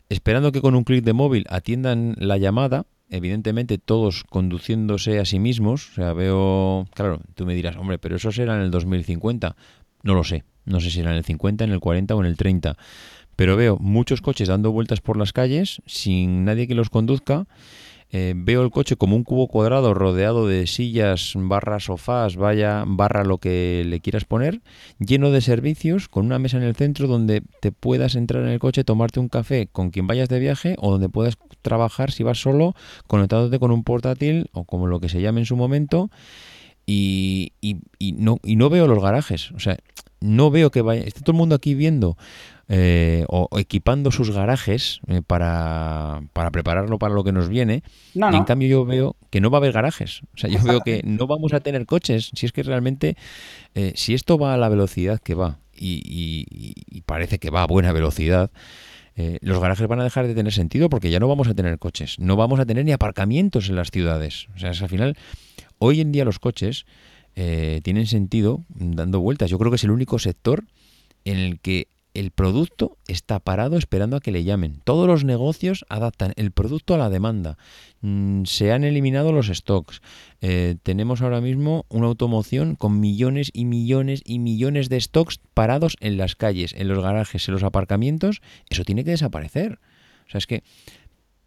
esperando 0.09 0.51
que 0.51 0.61
con 0.61 0.75
un 0.75 0.83
clic 0.83 1.03
de 1.03 1.13
móvil 1.13 1.45
atiendan 1.49 2.15
la 2.17 2.38
llamada, 2.38 2.85
evidentemente 3.09 3.77
todos 3.77 4.23
conduciéndose 4.23 5.19
a 5.19 5.25
sí 5.25 5.38
mismos, 5.38 5.89
o 5.91 5.93
sea, 5.93 6.13
veo, 6.13 6.88
claro, 6.95 7.21
tú 7.35 7.45
me 7.45 7.53
dirás, 7.53 7.75
hombre, 7.75 7.99
pero 7.99 8.15
eso 8.15 8.31
será 8.31 8.55
en 8.55 8.61
el 8.61 8.71
2050, 8.71 9.55
no 10.03 10.13
lo 10.15 10.23
sé, 10.23 10.43
no 10.65 10.79
sé 10.79 10.89
si 10.89 10.97
será 10.97 11.11
en 11.11 11.17
el 11.17 11.25
50, 11.25 11.63
en 11.63 11.71
el 11.71 11.79
40 11.79 12.15
o 12.15 12.21
en 12.21 12.25
el 12.25 12.38
30 12.38 12.77
pero 13.41 13.57
veo 13.57 13.76
muchos 13.80 14.22
coches 14.22 14.49
dando 14.49 14.72
vueltas 14.72 15.01
por 15.01 15.18
las 15.18 15.34
calles 15.34 15.81
sin 15.88 16.45
nadie 16.45 16.68
que 16.68 16.76
los 16.76 16.91
conduzca. 16.91 17.47
Eh, 18.11 18.35
veo 18.38 18.61
el 18.61 18.69
coche 18.69 18.97
como 18.97 19.15
un 19.15 19.23
cubo 19.23 19.47
cuadrado 19.47 19.95
rodeado 19.95 20.45
de 20.45 20.68
sillas, 20.68 21.34
barra 21.35 21.80
sofás, 21.80 22.35
vaya, 22.35 22.84
barra 22.85 23.23
lo 23.23 23.39
que 23.39 23.81
le 23.84 23.99
quieras 23.99 24.26
poner, 24.26 24.61
lleno 24.99 25.31
de 25.31 25.41
servicios, 25.41 26.07
con 26.07 26.27
una 26.27 26.38
mesa 26.38 26.57
en 26.57 26.63
el 26.63 26.76
centro 26.76 27.07
donde 27.07 27.41
te 27.61 27.72
puedas 27.72 28.13
entrar 28.13 28.43
en 28.43 28.49
el 28.49 28.59
coche, 28.59 28.84
tomarte 28.84 29.19
un 29.19 29.27
café 29.27 29.68
con 29.72 29.89
quien 29.89 30.05
vayas 30.05 30.30
de 30.30 30.38
viaje 30.38 30.76
o 30.77 30.91
donde 30.91 31.09
puedas 31.09 31.39
trabajar 31.63 32.11
si 32.11 32.22
vas 32.22 32.39
solo, 32.39 32.76
conectándote 33.07 33.57
con 33.57 33.72
un 33.72 33.84
portátil 33.84 34.51
o 34.51 34.65
como 34.65 34.85
lo 34.85 34.99
que 34.99 35.09
se 35.09 35.19
llame 35.19 35.39
en 35.39 35.47
su 35.47 35.55
momento. 35.55 36.11
Y, 36.85 37.53
no, 38.18 38.38
y 38.43 38.55
no 38.55 38.69
veo 38.69 38.85
los 38.85 39.01
garajes, 39.01 39.51
o 39.53 39.59
sea, 39.59 39.77
no 40.19 40.51
veo 40.51 40.69
que 40.69 40.81
vaya, 40.81 41.01
está 41.03 41.22
todo 41.22 41.31
el 41.31 41.38
mundo 41.38 41.55
aquí 41.55 41.73
viendo 41.73 42.18
eh, 42.67 43.25
o, 43.27 43.49
equipando 43.59 44.11
sus 44.11 44.31
garajes 44.31 45.01
eh, 45.07 45.21
para, 45.25 46.21
prepararlo 46.51 46.99
para 46.99 47.13
lo 47.13 47.23
que 47.23 47.31
nos 47.31 47.49
viene. 47.49 47.83
y 48.13 48.19
en 48.21 48.43
cambio 48.43 48.67
yo 48.67 48.85
veo 48.85 49.15
que 49.29 49.41
no 49.41 49.49
va 49.49 49.57
a 49.57 49.59
haber 49.59 49.73
garajes. 49.73 50.21
O 50.33 50.38
sea, 50.38 50.49
yo 50.49 50.61
veo 50.63 50.81
que 50.81 51.01
no 51.05 51.27
vamos 51.27 51.53
a 51.53 51.59
tener 51.59 51.85
coches. 51.85 52.31
Si 52.33 52.45
es 52.45 52.51
que 52.51 52.63
realmente, 52.63 53.17
eh, 53.75 53.93
si 53.95 54.13
esto 54.13 54.38
va 54.38 54.53
a 54.53 54.57
la 54.57 54.69
velocidad 54.69 55.19
que 55.19 55.33
va, 55.33 55.59
y, 55.73 57.01
parece 57.05 57.39
que 57.39 57.49
va 57.49 57.63
a 57.63 57.67
buena 57.67 57.91
velocidad, 57.91 58.51
los 59.41 59.59
garajes 59.59 59.88
van 59.88 59.99
a 59.99 60.03
dejar 60.03 60.25
de 60.25 60.33
tener 60.33 60.51
sentido 60.53 60.89
porque 60.89 61.11
ya 61.11 61.19
no 61.19 61.27
vamos 61.27 61.47
a 61.47 61.53
tener 61.53 61.77
coches. 61.77 62.17
No 62.19 62.38
vamos 62.38 62.59
a 62.59 62.65
tener 62.65 62.85
ni 62.85 62.91
aparcamientos 62.91 63.69
en 63.69 63.75
las 63.75 63.91
ciudades. 63.91 64.47
O 64.55 64.59
sea, 64.59 64.69
al 64.69 64.89
final, 64.89 65.17
hoy 65.77 66.01
en 66.01 66.11
día 66.11 66.25
los 66.25 66.39
coches 66.39 66.85
tienen 67.35 68.07
sentido 68.07 68.63
dando 68.69 69.19
vueltas. 69.19 69.49
Yo 69.49 69.59
creo 69.59 69.71
que 69.71 69.75
es 69.75 69.83
el 69.83 69.91
único 69.91 70.17
sector 70.19 70.63
en 71.25 71.38
el 71.38 71.59
que 71.59 71.88
el 72.13 72.31
producto 72.31 72.97
está 73.07 73.39
parado 73.39 73.77
esperando 73.77 74.17
a 74.17 74.19
que 74.19 74.31
le 74.31 74.43
llamen. 74.43 74.81
Todos 74.83 75.07
los 75.07 75.23
negocios 75.23 75.85
adaptan 75.89 76.33
el 76.35 76.51
producto 76.51 76.93
a 76.93 76.97
la 76.97 77.09
demanda. 77.09 77.57
Mm, 78.01 78.43
se 78.43 78.71
han 78.71 78.83
eliminado 78.83 79.31
los 79.31 79.47
stocks. 79.47 80.01
Eh, 80.41 80.75
tenemos 80.83 81.21
ahora 81.21 81.41
mismo 81.41 81.85
una 81.89 82.07
automoción 82.07 82.75
con 82.75 82.99
millones 82.99 83.49
y 83.53 83.65
millones 83.65 84.21
y 84.25 84.39
millones 84.39 84.89
de 84.89 84.99
stocks 84.99 85.39
parados 85.53 85.95
en 85.99 86.17
las 86.17 86.35
calles, 86.35 86.73
en 86.75 86.88
los 86.88 87.01
garajes, 87.01 87.47
en 87.47 87.53
los 87.53 87.63
aparcamientos. 87.63 88.41
Eso 88.69 88.83
tiene 88.83 89.03
que 89.03 89.11
desaparecer. 89.11 89.79
O 90.27 90.29
sea, 90.29 90.39
es 90.39 90.47
que... 90.47 90.63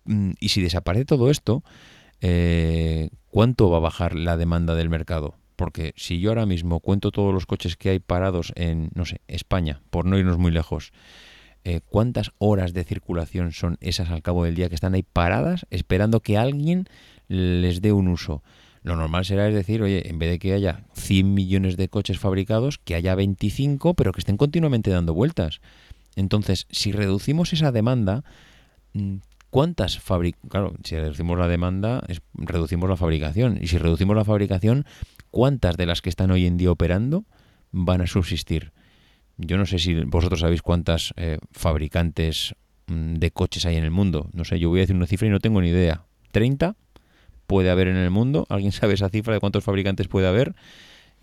Mm, 0.05 0.33
y 0.41 0.49
si 0.51 0.61
desaparece 0.61 1.05
todo 1.05 1.31
esto, 1.31 1.63
eh, 2.21 3.11
¿cuánto 3.31 3.71
va 3.71 3.79
a 3.79 3.81
bajar 3.81 4.15
la 4.15 4.37
demanda 4.37 4.75
del 4.75 4.89
mercado? 4.89 5.37
Porque 5.57 5.93
si 5.97 6.21
yo 6.21 6.31
ahora 6.31 6.47
mismo 6.47 6.81
cuento 6.81 7.11
todos 7.11 7.33
los 7.33 7.47
coches 7.47 7.77
que 7.77 7.91
hay 7.91 7.99
parados 7.99 8.53
en, 8.57 8.91
no 8.95 9.05
sé, 9.05 9.21
España, 9.29 9.81
por 9.91 10.05
no 10.05 10.19
irnos 10.19 10.39
muy 10.39 10.51
lejos, 10.51 10.93
eh, 11.65 11.81
¿cuántas 11.85 12.33
horas 12.39 12.75
de 12.75 12.85
circulación 12.85 13.53
son 13.53 13.79
esas 13.81 14.11
al 14.11 14.23
cabo 14.23 14.45
del 14.45 14.55
día 14.55 14.69
que 14.69 14.75
están 14.75 14.95
ahí 14.95 15.03
paradas 15.03 15.67
esperando 15.71 16.21
que 16.21 16.37
alguien 16.37 16.87
les 17.29 17.81
dé 17.81 17.93
un 17.93 18.09
uso? 18.09 18.43
Lo 18.83 18.97
normal 18.97 19.25
será 19.25 19.49
es 19.49 19.55
decir, 19.55 19.81
oye, 19.81 20.11
en 20.11 20.19
vez 20.19 20.29
de 20.31 20.39
que 20.39 20.53
haya 20.53 20.85
100 20.93 21.33
millones 21.33 21.79
de 21.79 21.89
coches 21.89 22.19
fabricados, 22.19 22.77
que 22.77 22.95
haya 22.95 23.15
25, 23.15 23.95
pero 23.95 24.13
que 24.13 24.21
estén 24.21 24.37
continuamente 24.37 24.91
dando 24.91 25.15
vueltas. 25.15 25.63
Entonces, 26.17 26.67
si 26.71 26.93
reducimos 26.93 27.55
esa 27.55 27.73
demanda, 27.73 28.25
mm, 28.93 29.17
¿cuántas? 29.49 29.99
Claro, 30.51 30.75
si 30.85 30.97
reducimos 30.97 31.39
la 31.39 31.49
demanda, 31.49 32.05
reducimos 32.35 32.91
la 32.91 32.97
fabricación. 32.97 33.59
Y 33.59 33.69
si 33.69 33.79
reducimos 33.79 34.17
la 34.17 34.25
fabricación, 34.27 34.85
¿cuántas 35.35 35.77
de 35.77 35.85
las 35.85 36.01
que 36.01 36.11
están 36.11 36.31
hoy 36.31 36.47
en 36.47 36.57
día 36.57 36.71
operando 36.71 37.25
van 37.73 38.01
a 38.01 38.07
subsistir? 38.07 38.71
Yo 39.37 39.59
no 39.59 39.67
sé 39.67 39.81
si 39.81 39.93
vosotros 40.05 40.39
sabéis 40.39 40.63
cuántas 40.63 41.13
eh, 41.17 41.39
fabricantes 41.51 42.55
mm, 42.87 43.15
de 43.15 43.33
coches 43.33 43.67
hay 43.67 43.75
en 43.75 43.83
el 43.83 43.91
mundo. 43.91 44.31
No 44.33 44.45
sé, 44.45 44.61
yo 44.61 44.69
voy 44.69 44.79
a 44.79 44.83
decir 44.83 44.95
una 44.95 45.09
cifra 45.09 45.27
y 45.27 45.31
no 45.31 45.41
tengo 45.41 45.61
ni 45.61 45.71
idea. 45.71 46.05
¿30? 46.33 46.77
puede 47.49 47.69
haber 47.69 47.89
en 47.89 47.97
el 47.97 48.11
mundo? 48.11 48.47
¿Alguien 48.49 48.71
sabe 48.71 48.95
esa 48.95 49.09
cifra 49.09 49.35
de 49.35 49.41
cuántos 49.41 49.65
fabricantes 49.65 50.07
puede 50.07 50.29
haber? 50.29 50.55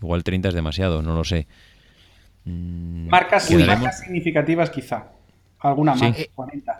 Igual 0.02 0.24
30 0.24 0.50
es 0.50 0.54
demasiado, 0.54 1.00
no 1.00 1.14
lo 1.14 1.24
sé. 1.24 1.46
Mm, 2.44 3.08
marcas, 3.08 3.44
significativas 3.44 4.68
quizá. 4.68 5.06
Alguna 5.60 5.94
más, 5.94 6.18
eh, 6.18 6.30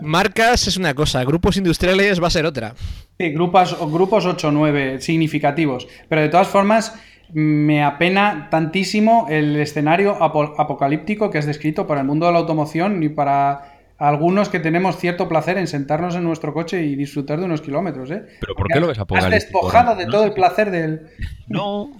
Marcas 0.01 0.67
es 0.67 0.77
una 0.77 0.93
cosa, 0.93 1.25
grupos 1.25 1.57
industriales 1.57 2.21
va 2.21 2.27
a 2.27 2.31
ser 2.31 2.45
otra. 2.45 2.75
Sí, 3.17 3.31
grupos, 3.31 3.79
grupos 3.91 4.27
8 4.27 4.49
o 4.49 4.51
9 4.51 5.01
significativos. 5.01 5.87
Pero 6.09 6.21
de 6.21 6.29
todas 6.29 6.49
formas, 6.49 7.01
me 7.33 7.83
apena 7.83 8.49
tantísimo 8.51 9.27
el 9.31 9.57
escenario 9.57 10.23
apocalíptico 10.23 11.31
que 11.31 11.39
has 11.39 11.47
descrito 11.47 11.87
para 11.87 12.03
el 12.03 12.07
mundo 12.07 12.27
de 12.27 12.33
la 12.33 12.39
automoción 12.39 13.03
y 13.03 13.09
para 13.09 13.73
algunos 13.99 14.49
que 14.49 14.59
tenemos 14.59 14.97
cierto 14.97 15.29
placer 15.29 15.57
en 15.59 15.67
sentarnos 15.67 16.15
en 16.17 16.25
nuestro 16.25 16.53
coche 16.53 16.85
y 16.85 16.97
disfrutar 16.97 17.39
de 17.39 17.47
unos 17.47 17.63
kilómetros, 17.63 18.11
¿eh? 18.11 18.25
¿Pero 18.41 18.55
por 18.55 18.69
qué 18.69 18.81
lo 18.81 18.89
ves 18.89 18.99
Has 18.99 19.31
despojado 19.31 19.95
de 19.95 20.07
todo 20.07 20.25
el 20.25 20.33
placer 20.33 20.71
del... 20.71 21.09
No, 21.49 21.93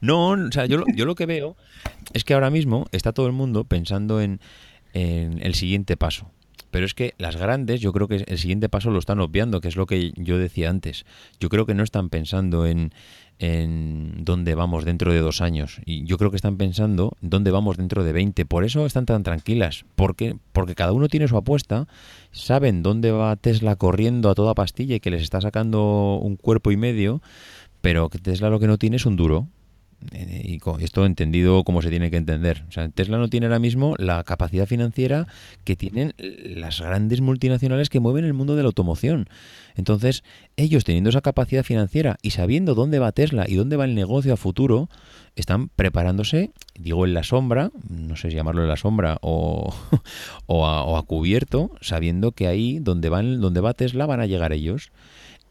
no, 0.00 0.30
o 0.30 0.52
sea, 0.52 0.66
yo, 0.66 0.84
yo 0.94 1.04
lo 1.04 1.14
que 1.14 1.26
veo 1.26 1.56
es 2.12 2.24
que 2.24 2.34
ahora 2.34 2.50
mismo 2.50 2.86
está 2.92 3.12
todo 3.12 3.26
el 3.26 3.32
mundo 3.32 3.64
pensando 3.64 4.20
en, 4.20 4.40
en 4.92 5.40
el 5.42 5.54
siguiente 5.54 5.96
paso. 5.96 6.30
Pero 6.70 6.84
es 6.84 6.94
que 6.94 7.14
las 7.16 7.36
grandes, 7.36 7.80
yo 7.80 7.92
creo 7.92 8.08
que 8.08 8.24
el 8.26 8.38
siguiente 8.38 8.68
paso 8.68 8.90
lo 8.90 8.98
están 8.98 9.20
obviando, 9.20 9.60
que 9.60 9.68
es 9.68 9.76
lo 9.76 9.86
que 9.86 10.12
yo 10.16 10.36
decía 10.36 10.68
antes. 10.68 11.06
Yo 11.40 11.48
creo 11.48 11.64
que 11.64 11.74
no 11.74 11.82
están 11.82 12.10
pensando 12.10 12.66
en, 12.66 12.92
en 13.38 14.24
dónde 14.24 14.54
vamos 14.54 14.84
dentro 14.84 15.12
de 15.12 15.20
dos 15.20 15.40
años. 15.40 15.80
Y 15.84 16.04
yo 16.04 16.18
creo 16.18 16.30
que 16.30 16.36
están 16.36 16.56
pensando 16.56 17.16
dónde 17.20 17.50
vamos 17.50 17.76
dentro 17.76 18.04
de 18.04 18.12
20. 18.12 18.46
Por 18.46 18.64
eso 18.64 18.86
están 18.86 19.06
tan 19.06 19.22
tranquilas. 19.22 19.84
Porque, 19.94 20.36
porque 20.52 20.74
cada 20.74 20.92
uno 20.92 21.08
tiene 21.08 21.28
su 21.28 21.36
apuesta, 21.36 21.86
saben 22.30 22.82
dónde 22.82 23.10
va 23.10 23.36
Tesla 23.36 23.76
corriendo 23.76 24.30
a 24.30 24.34
toda 24.34 24.54
pastilla 24.54 24.96
y 24.96 25.00
que 25.00 25.10
les 25.10 25.22
está 25.22 25.40
sacando 25.40 26.18
un 26.22 26.36
cuerpo 26.36 26.70
y 26.70 26.76
medio, 26.76 27.20
pero 27.80 28.08
que 28.08 28.18
Tesla 28.18 28.50
lo 28.50 28.60
que 28.60 28.66
no 28.66 28.78
tiene 28.78 28.96
es 28.96 29.06
un 29.06 29.16
duro. 29.16 29.48
Eh, 30.12 30.42
y 30.44 30.84
esto 30.84 31.06
entendido 31.06 31.64
como 31.64 31.82
se 31.82 31.90
tiene 31.90 32.10
que 32.10 32.16
entender. 32.16 32.64
O 32.68 32.72
sea, 32.72 32.88
Tesla 32.88 33.18
no 33.18 33.28
tiene 33.28 33.46
ahora 33.46 33.58
mismo 33.58 33.94
la 33.98 34.22
capacidad 34.24 34.66
financiera 34.66 35.26
que 35.64 35.76
tienen 35.76 36.14
las 36.18 36.80
grandes 36.80 37.20
multinacionales 37.20 37.88
que 37.88 38.00
mueven 38.00 38.24
el 38.24 38.34
mundo 38.34 38.56
de 38.56 38.62
la 38.62 38.68
automoción. 38.68 39.28
Entonces, 39.74 40.22
ellos 40.56 40.84
teniendo 40.84 41.10
esa 41.10 41.20
capacidad 41.20 41.62
financiera 41.62 42.16
y 42.22 42.30
sabiendo 42.30 42.74
dónde 42.74 42.98
va 42.98 43.12
Tesla 43.12 43.44
y 43.46 43.56
dónde 43.56 43.76
va 43.76 43.84
el 43.84 43.94
negocio 43.94 44.32
a 44.32 44.36
futuro, 44.36 44.88
están 45.34 45.68
preparándose, 45.68 46.50
digo 46.78 47.04
en 47.04 47.14
la 47.14 47.22
sombra, 47.22 47.70
no 47.88 48.16
sé 48.16 48.30
si 48.30 48.36
llamarlo 48.36 48.62
en 48.62 48.68
la 48.68 48.76
sombra 48.76 49.18
o, 49.20 49.74
o, 50.46 50.96
a, 50.96 51.02
cubierto, 51.02 51.70
sabiendo 51.80 52.32
que 52.32 52.46
ahí 52.46 52.78
donde, 52.78 53.08
van, 53.08 53.40
donde 53.40 53.60
va 53.60 53.74
Tesla 53.74 54.06
van 54.06 54.20
a 54.20 54.26
llegar 54.26 54.52
ellos. 54.52 54.92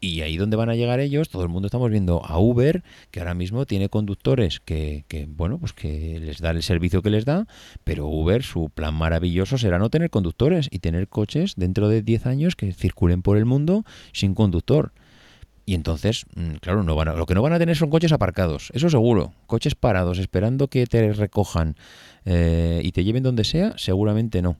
Y 0.00 0.20
ahí 0.20 0.36
donde 0.36 0.56
van 0.56 0.68
a 0.68 0.74
llegar 0.74 1.00
ellos, 1.00 1.30
todo 1.30 1.42
el 1.42 1.48
mundo 1.48 1.66
estamos 1.66 1.90
viendo 1.90 2.24
a 2.24 2.38
Uber, 2.38 2.82
que 3.10 3.20
ahora 3.20 3.34
mismo 3.34 3.64
tiene 3.64 3.88
conductores 3.88 4.60
que, 4.60 5.04
que, 5.08 5.26
bueno, 5.26 5.58
pues 5.58 5.72
que 5.72 6.20
les 6.20 6.40
da 6.40 6.50
el 6.50 6.62
servicio 6.62 7.02
que 7.02 7.10
les 7.10 7.24
da, 7.24 7.46
pero 7.84 8.06
Uber, 8.06 8.42
su 8.42 8.68
plan 8.68 8.94
maravilloso 8.94 9.58
será 9.58 9.78
no 9.78 9.88
tener 9.88 10.10
conductores 10.10 10.68
y 10.70 10.80
tener 10.80 11.08
coches 11.08 11.54
dentro 11.56 11.88
de 11.88 12.02
10 12.02 12.26
años 12.26 12.56
que 12.56 12.72
circulen 12.72 13.22
por 13.22 13.36
el 13.36 13.46
mundo 13.46 13.84
sin 14.12 14.34
conductor. 14.34 14.92
Y 15.64 15.74
entonces, 15.74 16.26
mm, 16.36 16.56
claro, 16.60 16.84
no 16.84 16.94
van 16.94 17.16
lo 17.16 17.26
que 17.26 17.34
no 17.34 17.42
van 17.42 17.52
a 17.52 17.58
tener 17.58 17.76
son 17.76 17.90
coches 17.90 18.12
aparcados, 18.12 18.70
eso 18.72 18.88
seguro. 18.88 19.32
Coches 19.46 19.74
parados 19.74 20.18
esperando 20.18 20.68
que 20.68 20.86
te 20.86 21.12
recojan 21.12 21.74
eh, 22.24 22.80
y 22.84 22.92
te 22.92 23.02
lleven 23.02 23.24
donde 23.24 23.44
sea, 23.44 23.74
seguramente 23.76 24.42
no 24.42 24.56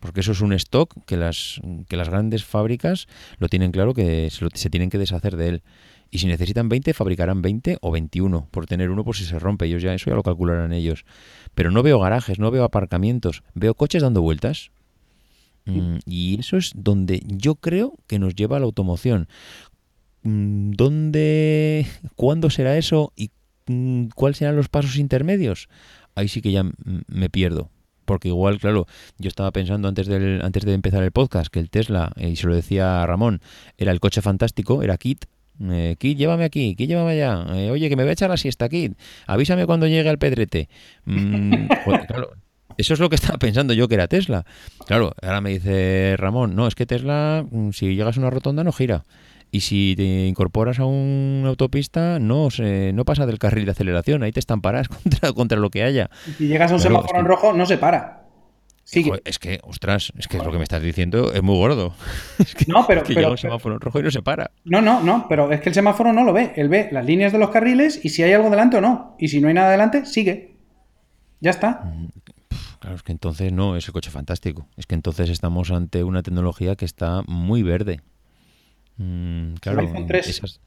porque 0.00 0.20
eso 0.20 0.32
es 0.32 0.40
un 0.40 0.52
stock 0.52 0.94
que 1.06 1.16
las, 1.16 1.60
que 1.88 1.96
las 1.96 2.08
grandes 2.08 2.44
fábricas 2.44 3.06
lo 3.38 3.48
tienen 3.48 3.72
claro 3.72 3.94
que 3.94 4.30
se, 4.30 4.70
tienen 4.70 4.90
que 4.90 4.98
deshacer 4.98 5.36
de 5.36 5.48
él. 5.48 5.62
Y 6.10 6.18
si 6.18 6.26
necesitan 6.26 6.68
20, 6.68 6.94
fabricarán 6.94 7.42
20 7.42 7.78
o 7.80 7.90
21 7.90 8.48
por 8.50 8.66
tener 8.66 8.90
uno 8.90 9.04
por 9.04 9.16
si 9.16 9.24
se 9.24 9.38
rompe. 9.38 9.66
Ellos 9.66 9.82
ya 9.82 9.92
eso 9.94 10.10
ya 10.10 10.16
lo 10.16 10.22
calcularán 10.22 10.72
ellos. 10.72 11.04
Pero 11.54 11.70
no 11.70 11.82
veo 11.82 11.98
garajes, 11.98 12.38
no 12.38 12.50
veo 12.50 12.64
aparcamientos, 12.64 13.42
veo 13.54 13.74
coches 13.74 14.02
dando 14.02 14.22
vueltas. 14.22 14.70
Mm, 15.64 15.96
y 16.06 16.38
eso 16.38 16.56
es 16.56 16.72
donde 16.76 17.22
yo 17.26 17.56
creo 17.56 17.94
que 18.06 18.20
nos 18.20 18.36
lleva 18.36 18.56
a 18.56 18.60
la 18.60 18.66
automoción. 18.66 19.28
Mm, 20.22 20.72
¿Dónde, 20.72 21.86
cuándo 22.14 22.50
será 22.50 22.78
eso 22.78 23.12
y 23.16 23.32
mm, 23.66 24.08
cuáles 24.14 24.38
serán 24.38 24.54
los 24.54 24.68
pasos 24.68 24.96
intermedios? 24.96 25.68
Ahí 26.14 26.28
sí 26.28 26.40
que 26.40 26.52
ya 26.52 26.64
me 27.08 27.28
pierdo 27.28 27.70
porque 28.06 28.28
igual, 28.28 28.58
claro, 28.58 28.86
yo 29.18 29.28
estaba 29.28 29.50
pensando 29.50 29.88
antes, 29.88 30.06
del, 30.06 30.40
antes 30.42 30.64
de 30.64 30.72
empezar 30.72 31.02
el 31.02 31.12
podcast 31.12 31.52
que 31.52 31.58
el 31.58 31.68
Tesla, 31.68 32.12
eh, 32.16 32.30
y 32.30 32.36
se 32.36 32.46
lo 32.46 32.54
decía 32.54 33.02
a 33.02 33.06
Ramón, 33.06 33.42
era 33.76 33.92
el 33.92 34.00
coche 34.00 34.22
fantástico, 34.22 34.82
era 34.82 34.96
Kit. 34.96 35.26
Eh, 35.60 35.96
Kit, 35.98 36.16
llévame 36.16 36.44
aquí, 36.44 36.74
Kit, 36.74 36.88
llévame 36.88 37.12
allá. 37.12 37.44
Eh, 37.54 37.70
oye, 37.70 37.88
que 37.88 37.96
me 37.96 38.02
voy 38.02 38.10
a 38.10 38.12
echar 38.12 38.30
la 38.30 38.36
siesta, 38.36 38.68
Kit. 38.68 38.96
Avísame 39.26 39.66
cuando 39.66 39.86
llegue 39.86 40.08
al 40.08 40.18
pedrete. 40.18 40.68
Mm, 41.04 41.66
claro, 42.08 42.30
eso 42.78 42.94
es 42.94 43.00
lo 43.00 43.08
que 43.08 43.16
estaba 43.16 43.38
pensando 43.38 43.72
yo 43.72 43.88
que 43.88 43.94
era 43.94 44.08
Tesla. 44.08 44.44
Claro, 44.86 45.14
ahora 45.22 45.40
me 45.40 45.50
dice 45.50 46.14
Ramón, 46.18 46.54
no, 46.54 46.66
es 46.66 46.74
que 46.74 46.86
Tesla, 46.86 47.44
mm, 47.50 47.70
si 47.70 47.94
llegas 47.94 48.16
a 48.16 48.20
una 48.20 48.30
rotonda, 48.30 48.64
no 48.64 48.72
gira. 48.72 49.04
Y 49.50 49.60
si 49.60 49.94
te 49.96 50.26
incorporas 50.26 50.78
a 50.78 50.84
una 50.84 51.48
autopista, 51.48 52.18
no 52.18 52.50
se, 52.50 52.92
no 52.92 53.04
pasa 53.04 53.26
del 53.26 53.38
carril 53.38 53.64
de 53.64 53.70
aceleración, 53.70 54.22
ahí 54.22 54.32
te 54.32 54.40
estamparás 54.40 54.88
contra, 55.02 55.32
contra 55.32 55.58
lo 55.58 55.70
que 55.70 55.82
haya. 55.82 56.10
Y 56.26 56.32
si 56.32 56.48
llegas 56.48 56.72
a 56.72 56.74
un 56.74 56.80
semáforo 56.80 57.18
en 57.18 57.26
rojo, 57.26 57.52
no 57.52 57.66
se 57.66 57.78
para. 57.78 58.26
Es 59.24 59.38
que, 59.40 59.58
ostras, 59.64 60.12
es 60.16 60.28
que 60.28 60.38
lo 60.38 60.52
que 60.52 60.58
me 60.58 60.62
estás 60.62 60.80
diciendo 60.80 61.32
es 61.32 61.42
muy 61.42 61.56
gordo. 61.56 61.92
Es 62.38 62.54
que, 62.54 62.66
no, 62.68 62.86
pero, 62.86 63.02
llega 63.02 63.30
un 63.30 63.36
semáforo 63.36 63.74
en 63.74 63.80
rojo 63.80 63.98
y 63.98 64.02
no 64.02 64.10
se 64.12 64.22
para. 64.22 64.52
No, 64.64 64.80
no, 64.80 65.02
no, 65.02 65.26
pero 65.28 65.50
es 65.50 65.60
que 65.60 65.70
el 65.70 65.74
semáforo 65.74 66.12
no 66.12 66.22
lo 66.22 66.32
ve. 66.32 66.52
Él 66.54 66.68
ve 66.68 66.88
las 66.92 67.04
líneas 67.04 67.32
de 67.32 67.38
los 67.38 67.50
carriles 67.50 67.98
y 68.04 68.10
si 68.10 68.22
hay 68.22 68.32
algo 68.32 68.48
delante 68.48 68.76
o 68.76 68.80
no. 68.80 69.16
Y 69.18 69.28
si 69.28 69.40
no 69.40 69.48
hay 69.48 69.54
nada 69.54 69.70
delante, 69.70 70.06
sigue. 70.06 70.56
Ya 71.40 71.50
está. 71.50 71.82
Mm, 71.84 72.08
claro, 72.78 72.96
es 72.96 73.02
que 73.02 73.10
entonces 73.10 73.52
no 73.52 73.76
es 73.76 73.86
el 73.88 73.92
coche 73.92 74.10
fantástico. 74.10 74.68
Es 74.76 74.86
que 74.86 74.94
entonces 74.94 75.30
estamos 75.30 75.72
ante 75.72 76.04
una 76.04 76.22
tecnología 76.22 76.76
que 76.76 76.84
está 76.84 77.22
muy 77.26 77.64
verde. 77.64 78.02
Mm, 78.98 79.54
claro, 79.60 79.80
el 79.80 79.86
iPhone 79.88 80.06
3. 80.06 80.60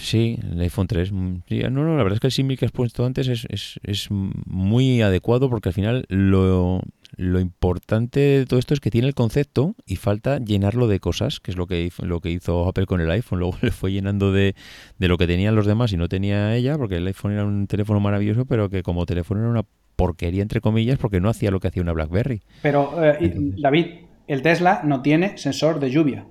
Sí, 0.00 0.38
el 0.50 0.60
iPhone 0.60 0.86
3. 0.86 1.12
Mm, 1.12 1.36
no, 1.70 1.70
no, 1.70 1.96
la 1.96 2.02
verdad 2.02 2.14
es 2.14 2.20
que 2.20 2.26
el 2.28 2.32
símil 2.32 2.58
que 2.58 2.64
has 2.64 2.72
puesto 2.72 3.04
antes 3.04 3.28
es, 3.28 3.46
es, 3.50 3.78
es, 3.82 4.08
muy 4.10 5.02
adecuado 5.02 5.50
porque 5.50 5.68
al 5.68 5.74
final 5.74 6.04
lo, 6.08 6.80
lo, 7.16 7.40
importante 7.40 8.20
de 8.20 8.46
todo 8.46 8.58
esto 8.58 8.74
es 8.74 8.80
que 8.80 8.90
tiene 8.90 9.08
el 9.08 9.14
concepto 9.14 9.74
y 9.86 9.96
falta 9.96 10.38
llenarlo 10.38 10.86
de 10.88 11.00
cosas, 11.00 11.40
que 11.40 11.50
es 11.50 11.56
lo 11.56 11.66
que, 11.66 11.82
hizo, 11.82 12.06
lo 12.06 12.20
que 12.20 12.30
hizo 12.30 12.66
Apple 12.66 12.86
con 12.86 13.00
el 13.00 13.10
iPhone. 13.10 13.38
Luego 13.40 13.56
le 13.60 13.70
fue 13.70 13.92
llenando 13.92 14.32
de, 14.32 14.54
de 14.98 15.08
lo 15.08 15.18
que 15.18 15.26
tenían 15.26 15.54
los 15.54 15.66
demás 15.66 15.92
y 15.92 15.96
no 15.96 16.08
tenía 16.08 16.56
ella, 16.56 16.76
porque 16.78 16.96
el 16.96 17.06
iPhone 17.06 17.32
era 17.32 17.44
un 17.44 17.66
teléfono 17.66 18.00
maravilloso, 18.00 18.46
pero 18.46 18.70
que 18.70 18.82
como 18.82 19.06
teléfono 19.06 19.40
era 19.40 19.50
una 19.50 19.64
porquería, 19.96 20.42
entre 20.42 20.60
comillas, 20.60 20.98
porque 20.98 21.20
no 21.20 21.28
hacía 21.28 21.50
lo 21.50 21.60
que 21.60 21.68
hacía 21.68 21.82
una 21.82 21.92
BlackBerry. 21.92 22.42
Pero, 22.62 23.04
eh, 23.04 23.30
David, 23.58 23.86
el 24.26 24.42
Tesla 24.42 24.80
no 24.84 25.02
tiene 25.02 25.36
sensor 25.36 25.78
de 25.78 25.90
lluvia 25.90 26.26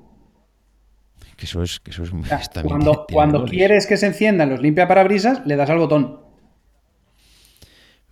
eso 1.45 1.63
es, 1.63 1.79
que 1.79 1.91
eso 1.91 2.03
es 2.03 2.11
Cuando, 2.63 3.05
cuando 3.11 3.45
quieres 3.45 3.87
que 3.87 3.97
se 3.97 4.07
enciendan 4.07 4.49
los 4.49 4.61
limpia 4.61 4.87
parabrisas, 4.87 5.45
le 5.45 5.55
das 5.55 5.69
al 5.69 5.77
botón. 5.77 6.19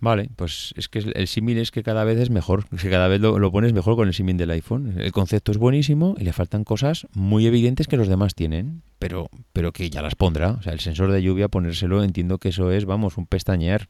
Vale, 0.00 0.30
pues 0.34 0.72
es 0.76 0.88
que 0.88 1.00
el 1.00 1.28
símil 1.28 1.58
es 1.58 1.70
que 1.70 1.82
cada 1.82 2.04
vez 2.04 2.18
es 2.18 2.30
mejor, 2.30 2.66
que 2.68 2.88
cada 2.88 3.06
vez 3.06 3.20
lo, 3.20 3.52
pones 3.52 3.74
mejor 3.74 3.96
con 3.96 4.08
el 4.08 4.14
símil 4.14 4.38
del 4.38 4.50
iPhone. 4.50 4.94
El 4.98 5.12
concepto 5.12 5.52
es 5.52 5.58
buenísimo 5.58 6.16
y 6.18 6.24
le 6.24 6.32
faltan 6.32 6.64
cosas 6.64 7.06
muy 7.12 7.46
evidentes 7.46 7.86
que 7.86 7.98
los 7.98 8.08
demás 8.08 8.34
tienen, 8.34 8.82
pero, 8.98 9.28
pero 9.52 9.72
que 9.72 9.90
ya 9.90 10.00
las 10.00 10.14
pondrá. 10.14 10.52
O 10.52 10.62
sea, 10.62 10.72
el 10.72 10.80
sensor 10.80 11.12
de 11.12 11.22
lluvia, 11.22 11.48
ponérselo, 11.48 12.02
entiendo 12.02 12.38
que 12.38 12.48
eso 12.48 12.72
es, 12.72 12.86
vamos, 12.86 13.18
un 13.18 13.26
pestañear. 13.26 13.88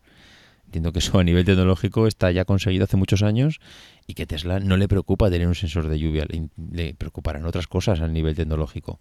Entiendo 0.66 0.92
que 0.92 0.98
eso 0.98 1.18
a 1.18 1.24
nivel 1.24 1.44
tecnológico 1.44 2.06
está 2.06 2.30
ya 2.32 2.44
conseguido 2.44 2.84
hace 2.84 2.96
muchos 2.96 3.22
años 3.22 3.60
y 4.06 4.14
que 4.14 4.26
Tesla 4.26 4.58
no 4.58 4.76
le 4.76 4.88
preocupa 4.88 5.30
tener 5.30 5.46
un 5.46 5.54
sensor 5.54 5.88
de 5.88 5.98
lluvia, 5.98 6.26
le, 6.28 6.94
preocuparán 6.94 7.44
otras 7.44 7.68
cosas 7.68 8.00
a 8.00 8.08
nivel 8.08 8.34
tecnológico. 8.34 9.00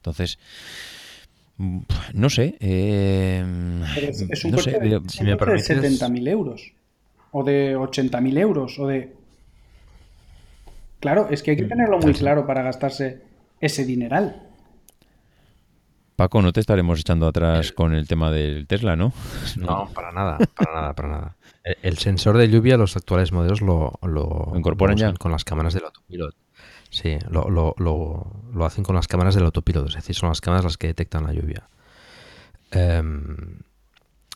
Entonces, 0.00 0.38
no 2.14 2.30
sé. 2.30 2.56
Eh, 2.58 3.44
es, 4.30 4.44
un 4.44 4.52
coche, 4.52 4.72
de, 4.78 5.00
si 5.08 5.24
de 5.24 5.36
70.000 5.36 6.28
euros, 6.28 6.72
o 7.32 7.44
de 7.44 7.76
80.000 7.76 8.38
euros, 8.38 8.78
o 8.78 8.86
de... 8.86 9.14
Claro, 11.00 11.28
es 11.30 11.42
que 11.42 11.52
hay 11.52 11.56
que 11.58 11.64
mm, 11.64 11.68
tenerlo 11.68 11.98
muy 11.98 12.14
claro 12.14 12.46
para 12.46 12.62
gastarse 12.62 13.20
ese 13.60 13.84
dineral. 13.84 14.42
Paco, 16.16 16.40
no 16.40 16.52
te 16.52 16.60
estaremos 16.60 17.00
echando 17.00 17.26
atrás 17.26 17.72
con 17.72 17.94
el 17.94 18.08
tema 18.08 18.30
del 18.30 18.66
Tesla, 18.66 18.96
¿no? 18.96 19.12
No, 19.56 19.90
para 19.94 20.12
nada, 20.12 20.38
para 20.54 20.72
nada, 20.72 20.92
para 20.94 21.08
nada. 21.08 21.36
El, 21.82 21.98
sensor 21.98 22.38
de 22.38 22.48
lluvia, 22.48 22.78
los 22.78 22.96
actuales 22.96 23.32
modelos 23.32 23.60
lo, 23.60 23.92
incorporan 24.54 24.96
ya 24.96 25.12
con 25.12 25.30
las 25.30 25.44
cámaras 25.44 25.74
del 25.74 25.84
autopilot. 25.84 26.34
Sí, 26.90 27.16
lo, 27.30 27.48
lo, 27.48 28.66
hacen 28.66 28.84
con 28.84 28.96
las 28.96 29.06
cámaras 29.06 29.34
del 29.34 29.44
autopilot, 29.44 29.88
es 29.88 29.94
decir, 29.94 30.16
son 30.16 30.28
las 30.28 30.40
cámaras 30.40 30.64
las 30.64 30.76
que 30.76 30.88
detectan 30.88 31.24
la 31.24 31.32
lluvia. 31.32 31.68
Em, 32.72 33.60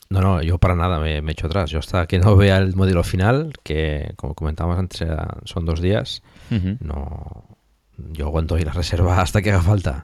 no, 0.09 0.21
no, 0.21 0.43
yo 0.43 0.59
para 0.59 0.77
nada 0.77 1.01
me, 1.01 1.21
me, 1.21 1.33
echo 1.33 1.47
atrás. 1.47 1.71
Yo 1.71 1.81
hasta 1.81 2.07
que 2.07 2.19
no 2.19 2.37
vea 2.37 2.59
el 2.59 2.77
modelo 2.77 3.03
final, 3.03 3.53
que 3.65 4.13
como 4.17 4.35
comentábamos 4.35 4.79
antes 4.79 5.07
son 5.45 5.65
dos 5.65 5.81
días, 5.81 6.23
no, 6.51 7.57
yo 7.97 8.27
aguanto 8.27 8.55
ahí 8.55 8.65
la 8.65 8.73
reserva 8.73 9.21
hasta 9.21 9.43
que 9.43 9.51
haga 9.51 9.63
falta. 9.63 10.03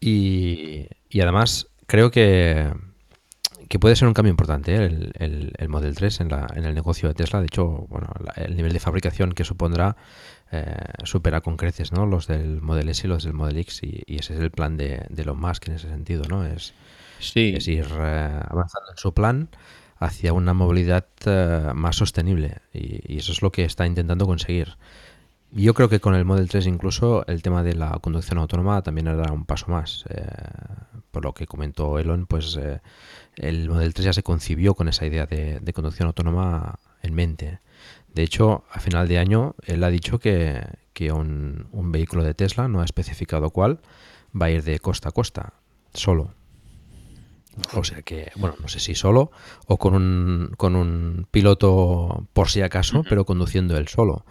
y, 0.00 0.86
y, 1.08 1.20
además 1.20 1.66
creo 1.86 2.10
que, 2.10 2.72
que, 3.68 3.78
puede 3.78 3.96
ser 3.96 4.08
un 4.08 4.14
cambio 4.14 4.30
importante 4.30 4.74
¿eh? 4.74 4.84
el, 5.18 5.52
el, 5.56 5.68
Model 5.68 5.94
3 5.94 6.20
en, 6.20 6.28
la, 6.28 6.46
en, 6.54 6.64
el 6.64 6.74
negocio 6.74 7.08
de 7.08 7.14
Tesla. 7.14 7.40
De 7.40 7.46
hecho, 7.46 7.86
bueno, 7.88 8.08
el 8.36 8.56
nivel 8.56 8.72
de 8.72 8.80
fabricación 8.80 9.32
que 9.32 9.44
supondrá 9.44 9.96
eh, 10.52 10.76
supera 11.04 11.40
con 11.40 11.56
creces 11.56 11.92
¿no? 11.92 12.06
los 12.06 12.26
del 12.26 12.60
Model 12.60 12.88
S 12.90 13.06
y 13.06 13.10
los 13.10 13.24
del 13.24 13.32
Model 13.32 13.58
X. 13.58 13.82
Y, 13.82 14.04
ese 14.06 14.34
es 14.34 14.40
el 14.40 14.50
plan 14.50 14.76
de, 14.76 15.06
de 15.08 15.22
Elon 15.22 15.40
Musk 15.40 15.68
en 15.68 15.74
ese 15.74 15.88
sentido. 15.88 16.24
¿no? 16.28 16.44
Es, 16.44 16.74
sí. 17.18 17.54
es 17.56 17.66
ir 17.66 17.86
eh, 17.90 18.40
avanzando 18.48 18.90
en 18.90 18.98
su 18.98 19.12
plan 19.12 19.48
hacia 19.98 20.32
una 20.32 20.52
movilidad 20.52 21.06
más 21.74 21.96
sostenible. 21.96 22.58
Y, 22.72 23.14
y, 23.14 23.18
eso 23.18 23.32
es 23.32 23.42
lo 23.42 23.50
que 23.50 23.64
está 23.64 23.86
intentando 23.86 24.26
conseguir. 24.26 24.76
Yo 25.54 25.74
creo 25.74 25.90
que 25.90 26.00
con 26.00 26.14
el 26.14 26.24
Model 26.24 26.48
3 26.48 26.66
incluso 26.66 27.26
el 27.26 27.42
tema 27.42 27.62
de 27.62 27.74
la 27.74 27.98
conducción 28.00 28.38
autónoma 28.38 28.80
también 28.82 29.06
era 29.06 29.30
un 29.32 29.44
paso 29.44 29.66
más. 29.68 30.04
Eh, 30.08 30.24
por 31.10 31.24
lo 31.24 31.34
que 31.34 31.46
comentó 31.46 31.98
Elon, 31.98 32.24
pues 32.26 32.56
eh, 32.56 32.80
el 33.36 33.68
Model 33.68 33.92
3 33.92 34.06
ya 34.06 34.12
se 34.14 34.22
concibió 34.22 34.74
con 34.74 34.88
esa 34.88 35.04
idea 35.04 35.26
de, 35.26 35.72
conducción 35.74 36.06
autónoma 36.06 36.78
en 37.02 37.14
mente. 37.14 37.60
De 38.14 38.22
hecho, 38.22 38.64
a 38.70 38.80
final 38.80 39.08
de 39.08 39.18
año 39.18 39.54
él 39.64 39.82
ha 39.84 39.90
dicho 39.90 40.18
que, 40.18 40.62
un, 41.12 41.92
vehículo 41.92 42.24
de 42.24 42.34
Tesla, 42.34 42.68
no 42.68 42.80
ha 42.80 42.84
especificado 42.84 43.50
cuál, 43.50 43.80
va 44.40 44.46
a 44.46 44.50
ir 44.50 44.62
de 44.62 44.78
costa 44.78 45.08
a 45.08 45.12
costa, 45.12 45.54
solo. 45.94 46.34
O 47.74 47.84
sea 47.84 48.02
que, 48.02 48.30
bueno, 48.36 48.56
no 48.60 48.68
sé 48.68 48.80
si 48.80 48.94
solo 48.94 49.30
o 49.66 49.76
con 49.76 49.94
un, 49.94 50.52
con 50.56 50.74
un 50.74 51.26
piloto 51.30 52.26
por 52.32 52.48
si 52.48 52.62
acaso, 52.62 53.04
pero 53.08 53.26
conduciendo 53.26 53.76
él 53.76 53.88
solo. 53.88 54.24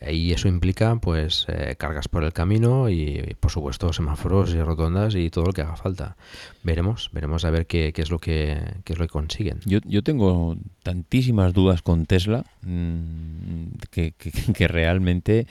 Y 0.00 0.32
eso 0.32 0.48
implica 0.48 0.94
pues 0.96 1.46
eh, 1.48 1.74
cargas 1.76 2.08
por 2.08 2.22
el 2.22 2.32
camino 2.32 2.88
y 2.88 3.36
por 3.40 3.50
supuesto 3.50 3.92
semáforos 3.92 4.54
y 4.54 4.62
rotondas 4.62 5.14
y 5.14 5.28
todo 5.30 5.46
lo 5.46 5.52
que 5.52 5.62
haga 5.62 5.76
falta. 5.76 6.16
Veremos, 6.62 7.10
veremos 7.12 7.44
a 7.44 7.50
ver 7.50 7.66
qué, 7.66 7.92
es 7.96 8.10
lo 8.10 8.18
que 8.18 8.52
es 8.84 8.98
lo 8.98 9.06
que 9.06 9.12
consiguen. 9.12 9.60
Yo, 9.64 9.80
yo 9.84 10.02
tengo 10.02 10.56
tantísimas 10.82 11.52
dudas 11.52 11.82
con 11.82 12.06
Tesla 12.06 12.44
mm, 12.62 13.66
que, 13.90 14.12
que, 14.12 14.68
realmente 14.68 15.46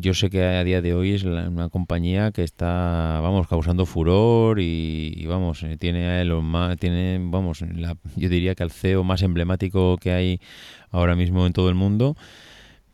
yo 0.00 0.14
sé 0.14 0.30
que 0.30 0.44
a 0.44 0.64
día 0.64 0.80
de 0.80 0.94
hoy 0.94 1.14
es 1.14 1.24
una 1.24 1.68
compañía 1.68 2.30
que 2.32 2.42
está 2.42 3.20
vamos 3.22 3.48
causando 3.48 3.86
furor 3.86 4.60
y, 4.60 5.24
vamos 5.26 5.62
eh, 5.62 5.76
tiene 5.76 6.06
a 6.08 6.22
Elon 6.22 6.76
tiene 6.78 7.18
vamos 7.20 7.64
yo 8.16 8.28
diría 8.28 8.54
que 8.54 8.62
al 8.62 8.70
CEO 8.70 9.04
más 9.04 9.22
emblemático 9.22 9.96
que 9.98 10.12
hay 10.12 10.40
ahora 10.90 11.16
mismo 11.16 11.46
en 11.46 11.52
todo 11.52 11.68
el 11.68 11.74
mundo 11.74 12.16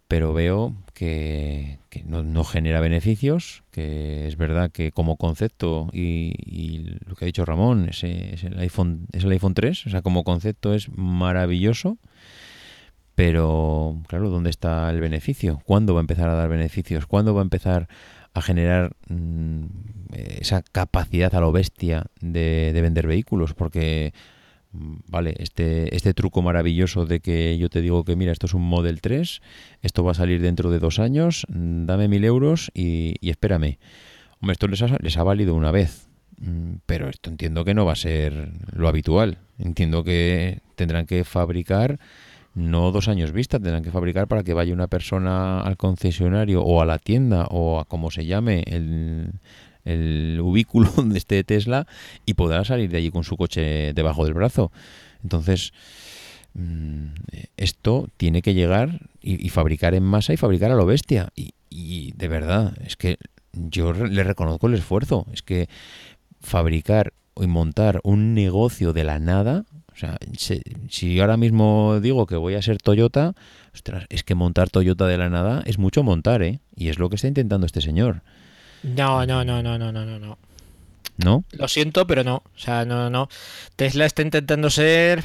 pero 0.09 0.33
veo 0.33 0.75
que, 0.93 1.79
no, 2.07 2.45
genera 2.45 2.81
beneficios, 2.81 3.65
que 3.71 4.29
es 4.29 4.37
verdad 4.37 4.71
que 4.71 4.93
como 4.93 5.17
concepto, 5.17 5.89
y, 5.93 6.97
lo 7.07 7.17
que 7.17 7.25
ha 7.25 7.27
dicho 7.27 7.45
Ramón, 7.45 7.89
es, 7.89 8.05
el 8.05 8.59
iPhone, 8.59 9.07
es 9.13 9.25
el 9.25 9.33
iPhone 9.33 9.55
3, 9.55 9.87
o 9.87 9.91
sea, 9.91 10.03
como 10.03 10.25
concepto 10.25 10.75
es 10.75 10.89
maravilloso, 10.91 11.99
pero 13.15 14.03
claro, 14.09 14.31
¿dónde 14.31 14.51
está 14.51 14.91
el 14.91 15.01
beneficio? 15.01 15.61
¿Cuándo 15.65 15.95
va 15.95 16.01
a 16.01 16.03
empezar 16.03 16.29
a 16.29 16.35
dar 16.35 16.49
beneficios? 16.49 17.07
¿Cuándo 17.07 17.35
va 17.35 17.41
a 17.41 17.45
empezar 17.45 17.89
a 18.33 18.43
generar 18.43 18.97
mm, 19.09 19.65
esa 20.41 20.63
capacidad 20.63 21.35
a 21.35 21.41
lo 21.41 21.53
bestia 21.53 22.07
de, 22.21 22.73
de 22.73 22.81
vender 22.83 23.07
vehículos? 23.07 23.55
Porque 23.55 24.13
vale, 25.09 25.35
este, 25.39 25.95
este 25.95 26.15
truco 26.15 26.43
maravilloso 26.43 27.07
de 27.07 27.21
que 27.21 27.57
yo 27.59 27.69
te 27.69 27.81
digo 27.81 28.05
que 28.05 28.17
mira, 28.17 28.33
esto 28.33 28.47
es 28.47 28.55
un 28.55 28.63
Model 28.63 29.01
3, 29.01 29.41
esto 29.83 30.05
va 30.05 30.13
a 30.13 30.15
salir 30.15 30.41
dentro 30.41 30.71
de 30.71 30.79
dos 30.79 30.99
años, 30.99 31.47
mm, 31.49 31.87
dame 31.87 32.09
mil 32.09 32.25
euros 32.25 32.71
y, 32.75 33.15
espérame. 33.23 33.79
Hombre, 34.41 34.53
esto 34.53 34.69
les 34.69 34.83
ha, 34.83 34.97
les 35.01 35.17
ha 35.17 35.23
valido 35.23 35.55
una 35.55 35.71
vez, 35.71 36.09
mm, 36.39 36.77
pero 36.87 37.09
esto 37.09 37.31
entiendo 37.31 37.65
que 37.65 37.75
no 37.75 37.85
va 37.85 37.93
a 37.93 37.97
ser 37.97 38.51
lo 38.73 38.89
habitual. 38.89 39.39
Entiendo 39.59 40.03
que 40.05 40.61
tendrán 40.75 41.07
que 41.07 41.25
fabricar 41.25 41.99
no 42.55 42.93
dos 42.93 43.09
años 43.09 43.33
vista, 43.33 43.59
tendrán 43.59 43.83
que 43.83 43.91
fabricar 43.91 44.29
para 44.29 44.45
que 44.45 44.55
vaya 44.55 44.73
una 44.73 44.87
persona 44.87 45.61
al 45.61 45.77
concesionario 45.77 46.63
o 46.63 46.81
a 46.81 46.87
la 46.87 46.99
tienda 46.99 47.47
o 47.51 47.81
a 47.81 47.85
como 47.85 48.11
se 48.11 48.27
llame 48.27 48.63
el, 48.67 49.33
el 49.85 50.39
ubículo 50.41 50.91
donde 50.97 51.19
esté 51.19 51.43
Tesla 51.45 51.87
y 52.27 52.35
podrá 52.35 52.65
salir 52.65 52.91
de 52.91 52.99
allí 52.99 53.11
con 53.11 53.25
su 53.25 53.37
coche 53.37 53.93
debajo 53.93 54.25
del 54.25 54.35
brazo. 54.35 54.73
Entonces, 55.23 55.73
mm, 56.55 57.07
esto 57.57 58.09
tiene 58.17 58.43
que 58.43 58.55
llegar 58.55 59.01
y, 59.21 59.49
fabricar 59.49 59.95
en 59.95 60.03
masa 60.03 60.33
y 60.33 60.37
fabricar 60.37 60.71
a 60.71 60.77
lo 60.77 60.87
bestia. 60.87 61.31
Y, 61.35 61.55
y 61.71 62.13
de 62.13 62.29
verdad, 62.29 62.75
es 62.85 62.97
que 62.97 63.19
yo 63.53 63.93
le 63.93 64.23
reconozco 64.25 64.67
el 64.67 64.75
esfuerzo. 64.75 65.27
Es 65.33 65.43
que 65.43 65.69
fabricar 66.41 67.13
y 67.41 67.47
montar 67.47 68.01
un 68.05 68.35
negocio 68.35 68.93
de 68.93 69.05
la 69.05 69.19
nada, 69.19 69.65
o 69.95 69.97
sea, 69.97 70.19
si 70.89 71.21
ahora 71.21 71.37
mismo 71.37 72.01
digo 72.01 72.27
que 72.27 72.35
voy 72.35 72.55
a 72.55 72.63
ser 72.63 72.79
Toyota, 72.79 73.35
ostras, 73.73 74.07
es 74.09 74.25
que 74.25 74.35
montar 74.35 74.69
Toyota 74.69 75.07
de 75.07 75.19
la 75.19 75.31
nada 75.31 75.63
es 75.67 75.79
mucho 75.79 76.03
montar, 76.03 76.43
¿eh? 76.43 76.59
Y 76.75 76.89
es 76.89 76.99
lo 76.99 77.09
que 77.09 77.17
está 77.17 77.29
intentando 77.29 77.65
este 77.65 77.81
señor. 77.81 78.23
No, 78.83 79.25
no, 79.25 79.45
no, 79.45 79.63
no, 79.63 79.79
no, 79.79 79.93
no, 79.93 80.05
no. 80.05 80.39
¿No? 81.17 81.45
Lo 81.53 81.69
siento, 81.69 82.09
pero 82.09 82.25
no. 82.25 82.37
O 82.37 82.59
sea, 82.59 82.85
no, 82.85 83.09
no. 83.09 83.29
Tesla 83.77 84.05
está 84.05 84.23
intentando 84.23 84.69
ser. 84.69 85.23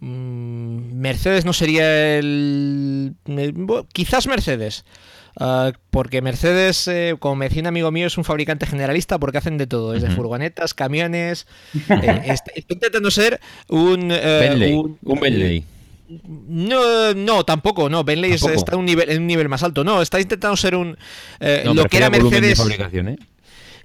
Mm, 0.00 0.94
Mercedes 0.94 1.44
no 1.44 1.52
sería 1.52 2.16
el. 2.18 3.14
Quizás 3.92 4.26
Mercedes. 4.26 4.86
Ah, 5.38 5.72
porque 5.90 6.22
Mercedes, 6.22 6.88
eh, 6.88 7.14
como 7.18 7.36
me 7.36 7.48
decía 7.48 7.62
un 7.62 7.68
amigo 7.68 7.90
mío, 7.90 8.06
es 8.06 8.18
un 8.18 8.24
fabricante 8.24 8.66
generalista 8.66 9.18
porque 9.18 9.38
hacen 9.38 9.58
de 9.58 9.66
todo, 9.66 9.92
desde 9.92 10.10
furgonetas, 10.10 10.74
camiones. 10.74 11.46
Eh, 11.88 12.22
está, 12.26 12.52
intentando 12.56 13.10
ser 13.10 13.40
un. 13.68 14.10
Eh, 14.12 14.72
un, 14.74 14.98
un 15.02 15.20
Bentley. 15.20 15.64
No, 16.26 17.14
no, 17.14 17.44
tampoco, 17.44 17.88
no. 17.88 18.02
Bentley 18.02 18.32
está 18.32 18.72
en 18.72 18.78
un, 18.78 18.84
nivel, 18.84 19.10
en 19.10 19.22
un 19.22 19.26
nivel 19.28 19.48
más 19.48 19.62
alto. 19.62 19.84
No, 19.84 20.02
está 20.02 20.20
intentando 20.20 20.56
ser 20.56 20.74
un. 20.74 20.96
Eh, 21.38 21.62
lo 21.72 21.84
que 21.84 21.98
era 21.98 22.10
Mercedes. 22.10 22.60
¿eh? 22.92 23.16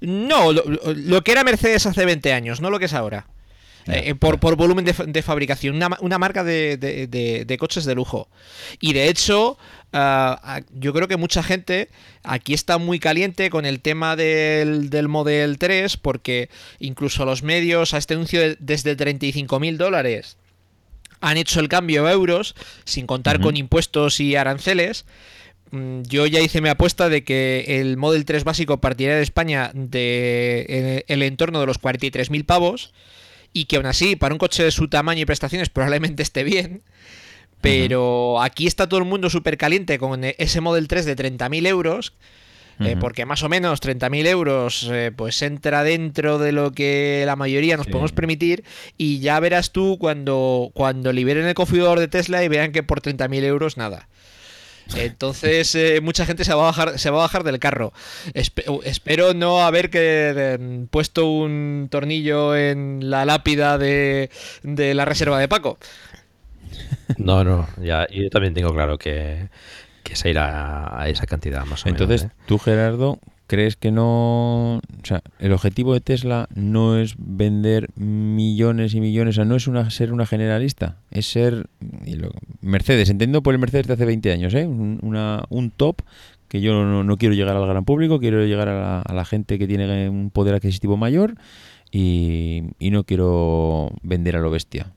No, 0.02 0.52
lo, 0.52 1.24
que 1.24 1.32
era 1.32 1.44
Mercedes 1.44 1.86
hace 1.86 2.04
20 2.06 2.34
años, 2.34 2.62
no 2.62 2.72
lo 2.72 2.80
que 2.80 2.86
es 2.86 2.94
ahora. 2.94 3.28
Eh, 3.88 4.16
por, 4.16 4.40
por, 4.40 4.56
volumen 4.56 4.84
de, 4.84 5.22
fabricación, 5.22 5.76
una, 5.76 6.18
marca 6.18 6.44
de, 6.44 7.58
coches 7.60 7.86
de 7.86 7.94
lujo. 7.94 8.28
Y 8.80 8.94
de 8.94 9.10
hecho, 9.10 9.58
ah, 9.94 10.62
yo 10.72 10.92
creo 10.92 11.08
que 11.08 11.18
mucha 11.18 11.44
gente 11.44 11.90
aquí 12.24 12.56
está 12.56 12.80
muy 12.80 13.00
caliente 13.00 13.52
con 13.52 13.66
el 13.66 13.82
tema 13.82 14.16
del, 14.16 14.90
del 14.90 15.08
Model 15.08 15.60
3, 15.60 15.98
porque 15.98 16.50
incluso 16.80 17.26
los 17.26 17.44
medios 17.44 17.94
a 17.94 17.98
este 18.00 18.16
anuncio 18.16 18.56
desde 18.60 18.96
35 18.96 19.60
mil 19.60 19.78
dólares 19.78 20.38
han 21.22 21.38
hecho 21.38 21.60
el 21.60 21.70
cambio 21.70 22.08
a 22.08 22.12
euros 22.12 22.56
sin 22.86 23.08
contar 23.08 23.40
con 23.40 23.56
impuestos 23.56 24.20
y 24.20 24.36
aranceles. 24.36 25.06
Mm, 25.72 26.02
yo 26.04 26.26
ya 26.26 26.40
hice 26.40 26.62
mi 26.62 26.70
apuesta 26.70 27.10
de 27.10 27.24
que 27.24 27.80
el 27.80 27.98
Model 27.98 28.26
3 28.26 28.44
básico 28.44 28.82
partiría 28.82 29.16
de 29.16 29.24
España 29.24 29.72
de 29.74 31.04
el 31.08 31.22
entorno 31.22 31.60
de 31.60 31.68
los 31.68 31.80
43.000 31.80 32.46
pavos 32.46 32.94
y 33.56 33.66
que 33.66 33.78
aún 33.78 33.86
así 33.86 34.18
para 34.18 34.36
un 34.36 34.38
coche 34.38 34.64
de 34.64 34.72
su 34.72 34.90
tamaño 34.90 35.22
y 35.22 35.26
prestaciones 35.26 35.70
probablemente 35.70 36.22
esté 36.22 36.44
bien. 36.44 36.84
Pero 37.62 38.42
aquí 38.42 38.68
está 38.68 38.88
todo 38.88 39.00
el 39.00 39.06
mundo 39.06 39.30
súper 39.32 39.58
caliente 39.58 39.98
con 39.98 40.24
ese 40.24 40.62
Model 40.62 40.88
3 40.88 41.06
de 41.06 41.16
30.000 41.16 41.66
euros 41.66 42.14
eh, 42.80 42.98
porque 43.00 43.26
más 43.26 43.42
o 43.44 43.50
menos 43.50 43.82
30.000 43.82 44.28
euros 44.28 44.90
eh, 44.92 45.12
pues 45.16 45.42
entra 45.42 45.84
dentro 45.84 46.38
de 46.38 46.52
lo 46.52 46.74
que 46.74 47.24
la 47.26 47.38
mayoría 47.38 47.78
nos 47.78 47.88
podemos 47.88 48.12
permitir 48.12 48.66
y 48.98 49.20
ya 49.20 49.40
verás 49.40 49.72
tú 49.72 49.98
cuando, 49.98 50.72
cuando 50.74 51.14
liberen 51.14 51.46
el 51.46 51.54
configurador 51.54 52.00
de 52.00 52.10
Tesla 52.10 52.44
y 52.44 52.50
vean 52.50 52.74
que 52.74 52.84
por 52.84 53.02
30.000 53.02 53.44
euros 53.44 53.78
nada. 53.78 54.10
Entonces 54.96 55.74
eh, 55.76 56.00
mucha 56.02 56.26
gente 56.26 56.44
se 56.44 56.54
va 56.54 56.64
a 56.64 56.66
bajar, 56.66 57.00
se 57.00 57.10
va 57.10 57.20
a 57.20 57.22
bajar 57.22 57.44
del 57.44 57.60
carro. 57.60 57.94
espero 58.34 59.34
no 59.34 59.66
haber 59.66 59.90
que 59.90 60.88
puesto 60.92 61.30
un 61.30 61.88
tornillo 61.90 62.56
en 62.56 63.10
la 63.10 63.26
lápida 63.26 63.78
de, 63.78 64.30
de 64.64 64.94
la 64.94 65.06
reserva 65.06 65.40
de 65.40 65.48
Paco. 65.48 65.78
No, 67.18 67.44
no, 67.44 67.68
ya, 67.82 68.08
yo 68.10 68.30
también 68.30 68.54
tengo 68.54 68.74
claro 68.74 68.98
que, 68.98 69.50
que 70.04 70.16
se 70.16 70.30
irá 70.30 71.00
a 71.00 71.10
esa 71.10 71.26
cantidad 71.26 71.66
más 71.66 71.84
o 71.84 71.86
menos. 71.86 72.02
Entonces, 72.02 72.28
¿eh? 72.28 72.34
tú, 72.46 72.60
Gerardo, 72.60 73.20
¿crees 73.48 73.76
que 73.76 73.92
no... 73.92 74.78
O 74.78 75.06
sea, 75.06 75.22
el 75.40 75.54
objetivo 75.54 75.94
de 75.94 76.02
Tesla 76.02 76.48
no 76.54 76.98
es 76.98 77.16
vender 77.18 77.90
millones 77.96 78.94
y 78.94 79.02
millones, 79.02 79.36
o 79.36 79.38
sea, 79.38 79.46
no 79.46 79.56
es 79.56 79.68
una, 79.68 79.90
ser 79.90 80.12
una 80.14 80.26
generalista, 80.26 80.98
es 81.12 81.28
ser... 81.28 81.68
Mercedes, 82.62 83.10
entiendo 83.10 83.44
por 83.44 83.54
el 83.54 83.60
Mercedes 83.60 83.88
de 83.88 83.94
hace 83.94 84.06
20 84.06 84.32
años, 84.32 84.54
¿eh? 84.54 84.66
Un, 84.66 85.72
top 85.76 86.02
que 86.48 86.62
yo 86.62 86.84
no, 86.84 87.18
quiero 87.18 87.36
llegar 87.36 87.56
al 87.56 87.68
gran 87.68 87.86
público, 87.86 88.20
quiero 88.20 88.46
llegar 88.46 88.70
a 88.70 89.04
la, 89.14 89.26
gente 89.26 89.60
que 89.60 89.68
tiene 89.68 90.10
un 90.10 90.30
poder 90.32 90.56
adquisitivo 90.56 90.98
mayor 90.98 91.36
y, 91.92 92.64
y 92.80 92.92
no 92.92 93.04
quiero 93.04 93.92
vender 94.02 94.36
a 94.38 94.42
lo 94.42 94.50
bestia. 94.52 94.95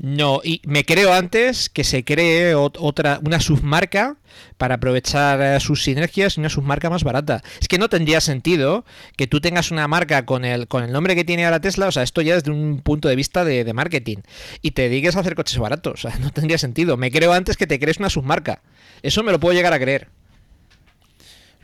No, 0.00 0.40
y 0.44 0.62
me 0.64 0.84
creo 0.84 1.12
antes 1.12 1.68
que 1.68 1.82
se 1.82 2.04
cree 2.04 2.54
otra, 2.54 3.18
una 3.24 3.40
submarca 3.40 4.16
para 4.56 4.76
aprovechar 4.76 5.42
eh, 5.42 5.58
sus 5.58 5.82
sinergias 5.82 6.36
y 6.36 6.40
una 6.40 6.50
submarca 6.50 6.88
más 6.88 7.02
barata. 7.02 7.42
Es 7.60 7.66
que 7.66 7.78
no 7.78 7.88
tendría 7.88 8.20
sentido 8.20 8.84
que 9.16 9.26
tú 9.26 9.40
tengas 9.40 9.72
una 9.72 9.88
marca 9.88 10.24
con 10.24 10.44
el, 10.44 10.68
con 10.68 10.84
el 10.84 10.92
nombre 10.92 11.16
que 11.16 11.24
tiene 11.24 11.44
ahora 11.44 11.60
Tesla, 11.60 11.88
o 11.88 11.92
sea, 11.92 12.04
esto 12.04 12.22
ya 12.22 12.34
desde 12.34 12.52
un 12.52 12.80
punto 12.80 13.08
de 13.08 13.16
vista 13.16 13.44
de, 13.44 13.72
marketing, 13.74 14.18
y 14.62 14.70
te 14.70 14.82
dediques 14.82 15.16
a 15.16 15.20
hacer 15.20 15.34
coches 15.34 15.58
baratos, 15.58 16.04
o 16.04 16.08
sea, 16.08 16.18
no 16.20 16.30
tendría 16.30 16.58
sentido. 16.58 16.96
Me 16.96 17.10
creo 17.10 17.32
antes 17.32 17.56
que 17.56 17.66
te 17.66 17.80
crees 17.80 17.98
una 17.98 18.08
submarca. 18.08 18.62
Eso 19.02 19.24
me 19.24 19.32
lo 19.32 19.40
puedo 19.40 19.54
llegar 19.54 19.72
a 19.72 19.80
creer. 19.80 20.08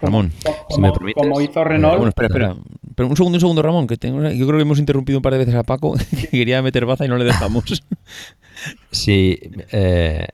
Ramón, 0.00 0.32
si 0.70 0.80
me 0.80 0.90
permites. 0.90 1.22
Como 1.22 1.40
hizo 1.40 1.62
Renault. 1.62 2.08
espera, 2.08 2.26
espera. 2.26 2.56
Pero 2.94 3.08
un 3.08 3.16
segundo, 3.16 3.36
un 3.36 3.40
segundo, 3.40 3.62
Ramón, 3.62 3.86
que 3.86 3.96
tengo, 3.96 4.22
yo 4.30 4.46
creo 4.46 4.58
que 4.58 4.62
hemos 4.62 4.78
interrumpido 4.78 5.18
un 5.18 5.22
par 5.22 5.32
de 5.32 5.38
veces 5.38 5.54
a 5.54 5.62
Paco, 5.62 5.94
que 6.10 6.28
quería 6.28 6.62
meter 6.62 6.86
baza 6.86 7.04
y 7.04 7.08
no 7.08 7.16
le 7.16 7.24
dejamos. 7.24 7.82
Sí, 8.92 9.40
eh, 9.72 10.28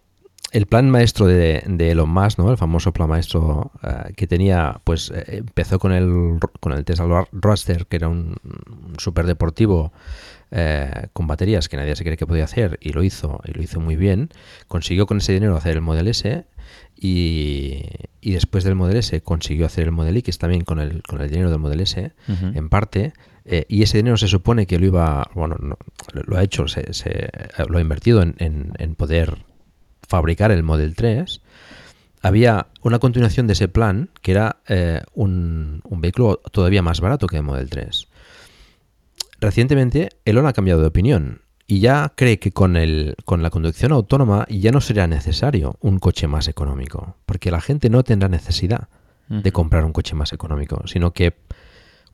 el 0.53 0.67
plan 0.67 0.91
maestro 0.91 1.27
de, 1.27 1.63
de, 1.67 1.91
Elon 1.91 2.11
Musk, 2.11 2.39
¿no? 2.39 2.51
El 2.51 2.59
famoso 2.59 2.93
plan 2.93 3.09
maestro 3.09 3.73
eh, 3.83 4.13
que 4.15 4.27
tenía, 4.27 4.81
pues 4.85 5.11
eh, 5.11 5.39
empezó 5.39 5.79
con 5.79 5.91
el, 5.93 6.39
con 6.61 6.73
el 6.73 6.85
Tesla 6.85 7.27
Roadster, 7.33 7.87
que 7.87 7.97
era 7.97 8.09
un, 8.09 8.37
super 8.99 9.27
deportivo 9.27 9.93
con 11.13 11.29
baterías 11.29 11.69
que 11.69 11.77
nadie 11.77 11.95
se 11.95 12.03
cree 12.03 12.17
que 12.17 12.27
podía 12.27 12.43
hacer 12.43 12.77
y 12.83 12.93
lo 12.93 13.05
hizo, 13.05 13.41
y 13.45 13.53
lo 13.53 13.63
hizo 13.63 13.81
muy 13.81 13.95
bien. 13.95 14.31
Consiguió 14.67 15.07
con 15.07 15.19
ese 15.19 15.33
dinero 15.33 15.57
hacer 15.57 15.77
el 15.77 15.81
Model 15.81 16.09
S 16.09 16.45
y, 17.01 17.83
después 18.21 18.63
del 18.65 18.75
Model 18.75 18.99
S 18.99 19.23
consiguió 19.23 19.67
hacer 19.67 19.85
el 19.85 19.93
Model 19.93 20.19
X 20.19 20.39
también 20.39 20.65
con 20.65 20.79
el, 20.79 21.03
con 21.03 21.21
el 21.23 21.31
dinero 21.31 21.51
del 21.51 21.59
Model 21.59 21.81
S, 21.81 22.13
en 22.29 22.69
parte. 22.69 23.15
Eh, 23.47 23.65
y 23.69 23.83
ese 23.83 23.97
dinero 23.97 24.19
se 24.19 24.29
supone 24.29 24.67
que 24.67 24.79
lo 24.79 24.87
iba, 24.87 25.31
bueno, 25.35 25.57
lo 26.13 26.37
ha 26.37 26.43
hecho, 26.43 26.69
se, 26.69 26.85
lo 27.69 27.79
ha 27.79 27.81
invertido 27.81 28.23
en, 28.23 28.35
en, 28.39 28.95
poder 28.95 29.45
fabricar 30.07 30.51
el 30.51 30.63
Model 30.63 30.95
3. 30.95 31.41
Había 32.21 32.67
una 32.83 32.99
continuación 32.99 33.47
de 33.47 33.55
ese 33.55 33.69
plan 33.69 34.11
que 34.21 34.33
era 34.33 34.57
eh, 34.69 35.01
un, 35.15 35.81
un, 35.85 36.01
vehículo 36.03 36.37
todavía 36.53 36.83
más 36.83 37.01
barato 37.01 37.27
que 37.27 37.39
el 37.39 37.43
Model 37.43 37.71
3. 37.71 38.09
Recientemente 39.41 40.11
Elon 40.27 40.47
ha 40.47 40.53
cambiado 40.53 40.83
de 40.83 40.89
opinión 40.89 41.41
y 41.71 41.79
ya 41.79 42.13
cree 42.17 42.41
que 42.41 42.51
con, 42.51 42.77
el, 42.77 43.15
con 43.25 43.45
la 43.45 43.51
conducción 43.51 43.93
autónoma 43.93 44.45
ya 44.51 44.73
no 44.73 44.81
será 44.81 45.07
necesario 45.07 45.77
un 45.79 46.01
coche 46.01 46.27
más 46.27 46.49
económico, 46.49 47.15
porque 47.27 47.53
la 47.53 47.61
gente 47.61 47.89
no 47.91 48.03
tendrá 48.03 48.29
necesidad 48.29 48.89
de 49.29 49.53
comprar 49.53 49.85
un 49.85 49.93
coche 49.93 50.17
más 50.17 50.33
económico, 50.33 50.83
sino 50.89 51.13
que 51.13 51.37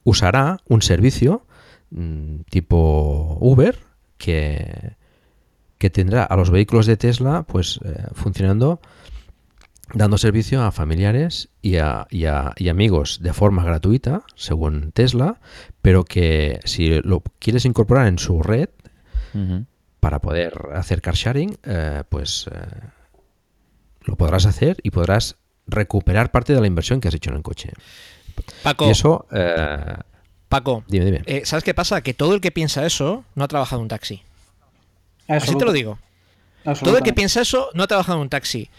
usará 0.04 0.58
un 0.68 0.82
servicio 0.82 1.46
mm, 1.88 2.40
tipo 2.50 3.38
Uber 3.40 3.78
que, 4.18 4.92
que 5.78 5.88
tendrá 5.88 6.24
a 6.24 6.36
los 6.36 6.50
vehículos 6.50 6.84
de 6.84 6.98
Tesla 6.98 7.44
pues 7.44 7.80
eh, 7.82 8.08
funcionando 8.12 8.82
dando 9.94 10.18
servicio 10.18 10.62
a 10.62 10.72
familiares 10.72 11.48
y 11.62 11.76
a, 11.76 12.06
y, 12.10 12.26
a, 12.26 12.52
y 12.56 12.68
amigos 12.68 13.20
de 13.22 13.32
forma 13.32 13.64
gratuita, 13.64 14.22
según 14.34 14.92
Tesla, 14.92 15.40
pero 15.80 16.04
que 16.04 16.60
si 16.64 17.00
lo 17.02 17.22
quieres 17.38 17.64
incorporar 17.64 18.08
en 18.08 18.18
su 18.18 18.42
red, 18.42 18.68
para 20.06 20.20
poder 20.20 20.52
hacer 20.74 21.02
car 21.02 21.14
sharing, 21.14 21.58
eh, 21.64 22.04
pues 22.08 22.46
eh, 22.48 22.60
lo 24.02 24.14
podrás 24.14 24.46
hacer 24.46 24.76
y 24.84 24.90
podrás 24.90 25.34
recuperar 25.66 26.30
parte 26.30 26.54
de 26.54 26.60
la 26.60 26.68
inversión 26.68 27.00
que 27.00 27.08
has 27.08 27.14
hecho 27.14 27.30
en 27.30 27.36
el 27.36 27.42
coche. 27.42 27.72
Paco. 28.62 28.88
eso. 28.88 29.26
Eh, 29.32 29.96
Paco, 30.48 30.84
dime, 30.86 31.06
dime. 31.06 31.44
¿sabes 31.44 31.64
qué 31.64 31.74
pasa? 31.74 32.02
Que 32.02 32.14
todo 32.14 32.34
el 32.34 32.40
que 32.40 32.52
piensa 32.52 32.86
eso 32.86 33.24
no 33.34 33.42
ha 33.42 33.48
trabajado 33.48 33.80
en 33.80 33.82
un 33.82 33.88
taxi. 33.88 34.22
Así 35.26 35.56
te 35.56 35.64
lo 35.64 35.72
digo. 35.72 35.98
Todo 36.84 36.98
el 36.98 37.02
que 37.02 37.12
piensa 37.12 37.40
eso 37.40 37.70
no 37.74 37.82
ha 37.82 37.88
trabajado 37.88 38.18
en 38.18 38.22
un 38.22 38.28
taxi. 38.28 38.70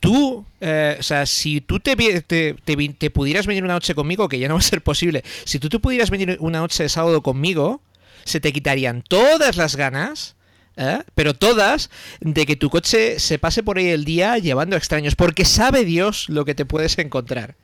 Tú, 0.00 0.38
o 0.60 1.02
sea, 1.02 1.26
si 1.26 1.60
tú 1.60 1.78
te, 1.78 1.94
te, 2.22 2.54
te, 2.54 3.10
pudieras 3.10 3.46
venir 3.46 3.62
una 3.62 3.74
noche 3.74 3.94
conmigo, 3.94 4.28
que 4.28 4.40
ya 4.40 4.48
no 4.48 4.54
va 4.54 4.60
a 4.60 4.64
ser 4.64 4.82
posible, 4.82 5.22
si 5.44 5.60
tú 5.60 5.68
te 5.68 5.78
pudieras 5.78 6.10
venir 6.10 6.38
una 6.40 6.58
noche 6.58 6.82
de 6.82 6.88
sábado 6.88 7.22
conmigo, 7.22 7.80
se 8.24 8.40
te 8.40 8.52
quitarían 8.52 9.02
todas 9.02 9.56
las 9.56 9.76
ganas, 9.76 10.36
¿eh? 10.76 11.00
pero 11.14 11.34
todas, 11.34 11.90
de 12.20 12.46
que 12.46 12.56
tu 12.56 12.70
coche 12.70 13.18
se 13.18 13.38
pase 13.38 13.62
por 13.62 13.78
ahí 13.78 13.88
el 13.88 14.04
día 14.04 14.38
llevando 14.38 14.76
extraños, 14.76 15.14
porque 15.14 15.44
sabe 15.44 15.84
Dios 15.84 16.28
lo 16.28 16.44
que 16.44 16.54
te 16.54 16.64
puedes 16.64 16.98
encontrar. 16.98 17.56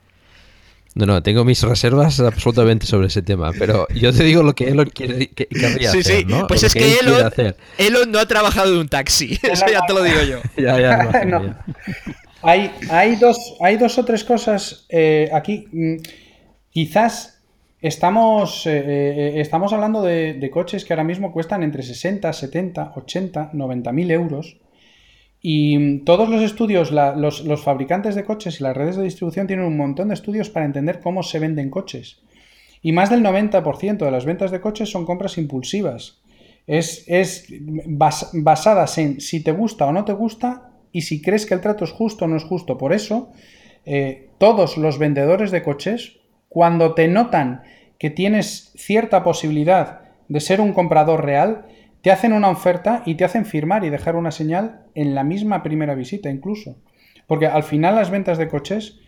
No, 0.95 1.05
no, 1.05 1.21
tengo 1.21 1.45
mis 1.45 1.61
reservas 1.61 2.19
absolutamente 2.19 2.87
sobre 2.87 3.07
ese 3.07 3.21
tema, 3.21 3.51
pero 3.57 3.87
yo 3.93 4.11
te 4.11 4.23
digo 4.23 4.41
lo 4.41 4.55
que 4.55 4.69
Elon 4.69 4.89
quiere, 4.89 5.27
que, 5.27 5.45
querría 5.45 5.91
sí, 5.91 5.99
hacer, 5.99 6.25
sí. 6.27 6.35
Pues 6.47 6.63
es 6.63 6.73
que, 6.73 6.97
Elon, 7.77 8.11
no 8.11 8.19
ha 8.19 8.25
trabajado 8.25 8.73
en 8.73 8.79
un 8.79 8.89
taxi, 8.89 9.37
eso 9.43 9.65
ya 9.71 9.81
te 9.85 9.93
lo 9.93 10.03
digo 10.03 10.21
yo. 10.23 10.41
ya, 10.61 10.79
ya, 10.79 11.63
Hay, 12.41 12.71
hay, 12.89 13.15
dos, 13.17 13.37
hay 13.61 13.77
dos 13.77 13.97
o 13.99 14.05
tres 14.05 14.23
cosas 14.23 14.85
eh, 14.89 15.29
aquí. 15.31 15.67
Mm, 15.71 15.97
quizás 16.71 17.38
Estamos, 17.81 18.65
eh, 18.67 18.77
eh, 18.77 19.33
estamos 19.39 19.71
hablando 19.71 20.01
de, 20.01 20.49
coches 20.51 20.83
que 20.83 20.91
ahora 20.91 21.05
mismo 21.05 21.31
cuestan 21.31 21.63
entre 21.63 21.81
60, 21.81 22.33
70, 22.33 22.93
80, 22.95 23.51
90 23.53 23.91
mil 23.93 24.11
euros. 24.11 24.57
Y 25.41 25.99
todos 25.99 26.27
los 26.27 26.41
estudios, 26.41 26.91
los, 26.91 27.63
fabricantes 27.63 28.15
de 28.15 28.25
coches 28.25 28.59
y 28.59 28.63
las 28.63 28.75
redes 28.75 28.97
de 28.97 29.03
distribución 29.03 29.47
tienen 29.47 29.65
un 29.65 29.77
montón 29.77 30.09
de 30.09 30.13
estudios 30.13 30.49
para 30.49 30.65
entender 30.65 30.99
cómo 30.99 31.23
se 31.23 31.39
venden 31.39 31.69
coches. 31.69 32.19
Y 32.81 32.91
más 32.91 33.09
del 33.09 33.23
90% 33.23 33.97
de 33.97 34.11
las 34.11 34.25
ventas 34.25 34.51
de 34.51 34.59
coches 34.59 34.89
son 34.89 35.05
compras 35.05 35.37
impulsivas. 35.37 36.19
Es, 36.67 37.05
es 37.07 37.47
basadas 38.33 38.97
en 38.97 39.21
si 39.21 39.41
te 39.41 39.53
gusta 39.53 39.85
o 39.85 39.93
no 39.93 40.03
te 40.03 40.13
gusta 40.13 40.71
y 40.91 41.01
si 41.01 41.21
crees 41.21 41.45
que 41.45 41.53
el 41.53 41.61
trato 41.61 41.85
es 41.85 41.91
justo 41.91 42.25
o 42.25 42.27
no 42.27 42.35
es 42.35 42.43
justo. 42.43 42.77
Por 42.77 42.91
eso, 42.91 43.31
eh, 43.85 44.27
todos 44.37 44.77
los 44.77 44.99
vendedores 44.99 45.51
de 45.51 45.63
coches 45.63 46.19
cuando 46.49 46.93
te 46.95 47.07
notan 47.07 47.63
que 47.97 48.09
tienes 48.09 48.73
cierta 48.75 49.23
posibilidad 49.23 50.01
de 50.27 50.39
ser 50.39 50.61
un 50.61 50.73
comprador 50.73 51.23
real, 51.23 51.65
te 52.01 52.11
hacen 52.11 52.33
una 52.33 52.49
oferta 52.49 53.03
y 53.05 53.15
te 53.15 53.25
hacen 53.25 53.45
firmar 53.45 53.83
y 53.83 53.89
dejar 53.89 54.15
una 54.15 54.31
señal 54.31 54.81
en 54.95 55.15
la 55.15 55.23
misma 55.23 55.63
primera 55.63 55.95
visita 55.95 56.29
incluso. 56.29 56.77
Porque 57.27 57.45
al 57.47 57.63
final 57.63 57.95
las 57.95 58.09
ventas 58.09 58.37
de 58.37 58.47
coches, 58.47 58.99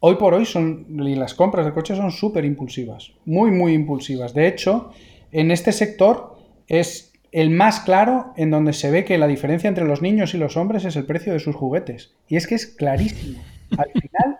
hoy 0.00 0.16
por 0.16 0.34
hoy 0.34 0.44
son, 0.44 0.86
y 1.06 1.14
las 1.14 1.34
compras 1.34 1.66
de 1.66 1.72
coches 1.72 1.98
son 1.98 2.10
súper 2.10 2.44
impulsivas, 2.44 3.12
muy, 3.24 3.50
muy 3.50 3.74
impulsivas. 3.74 4.34
De 4.34 4.48
hecho, 4.48 4.90
en 5.30 5.50
este 5.50 5.72
sector 5.72 6.38
es 6.66 7.12
el 7.30 7.50
más 7.50 7.80
claro 7.80 8.32
en 8.36 8.50
donde 8.50 8.72
se 8.72 8.90
ve 8.90 9.04
que 9.04 9.18
la 9.18 9.26
diferencia 9.26 9.68
entre 9.68 9.84
los 9.84 10.00
niños 10.00 10.34
y 10.34 10.38
los 10.38 10.56
hombres 10.56 10.84
es 10.84 10.96
el 10.96 11.04
precio 11.04 11.32
de 11.32 11.40
sus 11.40 11.54
juguetes. 11.54 12.14
Y 12.26 12.36
es 12.36 12.46
que 12.46 12.54
es 12.54 12.66
clarísimo. 12.66 13.40
Al 13.76 13.90
final, 13.92 14.38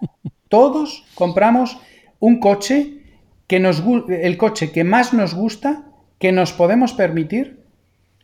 todos 0.49 1.05
compramos 1.15 1.79
un 2.21 2.41
coche 2.41 3.03
que 3.47 3.61
nos 3.61 3.83
el 4.09 4.37
coche 4.37 4.73
que 4.73 4.85
más 4.85 5.13
nos 5.13 5.35
gusta, 5.35 5.85
que 6.19 6.33
nos 6.33 6.53
podemos 6.53 6.93
permitir, 6.93 7.59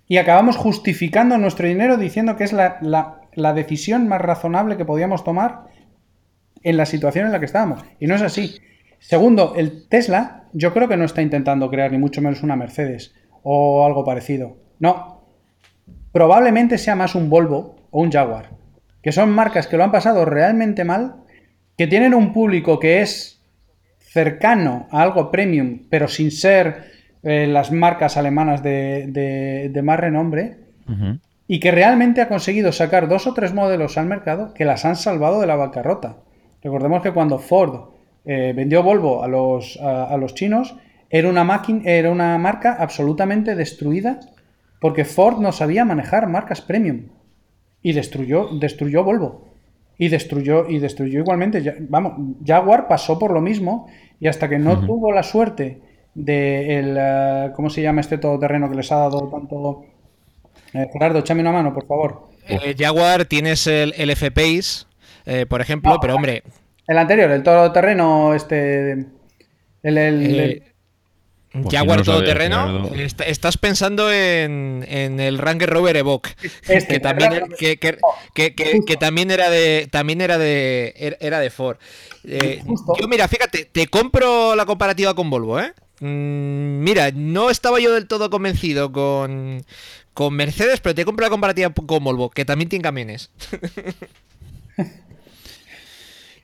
y 0.06 0.18
acabamos 0.18 0.56
justificando 0.56 1.38
nuestro 1.38 1.66
dinero 1.66 1.96
diciendo 1.96 2.36
que 2.36 2.44
es 2.44 2.52
la, 2.52 2.78
la, 3.34 3.52
decisión 3.54 4.06
más 4.06 4.20
razonable 4.20 4.76
que 4.76 4.84
podíamos 4.84 5.24
tomar 5.24 5.64
en 6.62 6.76
la 6.76 6.86
situación 6.86 7.26
en 7.26 7.32
la 7.32 7.40
que 7.40 7.46
estábamos. 7.46 7.82
Y 7.98 8.06
no 8.06 8.14
es 8.14 8.22
así. 8.22 8.58
Segundo, 8.98 9.54
el 9.56 9.88
Tesla, 9.88 10.44
yo 10.52 10.72
creo 10.74 10.88
que 10.88 10.96
no 10.96 11.04
está 11.04 11.22
intentando 11.22 11.70
crear 11.70 11.90
ni 11.90 11.98
mucho 11.98 12.20
menos 12.20 12.42
una 12.42 12.56
Mercedes 12.56 13.14
o 13.42 13.84
algo 13.86 14.04
parecido. 14.04 14.58
No. 14.78 15.22
Probablemente 16.12 16.78
sea 16.78 16.96
más 16.96 17.14
un 17.14 17.30
Volvo 17.30 17.76
o 17.90 18.02
un 18.02 18.12
Jaguar, 18.12 18.50
que 19.02 19.12
son 19.12 19.30
marcas 19.30 19.66
que 19.66 19.76
lo 19.76 19.84
han 19.84 19.92
pasado 19.92 20.24
realmente 20.26 20.84
mal 20.84 21.16
que 21.76 21.86
tienen 21.86 22.14
un 22.14 22.32
público 22.32 22.78
que 22.78 23.00
es 23.00 23.42
cercano 24.14 24.86
a 24.92 25.02
algo 25.02 25.32
premium, 25.32 25.80
pero 25.90 26.06
sin 26.06 26.30
ser 26.30 26.92
eh, 27.24 27.48
las 27.48 27.72
marcas 27.72 28.16
alemanas 28.16 28.62
de, 28.62 29.80
más 29.82 29.98
renombre, 29.98 30.58
y 31.48 31.58
que 31.58 31.72
realmente 31.72 32.20
ha 32.20 32.28
conseguido 32.28 32.70
sacar 32.70 33.08
dos 33.08 33.26
o 33.26 33.34
tres 33.34 33.52
modelos 33.52 33.98
al 33.98 34.06
mercado 34.06 34.54
que 34.54 34.64
las 34.64 34.84
han 34.84 34.94
salvado 34.94 35.40
de 35.40 35.48
la 35.48 35.56
bancarrota. 35.56 36.18
Recordemos 36.62 37.02
que 37.02 37.10
cuando 37.10 37.38
Ford 37.38 37.88
eh, 38.24 38.52
vendió 38.54 38.84
Volvo 38.84 39.24
a 39.24 39.28
los, 39.28 39.78
a, 39.82 40.16
los 40.16 40.34
chinos, 40.34 40.76
era 41.10 41.28
una, 41.28 41.42
máquina, 41.42 41.82
era 41.84 42.10
una 42.10 42.38
marca 42.38 42.76
absolutamente 42.78 43.56
destruida 43.56 44.20
porque 44.80 45.04
Ford 45.04 45.40
no 45.40 45.50
sabía 45.50 45.84
manejar 45.84 46.28
marcas 46.28 46.60
premium 46.60 47.08
y 47.82 47.94
destruyó, 47.94 48.48
destruyó 48.60 49.02
Volvo. 49.02 49.53
Y 49.96 50.08
destruyó, 50.08 50.68
y 50.68 50.78
destruyó 50.78 51.20
igualmente. 51.20 51.76
Vamos, 51.88 52.14
Jaguar 52.44 52.88
pasó 52.88 53.18
por 53.18 53.32
lo 53.32 53.40
mismo 53.40 53.86
y 54.20 54.26
hasta 54.26 54.48
que 54.48 54.58
no 54.58 54.80
tuvo 54.84 55.12
la 55.12 55.22
suerte 55.22 55.80
de 56.14 56.78
el, 56.78 56.96
eh, 56.98 57.50
¿cómo 57.54 57.70
se 57.70 57.82
llama 57.82 58.00
este 58.00 58.18
todoterreno 58.18 58.68
que 58.68 58.76
les 58.76 58.90
ha 58.90 58.96
dado 58.96 59.28
tanto? 59.28 59.84
Eh, 60.72 60.88
Gerardo, 60.92 61.20
échame 61.20 61.42
una 61.42 61.52
mano, 61.52 61.72
por 61.72 61.86
favor. 61.86 62.28
Eh, 62.48 62.74
Jaguar 62.76 63.26
tienes 63.26 63.66
el, 63.66 63.94
el 63.96 64.10
F-Pace, 64.10 64.86
por 65.48 65.60
ejemplo, 65.60 65.98
pero 66.00 66.16
hombre... 66.16 66.42
El 66.86 66.98
anterior, 66.98 67.30
el 67.30 67.42
todoterreno, 67.42 68.34
este... 68.34 69.06
el, 69.82 70.62
pues 71.62 71.72
Jaguar 71.72 72.02
todoterreno. 72.02 72.90
estás 73.26 73.58
pensando 73.58 74.12
en, 74.12 74.84
el 74.88 75.38
Ranger 75.38 75.70
Rover 75.70 75.96
Evoque, 75.96 76.30
este, 76.68 76.94
que, 76.94 77.00
también, 77.00 77.44
que, 77.56 78.96
también 78.98 79.30
era 79.30 79.50
de 79.50 79.88
también 79.90 80.20
era 80.20 80.36
de 80.36 81.16
era 81.20 81.38
de 81.38 81.50
Ford. 81.50 81.76
Eh, 82.24 82.62
yo 83.00 83.06
mira, 83.06 83.28
fíjate, 83.28 83.66
te 83.66 83.86
compro 83.86 84.56
la 84.56 84.66
comparativa 84.66 85.14
con 85.14 85.30
Volvo, 85.30 85.60
¿eh? 85.60 85.72
Mm, 86.00 86.82
mira, 86.82 87.12
no 87.12 87.50
estaba 87.50 87.78
yo 87.78 87.94
del 87.94 88.08
todo 88.08 88.30
convencido 88.30 88.90
con, 88.90 89.64
con 90.12 90.34
Mercedes, 90.34 90.80
pero 90.80 90.96
te 90.96 91.04
compro 91.04 91.24
la 91.24 91.30
comparativa 91.30 91.70
con 91.70 92.02
Volvo, 92.02 92.30
que 92.30 92.44
también 92.44 92.68
tiene 92.68 92.82
camiones. 92.82 93.30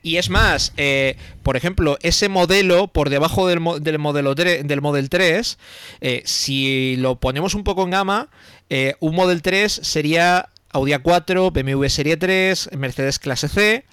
Y 0.03 0.17
es 0.17 0.31
más, 0.31 0.73
eh, 0.77 1.17
por 1.43 1.57
ejemplo, 1.57 1.99
ese 2.03 2.29
modelo 2.29 2.89
por 2.89 3.11
debajo 3.11 3.47
del, 3.47 3.61
del 3.83 3.99
modelo 3.99 4.35
del 4.35 4.81
Model 4.81 5.11
3, 5.11 5.59
eh, 6.01 6.23
si 6.25 6.97
lo 6.97 7.17
ponemos 7.17 7.55
un 7.55 7.65
poco 7.65 7.85
en 7.85 7.91
gama, 7.91 8.29
eh, 8.71 8.95
un 9.01 9.15
Model 9.15 9.43
3 9.43 9.71
sería 9.71 10.49
Audi 10.71 10.93
A4, 10.93 11.53
BMW 11.53 11.87
Serie 11.89 12.17
3, 12.17 12.71
Mercedes 12.79 13.19
Clase 13.19 13.49
C. 13.49 13.85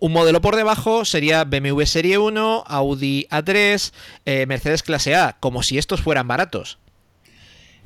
un 0.00 0.12
modelo 0.12 0.40
por 0.42 0.56
debajo 0.56 1.06
sería 1.06 1.44
BMW 1.44 1.82
Serie 1.84 2.18
1, 2.18 2.64
Audi 2.66 3.26
A3, 3.30 4.46
Mercedes 4.46 4.82
Clase 4.82 5.14
A, 5.14 5.36
como 5.40 5.62
si 5.62 5.78
estos 5.78 6.02
fueran 6.02 6.28
baratos. 6.28 6.78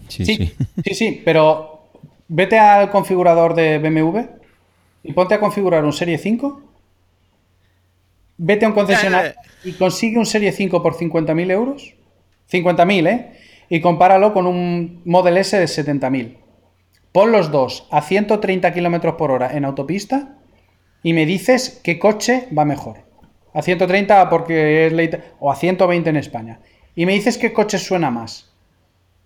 Sí, 0.09 0.24
sí, 0.24 0.52
sí, 0.84 0.94
sí, 0.94 1.22
pero 1.24 1.90
vete 2.28 2.59
al 2.59 2.90
configurador 2.90 3.55
de 3.55 3.78
BMW 3.78 4.45
y 5.06 5.12
ponte 5.12 5.34
a 5.34 5.40
configurar 5.40 5.84
un 5.84 5.92
Serie 5.92 6.18
5. 6.18 6.62
Vete 8.38 8.64
a 8.64 8.68
un 8.68 8.74
concesionario 8.74 9.32
y 9.64 9.72
consigue 9.72 10.18
un 10.18 10.26
Serie 10.26 10.52
5 10.52 10.82
por 10.82 10.94
50.000 10.94 11.50
euros. 11.50 11.94
50.000, 12.50 13.08
¿eh? 13.08 13.32
Y 13.68 13.80
compáralo 13.80 14.32
con 14.32 14.46
un 14.46 15.02
Model 15.04 15.36
S 15.38 15.56
de 15.56 15.64
70.000. 15.64 16.36
Pon 17.12 17.32
los 17.32 17.50
dos 17.50 17.86
a 17.90 18.02
130 18.02 18.72
km 18.72 19.16
por 19.16 19.30
hora 19.30 19.56
en 19.56 19.64
autopista 19.64 20.36
y 21.02 21.12
me 21.12 21.24
dices 21.24 21.80
qué 21.82 21.98
coche 21.98 22.48
va 22.56 22.64
mejor. 22.64 22.98
A 23.54 23.62
130 23.62 24.28
porque 24.28 24.86
es 24.86 24.92
ley, 24.92 25.10
o 25.38 25.50
a 25.50 25.56
120 25.56 26.10
en 26.10 26.16
España. 26.16 26.60
Y 26.94 27.06
me 27.06 27.12
dices 27.12 27.38
qué 27.38 27.52
coche 27.52 27.78
suena 27.78 28.10
más. 28.10 28.52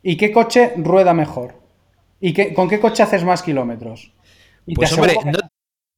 Y 0.03 0.17
qué 0.17 0.31
coche 0.31 0.73
rueda 0.77 1.15
mejor. 1.15 1.55
Y 2.21 2.33
qué, 2.35 2.53
con 2.53 2.69
qué 2.69 2.79
coche 2.81 3.03
haces 3.03 3.25
más 3.25 3.43
kilómetros. 3.43 4.13
pues 4.75 4.93
hombre, 4.93 5.17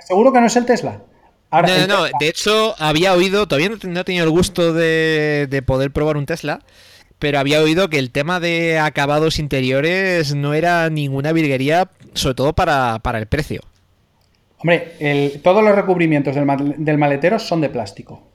Seguro 0.00 0.32
que 0.32 0.40
no 0.40 0.46
es 0.46 0.56
el 0.56 0.66
Tesla. 0.66 1.00
no, 1.50 1.62
no, 1.62 1.86
no, 1.86 2.04
de 2.18 2.28
hecho 2.28 2.74
había 2.78 3.12
oído, 3.12 3.46
todavía 3.46 3.70
no 3.82 4.00
he 4.00 4.04
tenido 4.04 4.24
el 4.24 4.30
gusto 4.30 4.72
de, 4.72 5.62
poder 5.66 5.92
probar 5.92 6.16
un 6.16 6.26
Tesla, 6.26 6.60
pero 7.18 7.38
había 7.38 7.60
oído 7.60 7.88
que 7.88 7.98
el 7.98 8.10
tema 8.10 8.40
de 8.40 8.78
acabados 8.78 9.38
interiores 9.38 10.34
no 10.34 10.54
era 10.54 10.90
ninguna 10.90 11.32
virguería, 11.32 11.90
sobre 12.14 12.34
todo 12.34 12.52
para, 12.54 13.00
el 13.14 13.26
precio. 13.26 13.62
Hombre, 14.58 15.40
todos 15.42 15.62
los 15.62 15.74
recubrimientos 15.74 16.34
del, 16.34 16.98
maletero 16.98 17.38
son 17.38 17.60
de 17.60 17.68
plástico. 17.68 18.28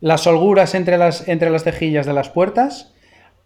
Las 0.00 0.26
holguras 0.26 0.74
entre 0.74 0.98
las, 0.98 1.26
entre 1.28 1.50
las 1.50 1.64
cejillas 1.64 2.06
de 2.06 2.12
las 2.12 2.28
puertas 2.28 2.92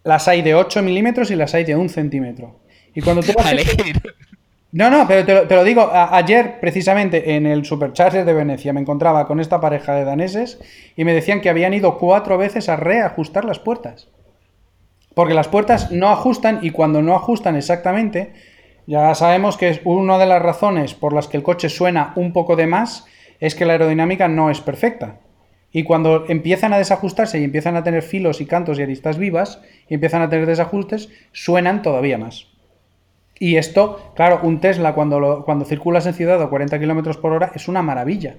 las 0.03 0.27
hay 0.27 0.41
de 0.41 0.55
8 0.55 0.81
milímetros 0.81 1.31
y 1.31 1.35
las 1.35 1.53
hay 1.53 1.63
de 1.63 1.75
1 1.75 1.89
centímetro. 1.89 2.59
Y 2.93 3.01
cuando 3.01 3.23
tú 3.23 3.31
vas 3.35 3.45
No, 4.73 4.89
no, 4.89 5.07
pero 5.07 5.47
te 5.47 5.55
lo, 5.55 5.63
digo, 5.63 5.87
ayer 5.93 6.59
precisamente 6.59 7.35
en 7.35 7.45
el 7.45 7.63
Supercharger 7.63 8.25
de 8.25 8.33
Venecia 8.33 8.73
me 8.73 8.81
encontraba 8.81 9.27
con 9.27 9.39
esta 9.39 9.61
pareja 9.61 9.93
de 9.93 10.03
daneses 10.03 10.59
y 10.95 11.05
me 11.05 11.13
decían 11.13 11.41
que 11.41 11.49
habían 11.51 11.75
ido 11.75 11.99
cuatro 11.99 12.39
veces 12.39 12.69
a 12.69 12.75
reajustar 12.75 13.45
las 13.45 13.59
puertas. 13.59 14.09
Porque 15.13 15.35
las 15.35 15.47
puertas 15.47 15.91
no 15.91 16.09
ajustan 16.09 16.57
y 16.63 16.71
cuando 16.71 17.03
no 17.03 17.15
ajustan 17.15 17.55
exactamente, 17.55 18.33
ya 18.87 19.13
sabemos 19.13 19.57
que 19.57 19.69
es 19.69 19.81
una 19.83 20.17
de 20.17 20.25
las 20.25 20.41
razones 20.41 20.95
por 20.95 21.13
las 21.13 21.27
que 21.27 21.37
el 21.37 21.43
coche 21.43 21.69
suena 21.69 22.11
un 22.15 22.33
poco 22.33 22.55
de 22.55 22.65
más, 22.65 23.05
es 23.39 23.53
que 23.53 23.65
la 23.65 23.73
aerodinámica 23.73 24.27
no 24.27 24.49
es 24.49 24.59
perfecta. 24.59 25.19
Y 25.71 25.83
cuando 25.83 26.25
empiezan 26.29 26.73
a 26.73 26.79
desajustarse 26.79 27.39
y 27.39 27.43
empiezan 27.43 27.75
a 27.75 27.83
tener 27.83 28.01
filos 28.01 28.41
y 28.41 28.47
cantos 28.47 28.79
y 28.79 28.81
aristas 28.81 29.19
vivas, 29.19 29.61
y 29.87 29.93
empiezan 29.93 30.23
a 30.23 30.29
tener 30.29 30.47
desajustes, 30.47 31.09
suenan 31.31 31.83
todavía 31.83 32.17
más. 32.17 32.52
Y 33.43 33.57
esto, 33.57 34.13
claro, 34.15 34.39
un 34.43 34.61
Tesla 34.61 34.95
cuando, 34.95 35.43
cuando 35.43 35.65
circulas 35.65 36.05
en 36.05 36.13
ciudad 36.13 36.41
a 36.41 36.47
40 36.47 36.79
kilómetros 36.79 37.17
por 37.17 37.33
hora 37.33 37.51
es 37.53 37.67
una 37.67 37.81
maravilla. 37.81 38.37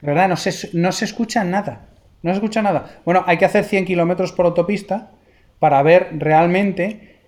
Verdad, 0.00 0.26
no 0.26 0.38
se, 0.38 0.70
no 0.72 0.90
se 0.90 1.04
escucha 1.04 1.44
nada. 1.44 1.88
No 2.22 2.30
se 2.30 2.36
escucha 2.36 2.62
nada. 2.62 3.02
Bueno, 3.04 3.24
hay 3.26 3.36
que 3.36 3.44
hacer 3.44 3.64
100 3.64 3.84
kilómetros 3.84 4.32
por 4.32 4.46
autopista 4.46 5.10
para 5.58 5.82
ver 5.82 6.12
realmente 6.16 7.18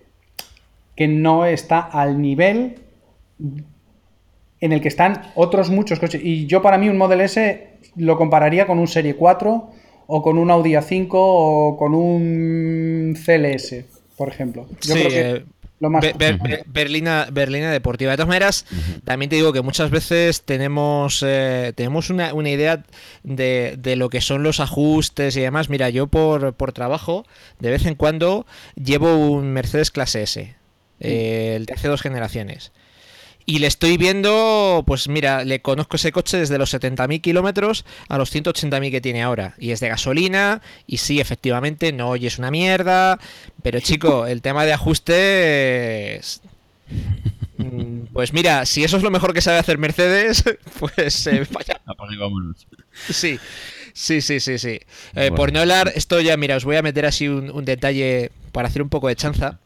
que 0.95 1.07
no 1.07 1.45
está 1.45 1.79
al 1.79 2.19
nivel 2.23 2.79
en 4.59 4.73
el 4.73 4.81
que 4.81 4.87
están 4.87 5.21
otros 5.35 5.69
muchos 5.69 5.99
coches. 5.99 6.21
Y 6.23 6.47
yo 6.47 6.63
para 6.63 6.79
mí 6.79 6.89
un 6.89 6.97
Model 6.97 7.21
S 7.21 7.67
lo 7.97 8.17
compararía 8.17 8.65
con 8.65 8.79
un 8.79 8.87
Serie 8.87 9.15
4 9.15 9.69
o 10.07 10.21
con 10.23 10.39
un 10.39 10.49
Audi 10.49 10.71
A5 10.71 11.09
o 11.11 11.77
con 11.77 11.93
un 11.93 13.13
CLS, 13.13 13.85
por 14.17 14.29
ejemplo. 14.29 14.65
Yo 14.81 14.95
creo 14.95 15.09
que 15.09 15.29
eh, 15.29 15.45
lo 15.79 15.89
más... 15.89 16.05
Berlina, 16.67 17.27
Berlina 17.31 17.71
Deportiva. 17.71 18.11
De 18.11 18.17
todas 18.17 18.27
maneras, 18.27 18.65
también 19.03 19.29
te 19.29 19.35
digo 19.35 19.53
que 19.53 19.61
muchas 19.61 19.89
veces 19.91 20.43
tenemos, 20.43 21.23
eh, 21.25 21.73
tenemos 21.75 22.09
una, 22.09 22.31
idea 22.49 22.83
de, 23.23 23.75
de, 23.77 23.95
lo 23.95 24.09
que 24.09 24.21
son 24.21 24.43
los 24.43 24.59
ajustes 24.59 25.35
y 25.35 25.41
demás. 25.41 25.69
Mira, 25.69 25.89
yo 25.89 26.07
por, 26.07 26.53
por 26.53 26.73
trabajo, 26.73 27.25
de 27.59 27.71
vez 27.71 27.85
en 27.85 27.95
cuando 27.95 28.45
llevo 28.75 29.15
un 29.15 29.51
Mercedes 29.51 29.91
clase 29.91 30.23
S, 30.23 30.55
eh, 30.99 31.53
el 31.55 31.65
de 31.65 31.73
hace 31.73 31.87
dos 31.87 32.01
generaciones. 32.01 32.71
Y 33.49 33.57
le 33.57 33.65
estoy 33.65 33.97
viendo, 33.97 34.83
pues 34.85 35.07
mira, 35.07 35.43
le 35.43 35.59
conozco 35.59 35.95
ese 35.95 36.11
coche 36.11 36.37
desde 36.37 36.59
los 36.59 36.71
70.000 36.71 37.19
kilómetros 37.19 37.83
a 38.07 38.19
los 38.19 38.31
180.000 38.31 38.91
que 38.91 39.01
tiene 39.01 39.23
ahora. 39.23 39.55
Y 39.57 39.71
es 39.71 39.79
de 39.79 39.89
gasolina, 39.89 40.61
y 40.85 40.97
sí, 40.97 41.19
efectivamente, 41.19 41.91
no 41.91 42.09
oyes 42.09 42.37
una 42.37 42.51
mierda. 42.51 43.17
Pero 43.63 43.79
chico, 43.79 44.27
el 44.27 44.43
tema 44.43 44.65
de 44.65 44.73
ajustes... 44.73 46.41
Mm, 47.57 48.13
pues 48.13 48.33
mira, 48.33 48.67
si 48.67 48.83
eso 48.83 48.97
es 48.97 49.01
lo 49.01 49.09
mejor 49.09 49.33
que 49.33 49.41
sabe 49.41 49.57
hacer 49.57 49.79
Mercedes, 49.79 50.43
pues 50.79 51.25
eh, 51.25 51.47
vaya. 51.51 51.81
Sí, 53.09 53.39
sí, 53.93 54.21
sí, 54.21 54.39
sí, 54.39 54.59
sí. 54.59 54.79
Eh, 55.15 55.31
por 55.31 55.51
no 55.51 55.61
hablar, 55.61 55.91
esto 55.95 56.21
ya, 56.21 56.37
mira, 56.37 56.55
os 56.55 56.65
voy 56.65 56.75
a 56.75 56.83
meter 56.83 57.07
así 57.07 57.27
un, 57.27 57.65
detalle 57.65 58.29
para 58.51 58.67
hacer 58.67 58.83
un 58.83 58.89
poco 58.89 59.07
de 59.07 59.15
chanza. 59.15 59.59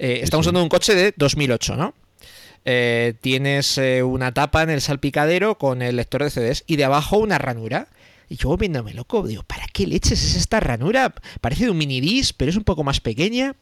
Eh, 0.00 0.18
estamos 0.24 0.44
hablando 0.44 0.58
de 0.58 0.64
un 0.64 0.70
coche 0.70 0.96
de 0.96 1.14
2008, 1.16 1.76
¿no? 1.76 1.94
Eh, 2.64 3.14
tienes 3.20 3.76
eh, 3.78 4.02
una 4.02 4.32
tapa 4.32 4.62
en 4.62 4.70
el 4.70 4.80
salpicadero 4.80 5.58
con 5.58 5.82
el 5.82 5.96
lector 5.96 6.22
de 6.22 6.30
CDs 6.30 6.64
y 6.66 6.76
de 6.76 6.84
abajo 6.84 7.18
una 7.18 7.38
ranura. 7.38 7.88
Y 8.32 8.36
yo 8.36 8.56
viéndome 8.56 8.94
loco, 8.94 9.26
digo, 9.26 9.42
¿para 9.42 9.66
qué 9.66 9.86
leches 9.86 10.24
es 10.24 10.36
esta 10.36 10.58
ranura? 10.58 11.12
Parece 11.42 11.64
de 11.64 11.70
un 11.70 11.76
mini 11.76 12.00
disc, 12.00 12.34
pero 12.38 12.50
es 12.50 12.56
un 12.56 12.64
poco 12.64 12.82
más 12.82 12.98
pequeña. 12.98 13.56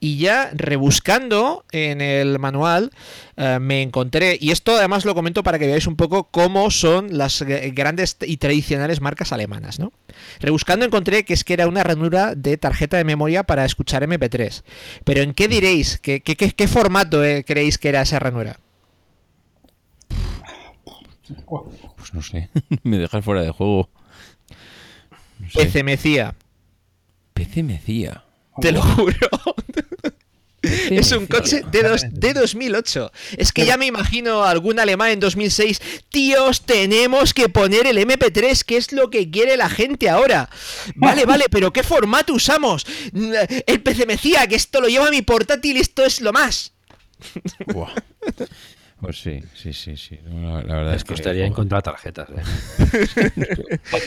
Y 0.00 0.16
ya 0.16 0.50
rebuscando 0.54 1.66
en 1.72 2.00
el 2.00 2.38
manual 2.38 2.90
eh, 3.36 3.58
me 3.60 3.82
encontré, 3.82 4.38
y 4.40 4.50
esto 4.50 4.74
además 4.74 5.04
lo 5.04 5.14
comento 5.14 5.42
para 5.42 5.58
que 5.58 5.66
veáis 5.66 5.86
un 5.86 5.96
poco 5.96 6.24
cómo 6.30 6.70
son 6.70 7.18
las 7.18 7.42
grandes 7.42 8.16
y 8.22 8.38
tradicionales 8.38 9.02
marcas 9.02 9.30
alemanas, 9.34 9.78
¿no? 9.78 9.92
Rebuscando 10.40 10.86
encontré 10.86 11.26
que 11.26 11.34
es 11.34 11.44
que 11.44 11.52
era 11.52 11.68
una 11.68 11.84
ranura 11.84 12.34
de 12.34 12.56
tarjeta 12.56 12.96
de 12.96 13.04
memoria 13.04 13.42
para 13.42 13.66
escuchar 13.66 14.08
MP3. 14.08 14.62
Pero 15.04 15.20
¿en 15.20 15.34
qué 15.34 15.48
diréis? 15.48 15.98
¿Qué, 15.98 16.22
qué, 16.22 16.68
formato 16.68 17.22
eh, 17.22 17.44
creéis 17.46 17.76
que 17.76 17.90
era 17.90 18.00
esa 18.00 18.18
ranura? 18.18 18.58
Pues 21.96 22.14
no 22.14 22.22
sé, 22.22 22.48
me 22.84 22.96
dejas 22.96 23.22
fuera 23.22 23.42
de 23.42 23.50
juego. 23.50 23.90
PC 25.54 25.82
Mecía. 25.82 26.34
PC 27.34 27.62
Mecía. 27.62 28.24
Te 28.60 28.72
lo 28.72 28.82
juro. 28.82 29.28
Es 30.62 31.12
un 31.12 31.26
coche 31.26 31.62
de, 31.70 32.08
de 32.10 32.34
2008. 32.34 33.12
Es 33.36 33.52
que 33.52 33.64
ya 33.64 33.76
me 33.76 33.86
imagino 33.86 34.42
algún 34.42 34.80
alemán 34.80 35.10
en 35.10 35.20
2006. 35.20 35.80
Tíos, 36.08 36.62
tenemos 36.62 37.32
que 37.32 37.48
poner 37.48 37.86
el 37.86 37.98
MP3, 37.98 38.64
que 38.64 38.76
es 38.76 38.92
lo 38.92 39.08
que 39.08 39.30
quiere 39.30 39.56
la 39.56 39.70
gente 39.70 40.10
ahora. 40.10 40.50
Vale, 40.96 41.26
vale, 41.26 41.44
pero 41.50 41.72
¿qué 41.72 41.84
formato 41.84 42.34
usamos? 42.34 42.86
El 43.66 43.82
PC 43.82 44.06
Mecía, 44.06 44.46
que 44.48 44.56
esto 44.56 44.80
lo 44.80 44.88
lleva 44.88 45.10
mi 45.10 45.22
portátil, 45.22 45.76
esto 45.76 46.04
es 46.04 46.20
lo 46.20 46.32
más. 46.32 46.72
Pues 49.00 49.20
sí, 49.20 49.40
sí, 49.54 49.72
sí, 49.72 49.96
sí. 49.96 50.18
La, 50.26 50.62
verdad 50.62 50.94
es 50.94 51.04
que 51.04 51.14
costaría 51.14 51.46
encontrar 51.46 51.82
tarjetas. 51.82 52.28
¿eh? 52.30 53.30
de, 53.36 53.46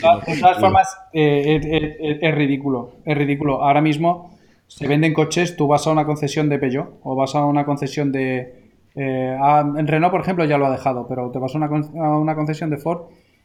todas, 0.00 0.60
formas, 0.60 0.98
eh, 1.14 1.60
eh, 1.62 2.18
es 2.20 2.34
ridículo. 2.34 2.96
Es 3.06 3.16
ridículo. 3.16 3.64
Ahora 3.64 3.80
mismo 3.80 4.38
se 4.68 4.86
venden 4.86 5.14
coches, 5.14 5.56
tú 5.56 5.66
vas 5.66 5.86
a 5.86 5.90
una 5.90 6.04
concesión 6.04 6.50
de 6.50 6.58
Peugeot 6.58 7.00
o 7.02 7.16
vas 7.16 7.34
a 7.34 7.44
una 7.46 7.64
concesión 7.64 8.12
de... 8.12 8.70
en 8.94 9.86
Renault, 9.86 10.10
por 10.10 10.20
ejemplo, 10.20 10.44
ya 10.44 10.58
lo 10.58 10.66
ha 10.66 10.70
dejado, 10.70 11.06
pero 11.08 11.30
te 11.30 11.38
vas 11.38 11.54
a 11.54 11.58
una, 11.58 12.34
concesión 12.34 12.68
de 12.68 12.76
Ford 12.76 13.04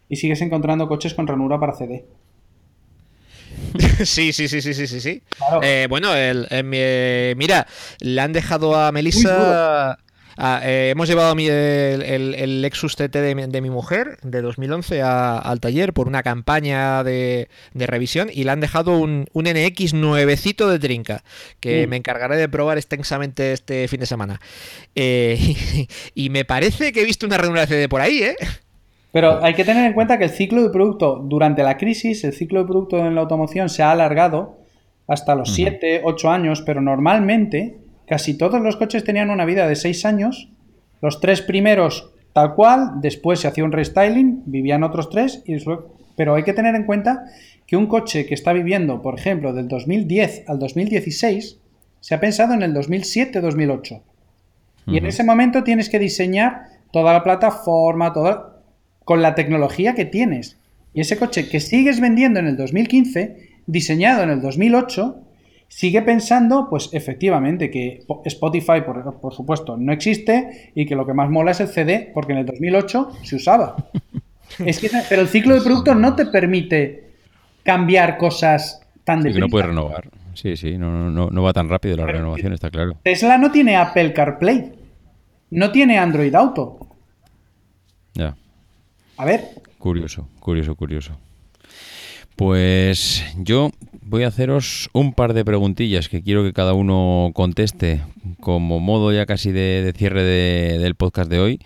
y 0.09 0.17
sigues 0.17 0.41
encontrando 0.41 0.87
coches 0.89 1.13
con 1.13 1.27
ranura 1.27 1.59
para 1.59 1.73
CD. 1.73 2.05
Sí, 4.05 4.31
sí, 4.31 4.47
sí, 4.47 4.61
sí, 4.61 4.73
sí, 4.73 4.85
sí. 4.85 4.99
sí. 4.99 5.21
bueno, 5.89 6.13
el, 6.13 6.47
mira, 6.63 7.65
le 7.99 8.21
han 8.21 8.31
dejado 8.31 8.75
a 8.75 8.91
Melissa 8.91 9.97
Ah, 10.37 10.61
eh, 10.63 10.89
hemos 10.91 11.09
llevado 11.09 11.33
mi, 11.33 11.47
el, 11.47 12.61
Lexus 12.61 12.95
TT 12.95 13.11
de, 13.11 13.61
mi 13.61 13.69
mujer 13.71 14.19
de 14.21 14.41
2011 14.43 15.01
al 15.01 15.59
taller 15.59 15.93
por 15.93 16.07
una 16.07 16.21
campaña 16.21 17.03
de, 17.03 17.47
revisión 17.73 18.29
y 18.31 18.43
le 18.43 18.51
han 18.51 18.59
dejado 18.59 18.99
un, 18.99 19.25
NX 19.33 19.95
nuevecito 19.95 20.69
de 20.69 20.77
trinca 20.77 21.23
que 21.59 21.87
mm. 21.87 21.89
me 21.89 21.95
encargaré 21.97 22.37
de 22.37 22.47
probar 22.47 22.77
extensamente 22.77 23.51
este 23.51 23.87
fin 23.87 23.99
de 23.99 24.05
semana. 24.05 24.39
Eh, 24.93 25.87
y, 26.13 26.29
me 26.29 26.45
parece 26.45 26.91
que 26.91 27.01
he 27.01 27.05
visto 27.05 27.25
una 27.25 27.37
ranura 27.37 27.61
de 27.61 27.67
CD 27.67 27.89
por 27.89 28.01
ahí, 28.01 28.21
¿eh? 28.21 28.35
Pero 29.11 29.43
hay 29.43 29.55
que 29.55 29.63
tener 29.63 29.85
en 29.85 29.93
cuenta 29.93 30.19
que 30.19 30.25
el 30.25 30.29
ciclo 30.29 30.61
de 30.61 30.69
producto 30.69 31.15
durante 31.23 31.63
la 31.63 31.77
crisis, 31.77 32.23
el 32.23 32.33
ciclo 32.33 32.59
de 32.59 32.67
producto 32.67 32.99
en 32.99 33.15
la 33.15 33.21
automoción 33.21 33.69
se 33.69 33.81
ha 33.81 33.91
alargado 33.91 34.59
hasta 35.07 35.33
los 35.33 35.53
7, 35.53 36.01
8 36.03 36.29
años, 36.29 36.61
pero 36.61 36.81
normalmente 36.81 37.77
Casi 38.07 38.37
todos 38.37 38.61
los 38.61 38.77
coches 38.77 39.03
tenían 39.03 39.29
una 39.29 39.45
vida 39.45 39.67
de 39.67 39.75
6 39.75 40.05
años, 40.05 40.49
los 41.01 41.19
tres 41.19 41.41
primeros 41.41 42.11
tal 42.37 42.53
cual, 42.53 43.01
después 43.01 43.39
se 43.39 43.47
hacía 43.47 43.63
un 43.63 43.71
restyling, 43.71 44.43
vivían 44.45 44.83
otros 44.83 45.09
tres, 45.09 45.41
y 45.47 45.57
pero 46.15 46.35
hay 46.35 46.43
que 46.43 46.53
tener 46.53 46.75
en 46.75 46.85
cuenta 46.85 47.25
que 47.65 47.75
un 47.75 47.87
coche 47.87 48.27
que 48.27 48.35
está 48.35 48.53
viviendo, 48.53 49.01
por 49.01 49.17
ejemplo, 49.17 49.53
del 49.53 49.67
2010 49.67 50.43
al 50.47 50.59
2016, 50.59 51.57
se 51.99 52.13
ha 52.13 52.19
pensado 52.19 52.53
en 52.53 52.61
el 52.61 52.75
2007-2008. 52.75 54.01
Y 54.85 54.97
en 54.97 55.07
ese 55.07 55.23
momento 55.23 55.63
tienes 55.63 55.89
que 55.89 55.97
diseñar 55.97 56.67
toda 56.91 57.11
la 57.11 57.23
plataforma, 57.23 58.13
toda, 58.13 58.61
con 59.03 59.23
la 59.23 59.33
tecnología 59.33 59.95
que 59.95 60.05
tienes. 60.05 60.57
Y 60.93 61.01
ese 61.01 61.17
coche 61.17 61.49
que 61.49 61.59
sigues 61.59 61.99
vendiendo 61.99 62.39
en 62.39 62.45
el 62.45 62.55
2015, 62.55 63.49
diseñado 63.65 64.21
en 64.21 64.29
el 64.29 64.41
2008, 64.41 65.26
sigue 65.67 66.01
pensando, 66.01 66.67
pues 66.69 66.89
efectivamente, 66.93 67.69
que 67.69 68.03
Spotify, 68.25 68.81
por, 68.85 69.33
supuesto, 69.33 69.77
no 69.77 69.91
existe 69.91 70.71
y 70.75 70.85
que 70.85 70.95
lo 70.95 71.05
que 71.05 71.13
más 71.13 71.29
mola 71.29 71.51
es 71.51 71.59
el 71.59 71.67
CD, 71.67 72.11
porque 72.13 72.33
en 72.33 72.39
el 72.39 72.45
2008 72.45 73.09
se 73.23 73.35
usaba. 73.35 73.75
es 74.65 74.79
que, 74.79 74.89
pero 75.09 75.21
el 75.21 75.27
ciclo 75.27 75.55
de 75.55 75.61
producto 75.61 75.93
no 75.93 76.15
te 76.15 76.25
permite 76.25 77.11
cambiar 77.63 78.17
cosas 78.17 78.81
tan 79.03 79.21
de 79.21 79.33
no 79.33 79.49
puede 79.49 79.67
renovar. 79.67 80.09
Sí, 80.33 80.55
sí, 80.55 80.77
no, 80.77 81.09
no, 81.09 81.29
no 81.29 81.43
va 81.43 81.53
tan 81.53 81.67
rápido 81.67 81.97
la 81.97 82.05
renovación, 82.05 82.53
está 82.53 82.69
claro. 82.69 82.97
Tesla 83.03 83.37
no 83.37 83.51
tiene 83.51 83.75
Apple 83.75 84.13
CarPlay. 84.13 84.71
No 85.49 85.71
tiene 85.71 85.97
Android 85.97 86.33
Auto. 86.35 86.77
Ya. 88.13 88.35
A 89.17 89.25
ver. 89.25 89.45
Curioso, 89.79 90.27
curioso, 90.39 90.75
curioso. 90.75 91.17
Pues 92.37 93.25
yo 93.35 93.71
voy 94.03 94.21
a 94.21 94.27
haceros 94.27 94.91
un 94.93 95.13
par 95.13 95.33
de 95.33 95.43
preguntillas 95.43 96.07
que 96.07 96.21
quiero 96.21 96.43
que 96.43 96.53
cada 96.53 96.73
uno 96.73 97.31
conteste 97.33 98.03
como 98.39 98.79
modo 98.79 99.11
ya 99.11 99.25
casi 99.25 99.51
de, 99.51 99.91
cierre 99.97 100.21
del 100.23 100.93
podcast 100.93 101.31
de 101.31 101.39
hoy 101.39 101.59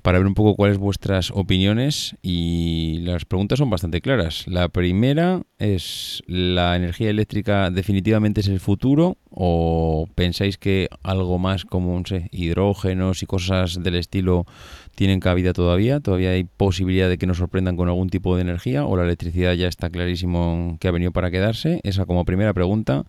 para 0.00 0.16
ver 0.18 0.26
un 0.26 0.32
poco 0.32 0.56
cuáles 0.56 0.78
vuestras 0.78 1.30
opiniones 1.30 2.16
y 2.22 3.00
las 3.02 3.26
preguntas 3.26 3.58
son 3.58 3.68
bastante 3.68 4.00
claras. 4.00 4.46
La 4.48 4.68
primera 4.68 5.42
es, 5.58 6.22
¿la 6.26 6.74
energía 6.76 7.10
eléctrica 7.10 7.70
definitivamente 7.70 8.40
es 8.40 8.48
el 8.48 8.60
futuro 8.60 9.18
o 9.30 10.08
pensáis 10.14 10.56
que 10.56 10.88
algo 11.02 11.38
más 11.38 11.66
como, 11.66 11.98
no 11.98 12.06
sé, 12.06 12.28
hidrógenos 12.32 13.22
y 13.22 13.26
cosas 13.26 13.82
del 13.82 13.96
estilo 13.96 14.46
tienen 14.94 15.20
cabida 15.20 15.52
todavía? 15.52 16.00
¿Todavía 16.00 16.30
hay 16.30 16.44
posibilidad 16.44 17.08
de 17.08 17.18
que 17.18 17.26
nos 17.26 17.38
sorprendan 17.38 17.76
con 17.76 17.88
algún 17.88 18.08
tipo 18.08 18.36
de 18.36 18.42
energía 18.42 18.84
o 18.84 18.96
la 18.96 19.04
electricidad 19.04 19.54
ya 19.54 19.68
está 19.68 19.90
clarísimo 19.90 20.76
que 20.80 20.88
ha 20.88 20.92
venido 20.92 21.12
para 21.12 21.30
quedarse? 21.30 21.80
Esa 21.82 22.06
como 22.06 22.24
primera 22.24 22.52
pregunta. 22.52 23.04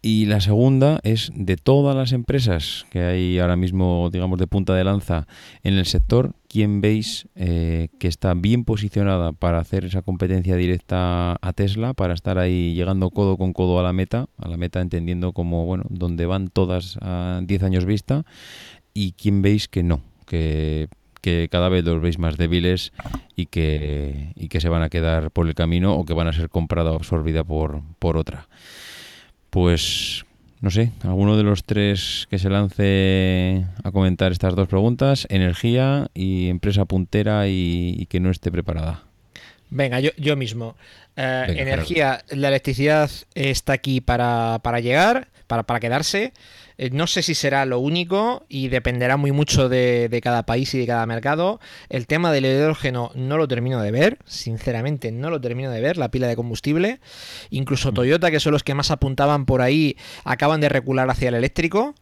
Y 0.00 0.26
la 0.26 0.40
segunda 0.40 1.00
es 1.02 1.32
de 1.34 1.56
todas 1.56 1.96
las 1.96 2.12
empresas 2.12 2.86
que 2.90 3.00
hay 3.00 3.38
ahora 3.40 3.56
mismo, 3.56 4.10
digamos, 4.12 4.38
de 4.38 4.46
punta 4.46 4.72
de 4.76 4.84
lanza 4.84 5.26
en 5.64 5.74
el 5.74 5.86
sector, 5.86 6.36
¿quién 6.48 6.80
veis 6.80 7.26
eh, 7.34 7.88
que 7.98 8.06
está 8.06 8.34
bien 8.34 8.64
posicionada 8.64 9.32
para 9.32 9.58
hacer 9.58 9.84
esa 9.84 10.02
competencia 10.02 10.54
directa 10.54 11.36
a 11.42 11.52
Tesla, 11.52 11.94
para 11.94 12.14
estar 12.14 12.38
ahí 12.38 12.74
llegando 12.74 13.10
codo 13.10 13.36
con 13.36 13.52
codo 13.52 13.80
a 13.80 13.82
la 13.82 13.92
meta, 13.92 14.26
a 14.38 14.46
la 14.46 14.56
meta 14.56 14.80
entendiendo 14.80 15.32
como, 15.32 15.66
bueno, 15.66 15.82
donde 15.88 16.26
van 16.26 16.46
todas 16.46 16.96
a 17.02 17.40
10 17.42 17.62
años 17.64 17.84
vista, 17.84 18.24
y 18.94 19.12
quién 19.12 19.42
veis 19.42 19.66
que 19.66 19.82
no, 19.82 20.00
que 20.28 20.88
que 21.20 21.48
cada 21.50 21.68
vez 21.68 21.84
los 21.84 22.00
veis 22.00 22.18
más 22.18 22.36
débiles 22.36 22.92
y 23.36 23.46
que, 23.46 24.32
y 24.34 24.48
que 24.48 24.60
se 24.60 24.68
van 24.68 24.82
a 24.82 24.88
quedar 24.88 25.30
por 25.30 25.46
el 25.46 25.54
camino 25.54 25.94
o 25.94 26.04
que 26.04 26.14
van 26.14 26.28
a 26.28 26.32
ser 26.32 26.48
comprada 26.48 26.92
o 26.92 26.96
absorbida 26.96 27.44
por, 27.44 27.82
por 27.98 28.16
otra. 28.16 28.48
Pues 29.50 30.24
no 30.60 30.70
sé, 30.70 30.92
alguno 31.02 31.36
de 31.36 31.42
los 31.44 31.64
tres 31.64 32.26
que 32.30 32.38
se 32.38 32.50
lance 32.50 33.64
a 33.84 33.90
comentar 33.92 34.32
estas 34.32 34.54
dos 34.54 34.68
preguntas, 34.68 35.26
energía 35.30 36.08
y 36.14 36.48
empresa 36.48 36.84
puntera 36.84 37.46
y, 37.48 38.06
que 38.08 38.20
no 38.20 38.30
esté 38.30 38.50
preparada. 38.50 39.04
Venga, 39.70 40.00
yo, 40.00 40.10
yo 40.16 40.36
mismo. 40.36 40.76
Eh, 41.16 41.46
energía, 41.58 42.24
la 42.30 42.48
electricidad 42.48 43.10
está 43.34 43.74
aquí 43.74 44.00
para, 44.00 44.60
para 44.62 44.80
llegar, 44.80 45.28
para, 45.46 45.62
para 45.64 45.78
quedarse. 45.78 46.32
Eh, 46.78 46.90
no 46.90 47.08
sé 47.08 47.22
si 47.22 47.34
será 47.34 47.66
lo 47.66 47.80
único 47.80 48.46
y 48.48 48.68
dependerá 48.68 49.16
muy 49.16 49.32
mucho 49.32 49.68
de, 49.68 50.20
cada 50.22 50.44
país 50.44 50.72
y 50.74 50.78
de 50.78 50.86
cada 50.86 51.04
mercado. 51.06 51.60
El 51.88 52.06
tema 52.06 52.32
del 52.32 52.46
hidrógeno 52.46 53.10
no 53.16 53.36
lo 53.36 53.48
termino 53.48 53.82
de 53.82 53.90
ver, 53.90 54.18
sinceramente 54.24 55.10
no 55.10 55.28
lo 55.28 55.40
termino 55.40 55.72
de 55.72 55.80
ver, 55.80 55.96
la 55.96 56.10
pila 56.10 56.28
de 56.28 56.36
combustible. 56.36 57.00
Incluso 57.50 57.90
mm. 57.90 57.94
Toyota, 57.94 58.30
que 58.30 58.40
son 58.40 58.52
los 58.52 58.62
que 58.62 58.74
más 58.74 58.92
apuntaban 58.92 59.44
por 59.44 59.60
ahí, 59.60 59.96
acaban 60.24 60.60
de 60.60 60.68
recular 60.68 61.10
hacia 61.10 61.30
el 61.30 61.34
eléctrico. 61.34 61.94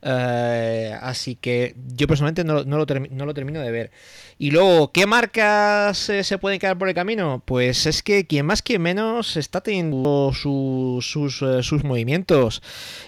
Eh, 0.00 0.96
así 1.02 1.34
que 1.34 1.74
yo 1.96 2.06
personalmente 2.06 2.44
no, 2.44 2.62
lo 2.62 2.86
termino 2.86 3.60
de 3.60 3.70
ver. 3.70 3.90
Y 4.38 4.50
luego, 4.50 4.92
¿qué 4.92 5.06
marcas 5.06 6.08
eh, 6.08 6.22
se 6.22 6.38
pueden 6.38 6.60
quedar 6.60 6.78
por 6.78 6.88
el 6.88 6.94
camino? 6.94 7.42
Pues 7.44 7.86
es 7.86 8.02
que 8.02 8.26
quien 8.26 8.46
más 8.46 8.62
que 8.62 8.78
menos 8.78 9.36
está 9.36 9.60
teniendo 9.60 10.32
sus, 10.32 11.42
eh, 11.42 11.62
sus, 11.62 11.84
movimientos. 11.84 12.62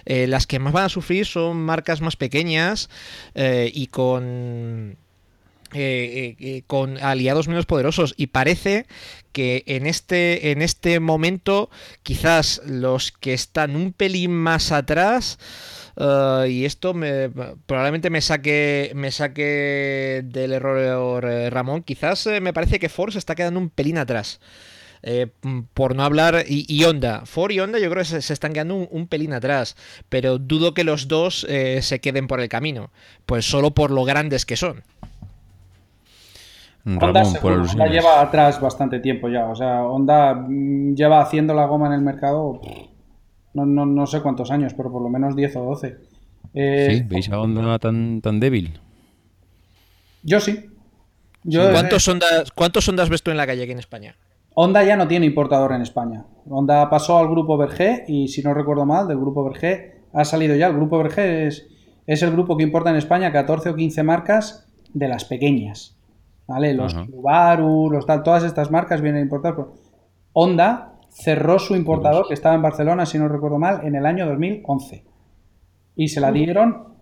las 0.05 0.47
que 0.47 0.59
más 0.59 0.73
van 0.73 0.85
a 0.85 0.89
sufrir 0.89 1.25
son 1.25 1.57
marcas 1.57 2.01
más 2.01 2.15
pequeñas 2.15 2.89
y 3.35 3.87
con... 3.87 4.97
con 6.67 6.97
aliados 6.97 7.47
menos 7.47 7.65
poderosos 7.65 8.13
y 8.17 8.27
parece 8.27 8.85
que 9.31 9.63
en 9.67 9.87
este 9.87 10.51
en 10.51 10.61
este 10.61 10.99
momento 10.99 11.69
quizás 12.03 12.61
los 12.65 13.13
que 13.13 13.33
están 13.33 13.77
un 13.77 13.93
pelín 13.93 14.31
más 14.31 14.73
atrás 14.73 15.37
eh, 15.95 16.47
y 16.49 16.65
esto 16.65 16.93
me, 16.93 17.29
probablemente 17.65 18.09
me 18.09 18.21
saque, 18.21 18.91
me 18.95 19.11
saque 19.11 20.21
del 20.25 20.53
error 20.53 21.25
eh, 21.25 21.49
Ramón. 21.49 21.83
Quizás 21.83 22.27
eh, 22.27 22.41
me 22.41 22.53
parece 22.53 22.79
que 22.79 22.89
Ford 22.89 23.11
se 23.11 23.19
está 23.19 23.35
quedando 23.35 23.59
un 23.59 23.69
pelín 23.69 23.97
atrás. 23.97 24.39
por 25.73 25.95
no 25.95 26.03
hablar, 26.03 26.45
y, 26.47 26.83
Honda, 26.83 27.25
Ford 27.25 27.51
y 27.51 27.59
Honda 27.59 27.79
yo 27.79 27.89
creo 27.89 28.03
que 28.03 28.21
se, 28.21 28.33
están 28.33 28.53
quedando 28.53 28.75
un, 28.75 29.07
pelín 29.07 29.33
atrás, 29.33 29.75
pero 30.09 30.37
dudo 30.37 30.75
que 30.75 30.83
los 30.83 31.07
dos 31.07 31.39
se 31.39 31.99
queden 32.01 32.27
por 32.27 32.39
el 32.39 32.49
camino, 32.49 32.91
pues 33.25 33.45
solo 33.45 33.71
por 33.71 33.89
lo 33.89 34.03
grandes 34.03 34.45
que 34.45 34.55
son. 34.55 34.83
Honda, 36.85 37.23
lleva 37.87 38.21
atrás 38.21 38.59
bastante 38.59 38.99
tiempo 38.99 39.27
ya, 39.27 39.47
o 39.47 39.55
sea, 39.55 39.83
Honda 39.83 40.33
mm, 40.33 40.95
lleva 40.95 41.21
haciendo 41.21 41.53
la 41.53 41.65
goma 41.65 41.87
en 41.87 41.93
el 41.93 42.01
mercado 42.01 42.59
no, 43.53 43.65
no, 43.65 43.85
no 43.85 44.07
sé 44.07 44.21
cuántos 44.21 44.51
años, 44.51 44.73
pero 44.73 44.91
por 44.91 45.01
lo 45.01 45.09
menos 45.09 45.35
10 45.35 45.55
o 45.57 45.65
12. 45.65 45.97
Eh, 46.53 46.87
sí, 46.89 47.03
¿veis 47.07 47.29
a 47.29 47.39
Honda 47.39 47.79
tan, 47.79 48.21
tan 48.21 48.39
débil? 48.39 48.79
Yo 50.23 50.39
sí. 50.39 50.65
¿Cuántos, 51.43 52.07
ondas, 52.07 52.51
¿Cuántos 52.51 52.87
ondas 52.87 53.09
ves 53.09 53.23
tú 53.23 53.31
en 53.31 53.37
la 53.37 53.47
calle 53.47 53.63
aquí 53.63 53.71
en 53.71 53.79
España? 53.79 54.15
Honda 54.53 54.83
ya 54.83 54.95
no 54.95 55.07
tiene 55.07 55.25
importador 55.25 55.71
en 55.73 55.81
España. 55.81 56.25
Honda 56.49 56.89
pasó 56.89 57.17
al 57.17 57.29
grupo 57.29 57.57
Berger 57.57 58.03
y 58.07 58.27
si 58.27 58.43
no 58.43 58.53
recuerdo 58.53 58.85
mal, 58.85 59.07
del 59.07 59.17
grupo 59.17 59.43
Berger 59.43 60.01
ha 60.13 60.25
salido 60.25 60.55
ya. 60.55 60.67
El 60.67 60.75
grupo 60.75 60.97
Berger 60.97 61.47
es, 61.47 61.67
es 62.05 62.21
el 62.21 62.31
grupo 62.31 62.57
que 62.57 62.63
importa 62.63 62.89
en 62.89 62.97
España 62.97 63.31
14 63.31 63.69
o 63.69 63.75
15 63.75 64.03
marcas 64.03 64.67
de 64.93 65.07
las 65.07 65.25
pequeñas. 65.25 65.97
¿Vale? 66.47 66.73
Los 66.73 66.91
Subaru, 66.91 67.89
los 67.89 68.05
tal, 68.05 68.23
todas 68.23 68.43
estas 68.43 68.69
marcas 68.71 69.01
vienen 69.01 69.21
a 69.21 69.23
importar. 69.23 69.55
Honda 70.33 70.90
cerró 71.11 71.59
su 71.59 71.75
importador, 71.75 72.27
que 72.27 72.33
estaba 72.33 72.55
en 72.55 72.61
Barcelona, 72.61 73.05
si 73.05 73.19
no 73.19 73.27
recuerdo 73.27 73.59
mal, 73.59 73.81
en 73.85 73.95
el 73.95 74.05
año 74.05 74.25
2011. 74.25 75.03
Y 75.95 76.07
se 76.07 76.21
la 76.21 76.31
dieron, 76.31 76.95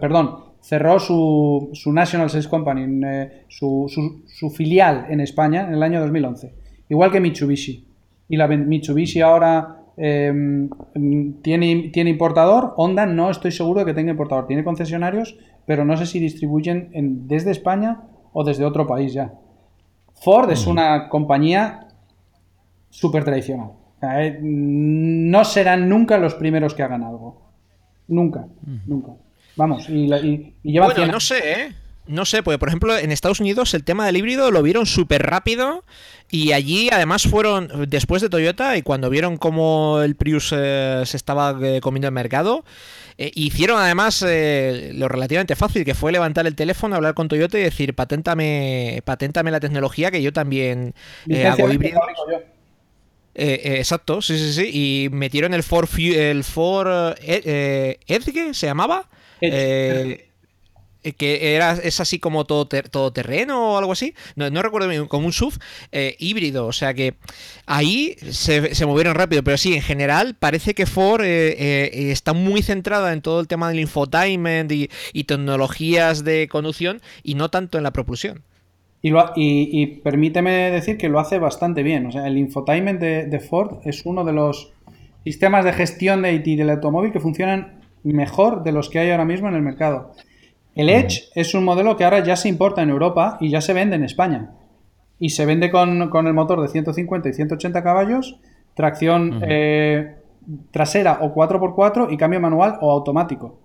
perdón, 0.00 0.36
cerró 0.60 0.98
su, 0.98 1.70
su 1.72 1.92
National 1.92 2.28
Sales 2.28 2.48
Company, 2.48 3.06
eh, 3.06 3.44
su, 3.48 3.86
su, 4.26 4.50
filial 4.50 5.06
en 5.08 5.20
España 5.20 5.66
en 5.66 5.74
el 5.74 5.82
año 5.82 6.00
2011. 6.00 6.54
Igual 6.88 7.10
que 7.10 7.20
Mitsubishi. 7.20 7.86
Y 8.28 8.36
la 8.36 8.46
Mitsubishi 8.46 9.20
ahora 9.20 9.84
em, 9.96 10.68
tiene, 11.42 11.90
tiene 11.92 12.10
importador. 12.10 12.74
Honda 12.76 13.06
no 13.06 13.30
estoy 13.30 13.52
seguro 13.52 13.80
de 13.80 13.86
que 13.86 13.94
tenga 13.94 14.10
importador. 14.10 14.46
Tiene 14.46 14.64
concesionarios, 14.64 15.38
pero 15.64 15.84
no 15.84 15.96
sé 15.96 16.06
si 16.06 16.20
distribuyen 16.20 16.90
desde 17.26 17.52
España 17.52 18.02
o 18.32 18.44
desde 18.44 18.64
otro 18.64 18.86
país 18.86 19.12
ya. 19.12 19.32
Ford 20.14 20.50
es 20.50 20.66
una 20.66 21.08
compañía 21.08 21.85
súper 22.90 23.24
tradicional. 23.24 23.70
Eh, 24.02 24.38
no 24.40 25.44
serán 25.44 25.88
nunca 25.88 26.18
los 26.18 26.34
primeros 26.34 26.74
que 26.74 26.82
hagan 26.82 27.02
algo. 27.02 27.42
Nunca, 28.08 28.46
nunca. 28.86 29.12
Vamos, 29.56 29.88
y, 29.88 30.54
y, 30.62 30.78
Bueno, 30.78 31.06
no 31.06 31.20
sé, 31.20 31.52
¿eh? 31.52 31.72
No 32.06 32.24
sé, 32.24 32.44
porque 32.44 32.58
por 32.58 32.68
ejemplo 32.68 32.96
en 32.96 33.10
Estados 33.10 33.40
Unidos 33.40 33.74
el 33.74 33.82
tema 33.82 34.06
del 34.06 34.16
híbrido 34.16 34.52
lo 34.52 34.62
vieron 34.62 34.86
súper 34.86 35.22
rápido 35.22 35.82
y 36.30 36.52
allí 36.52 36.88
además 36.92 37.24
fueron 37.24 37.68
después 37.88 38.22
de 38.22 38.28
Toyota 38.28 38.76
y 38.76 38.82
cuando 38.82 39.10
vieron 39.10 39.38
cómo 39.38 40.00
el 40.02 40.14
Prius 40.14 40.54
eh, 40.56 41.02
se 41.04 41.16
estaba 41.16 41.58
eh, 41.60 41.80
comiendo 41.80 42.06
el 42.06 42.14
mercado, 42.14 42.64
hicieron 43.18 43.80
además 43.80 44.22
lo 44.22 45.08
relativamente 45.08 45.56
fácil 45.56 45.84
que 45.84 45.94
fue 45.94 46.12
levantar 46.12 46.46
el 46.46 46.54
teléfono, 46.54 46.94
hablar 46.94 47.14
con 47.14 47.26
Toyota 47.26 47.58
y 47.58 47.62
decir 47.62 47.92
paténtame, 47.92 49.02
paténtame 49.04 49.50
la 49.50 49.58
tecnología 49.58 50.12
que 50.12 50.22
yo 50.22 50.32
también 50.32 50.94
hago 51.44 51.72
híbrido. 51.72 51.98
Eh, 53.38 53.60
eh, 53.64 53.76
exacto, 53.76 54.22
sí, 54.22 54.38
sí, 54.38 54.52
sí. 54.54 54.70
Y 54.72 55.08
metieron 55.10 55.52
el 55.52 55.62
Ford, 55.62 55.88
el 55.98 56.42
Ford 56.42 57.16
eh, 57.20 57.98
Edge, 58.06 58.54
¿se 58.54 58.66
llamaba? 58.66 59.08
que 61.18 61.54
era, 61.54 61.74
es 61.74 62.00
así 62.00 62.18
como 62.18 62.46
todo, 62.46 62.66
todo 62.66 63.12
terreno 63.12 63.74
o 63.74 63.78
algo 63.78 63.92
así. 63.92 64.14
No, 64.34 64.50
recuerdo 64.60 64.88
bien, 64.88 65.06
como 65.06 65.26
un 65.26 65.32
SUV 65.32 65.58
híbrido. 66.18 66.66
O 66.66 66.72
sea 66.72 66.94
que 66.94 67.14
ahí 67.66 68.16
se, 68.30 68.86
movieron 68.86 69.14
rápido. 69.14 69.44
Pero 69.44 69.56
sí, 69.58 69.74
en 69.74 69.82
general 69.82 70.34
parece 70.34 70.74
que 70.74 70.86
Ford 70.86 71.22
está 71.24 72.32
muy 72.32 72.62
centrada 72.62 73.12
en 73.12 73.22
todo 73.22 73.38
el 73.40 73.46
tema 73.46 73.68
del 73.68 73.80
infotainment 73.80 74.72
y 74.72 75.24
tecnologías 75.24 76.24
de 76.24 76.48
conducción 76.48 77.00
y 77.22 77.34
no 77.34 77.50
tanto 77.50 77.78
en 77.78 77.84
la 77.84 77.92
propulsión. 77.92 78.42
Y, 79.02 79.86
permíteme 80.02 80.70
decir 80.70 80.98
que 80.98 81.08
lo 81.08 81.20
hace 81.20 81.38
bastante 81.38 81.82
bien. 81.82 82.06
O 82.06 82.12
sea, 82.12 82.26
el 82.26 82.36
infotainment 82.38 83.00
de, 83.00 83.40
Ford 83.40 83.78
es 83.84 84.04
uno 84.04 84.24
de 84.24 84.32
los 84.32 84.72
sistemas 85.24 85.64
de 85.64 85.72
gestión 85.72 86.22
de 86.22 86.32
IT 86.32 86.58
del 86.58 86.70
automóvil 86.70 87.12
que 87.12 87.20
funcionan 87.20 87.80
mejor 88.02 88.62
de 88.62 88.72
los 88.72 88.88
que 88.88 88.98
hay 88.98 89.10
ahora 89.10 89.24
mismo 89.24 89.48
en 89.48 89.54
el 89.54 89.62
mercado. 89.62 90.12
El 90.74 90.88
Edge 90.90 91.30
es 91.34 91.54
un 91.54 91.64
modelo 91.64 91.96
que 91.96 92.04
ahora 92.04 92.22
ya 92.22 92.36
se 92.36 92.48
importa 92.48 92.82
en 92.82 92.90
Europa 92.90 93.38
y 93.40 93.48
ya 93.48 93.60
se 93.60 93.72
vende 93.72 93.96
en 93.96 94.04
España. 94.04 94.50
Y 95.18 95.30
se 95.30 95.46
vende 95.46 95.70
con, 95.70 96.26
el 96.26 96.34
motor 96.34 96.60
de 96.60 96.68
150 96.68 97.28
y 97.28 97.32
180 97.32 97.82
caballos, 97.82 98.38
tracción 98.74 99.40
eh, 99.42 100.16
trasera 100.70 101.18
o 101.22 101.34
4x4 101.34 102.08
y 102.12 102.16
cambio 102.16 102.40
manual 102.40 102.76
o 102.80 102.90
automático. 102.90 103.58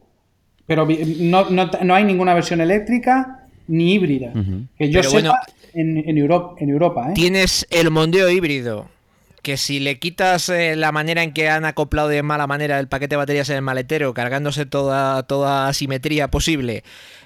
Pero 0.65 0.87
no, 1.19 1.45
no 1.49 1.93
hay 1.93 2.03
ninguna 2.05 2.33
versión 2.33 2.61
eléctrica 2.61 3.40
ni 3.71 3.93
híbrida. 3.93 4.33
Que 4.77 4.91
yo 4.91 5.01
sepa 5.01 5.41
en, 5.73 6.17
Europa, 6.17 6.55
en 6.59 6.69
Europa 6.69 7.07
¿eh? 7.09 7.13
Tienes 7.15 7.65
el 7.69 7.89
mondeo 7.89 8.29
híbrido. 8.29 8.87
Que 9.41 9.57
si 9.57 9.79
le 9.79 9.97
quitas 9.97 10.49
eh, 10.49 10.75
la 10.75 10.91
manera 10.91 11.23
en 11.23 11.33
que 11.33 11.49
han 11.49 11.65
acoplado 11.65 12.09
de 12.09 12.21
mala 12.21 12.45
manera 12.45 12.79
el 12.79 12.87
paquete 12.87 13.15
de 13.15 13.17
baterías 13.17 13.49
en 13.49 13.55
el 13.55 13.61
maletero, 13.63 14.13
cargándose 14.13 14.67
toda, 14.67 15.23
toda 15.23 15.67
asimetría 15.67 16.29
posible, 16.29 16.83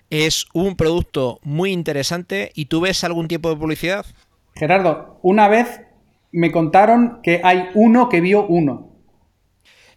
es 0.09 0.45
un 0.53 0.77
producto 0.77 1.39
muy 1.43 1.71
interesante. 1.71 2.51
¿Y 2.55 2.65
tú 2.65 2.79
ves 2.81 3.03
algún 3.03 3.27
tipo 3.27 3.49
de 3.49 3.57
publicidad? 3.57 4.05
Gerardo, 4.53 5.19
una 5.23 5.49
vez 5.49 5.81
me 6.31 6.51
contaron 6.51 7.19
que 7.21 7.41
hay 7.43 7.65
uno 7.73 8.07
que 8.07 8.21
vio 8.21 8.45
uno. 8.45 8.94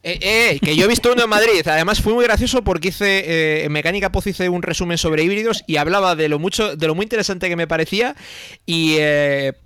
Eh, 0.03 0.19
eh, 0.23 0.59
que 0.61 0.77
yo 0.77 0.85
he 0.85 0.89
visto 0.89 1.13
uno 1.13 1.25
en 1.25 1.29
Madrid. 1.29 1.67
Además 1.67 2.01
fue 2.01 2.15
muy 2.15 2.25
gracioso 2.25 2.63
porque 2.63 2.89
hice 2.89 3.19
eh, 3.19 3.65
en 3.65 3.73
Mecánica 3.73 4.13
Poz 4.13 4.27
hice 4.27 4.49
un 4.49 4.63
resumen 4.63 4.97
sobre 4.97 5.25
híbridos 5.25 5.65
y 5.67 5.77
hablaba 5.77 6.15
de 6.15 6.29
lo 6.29 6.39
mucho, 6.39 6.77
de 6.77 6.87
lo 6.87 6.95
muy 6.95 7.05
interesante 7.05 7.49
que 7.49 7.57
me 7.57 7.67
parecía. 7.67 8.15
Y 8.65 8.97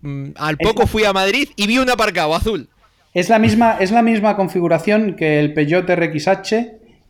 mm, 0.00 0.30
al 0.36 0.56
poco 0.56 0.86
fui 0.86 1.04
a 1.04 1.12
Madrid 1.12 1.48
y 1.56 1.66
vi 1.66 1.78
un 1.78 1.90
aparcado 1.90 2.34
azul. 2.34 2.68
Es 3.14 3.28
la 3.28 3.38
misma, 3.38 3.76
es 3.78 3.90
la 3.90 4.02
misma 4.02 4.36
configuración 4.36 5.16
que 5.16 5.38
el 5.38 5.52
Peugeot 5.52 5.88
RXH 5.88 6.54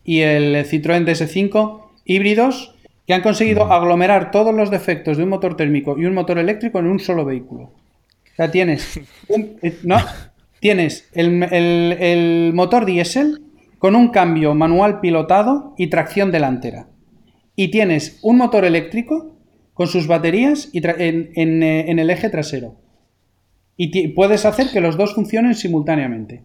y 0.03 0.19
el 0.19 0.65
Citroën 0.65 1.05
DS5 1.05 1.81
híbridos 2.03 2.75
que 3.07 3.13
han 3.13 3.21
conseguido 3.21 3.71
aglomerar 3.71 4.31
todos 4.31 4.53
los 4.53 4.69
defectos 4.69 5.17
de 5.17 5.23
un 5.23 5.29
motor 5.29 5.55
térmico 5.55 5.97
y 5.97 6.05
un 6.05 6.13
motor 6.13 6.37
eléctrico 6.37 6.79
en 6.79 6.87
un 6.87 6.99
solo 6.99 7.25
vehículo. 7.25 7.63
O 7.63 8.35
sea, 8.35 8.49
tienes, 8.49 8.99
eh, 9.29 9.77
no, 9.83 9.97
tienes 10.63 11.09
el, 11.11 11.43
el 11.43 12.53
motor 12.53 12.85
diésel 12.85 13.41
con 13.79 13.97
un 13.97 14.11
cambio 14.11 14.55
manual 14.55 15.01
pilotado 15.01 15.73
y 15.77 15.87
tracción 15.87 16.31
delantera. 16.31 16.87
Y 17.57 17.67
tienes 17.67 18.17
un 18.21 18.37
motor 18.37 18.63
eléctrico 18.63 19.35
con 19.73 19.89
sus 19.89 20.07
baterías 20.07 20.69
y 20.71 20.79
eh, 20.87 21.31
en, 21.35 21.99
el 21.99 22.09
eje 22.09 22.29
trasero. 22.29 22.77
Y 23.75 24.07
puedes 24.13 24.45
hacer 24.45 24.69
que 24.71 24.79
los 24.79 24.95
dos 24.95 25.13
funcionen 25.13 25.53
simultáneamente. 25.53 26.43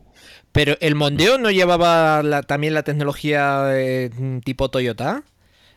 Pero 0.50 0.74
el 0.80 0.96
Mondeo 0.96 1.38
no 1.38 1.52
llevaba 1.52 2.42
también 2.42 2.74
la 2.74 2.82
tecnología 2.82 3.68
eh, 3.74 4.10
tipo 4.44 4.68
Toyota. 4.68 5.22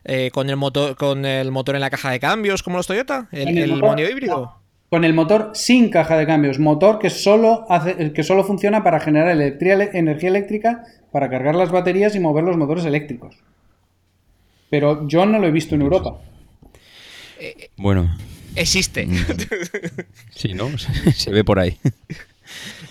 Eh, 0.04 0.32
con 0.34 0.50
el 0.50 0.56
motor 0.56 0.96
con 0.96 1.26
el 1.26 1.52
motor 1.52 1.76
en 1.76 1.82
la 1.82 1.92
caja 1.92 2.10
de 2.10 2.20
cambios 2.20 2.64
como 2.64 2.78
los 2.78 2.88
Toyota 2.88 3.30
el, 3.32 3.76
Mondeo 3.76 4.10
híbrido 4.10 4.61
con 4.92 5.04
el 5.04 5.16
motor 5.16 5.52
sin 5.56 5.90
caja 5.90 6.16
de 6.18 6.28
cambios 6.28 6.60
motor 6.60 7.00
que 7.00 7.10
solo 7.10 7.66
hace 7.70 8.14
que 8.14 8.22
solo 8.22 8.44
funciona 8.44 8.84
para 8.84 9.00
generar 9.00 9.30
energía 9.32 10.30
eléctrica 10.30 10.84
para 11.12 11.32
cargar 11.32 11.56
las 11.56 11.72
baterías 11.72 12.16
y 12.16 12.20
mover 12.20 12.44
los 12.44 12.58
motores 12.58 12.86
eléctricos 12.86 13.36
pero 14.70 15.08
yo 15.08 15.26
no 15.26 15.40
lo 15.40 15.48
he 15.48 15.52
visto 15.52 15.74
en 15.74 15.82
Europa 15.82 16.20
bueno. 17.78 18.16
Existe. 18.56 19.06
Mm. 19.06 19.16
Sí, 20.36 20.54
¿no? 20.54 20.70
Se 21.16 21.32
ve 21.32 21.44
por 21.44 21.60
ahí. 21.60 21.78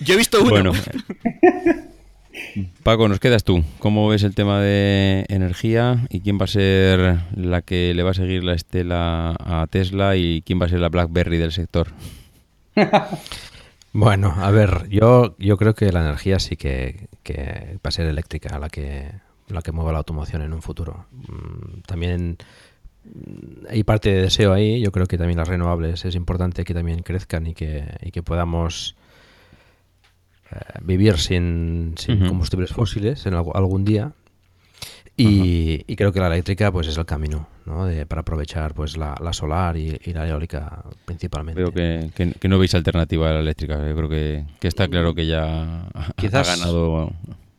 Yo 0.01 0.15
he 0.15 0.17
visto 0.17 0.41
uno. 0.41 0.51
Bueno. 0.51 0.73
Paco, 2.83 3.09
nos 3.09 3.21
quedas 3.21 3.45
tú. 3.45 3.65
¿Cómo 3.79 4.09
ves 4.09 4.23
el 4.23 4.35
tema 4.35 4.61
de 4.61 5.25
energía 5.29 6.07
y 6.11 6.21
quién 6.21 6.39
va 6.39 6.45
a 6.45 6.49
ser 6.49 7.21
la 7.35 7.63
que 7.63 7.95
le 7.95 8.03
va 8.03 8.11
a 8.11 8.15
seguir 8.15 8.45
la 8.45 8.55
estela 8.55 9.37
a 9.39 9.67
Tesla 9.69 10.17
y 10.17 10.43
quién 10.43 10.61
va 10.61 10.67
a 10.67 10.69
ser 10.69 10.81
la 10.81 10.89
BlackBerry 10.89 11.39
del 11.39 11.53
sector? 11.53 11.89
Bueno, 13.93 14.33
a 14.37 14.53
ver, 14.53 14.89
yo, 14.89 15.35
yo 15.39 15.57
creo 15.57 15.75
que 15.75 15.91
la 15.91 16.01
energía 16.01 16.39
sí 16.39 16.57
que, 16.57 17.09
que 17.25 17.79
va 17.85 17.89
a 17.89 17.91
ser 17.91 18.07
eléctrica 18.07 18.57
la 18.61 18.69
que, 18.69 19.11
la 19.49 19.63
que 19.63 19.73
mueva 19.73 19.91
la 19.91 19.99
automoción 19.99 20.43
en 20.43 20.53
un 20.53 20.63
futuro. 20.63 21.07
Mm, 21.11 21.81
también 21.87 22.39
hay 23.69 23.83
parte 23.83 24.11
de 24.13 24.23
deseo 24.23 24.53
ahí. 24.53 24.81
Yo 24.81 24.93
creo 24.93 25.07
que 25.07 25.19
también 25.19 25.39
las 25.39 25.49
renovables 25.49 26.05
es 26.05 26.15
importante 26.15 26.65
que 26.65 26.75
también 26.75 27.03
crezcan 27.03 27.49
y 27.49 27.55
que, 27.55 27.85
y 28.03 28.13
que 28.13 28.23
podamos 28.23 28.95
vivir 30.83 31.19
sin, 31.19 31.95
combustibles 32.27 32.71
fósiles 32.71 33.27
en 33.27 33.35
algún 33.35 33.85
día. 33.85 34.13
Y, 35.17 35.97
creo 35.97 36.13
que 36.13 36.21
la 36.21 36.29
eléctrica 36.29 36.73
pues 36.73 36.87
es 36.87 36.97
el 36.97 37.05
camino 37.05 37.47
¿no? 37.67 37.87
para 38.09 38.23
aprovechar 38.23 38.73
pues 38.73 38.97
la, 38.97 39.17
solar 39.33 39.77
y, 39.77 39.99
la 40.13 40.27
eólica 40.27 40.83
principalmente. 41.05 41.63
Creo 41.63 42.13
que, 42.13 42.49
no 42.49 42.59
veis 42.59 42.75
alternativa 42.75 43.29
a 43.29 43.35
la 43.35 43.41
eléctrica. 43.41 43.87
Yo 43.87 43.95
creo 43.95 44.09
que, 44.09 44.45
está 44.63 44.89
claro 44.89 45.15
que 45.15 45.27
ya 45.27 45.89
quizás, 46.17 46.49
ha 46.49 46.57
ganado. 46.57 47.13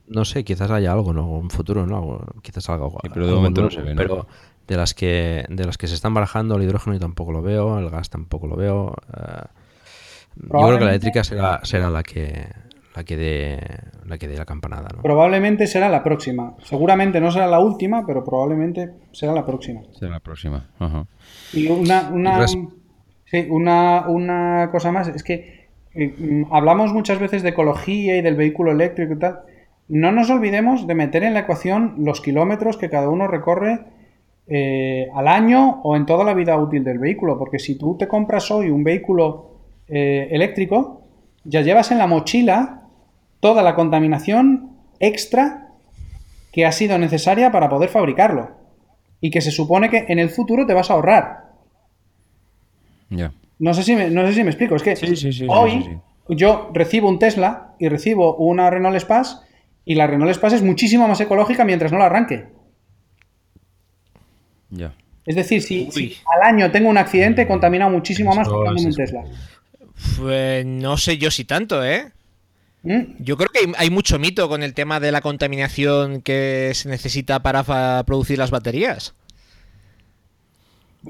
No 0.07 0.25
sé, 0.25 0.43
quizás 0.43 0.71
haya 0.71 0.91
algo, 0.91 1.13
¿no? 1.13 1.29
Un 1.29 1.49
futuro, 1.49 1.85
¿no? 1.85 2.25
Quizás 2.41 2.67
algo. 2.69 2.97
pero 3.13 3.27
de 3.27 3.33
momento 3.33 3.61
no 3.61 3.69
se 3.69 3.81
ve. 3.81 3.93
Pero, 3.95 4.27
de 4.67 4.77
las 4.77 4.93
que 4.93 5.45
de 5.49 5.65
las 5.65 5.77
que 5.77 5.87
se 5.87 5.95
están 5.95 6.13
barajando 6.13 6.55
el 6.55 6.63
hidrógeno 6.63 6.93
yo 6.93 6.99
tampoco 6.99 7.31
lo 7.33 7.41
veo 7.41 7.77
el 7.79 7.89
gas 7.89 8.09
tampoco 8.09 8.47
lo 8.47 8.55
veo 8.55 8.95
eh, 9.17 9.43
yo 10.35 10.49
creo 10.49 10.79
que 10.79 10.85
la 10.85 10.91
eléctrica 10.91 11.23
será, 11.25 11.59
será 11.63 11.89
la 11.89 12.03
que 12.03 12.47
la 12.95 13.03
que 13.03 13.17
dé 13.17 13.59
la 14.05 14.17
que 14.17 14.27
dé 14.27 14.37
la 14.37 14.45
campanada 14.45 14.89
probablemente 15.01 15.67
será 15.67 15.89
la 15.89 16.03
próxima. 16.03 16.55
Seguramente 16.63 17.21
no 17.21 17.31
será 17.31 17.47
la 17.47 17.59
última 17.59 18.05
pero 18.05 18.23
probablemente 18.23 18.91
será 19.11 19.33
la 19.33 19.45
próxima. 19.45 19.81
Será 19.91 20.11
la 20.11 20.19
próxima 20.19 20.69
y 21.53 21.67
una 21.67 22.09
una, 22.09 22.47
sí, 22.47 23.47
una, 23.49 24.07
una 24.07 24.69
cosa 24.71 24.91
más 24.91 25.07
es 25.07 25.23
que 25.23 25.61
eh, 25.93 26.45
hablamos 26.51 26.93
muchas 26.93 27.19
veces 27.19 27.43
de 27.43 27.49
ecología 27.49 28.17
y 28.17 28.21
del 28.21 28.35
vehículo 28.35 28.71
eléctrico 28.71 29.13
y 29.13 29.19
tal. 29.19 29.39
No 29.87 30.11
nos 30.11 30.29
olvidemos 30.29 30.87
de 30.87 30.95
meter 30.95 31.23
en 31.23 31.33
la 31.33 31.41
ecuación 31.41 31.95
los 31.97 32.21
kilómetros 32.21 32.77
que 32.77 32.89
cada 32.89 33.09
uno 33.09 33.27
recorre 33.27 33.79
eh, 34.47 35.09
al 35.13 35.27
año 35.27 35.81
o 35.83 35.95
en 35.95 36.05
toda 36.05 36.23
la 36.23 36.33
vida 36.33 36.57
útil 36.57 36.83
del 36.83 36.99
vehículo. 36.99 37.37
Porque 37.37 37.59
si 37.59 37.77
tú 37.77 37.97
te 37.97 38.07
compras 38.07 38.51
hoy 38.51 38.69
un 38.69 38.83
vehículo 38.83 39.51
eh, 39.87 40.29
eléctrico, 40.31 41.01
ya 41.43 41.61
llevas 41.61 41.91
en 41.91 41.97
la 41.97 42.07
mochila 42.07 42.80
toda 43.41 43.61
la 43.63 43.75
contaminación 43.75 44.77
extra 44.99 45.67
que 46.53 46.65
ha 46.65 46.71
sido 46.71 46.97
necesaria 46.97 47.51
para 47.51 47.69
poder 47.69 47.89
fabricarlo. 47.89 48.51
Y 49.19 49.29
que 49.29 49.41
se 49.41 49.51
supone 49.51 49.89
que 49.89 50.05
en 50.07 50.19
el 50.19 50.29
futuro 50.29 50.65
te 50.65 50.73
vas 50.73 50.89
a 50.89 50.93
ahorrar. 50.93 51.51
No, 53.59 53.73
sé 53.73 53.83
si 53.83 53.95
me, 53.95 54.09
no 54.09 54.25
sé 54.25 54.33
si 54.33 54.43
me 54.43 54.49
explico. 54.49 54.75
Es 54.75 54.83
que 54.83 54.95
hoy 55.47 55.99
yo 56.29 56.71
recibo 56.73 57.09
un 57.09 57.19
Tesla 57.19 57.75
y 57.77 57.89
recibo 57.89 58.35
una 58.37 58.69
Renault 58.69 58.95
Space 58.97 59.35
y 59.85 59.95
la 59.95 60.07
Renault 60.07 60.31
Space 60.31 60.55
es 60.55 60.63
muchísimo 60.63 61.07
más 61.07 61.19
ecológica 61.19 61.65
mientras 61.65 61.91
no 61.91 61.97
la 61.97 62.05
arranque. 62.05 62.47
Es 65.25 65.35
decir, 65.35 65.61
si, 65.61 65.89
al 66.33 66.41
año 66.41 66.71
tengo 66.71 66.89
un 66.89 66.97
accidente, 66.97 67.43
he 67.43 67.47
contaminado 67.47 67.91
muchísimo 67.91 68.33
más 68.33 68.47
comprando 68.47 68.81
un 68.81 68.93
Tesla. 68.93 69.23
Pues 70.17 70.65
no 70.65 70.97
sé 70.97 71.17
yo 71.17 71.29
si 71.29 71.45
tanto, 71.45 71.83
¿eh? 71.83 72.11
¿Mm? 72.83 73.15
Yo 73.19 73.37
creo 73.37 73.49
que 73.49 73.71
hay 73.77 73.89
mucho 73.89 74.17
mito 74.17 74.49
con 74.49 74.63
el 74.63 74.73
tema 74.73 74.99
de 74.99 75.11
la 75.11 75.21
contaminación 75.21 76.21
que 76.21 76.71
se 76.73 76.89
necesita 76.89 77.43
para 77.43 78.03
producir 78.05 78.37
las 78.37 78.51
baterías. 78.51 79.13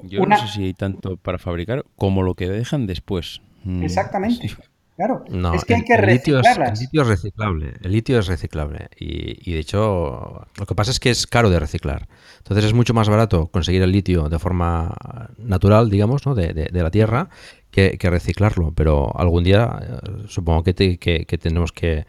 Yo 0.04 0.26
no 0.26 0.38
sé 0.38 0.48
si 0.48 0.64
hay 0.66 0.74
tanto 0.74 1.18
para 1.18 1.38
fabricar 1.38 1.86
como 1.96 2.24
lo 2.24 2.36
que 2.36 2.48
dejan 2.48 2.88
después. 2.88 3.42
Mm, 3.64 3.84
Exactamente. 3.84 4.56
Claro, 4.98 5.24
es 5.56 5.66
que 5.66 5.74
hay 5.74 5.84
que 5.84 5.94
el 5.96 6.06
litio 6.06 6.40
es, 6.40 6.58
el 6.58 6.74
litio 6.80 7.02
es 7.02 7.08
reciclable, 7.08 7.74
el 7.82 7.92
litio 7.92 8.20
es 8.20 8.28
reciclable 8.28 8.90
y, 9.00 9.52
de 9.52 9.60
hecho 9.60 10.46
lo 10.56 10.66
que 10.68 10.76
pasa 10.76 10.92
es 10.92 11.00
que 11.00 11.10
es 11.10 11.26
caro 11.26 11.50
de 11.50 11.60
reciclar. 11.60 12.08
Entonces 12.38 12.66
es 12.66 12.74
mucho 12.74 12.94
más 12.94 13.10
barato 13.10 13.48
conseguir 13.48 13.82
el 13.82 13.92
litio 13.92 14.30
de 14.30 14.38
forma 14.38 14.96
natural, 15.40 15.90
digamos, 15.90 16.28
¿no? 16.28 16.36
de, 16.36 16.70
la 16.72 16.92
tierra 16.92 17.30
que, 17.72 17.98
reciclarlo, 18.10 18.74
pero 18.76 19.12
algún 19.18 19.44
día 19.44 19.80
eh, 19.82 20.24
supongo 20.28 20.64
que, 20.64 20.98
que, 20.98 21.38
tenemos 21.38 21.72
que, 21.72 22.06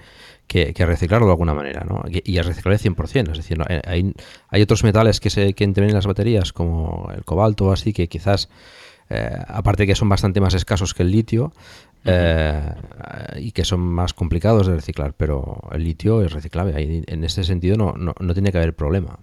reciclarlo 0.49 1.27
de 1.27 1.33
alguna 1.33 1.55
manera, 1.55 1.85
¿no? 1.89 2.03
Y, 2.09 2.39
es 2.39 2.47
reciclable 2.47 2.79
100%, 2.79 3.31
es 3.31 3.37
decir, 3.39 3.59
eh, 3.69 3.81
hay, 3.85 4.13
hay, 4.49 4.63
otros 4.63 4.85
metales 4.85 5.21
que, 5.21 5.31
se, 5.31 5.55
que 5.55 5.65
intervienen 5.65 5.93
en 5.93 5.99
las 5.99 6.07
baterías 6.07 6.53
como 6.53 7.11
el 7.15 7.25
cobalto 7.25 7.67
o 7.67 7.73
así 7.73 7.93
que 7.93 8.09
quizás... 8.09 8.49
Eh, 9.11 9.37
aparte 9.49 9.87
que 9.87 9.95
son 9.95 10.09
bastante 10.09 10.41
más 10.41 10.55
escasos 10.55 10.95
que 10.95 11.03
el 11.03 11.11
litio, 11.11 11.53
eh, 12.05 12.61
y 13.37 13.53
que 13.53 13.65
son 13.65 13.81
más 13.81 14.13
complicados 14.13 14.67
de 14.67 14.75
reciclar, 14.75 15.15
pero 15.15 15.69
el 15.73 15.85
litio 15.85 16.23
es 16.23 16.33
reciclable. 16.33 16.75
Ahí, 16.75 17.05
en 17.07 17.25
ese 17.25 17.45
sentido 17.45 17.77
no, 17.77 17.95
no, 17.97 18.35
tiene 18.35 18.51
que 18.51 18.59
haber 18.59 18.75
problema. 18.75 19.19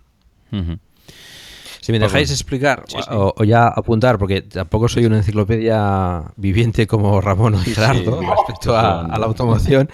Si 1.90 1.94
me 1.94 1.98
dejáis 1.98 2.30
explicar 2.30 2.84
O, 3.10 3.44
ya 3.44 3.68
apuntar, 3.68 4.20
porque 4.20 4.44
tampoco 4.44 4.88
soy 4.88 5.06
una 5.06 5.18
enciclopedia 5.18 6.24
viviente 6.36 6.86
como 6.86 7.20
Ramón 7.20 7.56
o 7.56 7.58
Gerardo 7.58 8.22
respecto 8.22 8.78
a, 8.78 9.18
la 9.18 9.26
automoción, 9.26 9.90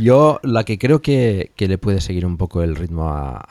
yo 0.00 0.40
la 0.42 0.64
que 0.64 0.78
creo 0.78 1.02
que, 1.02 1.52
que 1.54 1.68
le 1.68 1.76
puede 1.76 2.00
seguir 2.00 2.24
un 2.24 2.38
poco 2.38 2.62
el 2.62 2.76
ritmo 2.76 3.10
a, 3.10 3.46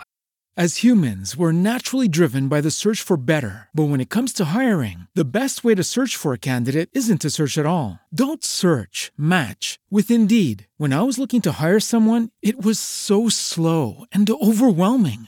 As 0.56 0.84
humans, 0.84 1.36
we're 1.36 1.52
naturally 1.52 2.07
driven 2.07 2.48
by 2.48 2.61
the 2.61 2.70
search 2.70 3.02
for 3.02 3.18
better. 3.18 3.70
But 3.74 3.86
when 3.86 3.99
it 4.02 4.11
comes 4.11 4.32
to 4.34 4.45
hiring, 4.53 5.07
the 5.15 5.26
best 5.26 5.64
way 5.64 5.74
to 5.74 5.84
search 5.84 6.15
for 6.15 6.32
a 6.32 6.38
candidate 6.38 6.90
isn't 6.94 7.22
to 7.22 7.32
search 7.32 7.57
at 7.57 7.65
all. 7.65 7.99
Don't 8.14 8.44
search, 8.44 9.11
match 9.18 9.80
with 9.90 10.11
Indeed. 10.11 10.68
When 10.78 10.94
I 10.94 11.02
was 11.02 11.18
looking 11.18 11.41
to 11.41 11.53
hire 11.53 11.80
someone, 11.80 12.30
it 12.44 12.64
was 12.64 12.78
so 12.78 13.30
slow 13.30 14.06
and 14.11 14.30
overwhelming. 14.30 15.28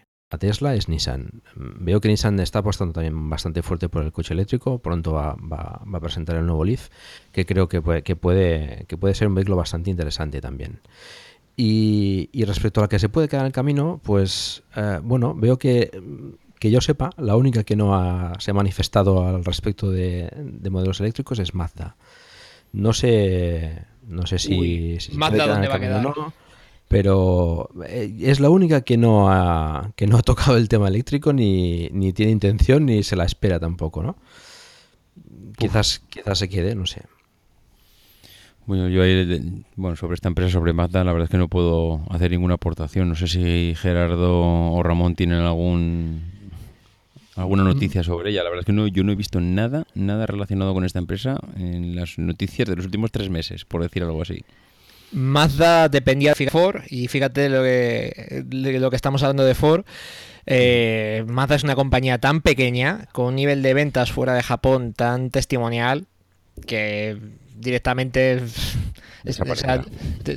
La 0.31 0.37
Tesla 0.37 0.73
es 0.75 0.87
Nissan. 0.87 1.41
Veo 1.55 1.99
que 1.99 2.07
Nissan 2.07 2.39
está 2.39 2.59
apostando 2.59 2.93
también 2.93 3.29
bastante 3.29 3.61
fuerte 3.61 3.89
por 3.89 4.03
el 4.03 4.13
coche 4.13 4.33
eléctrico. 4.33 4.79
Pronto 4.79 5.11
va, 5.11 5.35
va, 5.35 5.81
va 5.83 5.97
a 5.97 5.99
presentar 5.99 6.37
el 6.37 6.45
nuevo 6.45 6.63
Leaf, 6.63 6.87
que 7.33 7.45
creo 7.45 7.67
que 7.67 7.81
puede, 7.81 8.01
que 8.01 8.15
puede, 8.15 8.85
que 8.87 8.95
puede 8.95 9.13
ser 9.13 9.27
un 9.27 9.35
vehículo 9.35 9.57
bastante 9.57 9.89
interesante 9.89 10.39
también. 10.39 10.79
Y, 11.57 12.29
y, 12.31 12.45
respecto 12.45 12.79
a 12.79 12.85
la 12.85 12.87
que 12.87 12.97
se 12.97 13.09
puede 13.09 13.27
quedar 13.27 13.41
en 13.41 13.47
el 13.47 13.51
camino, 13.51 13.99
pues 14.03 14.63
eh, 14.77 14.99
bueno, 15.03 15.35
veo 15.35 15.59
que, 15.59 15.91
que 16.57 16.71
yo 16.71 16.79
sepa, 16.79 17.09
la 17.17 17.35
única 17.35 17.65
que 17.65 17.75
no 17.75 17.93
ha, 17.93 18.39
se 18.39 18.51
ha 18.51 18.53
manifestado 18.53 19.27
al 19.27 19.43
respecto 19.43 19.91
de, 19.91 20.29
de 20.33 20.69
modelos 20.69 21.01
eléctricos 21.01 21.39
es 21.39 21.53
Mazda. 21.53 21.97
No 22.71 22.93
sé, 22.93 23.83
no 24.07 24.25
sé 24.25 24.39
si, 24.39 24.57
Uy, 24.57 24.99
si 25.01 25.11
Mazda 25.17 25.45
dónde 25.45 25.67
va 25.67 25.75
a 25.75 25.79
quedar. 25.79 26.01
No, 26.01 26.33
pero 26.91 27.69
eh, 27.87 28.13
es 28.19 28.41
la 28.41 28.49
única 28.49 28.81
que 28.81 28.97
no 28.97 29.31
ha, 29.31 29.93
que 29.95 30.07
no 30.07 30.17
ha 30.17 30.21
tocado 30.23 30.57
el 30.57 30.67
tema 30.67 30.89
eléctrico 30.89 31.31
ni, 31.31 31.89
ni 31.93 32.11
tiene 32.11 32.33
intención 32.33 32.85
ni 32.85 33.01
se 33.01 33.15
la 33.15 33.23
espera 33.23 33.59
tampoco, 33.59 34.03
¿no? 34.03 34.17
Quizás, 35.57 36.01
quizás 36.09 36.37
se 36.37 36.49
quede, 36.49 36.75
no 36.75 36.85
sé. 36.85 37.03
Bueno, 38.65 38.89
yo 38.89 39.03
ahí, 39.03 39.63
bueno, 39.77 39.95
sobre 39.95 40.15
esta 40.15 40.27
empresa, 40.27 40.51
sobre 40.51 40.73
Mazda, 40.73 41.03
la 41.03 41.13
verdad 41.13 41.25
es 41.25 41.31
que 41.31 41.37
no 41.37 41.47
puedo 41.47 42.01
hacer 42.09 42.31
ninguna 42.31 42.55
aportación. 42.55 43.07
No 43.07 43.15
sé 43.15 43.27
si 43.27 43.73
Gerardo 43.77 44.41
o 44.41 44.83
Ramón 44.83 45.15
tienen 45.15 45.39
algún 45.39 46.21
alguna 47.35 47.63
noticia 47.63 48.03
sobre 48.03 48.31
ella. 48.31 48.43
La 48.43 48.49
verdad 48.49 48.61
es 48.61 48.65
que 48.65 48.73
no, 48.73 48.87
yo 48.87 49.03
no 49.03 49.13
he 49.13 49.15
visto 49.15 49.39
nada, 49.39 49.85
nada 49.95 50.25
relacionado 50.25 50.73
con 50.73 50.83
esta 50.83 50.99
empresa 50.99 51.39
en 51.55 51.95
las 51.95 52.17
noticias 52.17 52.67
de 52.67 52.75
los 52.75 52.85
últimos 52.85 53.11
tres 53.11 53.29
meses, 53.29 53.63
por 53.63 53.81
decir 53.81 54.03
algo 54.03 54.21
así. 54.21 54.43
Mazda 55.11 55.89
dependía 55.89 56.33
de 56.33 56.49
Ford 56.49 56.81
y 56.89 57.07
fíjate 57.07 57.49
lo 57.49 57.63
que, 57.63 58.45
lo 58.79 58.89
que 58.89 58.95
estamos 58.95 59.23
hablando 59.23 59.43
de 59.43 59.55
Ford. 59.55 59.85
Eh, 60.45 61.23
Mazda 61.27 61.55
es 61.55 61.63
una 61.63 61.75
compañía 61.75 62.17
tan 62.17 62.41
pequeña, 62.41 63.07
con 63.11 63.25
un 63.27 63.35
nivel 63.35 63.61
de 63.61 63.73
ventas 63.73 64.11
fuera 64.11 64.33
de 64.33 64.43
Japón 64.43 64.93
tan 64.93 65.29
testimonial, 65.29 66.07
que 66.65 67.17
directamente... 67.57 68.41
Es, 69.23 69.39
o 69.39 69.55
sea, 69.55 69.85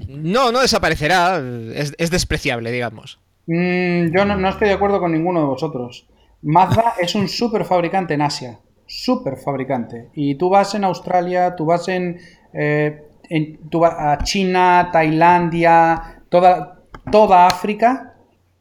no, 0.09 0.53
no 0.53 0.61
desaparecerá, 0.61 1.43
es, 1.75 1.95
es 1.97 2.11
despreciable, 2.11 2.71
digamos. 2.71 3.19
Mm, 3.47 4.15
yo 4.15 4.27
no, 4.27 4.37
no, 4.37 4.51
estoy 4.51 4.69
de 4.69 4.75
acuerdo 4.75 5.01
con 5.01 5.13
ninguno 5.13 5.41
de 5.41 5.47
vosotros. 5.47 6.07
Mazda 6.43 6.93
es 7.01 7.15
un 7.15 7.29
super 7.29 7.65
fabricante 7.65 8.13
en 8.13 8.21
Asia, 8.21 8.59
super 8.87 9.39
fabricante. 9.39 10.11
Y 10.15 10.35
tú 10.35 10.51
vas 10.51 10.75
en 10.75 10.85
Australia, 10.85 11.57
tú 11.57 11.65
vas 11.65 11.89
en... 11.89 12.21
Eh, 12.53 13.05
en, 13.29 13.69
tú 13.71 13.81
vas 13.81 13.95
a 13.99 14.19
China, 14.19 14.91
Tailandia, 14.93 16.23
toda, 16.29 16.81
toda 17.11 17.47
África 17.47 18.15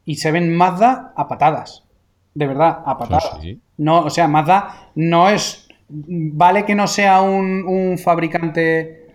y 0.06 0.16
se 0.16 0.32
ven 0.32 0.56
Mazda 0.56 1.14
a 1.16 1.28
patadas. 1.28 1.84
De 2.34 2.48
verdad, 2.48 2.80
a 2.86 2.98
patadas. 2.98 3.38
Sí. 3.42 3.60
No, 3.78 4.02
o 4.02 4.10
sea, 4.10 4.28
Mazda 4.28 4.92
no 4.96 5.30
es. 5.30 5.68
Vale 5.88 6.66
que 6.66 6.76
no 6.76 6.88
sea 6.88 7.22
un, 7.22 7.66
un 7.68 7.98
fabricante 7.98 9.08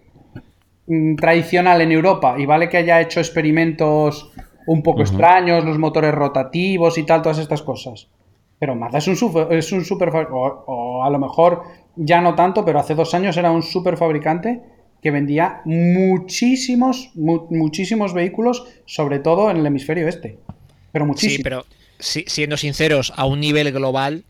mm, 0.87 1.16
tradicional 1.16 1.81
en 1.81 1.93
Europa 1.93 2.37
y 2.39 2.47
vale 2.47 2.69
que 2.69 2.77
haya 2.77 3.01
hecho 3.01 3.20
experimentos 3.20 4.31
un 4.66 4.83
poco 4.83 5.01
uh 5.01 5.03
-huh. 5.03 5.09
extraños, 5.09 5.65
los 5.65 5.79
motores 5.79 6.15
rotativos 6.15 6.99
y 6.99 7.05
tal, 7.05 7.23
todas 7.23 7.39
estas 7.39 7.62
cosas. 7.62 8.09
Pero 8.59 8.75
Mazda 8.75 8.99
es 8.99 9.09
un 9.09 9.16
super, 9.16 9.53
es 9.53 9.73
un 9.73 9.85
super 9.85 10.11
o, 10.11 10.65
o 10.66 11.05
a 11.05 11.11
lo 11.11 11.19
mejor 11.19 11.62
ya 11.97 12.20
no 12.20 12.35
tanto, 12.35 12.65
pero 12.65 12.79
hace 12.79 12.95
dos 12.95 13.15
años 13.15 13.37
era 13.37 13.51
un 13.51 13.62
super 13.62 13.97
fabricante 13.97 14.62
que 15.03 15.11
vendía 15.11 15.61
muchísimos, 15.65 17.11
mu 17.15 17.47
muchísimos 17.51 18.12
vehículos, 18.15 18.65
sobre 18.85 19.19
todo 19.19 19.51
en 19.51 19.59
el 19.59 19.66
hemisferio 19.66 20.09
este. 20.09 20.39
Pero 20.93 21.07
muchísimos. 21.07 21.37
Sí, 21.37 21.43
pero 21.43 21.66
si, 21.99 22.25
siendo 22.27 22.57
sinceros, 22.57 23.12
a 23.16 23.25
un 23.27 23.41
nivel 23.41 23.70
global, 23.73 24.25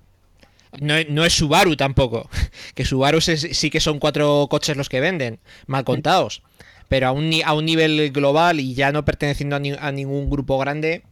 no, 0.80 0.94
no, 1.08 1.24
es 1.24 1.32
Subaru 1.32 1.76
tampoco. 1.76 2.28
Que 2.74 2.84
Subaru 2.84 3.20
sí 3.20 3.70
que 3.70 3.80
son 3.80 3.98
cuatro 3.98 4.46
coches 4.50 4.76
los 4.76 4.88
que 4.88 5.00
venden, 5.00 5.38
mal 5.66 5.84
contados. 5.84 6.42
Pero 6.88 7.08
a 7.08 7.12
un, 7.12 7.30
a 7.44 7.52
un 7.54 7.64
nivel 7.64 8.10
global 8.12 8.60
y 8.60 8.74
ya 8.74 8.92
no 8.92 9.04
perteneciendo 9.04 9.56
a, 9.56 9.58
ni, 9.58 9.72
a 9.72 9.92
ningún 9.92 10.30
grupo 10.30 10.58
grande. 10.58 11.02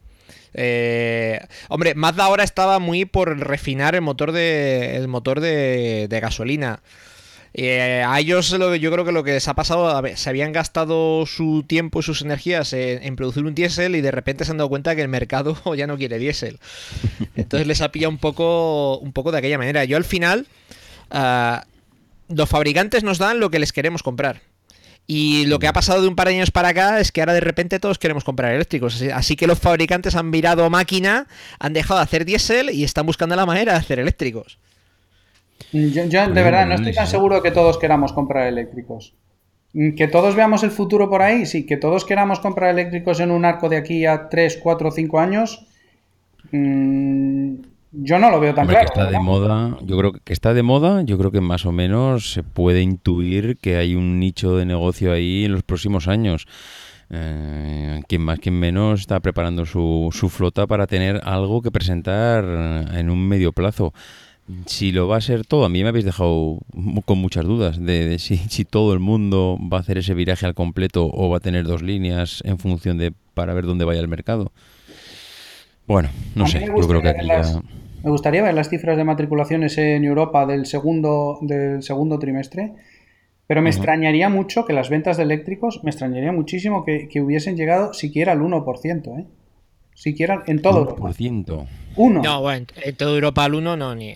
Eh, 0.53 1.39
hombre, 1.69 1.93
Mazda 1.93 2.25
ahora 2.25 2.43
estaba 2.43 2.79
muy 2.79 3.05
por 3.05 3.37
refinar 3.37 3.95
el 3.95 4.01
motor 4.01 4.31
de, 4.31 4.95
el 4.95 5.07
motor 5.07 5.39
de, 5.39 6.07
de 6.07 6.19
gasolina. 6.19 6.81
Eh, 7.59 8.03
a 8.05 8.19
ellos 8.19 8.51
lo, 8.51 8.75
yo 8.75 8.91
creo 8.91 9.03
que 9.03 9.11
lo 9.11 9.23
que 9.23 9.31
les 9.31 9.47
ha 9.47 9.55
pasado, 9.55 10.03
se 10.15 10.29
habían 10.29 10.51
gastado 10.51 11.25
su 11.25 11.63
tiempo 11.65 11.99
y 11.99 12.03
sus 12.03 12.21
energías 12.21 12.71
en, 12.71 13.01
en, 13.01 13.15
producir 13.15 13.43
un 13.45 13.55
diésel 13.55 13.95
y 13.95 14.01
de 14.01 14.11
repente 14.11 14.45
se 14.45 14.51
han 14.51 14.57
dado 14.57 14.69
cuenta 14.69 14.95
que 14.95 15.01
el 15.01 15.07
mercado 15.07 15.57
ya 15.75 15.87
no 15.87 15.97
quiere 15.97 16.19
diésel. 16.19 16.59
Entonces 17.35 17.65
les 17.65 17.81
ha 17.81 17.91
pillado 17.91 18.11
un 18.11 18.19
poco, 18.19 18.99
un 18.99 19.11
poco 19.11 19.31
de 19.31 19.39
aquella 19.39 19.57
manera. 19.57 19.83
Yo 19.85 19.97
al 19.97 20.03
final, 20.03 20.45
uh, 21.09 21.57
los 22.29 22.47
fabricantes 22.47 23.03
nos 23.03 23.17
dan 23.17 23.39
lo 23.39 23.49
que 23.49 23.57
les 23.57 23.73
queremos 23.73 24.03
comprar. 24.03 24.41
Y 25.07 25.45
lo 25.47 25.57
que 25.57 25.67
ha 25.67 25.73
pasado 25.73 26.03
de 26.03 26.09
un 26.09 26.15
par 26.15 26.27
de 26.27 26.35
años 26.35 26.51
para 26.51 26.67
acá 26.67 26.99
es 26.99 27.11
que 27.11 27.21
ahora 27.21 27.33
de 27.33 27.39
repente 27.39 27.79
todos 27.79 27.97
queremos 27.97 28.23
comprar 28.23 28.53
eléctricos. 28.53 29.01
Así 29.13 29.35
que 29.35 29.47
los 29.47 29.57
fabricantes 29.57 30.15
han 30.15 30.29
virado 30.29 30.69
máquina, 30.69 31.27
han 31.57 31.73
dejado 31.73 31.99
de 32.01 32.03
hacer 32.03 32.23
diésel 32.23 32.69
y 32.69 32.83
están 32.83 33.07
buscando 33.07 33.35
la 33.35 33.47
manera 33.47 33.71
de 33.71 33.79
hacer 33.79 33.97
eléctricos. 33.97 34.59
Yo, 35.71 36.05
yo, 36.05 36.27
de 36.27 36.43
verdad 36.43 36.65
no 36.65 36.75
estoy 36.75 36.93
tan 36.93 37.07
seguro 37.07 37.41
que 37.41 37.51
todos 37.51 37.77
queramos 37.77 38.13
comprar 38.13 38.47
eléctricos. 38.47 39.13
Que 39.73 40.07
todos 40.07 40.35
veamos 40.35 40.63
el 40.63 40.71
futuro 40.71 41.09
por 41.09 41.21
ahí, 41.21 41.45
sí, 41.45 41.65
que 41.65 41.77
todos 41.77 42.05
queramos 42.05 42.39
comprar 42.39 42.71
eléctricos 42.71 43.19
en 43.19 43.31
un 43.31 43.45
arco 43.45 43.69
de 43.69 43.77
aquí 43.77 44.05
a 44.05 44.29
3, 44.29 44.59
4, 44.63 44.91
5 44.91 45.19
años. 45.19 45.67
Mmm, 46.51 47.55
yo 47.91 48.19
no 48.19 48.31
lo 48.31 48.39
veo 48.39 48.53
tan 48.53 48.63
Hombre, 48.63 48.77
claro. 48.77 48.93
Que 48.93 49.01
está 49.01 49.11
de 49.11 49.19
moda, 49.19 49.77
yo 49.81 49.97
creo 49.97 50.11
que 50.13 50.33
está 50.33 50.53
de 50.53 50.63
moda, 50.63 51.01
yo 51.03 51.17
creo 51.17 51.31
que 51.31 51.41
más 51.41 51.65
o 51.65 51.71
menos 51.71 52.33
se 52.33 52.43
puede 52.43 52.81
intuir 52.81 53.57
que 53.57 53.77
hay 53.77 53.95
un 53.95 54.19
nicho 54.19 54.55
de 54.55 54.65
negocio 54.65 55.11
ahí 55.11 55.45
en 55.45 55.53
los 55.53 55.63
próximos 55.63 56.07
años. 56.07 56.47
Eh, 57.09 58.01
quien 58.07 58.21
más, 58.21 58.39
quien 58.39 58.59
menos 58.59 59.01
está 59.01 59.19
preparando 59.21 59.65
su, 59.65 60.09
su 60.11 60.27
flota 60.27 60.67
para 60.67 60.87
tener 60.87 61.21
algo 61.23 61.61
que 61.61 61.71
presentar 61.71 62.43
en 62.93 63.09
un 63.09 63.25
medio 63.27 63.53
plazo 63.53 63.93
si 64.65 64.91
lo 64.91 65.07
va 65.07 65.17
a 65.17 65.21
ser 65.21 65.45
todo, 65.45 65.65
a 65.65 65.69
mí 65.69 65.83
me 65.83 65.89
habéis 65.89 66.05
dejado 66.05 66.59
con 67.05 67.17
muchas 67.17 67.45
dudas 67.45 67.83
de, 67.83 68.07
de 68.07 68.19
si, 68.19 68.37
si, 68.49 68.65
todo 68.65 68.93
el 68.93 68.99
mundo 68.99 69.57
va 69.61 69.77
a 69.77 69.81
hacer 69.81 69.97
ese 69.97 70.13
viraje 70.13 70.45
al 70.45 70.53
completo 70.53 71.09
o 71.11 71.29
va 71.29 71.37
a 71.37 71.41
tener 71.41 71.65
dos 71.65 71.81
líneas 71.81 72.41
en 72.45 72.57
función 72.57 72.97
de 72.97 73.13
para 73.33 73.53
ver 73.53 73.65
dónde 73.65 73.85
vaya 73.85 73.99
el 73.99 74.07
mercado. 74.07 74.51
Bueno, 75.85 76.09
no 76.35 76.47
sé, 76.47 76.65
yo 76.65 76.87
creo 76.87 77.01
que 77.01 77.09
aquí 77.09 77.25
las, 77.25 77.53
ya... 77.53 77.61
Me 78.03 78.11
gustaría 78.11 78.41
ver 78.41 78.53
las 78.53 78.69
cifras 78.69 78.97
de 78.97 79.03
matriculaciones 79.03 79.77
en 79.77 80.03
Europa 80.03 80.45
del 80.45 80.65
segundo, 80.65 81.39
del 81.41 81.81
segundo 81.83 82.19
trimestre, 82.19 82.73
pero 83.47 83.61
me 83.61 83.69
uh 83.69 83.71
-huh. 83.71 83.75
extrañaría 83.75 84.29
mucho 84.29 84.65
que 84.65 84.73
las 84.73 84.89
ventas 84.89 85.17
de 85.17 85.23
eléctricos, 85.23 85.83
me 85.83 85.89
extrañaría 85.89 86.31
muchísimo 86.31 86.83
que, 86.83 87.07
que 87.07 87.21
hubiesen 87.21 87.55
llegado 87.55 87.93
siquiera 87.93 88.33
al 88.33 88.41
1%, 88.41 89.19
¿eh? 89.19 89.25
Siquiera 89.97 90.43
en 90.45 90.61
todo 90.61 90.79
Europa. 90.79 91.11
Uno. 91.95 92.21
No, 92.21 92.41
bueno, 92.41 92.67
en 92.83 92.95
toda 92.95 93.15
Europa 93.15 93.43
al 93.43 93.55
uno 93.55 93.75
no, 93.75 93.95
ni, 93.95 94.15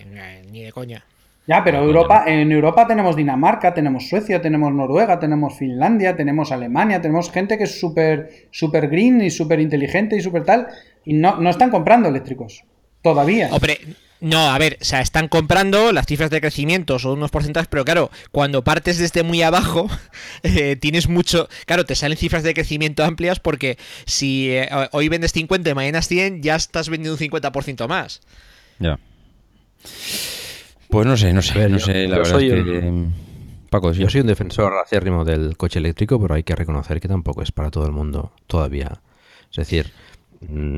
ni 0.50 0.62
de 0.62 0.72
coña. 0.72 1.04
Ya, 1.48 1.64
pero 1.64 1.82
Europa, 1.82 2.22
en 2.28 2.52
Europa 2.52 2.86
tenemos 2.86 3.16
Dinamarca, 3.16 3.74
tenemos 3.74 4.08
Suecia, 4.08 4.40
tenemos 4.40 4.72
Noruega, 4.72 5.18
tenemos 5.18 5.58
Finlandia, 5.58 6.14
tenemos 6.14 6.52
Alemania, 6.52 7.00
tenemos 7.00 7.32
gente 7.32 7.58
que 7.58 7.64
es 7.64 7.80
súper 7.80 8.46
super 8.52 8.88
green 8.88 9.20
y 9.20 9.30
súper 9.30 9.58
inteligente 9.58 10.16
y 10.16 10.20
súper 10.20 10.44
tal, 10.44 10.68
y 11.04 11.14
no, 11.14 11.40
no 11.40 11.50
están 11.50 11.70
comprando 11.70 12.08
eléctricos. 12.08 12.62
Todavía. 13.02 13.48
Hombre, 13.50 13.80
no, 14.22 14.52
a 14.52 14.56
ver, 14.56 14.78
o 14.80 14.84
sea, 14.84 15.00
están 15.00 15.26
comprando 15.26 15.90
las 15.90 16.06
cifras 16.06 16.30
de 16.30 16.40
crecimiento, 16.40 17.00
son 17.00 17.18
unos 17.18 17.32
porcentajes, 17.32 17.66
pero 17.66 17.84
claro, 17.84 18.08
cuando 18.30 18.62
partes 18.62 18.96
desde 18.98 19.24
muy 19.24 19.42
abajo, 19.42 19.90
eh, 20.44 20.76
tienes 20.76 21.08
mucho. 21.08 21.48
Claro, 21.66 21.84
te 21.84 21.96
salen 21.96 22.16
cifras 22.16 22.44
de 22.44 22.54
crecimiento 22.54 23.02
amplias 23.02 23.40
porque 23.40 23.78
si 24.06 24.50
eh, 24.50 24.68
hoy 24.92 25.08
vendes 25.08 25.32
50 25.32 25.68
y 25.68 25.74
mañana 25.74 26.02
100, 26.02 26.40
ya 26.40 26.54
estás 26.54 26.88
vendiendo 26.88 27.20
un 27.20 27.30
50% 27.30 27.88
más. 27.88 28.20
Ya. 28.78 29.00
Pues 30.88 31.04
no 31.04 31.16
sé, 31.16 31.32
no 31.32 31.42
sé, 31.42 31.68
no 31.68 31.80
sé, 31.80 32.06
la 32.06 32.18
verdad 32.18 32.40
es 32.40 32.64
que. 32.64 33.06
Paco, 33.70 33.90
yo 33.92 34.08
soy 34.08 34.20
un 34.20 34.28
defensor 34.28 34.74
acérrimo 34.74 35.24
del 35.24 35.56
coche 35.56 35.80
eléctrico, 35.80 36.20
pero 36.20 36.34
hay 36.34 36.44
que 36.44 36.54
reconocer 36.54 37.00
que 37.00 37.08
tampoco 37.08 37.42
es 37.42 37.50
para 37.50 37.72
todo 37.72 37.86
el 37.86 37.92
mundo 37.92 38.32
todavía. 38.46 39.00
Es 39.50 39.56
decir, 39.56 39.92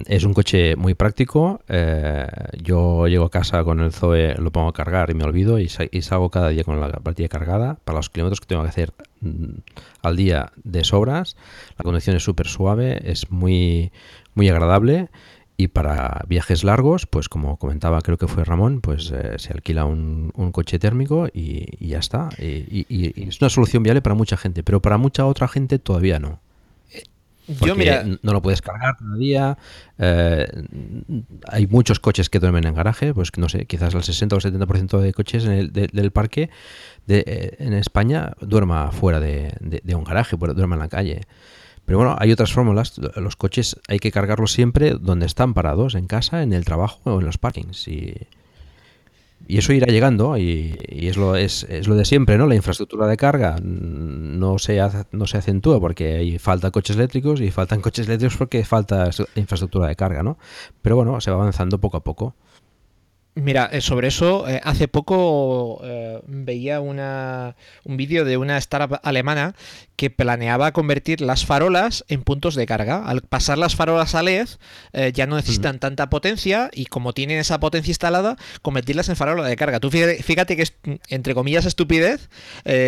es 0.07 0.25
un 0.25 0.35
coche 0.35 0.77
muy 0.77 0.95
práctico. 0.95 1.61
Eh, 1.69 2.27
yo 2.63 3.07
llego 3.07 3.25
a 3.25 3.31
casa 3.31 3.65
con 3.65 3.81
el 3.81 3.93
Zoe, 3.93 4.35
lo 4.37 4.51
pongo 4.51 4.69
a 4.69 4.73
cargar 4.73 5.11
y 5.11 5.15
me 5.15 5.25
olvido 5.25 5.59
y, 5.59 5.69
salgo 5.69 6.31
cada 6.31 6.49
día 6.49 6.65
con 6.65 6.81
la 6.81 6.89
partida 6.89 7.29
cargada 7.29 7.79
para 7.85 7.97
los 7.97 8.11
kilómetros 8.11 8.41
que 8.41 8.47
tengo 8.47 8.63
que 8.63 8.69
hacer 8.69 8.93
mm, 9.21 9.59
al 10.03 10.17
día 10.17 10.53
de 10.63 10.85
sobras. 10.85 11.37
La 11.79 11.83
conducción 11.83 12.17
es 12.17 12.23
súper 12.23 12.47
suave, 12.47 13.01
es 13.11 13.31
muy, 13.31 13.93
muy 14.35 14.49
agradable. 14.49 15.09
Y 15.57 15.69
para 15.69 16.25
viajes 16.27 16.65
largos, 16.65 17.07
pues 17.07 17.29
como 17.29 17.59
comentaba, 17.59 18.01
creo 18.01 18.19
que 18.19 18.27
fue 18.27 18.43
Ramón, 18.43 18.81
pues 18.81 19.13
eh, 19.15 19.35
se 19.39 19.53
alquila 19.53 19.85
un, 19.85 20.33
coche 20.53 20.81
térmico 20.81 21.29
y, 21.33 21.87
ya 21.87 22.01
está. 22.01 22.29
y, 22.39 23.29
es 23.29 23.41
una 23.41 23.49
solución 23.51 23.85
viable 23.85 24.03
para 24.03 24.17
mucha 24.17 24.37
gente, 24.37 24.65
pero 24.65 24.83
para 24.83 24.99
mucha 24.99 25.27
otra 25.27 25.47
gente 25.47 25.79
todavía 25.79 26.19
no. 26.19 26.41
Yo, 27.47 27.75
mira... 27.75 28.05
no 28.23 28.33
lo 28.33 28.43
puedes 28.43 28.63
cargar 28.63 28.97
cada 28.97 29.17
día. 29.17 29.59
Eh, 29.99 30.47
hay 31.49 31.67
muchos 31.67 32.01
coches 32.01 32.31
que 32.31 32.39
duermen 32.39 32.67
en 32.67 32.75
garaje, 32.75 33.13
pues 33.13 33.31
no 33.37 33.49
sé, 33.49 33.67
quizás 33.67 33.95
el 33.95 34.03
60 34.03 34.37
o 34.37 34.39
el 34.39 34.45
70% 34.45 35.01
de 35.01 35.13
coches 35.13 35.45
en 35.45 35.53
el, 35.53 35.73
del 35.73 36.11
parque 36.11 36.51
de, 37.07 37.25
eh, 37.27 37.57
en 37.59 37.75
España 37.75 38.33
duerma 38.41 38.91
fuera 38.93 39.21
de, 39.21 39.53
un 39.95 40.05
garaje, 40.05 40.37
duerma 40.37 40.77
en 40.77 40.81
la 40.81 40.89
calle. 40.89 41.23
Pero 41.85 41.99
bueno, 41.99 42.17
hay 42.19 42.33
otras 42.33 42.53
fórmulas. 42.53 42.99
Los 43.17 43.37
coches 43.37 43.77
hay 43.89 43.99
que 43.99 44.11
cargarlos 44.11 44.53
siempre 44.53 44.93
donde 44.93 45.27
están 45.27 45.53
parados, 45.53 45.95
en 45.95 46.07
casa, 46.07 46.43
en 46.43 46.53
el 46.53 46.65
trabajo 46.65 47.01
o 47.05 47.21
en 47.21 47.27
los 47.27 47.37
parkings. 47.37 47.89
Y 47.89 48.27
y 49.47 49.59
eso 49.59 49.73
irá 49.73 49.87
llegando 49.87 50.37
y, 50.39 50.77
es, 50.89 51.17
lo, 51.17 51.37
es, 51.37 51.65
es, 51.69 51.87
lo 51.87 51.97
de 51.97 52.05
siempre, 52.05 52.39
¿no? 52.39 52.47
La 52.47 52.55
infraestructura 52.55 53.07
de 53.07 53.17
carga 53.17 53.57
no 53.63 54.59
se, 54.59 54.81
no 55.13 55.27
se 55.27 55.39
acentúa 55.39 55.81
porque 55.81 56.15
hay 56.15 56.39
falta 56.39 56.71
coches 56.71 56.97
eléctricos 56.97 57.41
y 57.41 57.51
faltan 57.51 57.81
coches 57.83 58.07
eléctricos 58.07 58.37
porque 58.37 58.65
falta 58.65 59.11
infraestructura 59.35 59.89
de 59.89 59.97
carga, 59.97 60.23
¿no? 60.23 60.39
Pero 60.83 60.97
bueno, 60.97 61.21
se 61.21 61.31
va 61.31 61.37
avanzando 61.37 61.79
poco 61.79 61.97
a 61.99 62.05
poco. 62.05 62.35
Mira, 63.37 63.69
eh, 63.73 63.81
sobre 63.81 64.09
eso, 64.09 64.49
eh, 64.49 64.61
hace 64.63 64.87
poco 64.87 65.81
eh, 65.83 66.21
veía 66.29 66.81
una, 66.81 67.57
un 67.83 67.97
vídeo 67.97 68.25
de 68.25 68.37
una 68.37 68.57
startup 68.59 69.01
alemana 69.03 69.57
que 69.97 70.09
planeaba 70.09 70.71
convertir 70.73 71.21
las 71.21 71.45
farolas 71.45 72.05
en 72.07 72.23
puntos 72.23 72.55
de 72.55 72.65
carga. 72.67 73.05
Al 73.05 73.23
pasar 73.23 73.59
las 73.59 73.75
farolas 73.75 74.15
a 74.15 74.23
LED, 74.23 74.49
ya 75.13 75.27
no 75.27 75.37
necesitan 75.37 75.79
tanta 75.79 76.11
potencia 76.11 76.69
y 76.73 76.87
como 76.87 77.13
tienen 77.13 77.39
esa 77.39 77.61
potencia 77.61 77.93
instalada, 77.93 78.37
convertirlas 78.61 79.09
en 79.09 79.15
farolas 79.15 79.47
de 79.47 79.55
carga. 79.55 79.79
Tú 79.79 79.93
fíjate, 79.93 80.57
que 80.57 80.63
es, 80.63 80.75
entre 81.09 81.35
comillas, 81.35 81.65
estupidez 81.65 82.29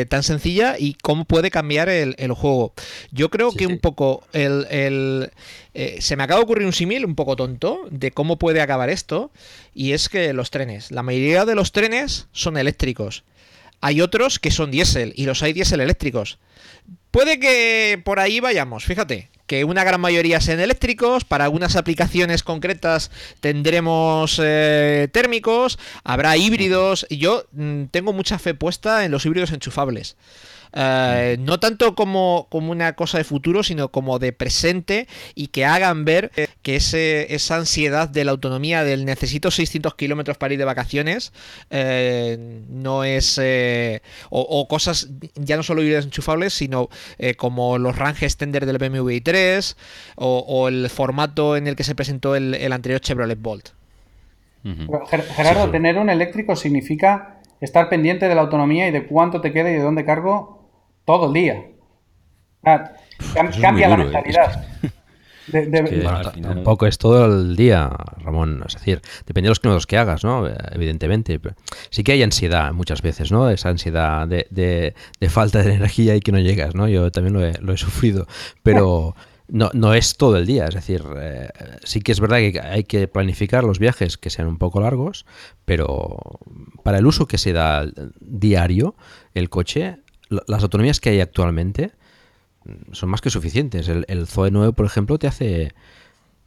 tan 0.09 0.25
sencilla 0.25 0.75
y 0.79 0.95
cómo 0.95 1.27
puede 1.27 1.53
cambiar 1.53 1.89
el, 1.89 2.33
juego. 2.33 2.73
Yo 3.13 3.31
creo 3.31 3.53
que 3.53 3.69
un 3.69 3.79
poco 3.79 4.25
el 4.33 5.31
eh, 5.79 6.01
se 6.01 6.17
me 6.17 6.23
acaba 6.23 6.41
de 6.41 6.45
ocurrir 6.45 6.67
un 6.67 6.73
símil 6.73 7.05
un 7.05 7.15
poco 7.15 7.37
tonto 7.37 7.83
de 7.91 8.11
cómo 8.11 8.39
puede 8.39 8.63
acabar 8.63 8.89
esto, 8.89 9.31
y 9.75 9.93
es 9.93 10.09
que 10.09 10.33
los 10.33 10.51
trenes, 10.51 10.91
la 10.91 11.03
mayoría 11.03 11.45
de 11.45 11.55
los 11.55 11.73
trenes 11.73 12.29
son 12.33 12.57
eléctricos. 12.57 13.25
Hay 13.83 14.01
otros 14.01 14.39
que 14.39 14.51
son 14.51 14.71
diésel, 14.71 15.13
y 15.17 15.27
los 15.27 15.43
hay 15.43 15.53
diésel 15.53 15.83
eléctricos. 15.83 16.39
Puede 17.11 17.39
que 17.39 18.01
por 18.03 18.21
ahí 18.21 18.41
vayamos, 18.41 18.85
fíjate, 18.87 19.29
que 19.47 19.65
una 19.65 19.85
gran 19.85 20.01
mayoría 20.01 20.41
sean 20.41 20.61
eléctricos, 20.61 21.27
para 21.27 21.45
algunas 21.45 21.77
aplicaciones 21.77 22.43
concretas 22.43 23.11
tendremos 23.41 24.41
eh, 24.43 25.09
térmicos, 25.13 25.79
habrá 26.05 26.39
híbridos, 26.39 27.05
y 27.11 27.19
yo 27.19 27.45
mm, 27.53 27.85
tengo 27.91 28.15
mucha 28.15 28.39
fe 28.39 28.55
puesta 28.55 29.05
en 29.05 29.11
los 29.11 29.27
híbridos 29.27 29.53
enchufables. 29.53 30.17
Eh, 30.79 31.39
no 31.41 31.59
tanto 31.59 31.95
como, 31.95 32.49
como, 32.51 32.71
una 32.71 32.93
cosa 32.95 33.17
de 33.17 33.25
futuro, 33.25 33.63
sino 33.63 33.89
como 33.89 34.19
de 34.19 34.35
presente 34.35 35.09
y 35.35 35.47
que 35.47 35.65
hagan 35.65 36.05
ver 36.05 36.31
que 36.61 36.77
ese, 36.77 37.35
esa 37.35 37.57
ansiedad 37.57 38.11
de 38.11 38.25
la 38.25 38.33
autonomía 38.33 38.85
del 38.85 39.07
necesito 39.07 39.51
600 39.51 39.95
kilómetros 39.95 40.37
para 40.37 40.53
ir 40.53 40.59
de 40.59 40.67
vacaciones 40.67 41.33
eh, 41.71 42.63
no 42.69 43.05
es... 43.05 43.41
Eh, 43.43 44.03
o, 44.29 44.69
cosas 44.69 45.09
ya 45.37 45.57
no 45.57 45.63
solo 45.63 45.83
ir 45.83 45.95
enchufables, 45.95 46.53
sino 46.53 46.91
como 47.39 47.79
los 47.79 47.97
range 47.97 48.27
extender 48.27 48.67
del 48.67 48.79
BMW 48.79 49.09
i3 49.11 49.77
o, 50.17 50.69
el 50.69 50.91
formato 50.91 51.57
en 51.57 51.69
el 51.69 51.77
que 51.77 51.85
se 51.85 51.95
presentó 51.95 52.35
el, 52.35 52.73
anterior 52.73 53.01
Chevrolet 53.01 53.41
Bolt. 53.41 53.71
Gerardo, 55.37 55.71
tener 55.71 55.97
un 55.97 56.11
eléctrico 56.11 56.57
significa 56.57 57.37
estar 57.61 57.89
pendiente 57.89 58.29
de 58.29 58.35
la 58.35 58.43
autonomía 58.43 58.89
y 58.89 58.91
de 58.91 59.07
cuánto 59.07 59.41
te 59.41 59.53
queda 59.53 59.71
y 59.71 59.75
de 59.75 59.81
dónde 59.81 60.05
cargo 60.05 60.56
todo 61.07 61.29
el 61.29 61.33
día. 61.33 61.65
cambia 62.63 63.89
la 63.89 63.95
¿eh? 63.95 63.99
mentalidad. 63.99 64.67
tampoco 66.43 66.87
es 66.87 66.99
todo 66.99 67.25
el 67.27 67.57
día, 67.57 67.91
Ramón. 68.19 68.63
Es 68.67 68.75
decir, 68.75 69.01
depende 69.25 69.47
de 69.47 69.51
los 69.51 69.61
kilómetros 69.61 69.87
que 69.87 69.97
hagas, 69.97 70.25
¿no? 70.25 70.47
Evidentemente. 70.73 71.41
Sí 71.91 72.03
que 72.05 72.13
hay 72.13 72.23
ansiedad 72.23 72.73
muchas 72.73 73.01
veces, 73.01 73.33
¿no? 73.33 73.49
Esa 73.49 73.71
ansiedad 73.71 74.27
de, 74.27 74.95
falta 75.31 75.63
de 75.63 75.75
energía 75.75 76.17
y 76.17 76.21
que 76.21 76.33
no 76.33 76.41
llegas, 76.41 76.75
¿no? 76.75 76.89
Yo 76.89 77.11
también 77.11 77.57
lo 77.61 77.73
he, 77.73 77.77
sufrido. 77.79 78.27
Pero 78.65 79.15
no, 79.49 79.71
no 79.75 79.95
es 79.95 80.17
todo 80.17 80.37
el 80.37 80.45
día. 80.45 80.67
Es 80.67 80.75
decir, 80.75 81.05
eh, 81.19 81.51
sí 81.85 82.01
que 82.01 82.11
es 82.11 82.19
verdad 82.19 82.39
que 82.39 82.61
hay 82.61 82.83
que 82.83 83.07
planificar 83.07 83.63
los 83.63 83.79
viajes 83.79 84.19
que 84.19 84.31
sean 84.31 84.49
un 84.49 84.59
poco 84.59 84.81
largos, 84.81 85.25
pero 85.65 86.41
para 86.83 86.99
el 86.99 87.07
uso 87.07 87.29
que 87.29 87.39
se 87.39 87.53
da 87.53 87.87
diario, 88.21 88.97
el 89.35 89.51
coche 89.51 90.01
las 90.29 90.63
autonomías 90.63 91.01
que 91.01 91.11
hay 91.11 91.21
actualmente 91.21 91.93
son 92.93 93.09
más 93.09 93.21
que 93.21 93.31
suficientes. 93.31 93.89
El, 93.89 94.27
Zoe 94.27 94.51
9, 94.51 94.73
por 94.73 94.87
ejemplo, 94.87 95.19
te 95.19 95.27
hace 95.27 95.73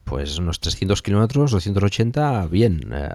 pues 0.03 0.38
unos 0.39 0.60
300 0.60 1.01
kilómetros, 1.01 1.51
280 1.51 2.47
bien, 2.47 2.89
eh, 2.91 3.10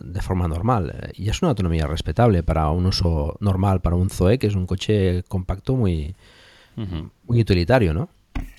de 0.00 0.20
forma 0.20 0.48
normal. 0.48 1.12
Y 1.14 1.28
es 1.28 1.42
una 1.42 1.50
autonomía 1.50 1.86
respetable 1.86 2.42
para 2.42 2.68
un 2.70 2.86
uso 2.86 3.36
normal, 3.40 3.80
para 3.80 3.96
un 3.96 4.10
Zoe, 4.10 4.38
que 4.38 4.48
es 4.48 4.54
un 4.54 4.66
coche 4.66 5.22
compacto 5.28 5.76
muy, 5.76 6.14
muy 7.24 7.40
utilitario, 7.40 7.94
¿no? 7.94 8.08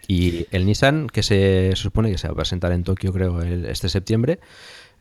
Y 0.08 0.48
el 0.52 0.66
Nissan, 0.66 1.08
que 1.08 1.24
se, 1.24 1.72
supone 1.76 2.12
que 2.12 2.18
se 2.18 2.28
va 2.28 2.34
a 2.34 2.36
presentar 2.36 2.72
en 2.72 2.84
Tokio, 2.84 3.14
creo, 3.14 3.42
este 3.42 3.90
septiembre, 3.90 4.40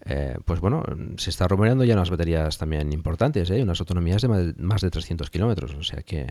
eh, 0.07 0.37
pues 0.45 0.61
bueno, 0.61 0.83
se 1.17 1.31
está 1.31 1.47
rumoreando 1.47 1.85
ya 1.85 1.95
unas 1.95 2.11
baterías 2.11 2.57
también 2.59 2.93
importantes, 2.93 3.51
¿eh? 3.51 3.63
unas 3.63 3.81
autonomías 3.81 4.23
de 4.23 4.55
más 4.57 4.81
de 4.81 4.91
300 4.91 5.31
kilómetros, 5.31 5.75
o 5.75 5.83
sea 5.83 6.03
que... 6.03 6.27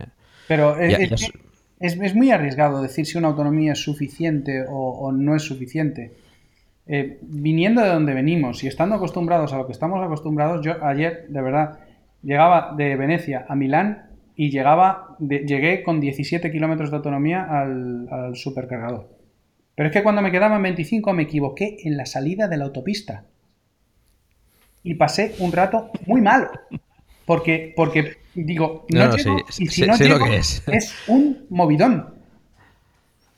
Pero 0.47 0.79
es, 0.79 1.31
es, 1.79 2.15
muy 2.15 2.31
arriesgado 2.31 2.81
decir 2.81 3.05
si 3.05 3.17
una 3.17 3.27
autonomía 3.27 3.73
es 3.73 3.83
suficiente 3.83 4.65
o, 4.67 5.11
no 5.11 5.35
es 5.35 5.43
suficiente. 5.43 6.13
Eh, 6.87 7.19
viniendo 7.21 7.83
de 7.83 7.89
donde 7.89 8.15
venimos 8.15 8.63
y 8.63 8.67
estando 8.67 8.95
acostumbrados 8.95 9.53
a 9.53 9.57
lo 9.57 9.67
que 9.67 9.73
estamos 9.73 10.03
acostumbrados, 10.03 10.65
yo 10.65 10.83
ayer, 10.83 11.27
de 11.29 11.41
verdad, 11.41 11.79
llegaba 12.23 12.73
de 12.75 12.95
Venecia 12.95 13.45
a 13.47 13.55
Milán 13.55 14.08
y 14.39 14.51
llegaba 14.51 15.17
llegué 15.19 15.83
con 15.83 15.99
17 15.99 16.49
kilómetros 16.49 16.91
de 16.91 16.95
autonomía 16.95 17.43
al, 17.43 18.07
al 18.09 18.37
supercargador. 18.37 19.09
Pero 19.75 19.89
es 19.89 19.93
que 19.93 20.01
cuando 20.01 20.21
me 20.21 20.31
quedaban 20.31 20.61
25 20.61 21.11
me 21.11 21.23
equivoqué 21.23 21.79
en 21.83 21.97
la 21.97 22.05
salida 22.05 22.47
de 22.47 22.55
la 22.55 22.63
autopista 22.63 23.25
y 24.81 24.93
pasé 24.93 25.35
un 25.39 25.51
rato 25.51 25.91
muy 26.05 26.21
malo. 26.21 26.51
Porque, 27.25 27.73
porque 27.75 28.15
digo, 28.33 28.85
no, 28.87 29.13
y 29.57 29.67
si 29.67 29.85
no 29.85 29.95
es. 29.95 30.63
un 31.09 31.45
movidón. 31.49 32.13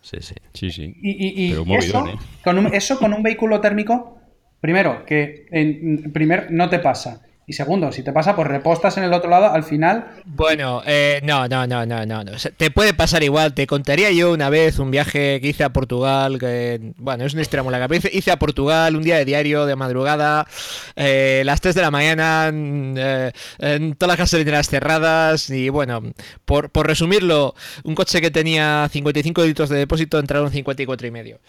Sí, 0.02 0.18
sí. 0.22 0.36
sí, 0.53 0.69
sí. 0.69 0.95
Y, 1.02 1.52
eso, 1.78 2.06
con 2.44 2.60
un, 2.60 2.76
eso 2.76 2.99
con 2.99 3.11
un 3.11 3.23
vehículo 3.23 3.60
térmico, 3.60 4.19
primero, 4.60 5.03
que 5.03 5.48
en, 5.49 6.14
primer 6.14 6.52
no 6.52 6.69
te 6.69 6.78
pasa. 6.78 7.23
Y 7.52 7.53
segundo, 7.53 7.91
si 7.91 8.02
te 8.02 8.14
pasa, 8.14 8.34
pues 8.34 8.48
repostas 8.48 8.95
en 8.95 9.03
el 9.03 9.11
otro 9.11 9.30
lado 9.30 9.52
al 9.52 9.65
final. 9.65 10.06
Bueno, 10.23 10.82
eh, 10.86 11.19
no, 11.22 11.49
no, 11.49 11.68
no, 11.68 11.86
no, 11.86 12.06
no, 12.06 12.23
no. 12.23 12.32
Te 12.56 12.72
puede 12.72 12.94
pasar 12.94 13.23
igual. 13.23 13.53
Te 13.53 13.68
contaría 13.68 14.10
yo 14.11 14.32
una 14.32 14.49
vez 14.49 14.80
un 14.80 14.90
viaje 14.90 15.41
que 15.41 15.49
hice 15.49 15.65
a 15.65 15.73
Portugal, 15.73 16.40
que, 16.40 16.94
bueno, 16.95 17.26
es 17.26 17.34
un 17.34 17.41
extremo 17.41 17.69
la 17.69 17.78
cabeza. 17.78 18.07
Hice 18.10 18.32
a 18.32 18.40
Portugal 18.40 18.95
un 18.95 19.03
día 19.03 19.18
de 19.18 19.26
diario, 19.26 19.65
de 19.65 19.76
madrugada, 19.76 20.48
eh, 20.95 21.41
las 21.44 21.60
3 21.60 21.76
de 21.76 21.82
la 21.82 21.91
mañana, 21.91 22.49
eh, 22.53 23.34
en 23.60 23.95
todas 23.95 24.14
las 24.14 24.19
gasolineras 24.19 24.69
cerradas. 24.69 25.49
Y 25.49 25.68
bueno, 25.68 26.02
por, 26.45 26.69
por 26.69 26.88
resumirlo, 26.88 27.53
un 27.84 27.95
coche 27.95 28.22
que 28.22 28.32
tenía 28.32 28.88
55 28.90 29.44
litros 29.44 29.68
de 29.68 29.78
depósito 29.78 30.19
entraron 30.19 30.52
54 30.52 31.06
y 31.06 31.11
medio. 31.11 31.40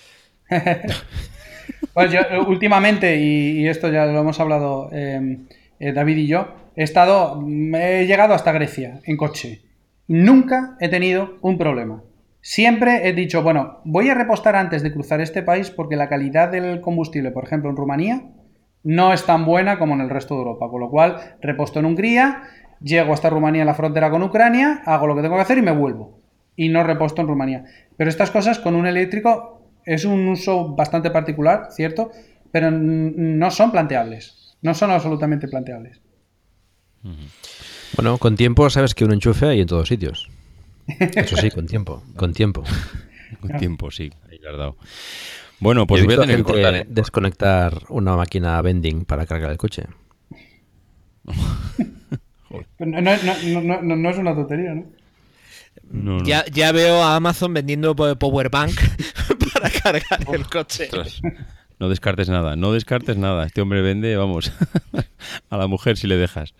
pues 1.94 2.10
yo, 2.10 2.20
últimamente, 2.48 3.16
y, 3.20 3.68
esto 3.68 3.88
ya 3.88 4.06
lo 4.06 4.20
hemos 4.20 4.40
hablado. 4.40 4.90
Eh, 5.82 5.92
David 5.92 6.16
y 6.16 6.26
yo, 6.28 6.46
he 6.76 6.84
estado, 6.84 7.44
he 7.74 8.06
llegado 8.06 8.34
hasta 8.34 8.52
Grecia 8.52 9.00
en 9.04 9.16
coche. 9.16 9.62
Nunca 10.06 10.76
he 10.78 10.88
tenido 10.88 11.38
un 11.40 11.58
problema. 11.58 12.04
Siempre 12.40 13.08
he 13.08 13.12
dicho, 13.12 13.42
bueno, 13.42 13.80
voy 13.84 14.08
a 14.08 14.14
repostar 14.14 14.54
antes 14.54 14.84
de 14.84 14.92
cruzar 14.92 15.20
este 15.20 15.42
país 15.42 15.70
porque 15.70 15.96
la 15.96 16.08
calidad 16.08 16.52
del 16.52 16.80
combustible, 16.80 17.32
por 17.32 17.42
ejemplo, 17.42 17.68
en 17.68 17.76
Rumanía, 17.76 18.22
no 18.84 19.12
es 19.12 19.26
tan 19.26 19.44
buena 19.44 19.80
como 19.80 19.94
en 19.94 20.02
el 20.02 20.10
resto 20.10 20.34
de 20.34 20.42
Europa. 20.42 20.68
Con 20.70 20.82
lo 20.82 20.88
cual, 20.88 21.16
reposto 21.40 21.80
en 21.80 21.86
Hungría, 21.86 22.44
llego 22.80 23.12
hasta 23.12 23.28
Rumanía 23.28 23.62
en 23.62 23.66
la 23.66 23.74
frontera 23.74 24.08
con 24.08 24.22
Ucrania, 24.22 24.82
hago 24.84 25.08
lo 25.08 25.16
que 25.16 25.22
tengo 25.22 25.34
que 25.34 25.42
hacer 25.42 25.58
y 25.58 25.62
me 25.62 25.72
vuelvo. 25.72 26.20
Y 26.54 26.68
no 26.68 26.84
reposto 26.84 27.22
en 27.22 27.26
Rumanía. 27.26 27.64
Pero 27.96 28.08
estas 28.08 28.30
cosas 28.30 28.60
con 28.60 28.76
un 28.76 28.86
eléctrico 28.86 29.62
es 29.84 30.04
un 30.04 30.28
uso 30.28 30.76
bastante 30.76 31.10
particular, 31.10 31.72
¿cierto? 31.72 32.12
Pero 32.52 32.70
no 32.70 33.50
son 33.50 33.72
planteables. 33.72 34.41
No 34.62 34.74
son 34.74 34.90
absolutamente 34.90 35.48
planteables. 35.48 36.00
Bueno, 37.96 38.16
con 38.18 38.36
tiempo 38.36 38.70
sabes 38.70 38.94
que 38.94 39.04
un 39.04 39.12
enchufe 39.12 39.46
hay 39.46 39.60
en 39.60 39.66
todos 39.66 39.88
sitios. 39.88 40.30
Eso 40.86 41.36
sí, 41.36 41.50
con 41.50 41.66
tiempo, 41.66 42.02
con 42.16 42.32
tiempo. 42.32 42.64
con 43.40 43.58
tiempo, 43.58 43.90
sí, 43.90 44.10
verdad. 44.42 44.72
Bueno, 45.60 45.86
pues 45.86 46.04
voy 46.04 46.14
a 46.14 46.20
tener 46.20 46.38
que 46.38 46.42
cortar, 46.42 46.74
¿eh? 46.74 46.86
desconectar 46.88 47.82
una 47.88 48.16
máquina 48.16 48.60
vending 48.62 49.04
para 49.04 49.26
cargar 49.26 49.52
el 49.52 49.58
coche. 49.58 49.84
no, 52.78 53.00
no, 53.00 54.10
es 54.10 54.18
una 54.18 54.34
tontería, 54.34 54.74
¿no? 54.74 56.24
Ya, 56.24 56.44
ya, 56.46 56.72
veo 56.72 57.02
a 57.02 57.16
Amazon 57.16 57.54
vendiendo 57.54 57.94
Powerbank 57.94 58.74
para 59.54 59.70
cargar 59.70 60.34
el 60.34 60.46
coche. 60.46 60.88
No 61.82 61.88
descartes 61.88 62.28
nada, 62.28 62.54
no 62.54 62.72
descartes 62.72 63.16
nada. 63.16 63.44
Este 63.44 63.60
hombre 63.60 63.82
vende, 63.82 64.14
vamos, 64.16 64.52
a 65.50 65.56
la 65.56 65.66
mujer 65.66 65.96
si 65.96 66.06
le 66.06 66.16
dejas. 66.16 66.54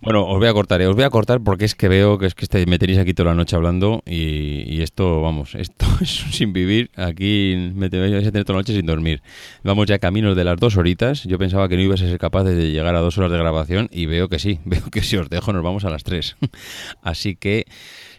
Bueno, 0.00 0.26
os 0.26 0.36
voy 0.40 0.48
a 0.48 0.52
cortar, 0.52 0.82
¿eh? 0.82 0.88
os 0.88 0.96
voy 0.96 1.04
a 1.04 1.10
cortar 1.10 1.40
porque 1.42 1.64
es 1.64 1.76
que 1.76 1.86
veo 1.86 2.18
que 2.18 2.26
es 2.26 2.34
que 2.34 2.46
este, 2.46 2.66
me 2.66 2.80
tenéis 2.80 2.98
aquí 2.98 3.14
toda 3.14 3.28
la 3.28 3.36
noche 3.36 3.54
hablando 3.54 4.02
y, 4.04 4.82
esto, 4.82 5.20
vamos, 5.20 5.54
esto 5.54 5.86
es 6.00 6.08
sin 6.10 6.52
vivir. 6.52 6.90
Aquí 6.96 7.54
me 7.72 7.88
vais 7.88 8.26
a 8.26 8.32
tener 8.32 8.44
toda 8.44 8.56
la 8.56 8.62
noche 8.62 8.74
sin 8.74 8.84
dormir. 8.84 9.22
Vamos 9.62 9.86
ya 9.86 10.00
caminos 10.00 10.34
de 10.34 10.42
las 10.42 10.58
dos 10.58 10.76
horitas. 10.76 11.22
Yo 11.22 11.38
pensaba 11.38 11.68
que 11.68 11.76
no 11.76 11.82
ibas 11.82 12.02
a 12.02 12.08
ser 12.08 12.18
capaz 12.18 12.42
de 12.42 12.72
llegar 12.72 12.96
a 12.96 13.00
dos 13.00 13.16
horas 13.18 13.30
de 13.30 13.38
grabación 13.38 13.88
y 13.92 14.06
veo 14.06 14.28
que 14.28 14.40
sí, 14.40 14.58
veo 14.64 14.82
que 14.90 15.02
si 15.02 15.18
os 15.18 15.30
dejo 15.30 15.52
nos 15.52 15.62
vamos 15.62 15.84
a 15.84 15.90
las 15.90 16.02
tres. 16.02 16.36
Así 17.00 17.36
que 17.36 17.66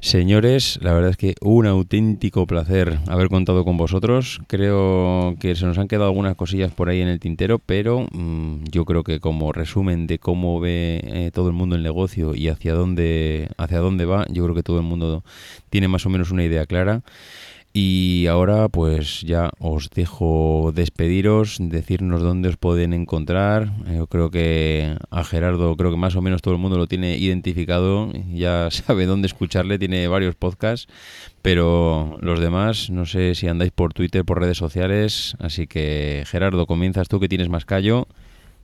Señores, 0.04 0.80
la 0.82 0.92
verdad 0.92 1.12
es 1.12 1.18
que 1.18 1.36
un 1.40 1.66
auténtico 1.66 2.46
placer 2.46 3.00
haber 3.08 3.30
contado 3.30 3.64
con 3.64 3.78
vosotros. 3.78 4.42
Creo 4.48 5.38
que 5.40 5.56
se 5.56 5.66
nos 5.66 5.78
han 5.78 5.88
quedado 5.88 6.08
algunas 6.10 6.36
cosillas 6.36 6.74
por 6.74 6.90
ahí 6.90 7.00
en 7.00 7.08
el 7.08 7.22
tintero, 7.22 7.58
pero 7.58 8.06
mm, 8.12 8.66
yo 8.66 8.84
creo 8.84 9.06
que 9.06 9.22
como 9.22 9.54
resumen 9.54 10.06
de 10.06 10.20
cómo 10.20 10.60
ve 10.60 11.00
eh, 11.06 11.32
todo 11.34 11.48
el 11.48 11.54
mundo 11.54 11.78
el 11.78 11.84
negocio 11.84 12.36
y 12.36 12.50
hacia 12.50 12.74
dónde, 12.74 13.48
hacia 13.58 13.80
dónde 13.80 14.04
va, 14.04 14.26
yo 14.28 14.44
creo 14.44 14.54
que 14.54 14.62
todo 14.62 14.78
el 14.78 14.84
mundo 14.84 15.24
tiene 15.70 15.88
más 15.88 16.06
o 16.06 16.10
menos 16.10 16.32
una 16.32 16.44
idea 16.44 16.66
clara. 16.66 17.02
Y 17.76 18.28
ahora 18.28 18.70
pues 18.70 19.22
ya 19.22 19.50
os 19.58 19.90
dejo 19.90 20.72
despediros, 20.76 21.58
decirnos 21.60 22.22
dónde 22.22 22.50
os 22.50 22.58
pueden 22.58 22.94
encontrar. 22.94 23.74
Eh, 23.88 23.96
yo 23.98 24.06
creo 24.06 24.30
que 24.30 24.96
a 25.10 25.24
Gerardo 25.24 25.76
creo 25.76 25.90
que 25.90 25.98
más 25.98 26.16
o 26.16 26.22
menos 26.22 26.44
todo 26.44 26.54
el 26.54 26.60
mundo 26.60 26.78
lo 26.78 26.86
tiene 26.86 27.18
identificado, 27.18 28.12
ya 28.32 28.70
sabe 28.72 29.08
dónde 29.08 29.26
escucharle, 29.26 29.80
tiene 29.80 30.08
varios 30.08 30.36
podcasts, 30.36 30.88
pero 31.42 32.20
los 32.22 32.40
demás 32.40 32.92
no 32.92 33.08
sé 33.08 33.34
si 33.34 33.48
andáis 33.48 33.72
por 33.72 33.92
Twitter, 33.94 34.24
por 34.24 34.40
redes 34.40 34.58
sociales, 34.58 35.36
así 35.40 35.66
que 35.66 36.26
Gerardo, 36.28 36.68
comienzas 36.68 37.08
tú 37.08 37.20
que 37.20 37.28
tienes 37.28 37.50
más 37.50 37.66
callo 37.66 38.08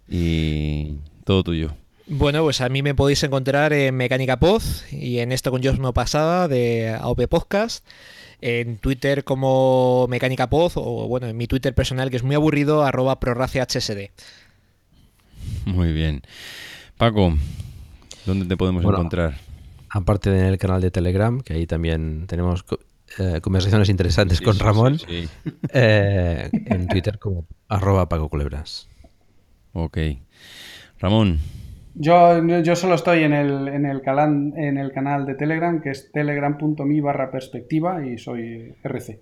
y 0.07 0.98
todo 1.23 1.41
tuyo. 1.44 1.72
Bueno, 2.06 2.44
pues 2.44 2.61
a 2.61 2.69
mí 2.69 2.84
me 2.84 2.94
podéis 2.94 3.23
encontrar 3.23 3.73
en 3.73 3.95
Mecánica 3.95 4.38
Pod 4.38 4.61
y 4.91 5.18
en 5.18 5.31
esto 5.31 5.49
con 5.49 5.64
Josmo 5.64 5.94
Pasada 5.94 6.48
de 6.48 6.90
AOP 6.90 7.27
Podcast 7.27 7.84
en 8.41 8.78
Twitter 8.78 9.24
como 9.24 10.07
Mecánica 10.10 10.49
Poz 10.49 10.74
o 10.76 11.07
bueno, 11.07 11.28
en 11.28 11.38
mi 11.38 11.48
Twitter 11.48 11.74
personal 11.74 12.10
que 12.10 12.18
es 12.18 12.24
muy 12.24 12.36
aburrido, 12.36 12.84
arroba 12.84 13.20
prorracehsd. 13.20 14.10
Muy 15.66 15.94
bien. 15.94 16.22
Paco, 16.98 17.34
¿dónde 18.26 18.45
te 18.45 18.57
podemos 18.57 18.84
encontrar? 18.84 19.38
Aparte 19.90 20.30
del 20.30 20.57
canal 20.57 20.82
de 20.82 20.91
Telegram, 20.91 21.41
que 21.41 21.53
ahí 21.53 21.66
también 21.66 22.28
tenemos 22.28 22.64
eh, 23.18 23.40
conversaciones 23.41 23.90
interesantes 23.90 24.40
con 24.41 24.60
Ramón, 24.60 24.99
eh, 25.74 26.49
en 26.52 26.88
Twitter 26.88 27.18
como 27.18 27.48
arroba 27.68 28.07
Paco 28.07 28.30
Culebras. 28.30 28.88
Ok. 29.74 29.98
Ramón. 30.99 31.40
Yo, 32.02 32.42
yo 32.62 32.76
solo 32.78 32.96
estoy 32.96 33.24
en 33.24 33.34
el, 33.34 33.68
en, 33.68 33.86
el 33.86 34.02
canal, 34.02 34.54
en 34.56 34.78
el 34.78 34.94
canal 34.94 35.26
de 35.26 35.36
Telegram, 35.36 35.82
que 35.82 35.90
es 35.90 36.14
telegram.me 36.14 37.02
barra 37.02 37.30
perspectiva 37.30 38.06
y 38.06 38.18
soy 38.18 38.74
RC. 38.82 39.20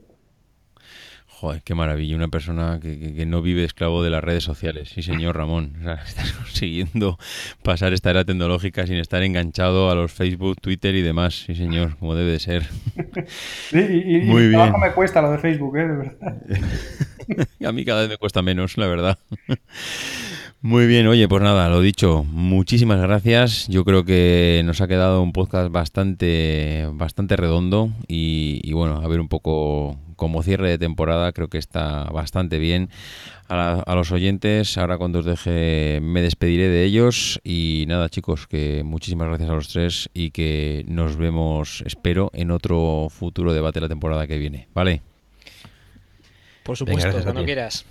Joder, 1.25 1.63
qué 1.63 1.73
maravilla. 1.73 2.15
Una 2.15 2.27
persona 2.27 2.79
que, 2.79 3.25
no 3.25 3.41
vive 3.41 3.63
esclavo 3.63 4.03
de 4.03 4.11
las 4.11 4.23
redes 4.23 4.43
sociales. 4.43 4.89
Sí, 4.89 5.01
señor 5.01 5.37
Ramón. 5.37 5.73
estás 6.05 6.31
consiguiendo 6.33 7.17
pasar 7.63 7.93
esta 7.93 8.11
era 8.11 8.25
tecnológica 8.25 8.85
sin 8.85 8.97
estar 8.97 9.23
enganchado 9.23 9.89
a 9.89 9.95
los 9.95 10.11
Facebook, 10.11 10.61
Twitter 10.61 10.93
y 10.93 11.01
demás. 11.01 11.45
Sí, 11.47 11.55
señor, 11.55 11.97
como 11.97 12.13
debe 12.13 12.33
de 12.33 12.39
ser. 12.39 12.63
Sí, 13.69 13.79
y, 13.79 14.21
Muy 14.21 14.49
bien. 14.49 14.71
me 14.79 14.91
cuesta 14.93 15.21
lo 15.21 15.31
de 15.31 15.39
Facebook, 15.39 15.77
¿eh? 15.77 15.87
De 15.87 15.95
verdad. 15.95 16.37
a 17.65 17.71
mí 17.71 17.83
cada 17.83 18.01
vez 18.01 18.09
me 18.09 18.17
cuesta 18.17 18.43
menos, 18.43 18.77
la 18.77 18.87
verdad. 18.87 19.19
Muy 20.61 20.87
bien, 20.87 21.05
oye, 21.05 21.27
pues 21.27 21.43
nada, 21.43 21.69
lo 21.69 21.81
dicho, 21.81 22.23
muchísimas 22.23 22.99
gracias. 22.99 23.67
Yo 23.67 23.85
creo 23.85 24.03
que 24.05 24.63
nos 24.65 24.81
ha 24.81 24.87
quedado 24.87 25.21
un 25.21 25.31
podcast 25.31 25.71
bastante, 25.71 26.87
bastante 26.93 27.35
redondo 27.35 27.91
y, 28.07 28.73
bueno, 28.73 28.95
a 28.95 29.07
ver 29.07 29.19
un 29.19 29.27
poco 29.27 29.99
como 30.15 30.41
cierre 30.41 30.71
de 30.71 30.79
temporada, 30.79 31.31
creo 31.31 31.47
que 31.47 31.59
está 31.59 32.05
bastante 32.05 32.57
bien. 32.57 32.89
A, 33.49 33.81
a, 33.85 33.95
los 33.95 34.11
oyentes, 34.11 34.79
ahora 34.79 34.97
cuando 34.97 35.19
os 35.19 35.25
deje 35.25 35.99
me 36.01 36.23
despediré 36.23 36.67
de 36.69 36.83
ellos 36.85 37.39
y 37.43 37.85
nada 37.87 38.09
chicos, 38.09 38.47
que 38.47 38.81
muchísimas 38.83 39.27
gracias 39.27 39.49
a 39.51 39.53
los 39.53 39.69
tres 39.69 40.09
y 40.13 40.31
que 40.31 40.83
nos 40.87 41.17
vemos, 41.17 41.83
espero, 41.85 42.31
en 42.33 42.49
otro 42.49 43.09
futuro 43.11 43.53
debate 43.53 43.79
de 43.79 43.85
la 43.85 43.89
temporada 43.89 44.25
que 44.25 44.39
viene, 44.39 44.67
¿vale? 44.73 45.03
Por 46.63 46.75
supuesto, 46.75 47.21
cuando 47.23 47.45
quieras. 47.45 47.85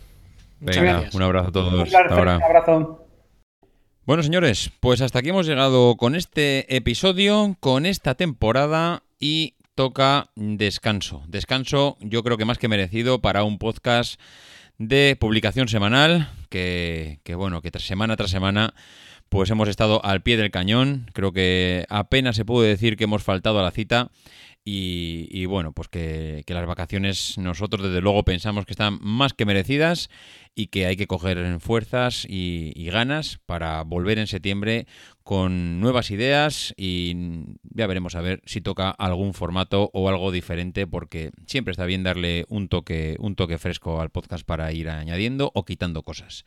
Venga, 0.60 1.08
un 1.12 1.22
abrazo 1.22 1.48
a 1.48 1.52
todos. 1.52 1.94
Hasta 1.94 2.14
ahora. 2.14 2.36
Un 2.38 2.42
abrazo. 2.42 3.06
Bueno, 4.04 4.22
señores, 4.22 4.70
pues 4.80 5.00
hasta 5.00 5.18
aquí 5.18 5.30
hemos 5.30 5.46
llegado 5.46 5.96
con 5.96 6.14
este 6.14 6.76
episodio, 6.76 7.56
con 7.60 7.86
esta 7.86 8.14
temporada 8.14 9.02
y 9.18 9.54
toca 9.74 10.30
descanso. 10.36 11.24
Descanso, 11.26 11.96
yo 12.00 12.22
creo 12.22 12.36
que 12.36 12.44
más 12.44 12.58
que 12.58 12.68
merecido 12.68 13.20
para 13.20 13.42
un 13.42 13.58
podcast 13.58 14.20
de 14.78 15.16
publicación 15.18 15.68
semanal, 15.68 16.30
que, 16.50 17.18
que 17.24 17.34
bueno, 17.34 17.62
que 17.62 17.70
tras 17.70 17.84
semana 17.84 18.16
tras 18.16 18.30
semana 18.30 18.74
pues 19.28 19.50
hemos 19.50 19.68
estado 19.68 20.04
al 20.04 20.22
pie 20.22 20.36
del 20.36 20.50
cañón. 20.50 21.10
Creo 21.12 21.32
que 21.32 21.84
apenas 21.88 22.36
se 22.36 22.44
puede 22.44 22.68
decir 22.68 22.96
que 22.96 23.04
hemos 23.04 23.22
faltado 23.22 23.58
a 23.58 23.62
la 23.62 23.70
cita. 23.70 24.10
Y, 24.68 25.46
bueno, 25.46 25.70
pues 25.70 25.86
que, 25.86 26.42
las 26.48 26.66
vacaciones 26.66 27.38
nosotros 27.38 27.86
desde 27.86 28.00
luego 28.00 28.24
pensamos 28.24 28.66
que 28.66 28.72
están 28.72 28.98
más 29.00 29.32
que 29.32 29.44
merecidas 29.44 30.10
y 30.56 30.66
que 30.66 30.86
hay 30.86 30.96
que 30.96 31.06
coger 31.06 31.60
fuerzas 31.60 32.26
y, 32.28 32.90
ganas 32.90 33.38
para 33.46 33.82
volver 33.82 34.18
en 34.18 34.26
septiembre 34.26 34.88
con 35.22 35.78
nuevas 35.78 36.10
ideas 36.10 36.74
y 36.76 37.14
ya 37.62 37.86
veremos 37.86 38.16
a 38.16 38.22
ver 38.22 38.42
si 38.44 38.60
toca 38.60 38.90
algún 38.90 39.34
formato 39.34 39.88
o 39.92 40.08
algo 40.08 40.32
diferente 40.32 40.88
porque 40.88 41.30
siempre 41.46 41.70
está 41.70 41.84
bien 41.84 42.02
darle 42.02 42.44
un 42.48 42.66
toque, 42.66 43.14
un 43.20 43.36
toque 43.36 43.58
fresco 43.58 44.00
al 44.00 44.10
podcast 44.10 44.44
para 44.44 44.72
ir 44.72 44.88
añadiendo 44.88 45.52
o 45.54 45.64
quitando 45.64 46.02
cosas. 46.02 46.44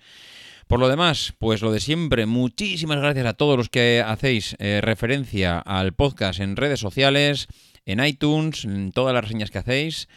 Por 0.67 0.79
lo 0.79 0.89
demás, 0.89 1.33
pues 1.39 1.61
lo 1.61 1.71
de 1.71 1.79
siempre, 1.79 2.25
muchísimas 2.25 2.99
gracias 2.99 3.25
a 3.25 3.33
todos 3.33 3.57
los 3.57 3.69
que 3.69 4.03
hacéis 4.05 4.55
eh, 4.59 4.81
referencia 4.81 5.57
al 5.57 5.93
podcast 5.93 6.41
en 6.41 6.57
redes 6.57 6.79
sociales 6.79 7.47
en 7.91 8.05
iTunes, 8.05 8.65
en 8.65 8.91
todas 8.91 9.13
las 9.13 9.23
reseñas 9.23 9.49
que 9.49 9.57
hacéis. 9.57 10.07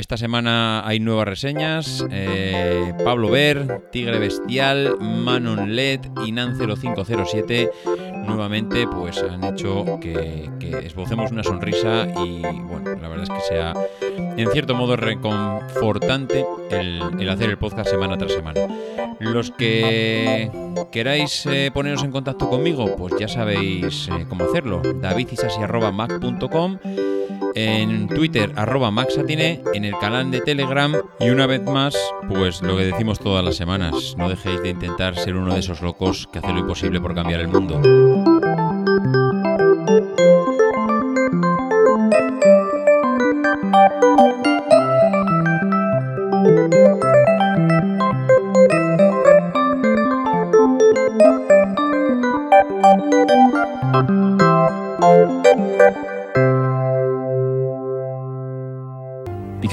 Esta 0.00 0.16
semana 0.16 0.88
hay 0.88 0.98
nuevas 0.98 1.28
reseñas. 1.28 2.06
Eh, 2.10 2.94
Pablo 3.04 3.28
Ver, 3.28 3.82
Tigre 3.92 4.18
Bestial, 4.18 4.96
Manon 4.98 5.76
LED 5.76 6.00
y 6.24 6.32
Nan0507 6.32 7.70
nuevamente 8.24 8.86
pues 8.86 9.22
han 9.22 9.44
hecho 9.44 9.98
que, 10.00 10.48
esbocemos 10.84 11.30
una 11.32 11.42
sonrisa 11.42 12.06
y 12.24 12.40
bueno, 12.40 12.96
la 12.98 13.08
verdad 13.08 13.24
es 13.24 13.28
que 13.28 13.40
sea 13.40 13.74
en 14.38 14.50
cierto 14.50 14.74
modo 14.74 14.96
reconfortante 14.96 16.46
el, 16.70 17.28
hacer 17.28 17.50
el 17.50 17.58
podcast 17.58 17.90
semana 17.90 18.16
tras 18.16 18.32
semana. 18.32 18.62
Los 19.18 19.50
que 19.50 20.50
queráis 20.90 21.44
eh, 21.44 21.70
poneros 21.74 22.02
en 22.04 22.10
contacto 22.10 22.48
conmigo, 22.48 22.96
pues 22.96 23.12
ya 23.20 23.28
sabéis 23.28 24.08
eh, 24.08 24.24
cómo 24.30 24.44
hacerlo. 24.44 24.80
davidisasi.mac.com 24.80 26.78
en 27.54 28.08
Twitter 28.08 28.52
arroba 28.56 28.90
maxatine, 28.90 29.62
en 29.74 29.84
el 29.90 29.98
canal 29.98 30.30
de 30.30 30.40
Telegram 30.40 30.94
y 31.18 31.30
una 31.30 31.46
vez 31.46 31.62
más, 31.62 31.96
pues 32.28 32.62
lo 32.62 32.76
que 32.76 32.84
decimos 32.84 33.18
todas 33.18 33.44
las 33.44 33.56
semanas, 33.56 34.14
no 34.16 34.28
dejéis 34.28 34.62
de 34.62 34.70
intentar 34.70 35.16
ser 35.16 35.34
uno 35.34 35.52
de 35.52 35.60
esos 35.60 35.82
locos 35.82 36.28
que 36.32 36.38
hace 36.38 36.52
lo 36.52 36.60
imposible 36.60 37.00
por 37.00 37.14
cambiar 37.14 37.40
el 37.40 37.48
mundo. 37.48 37.80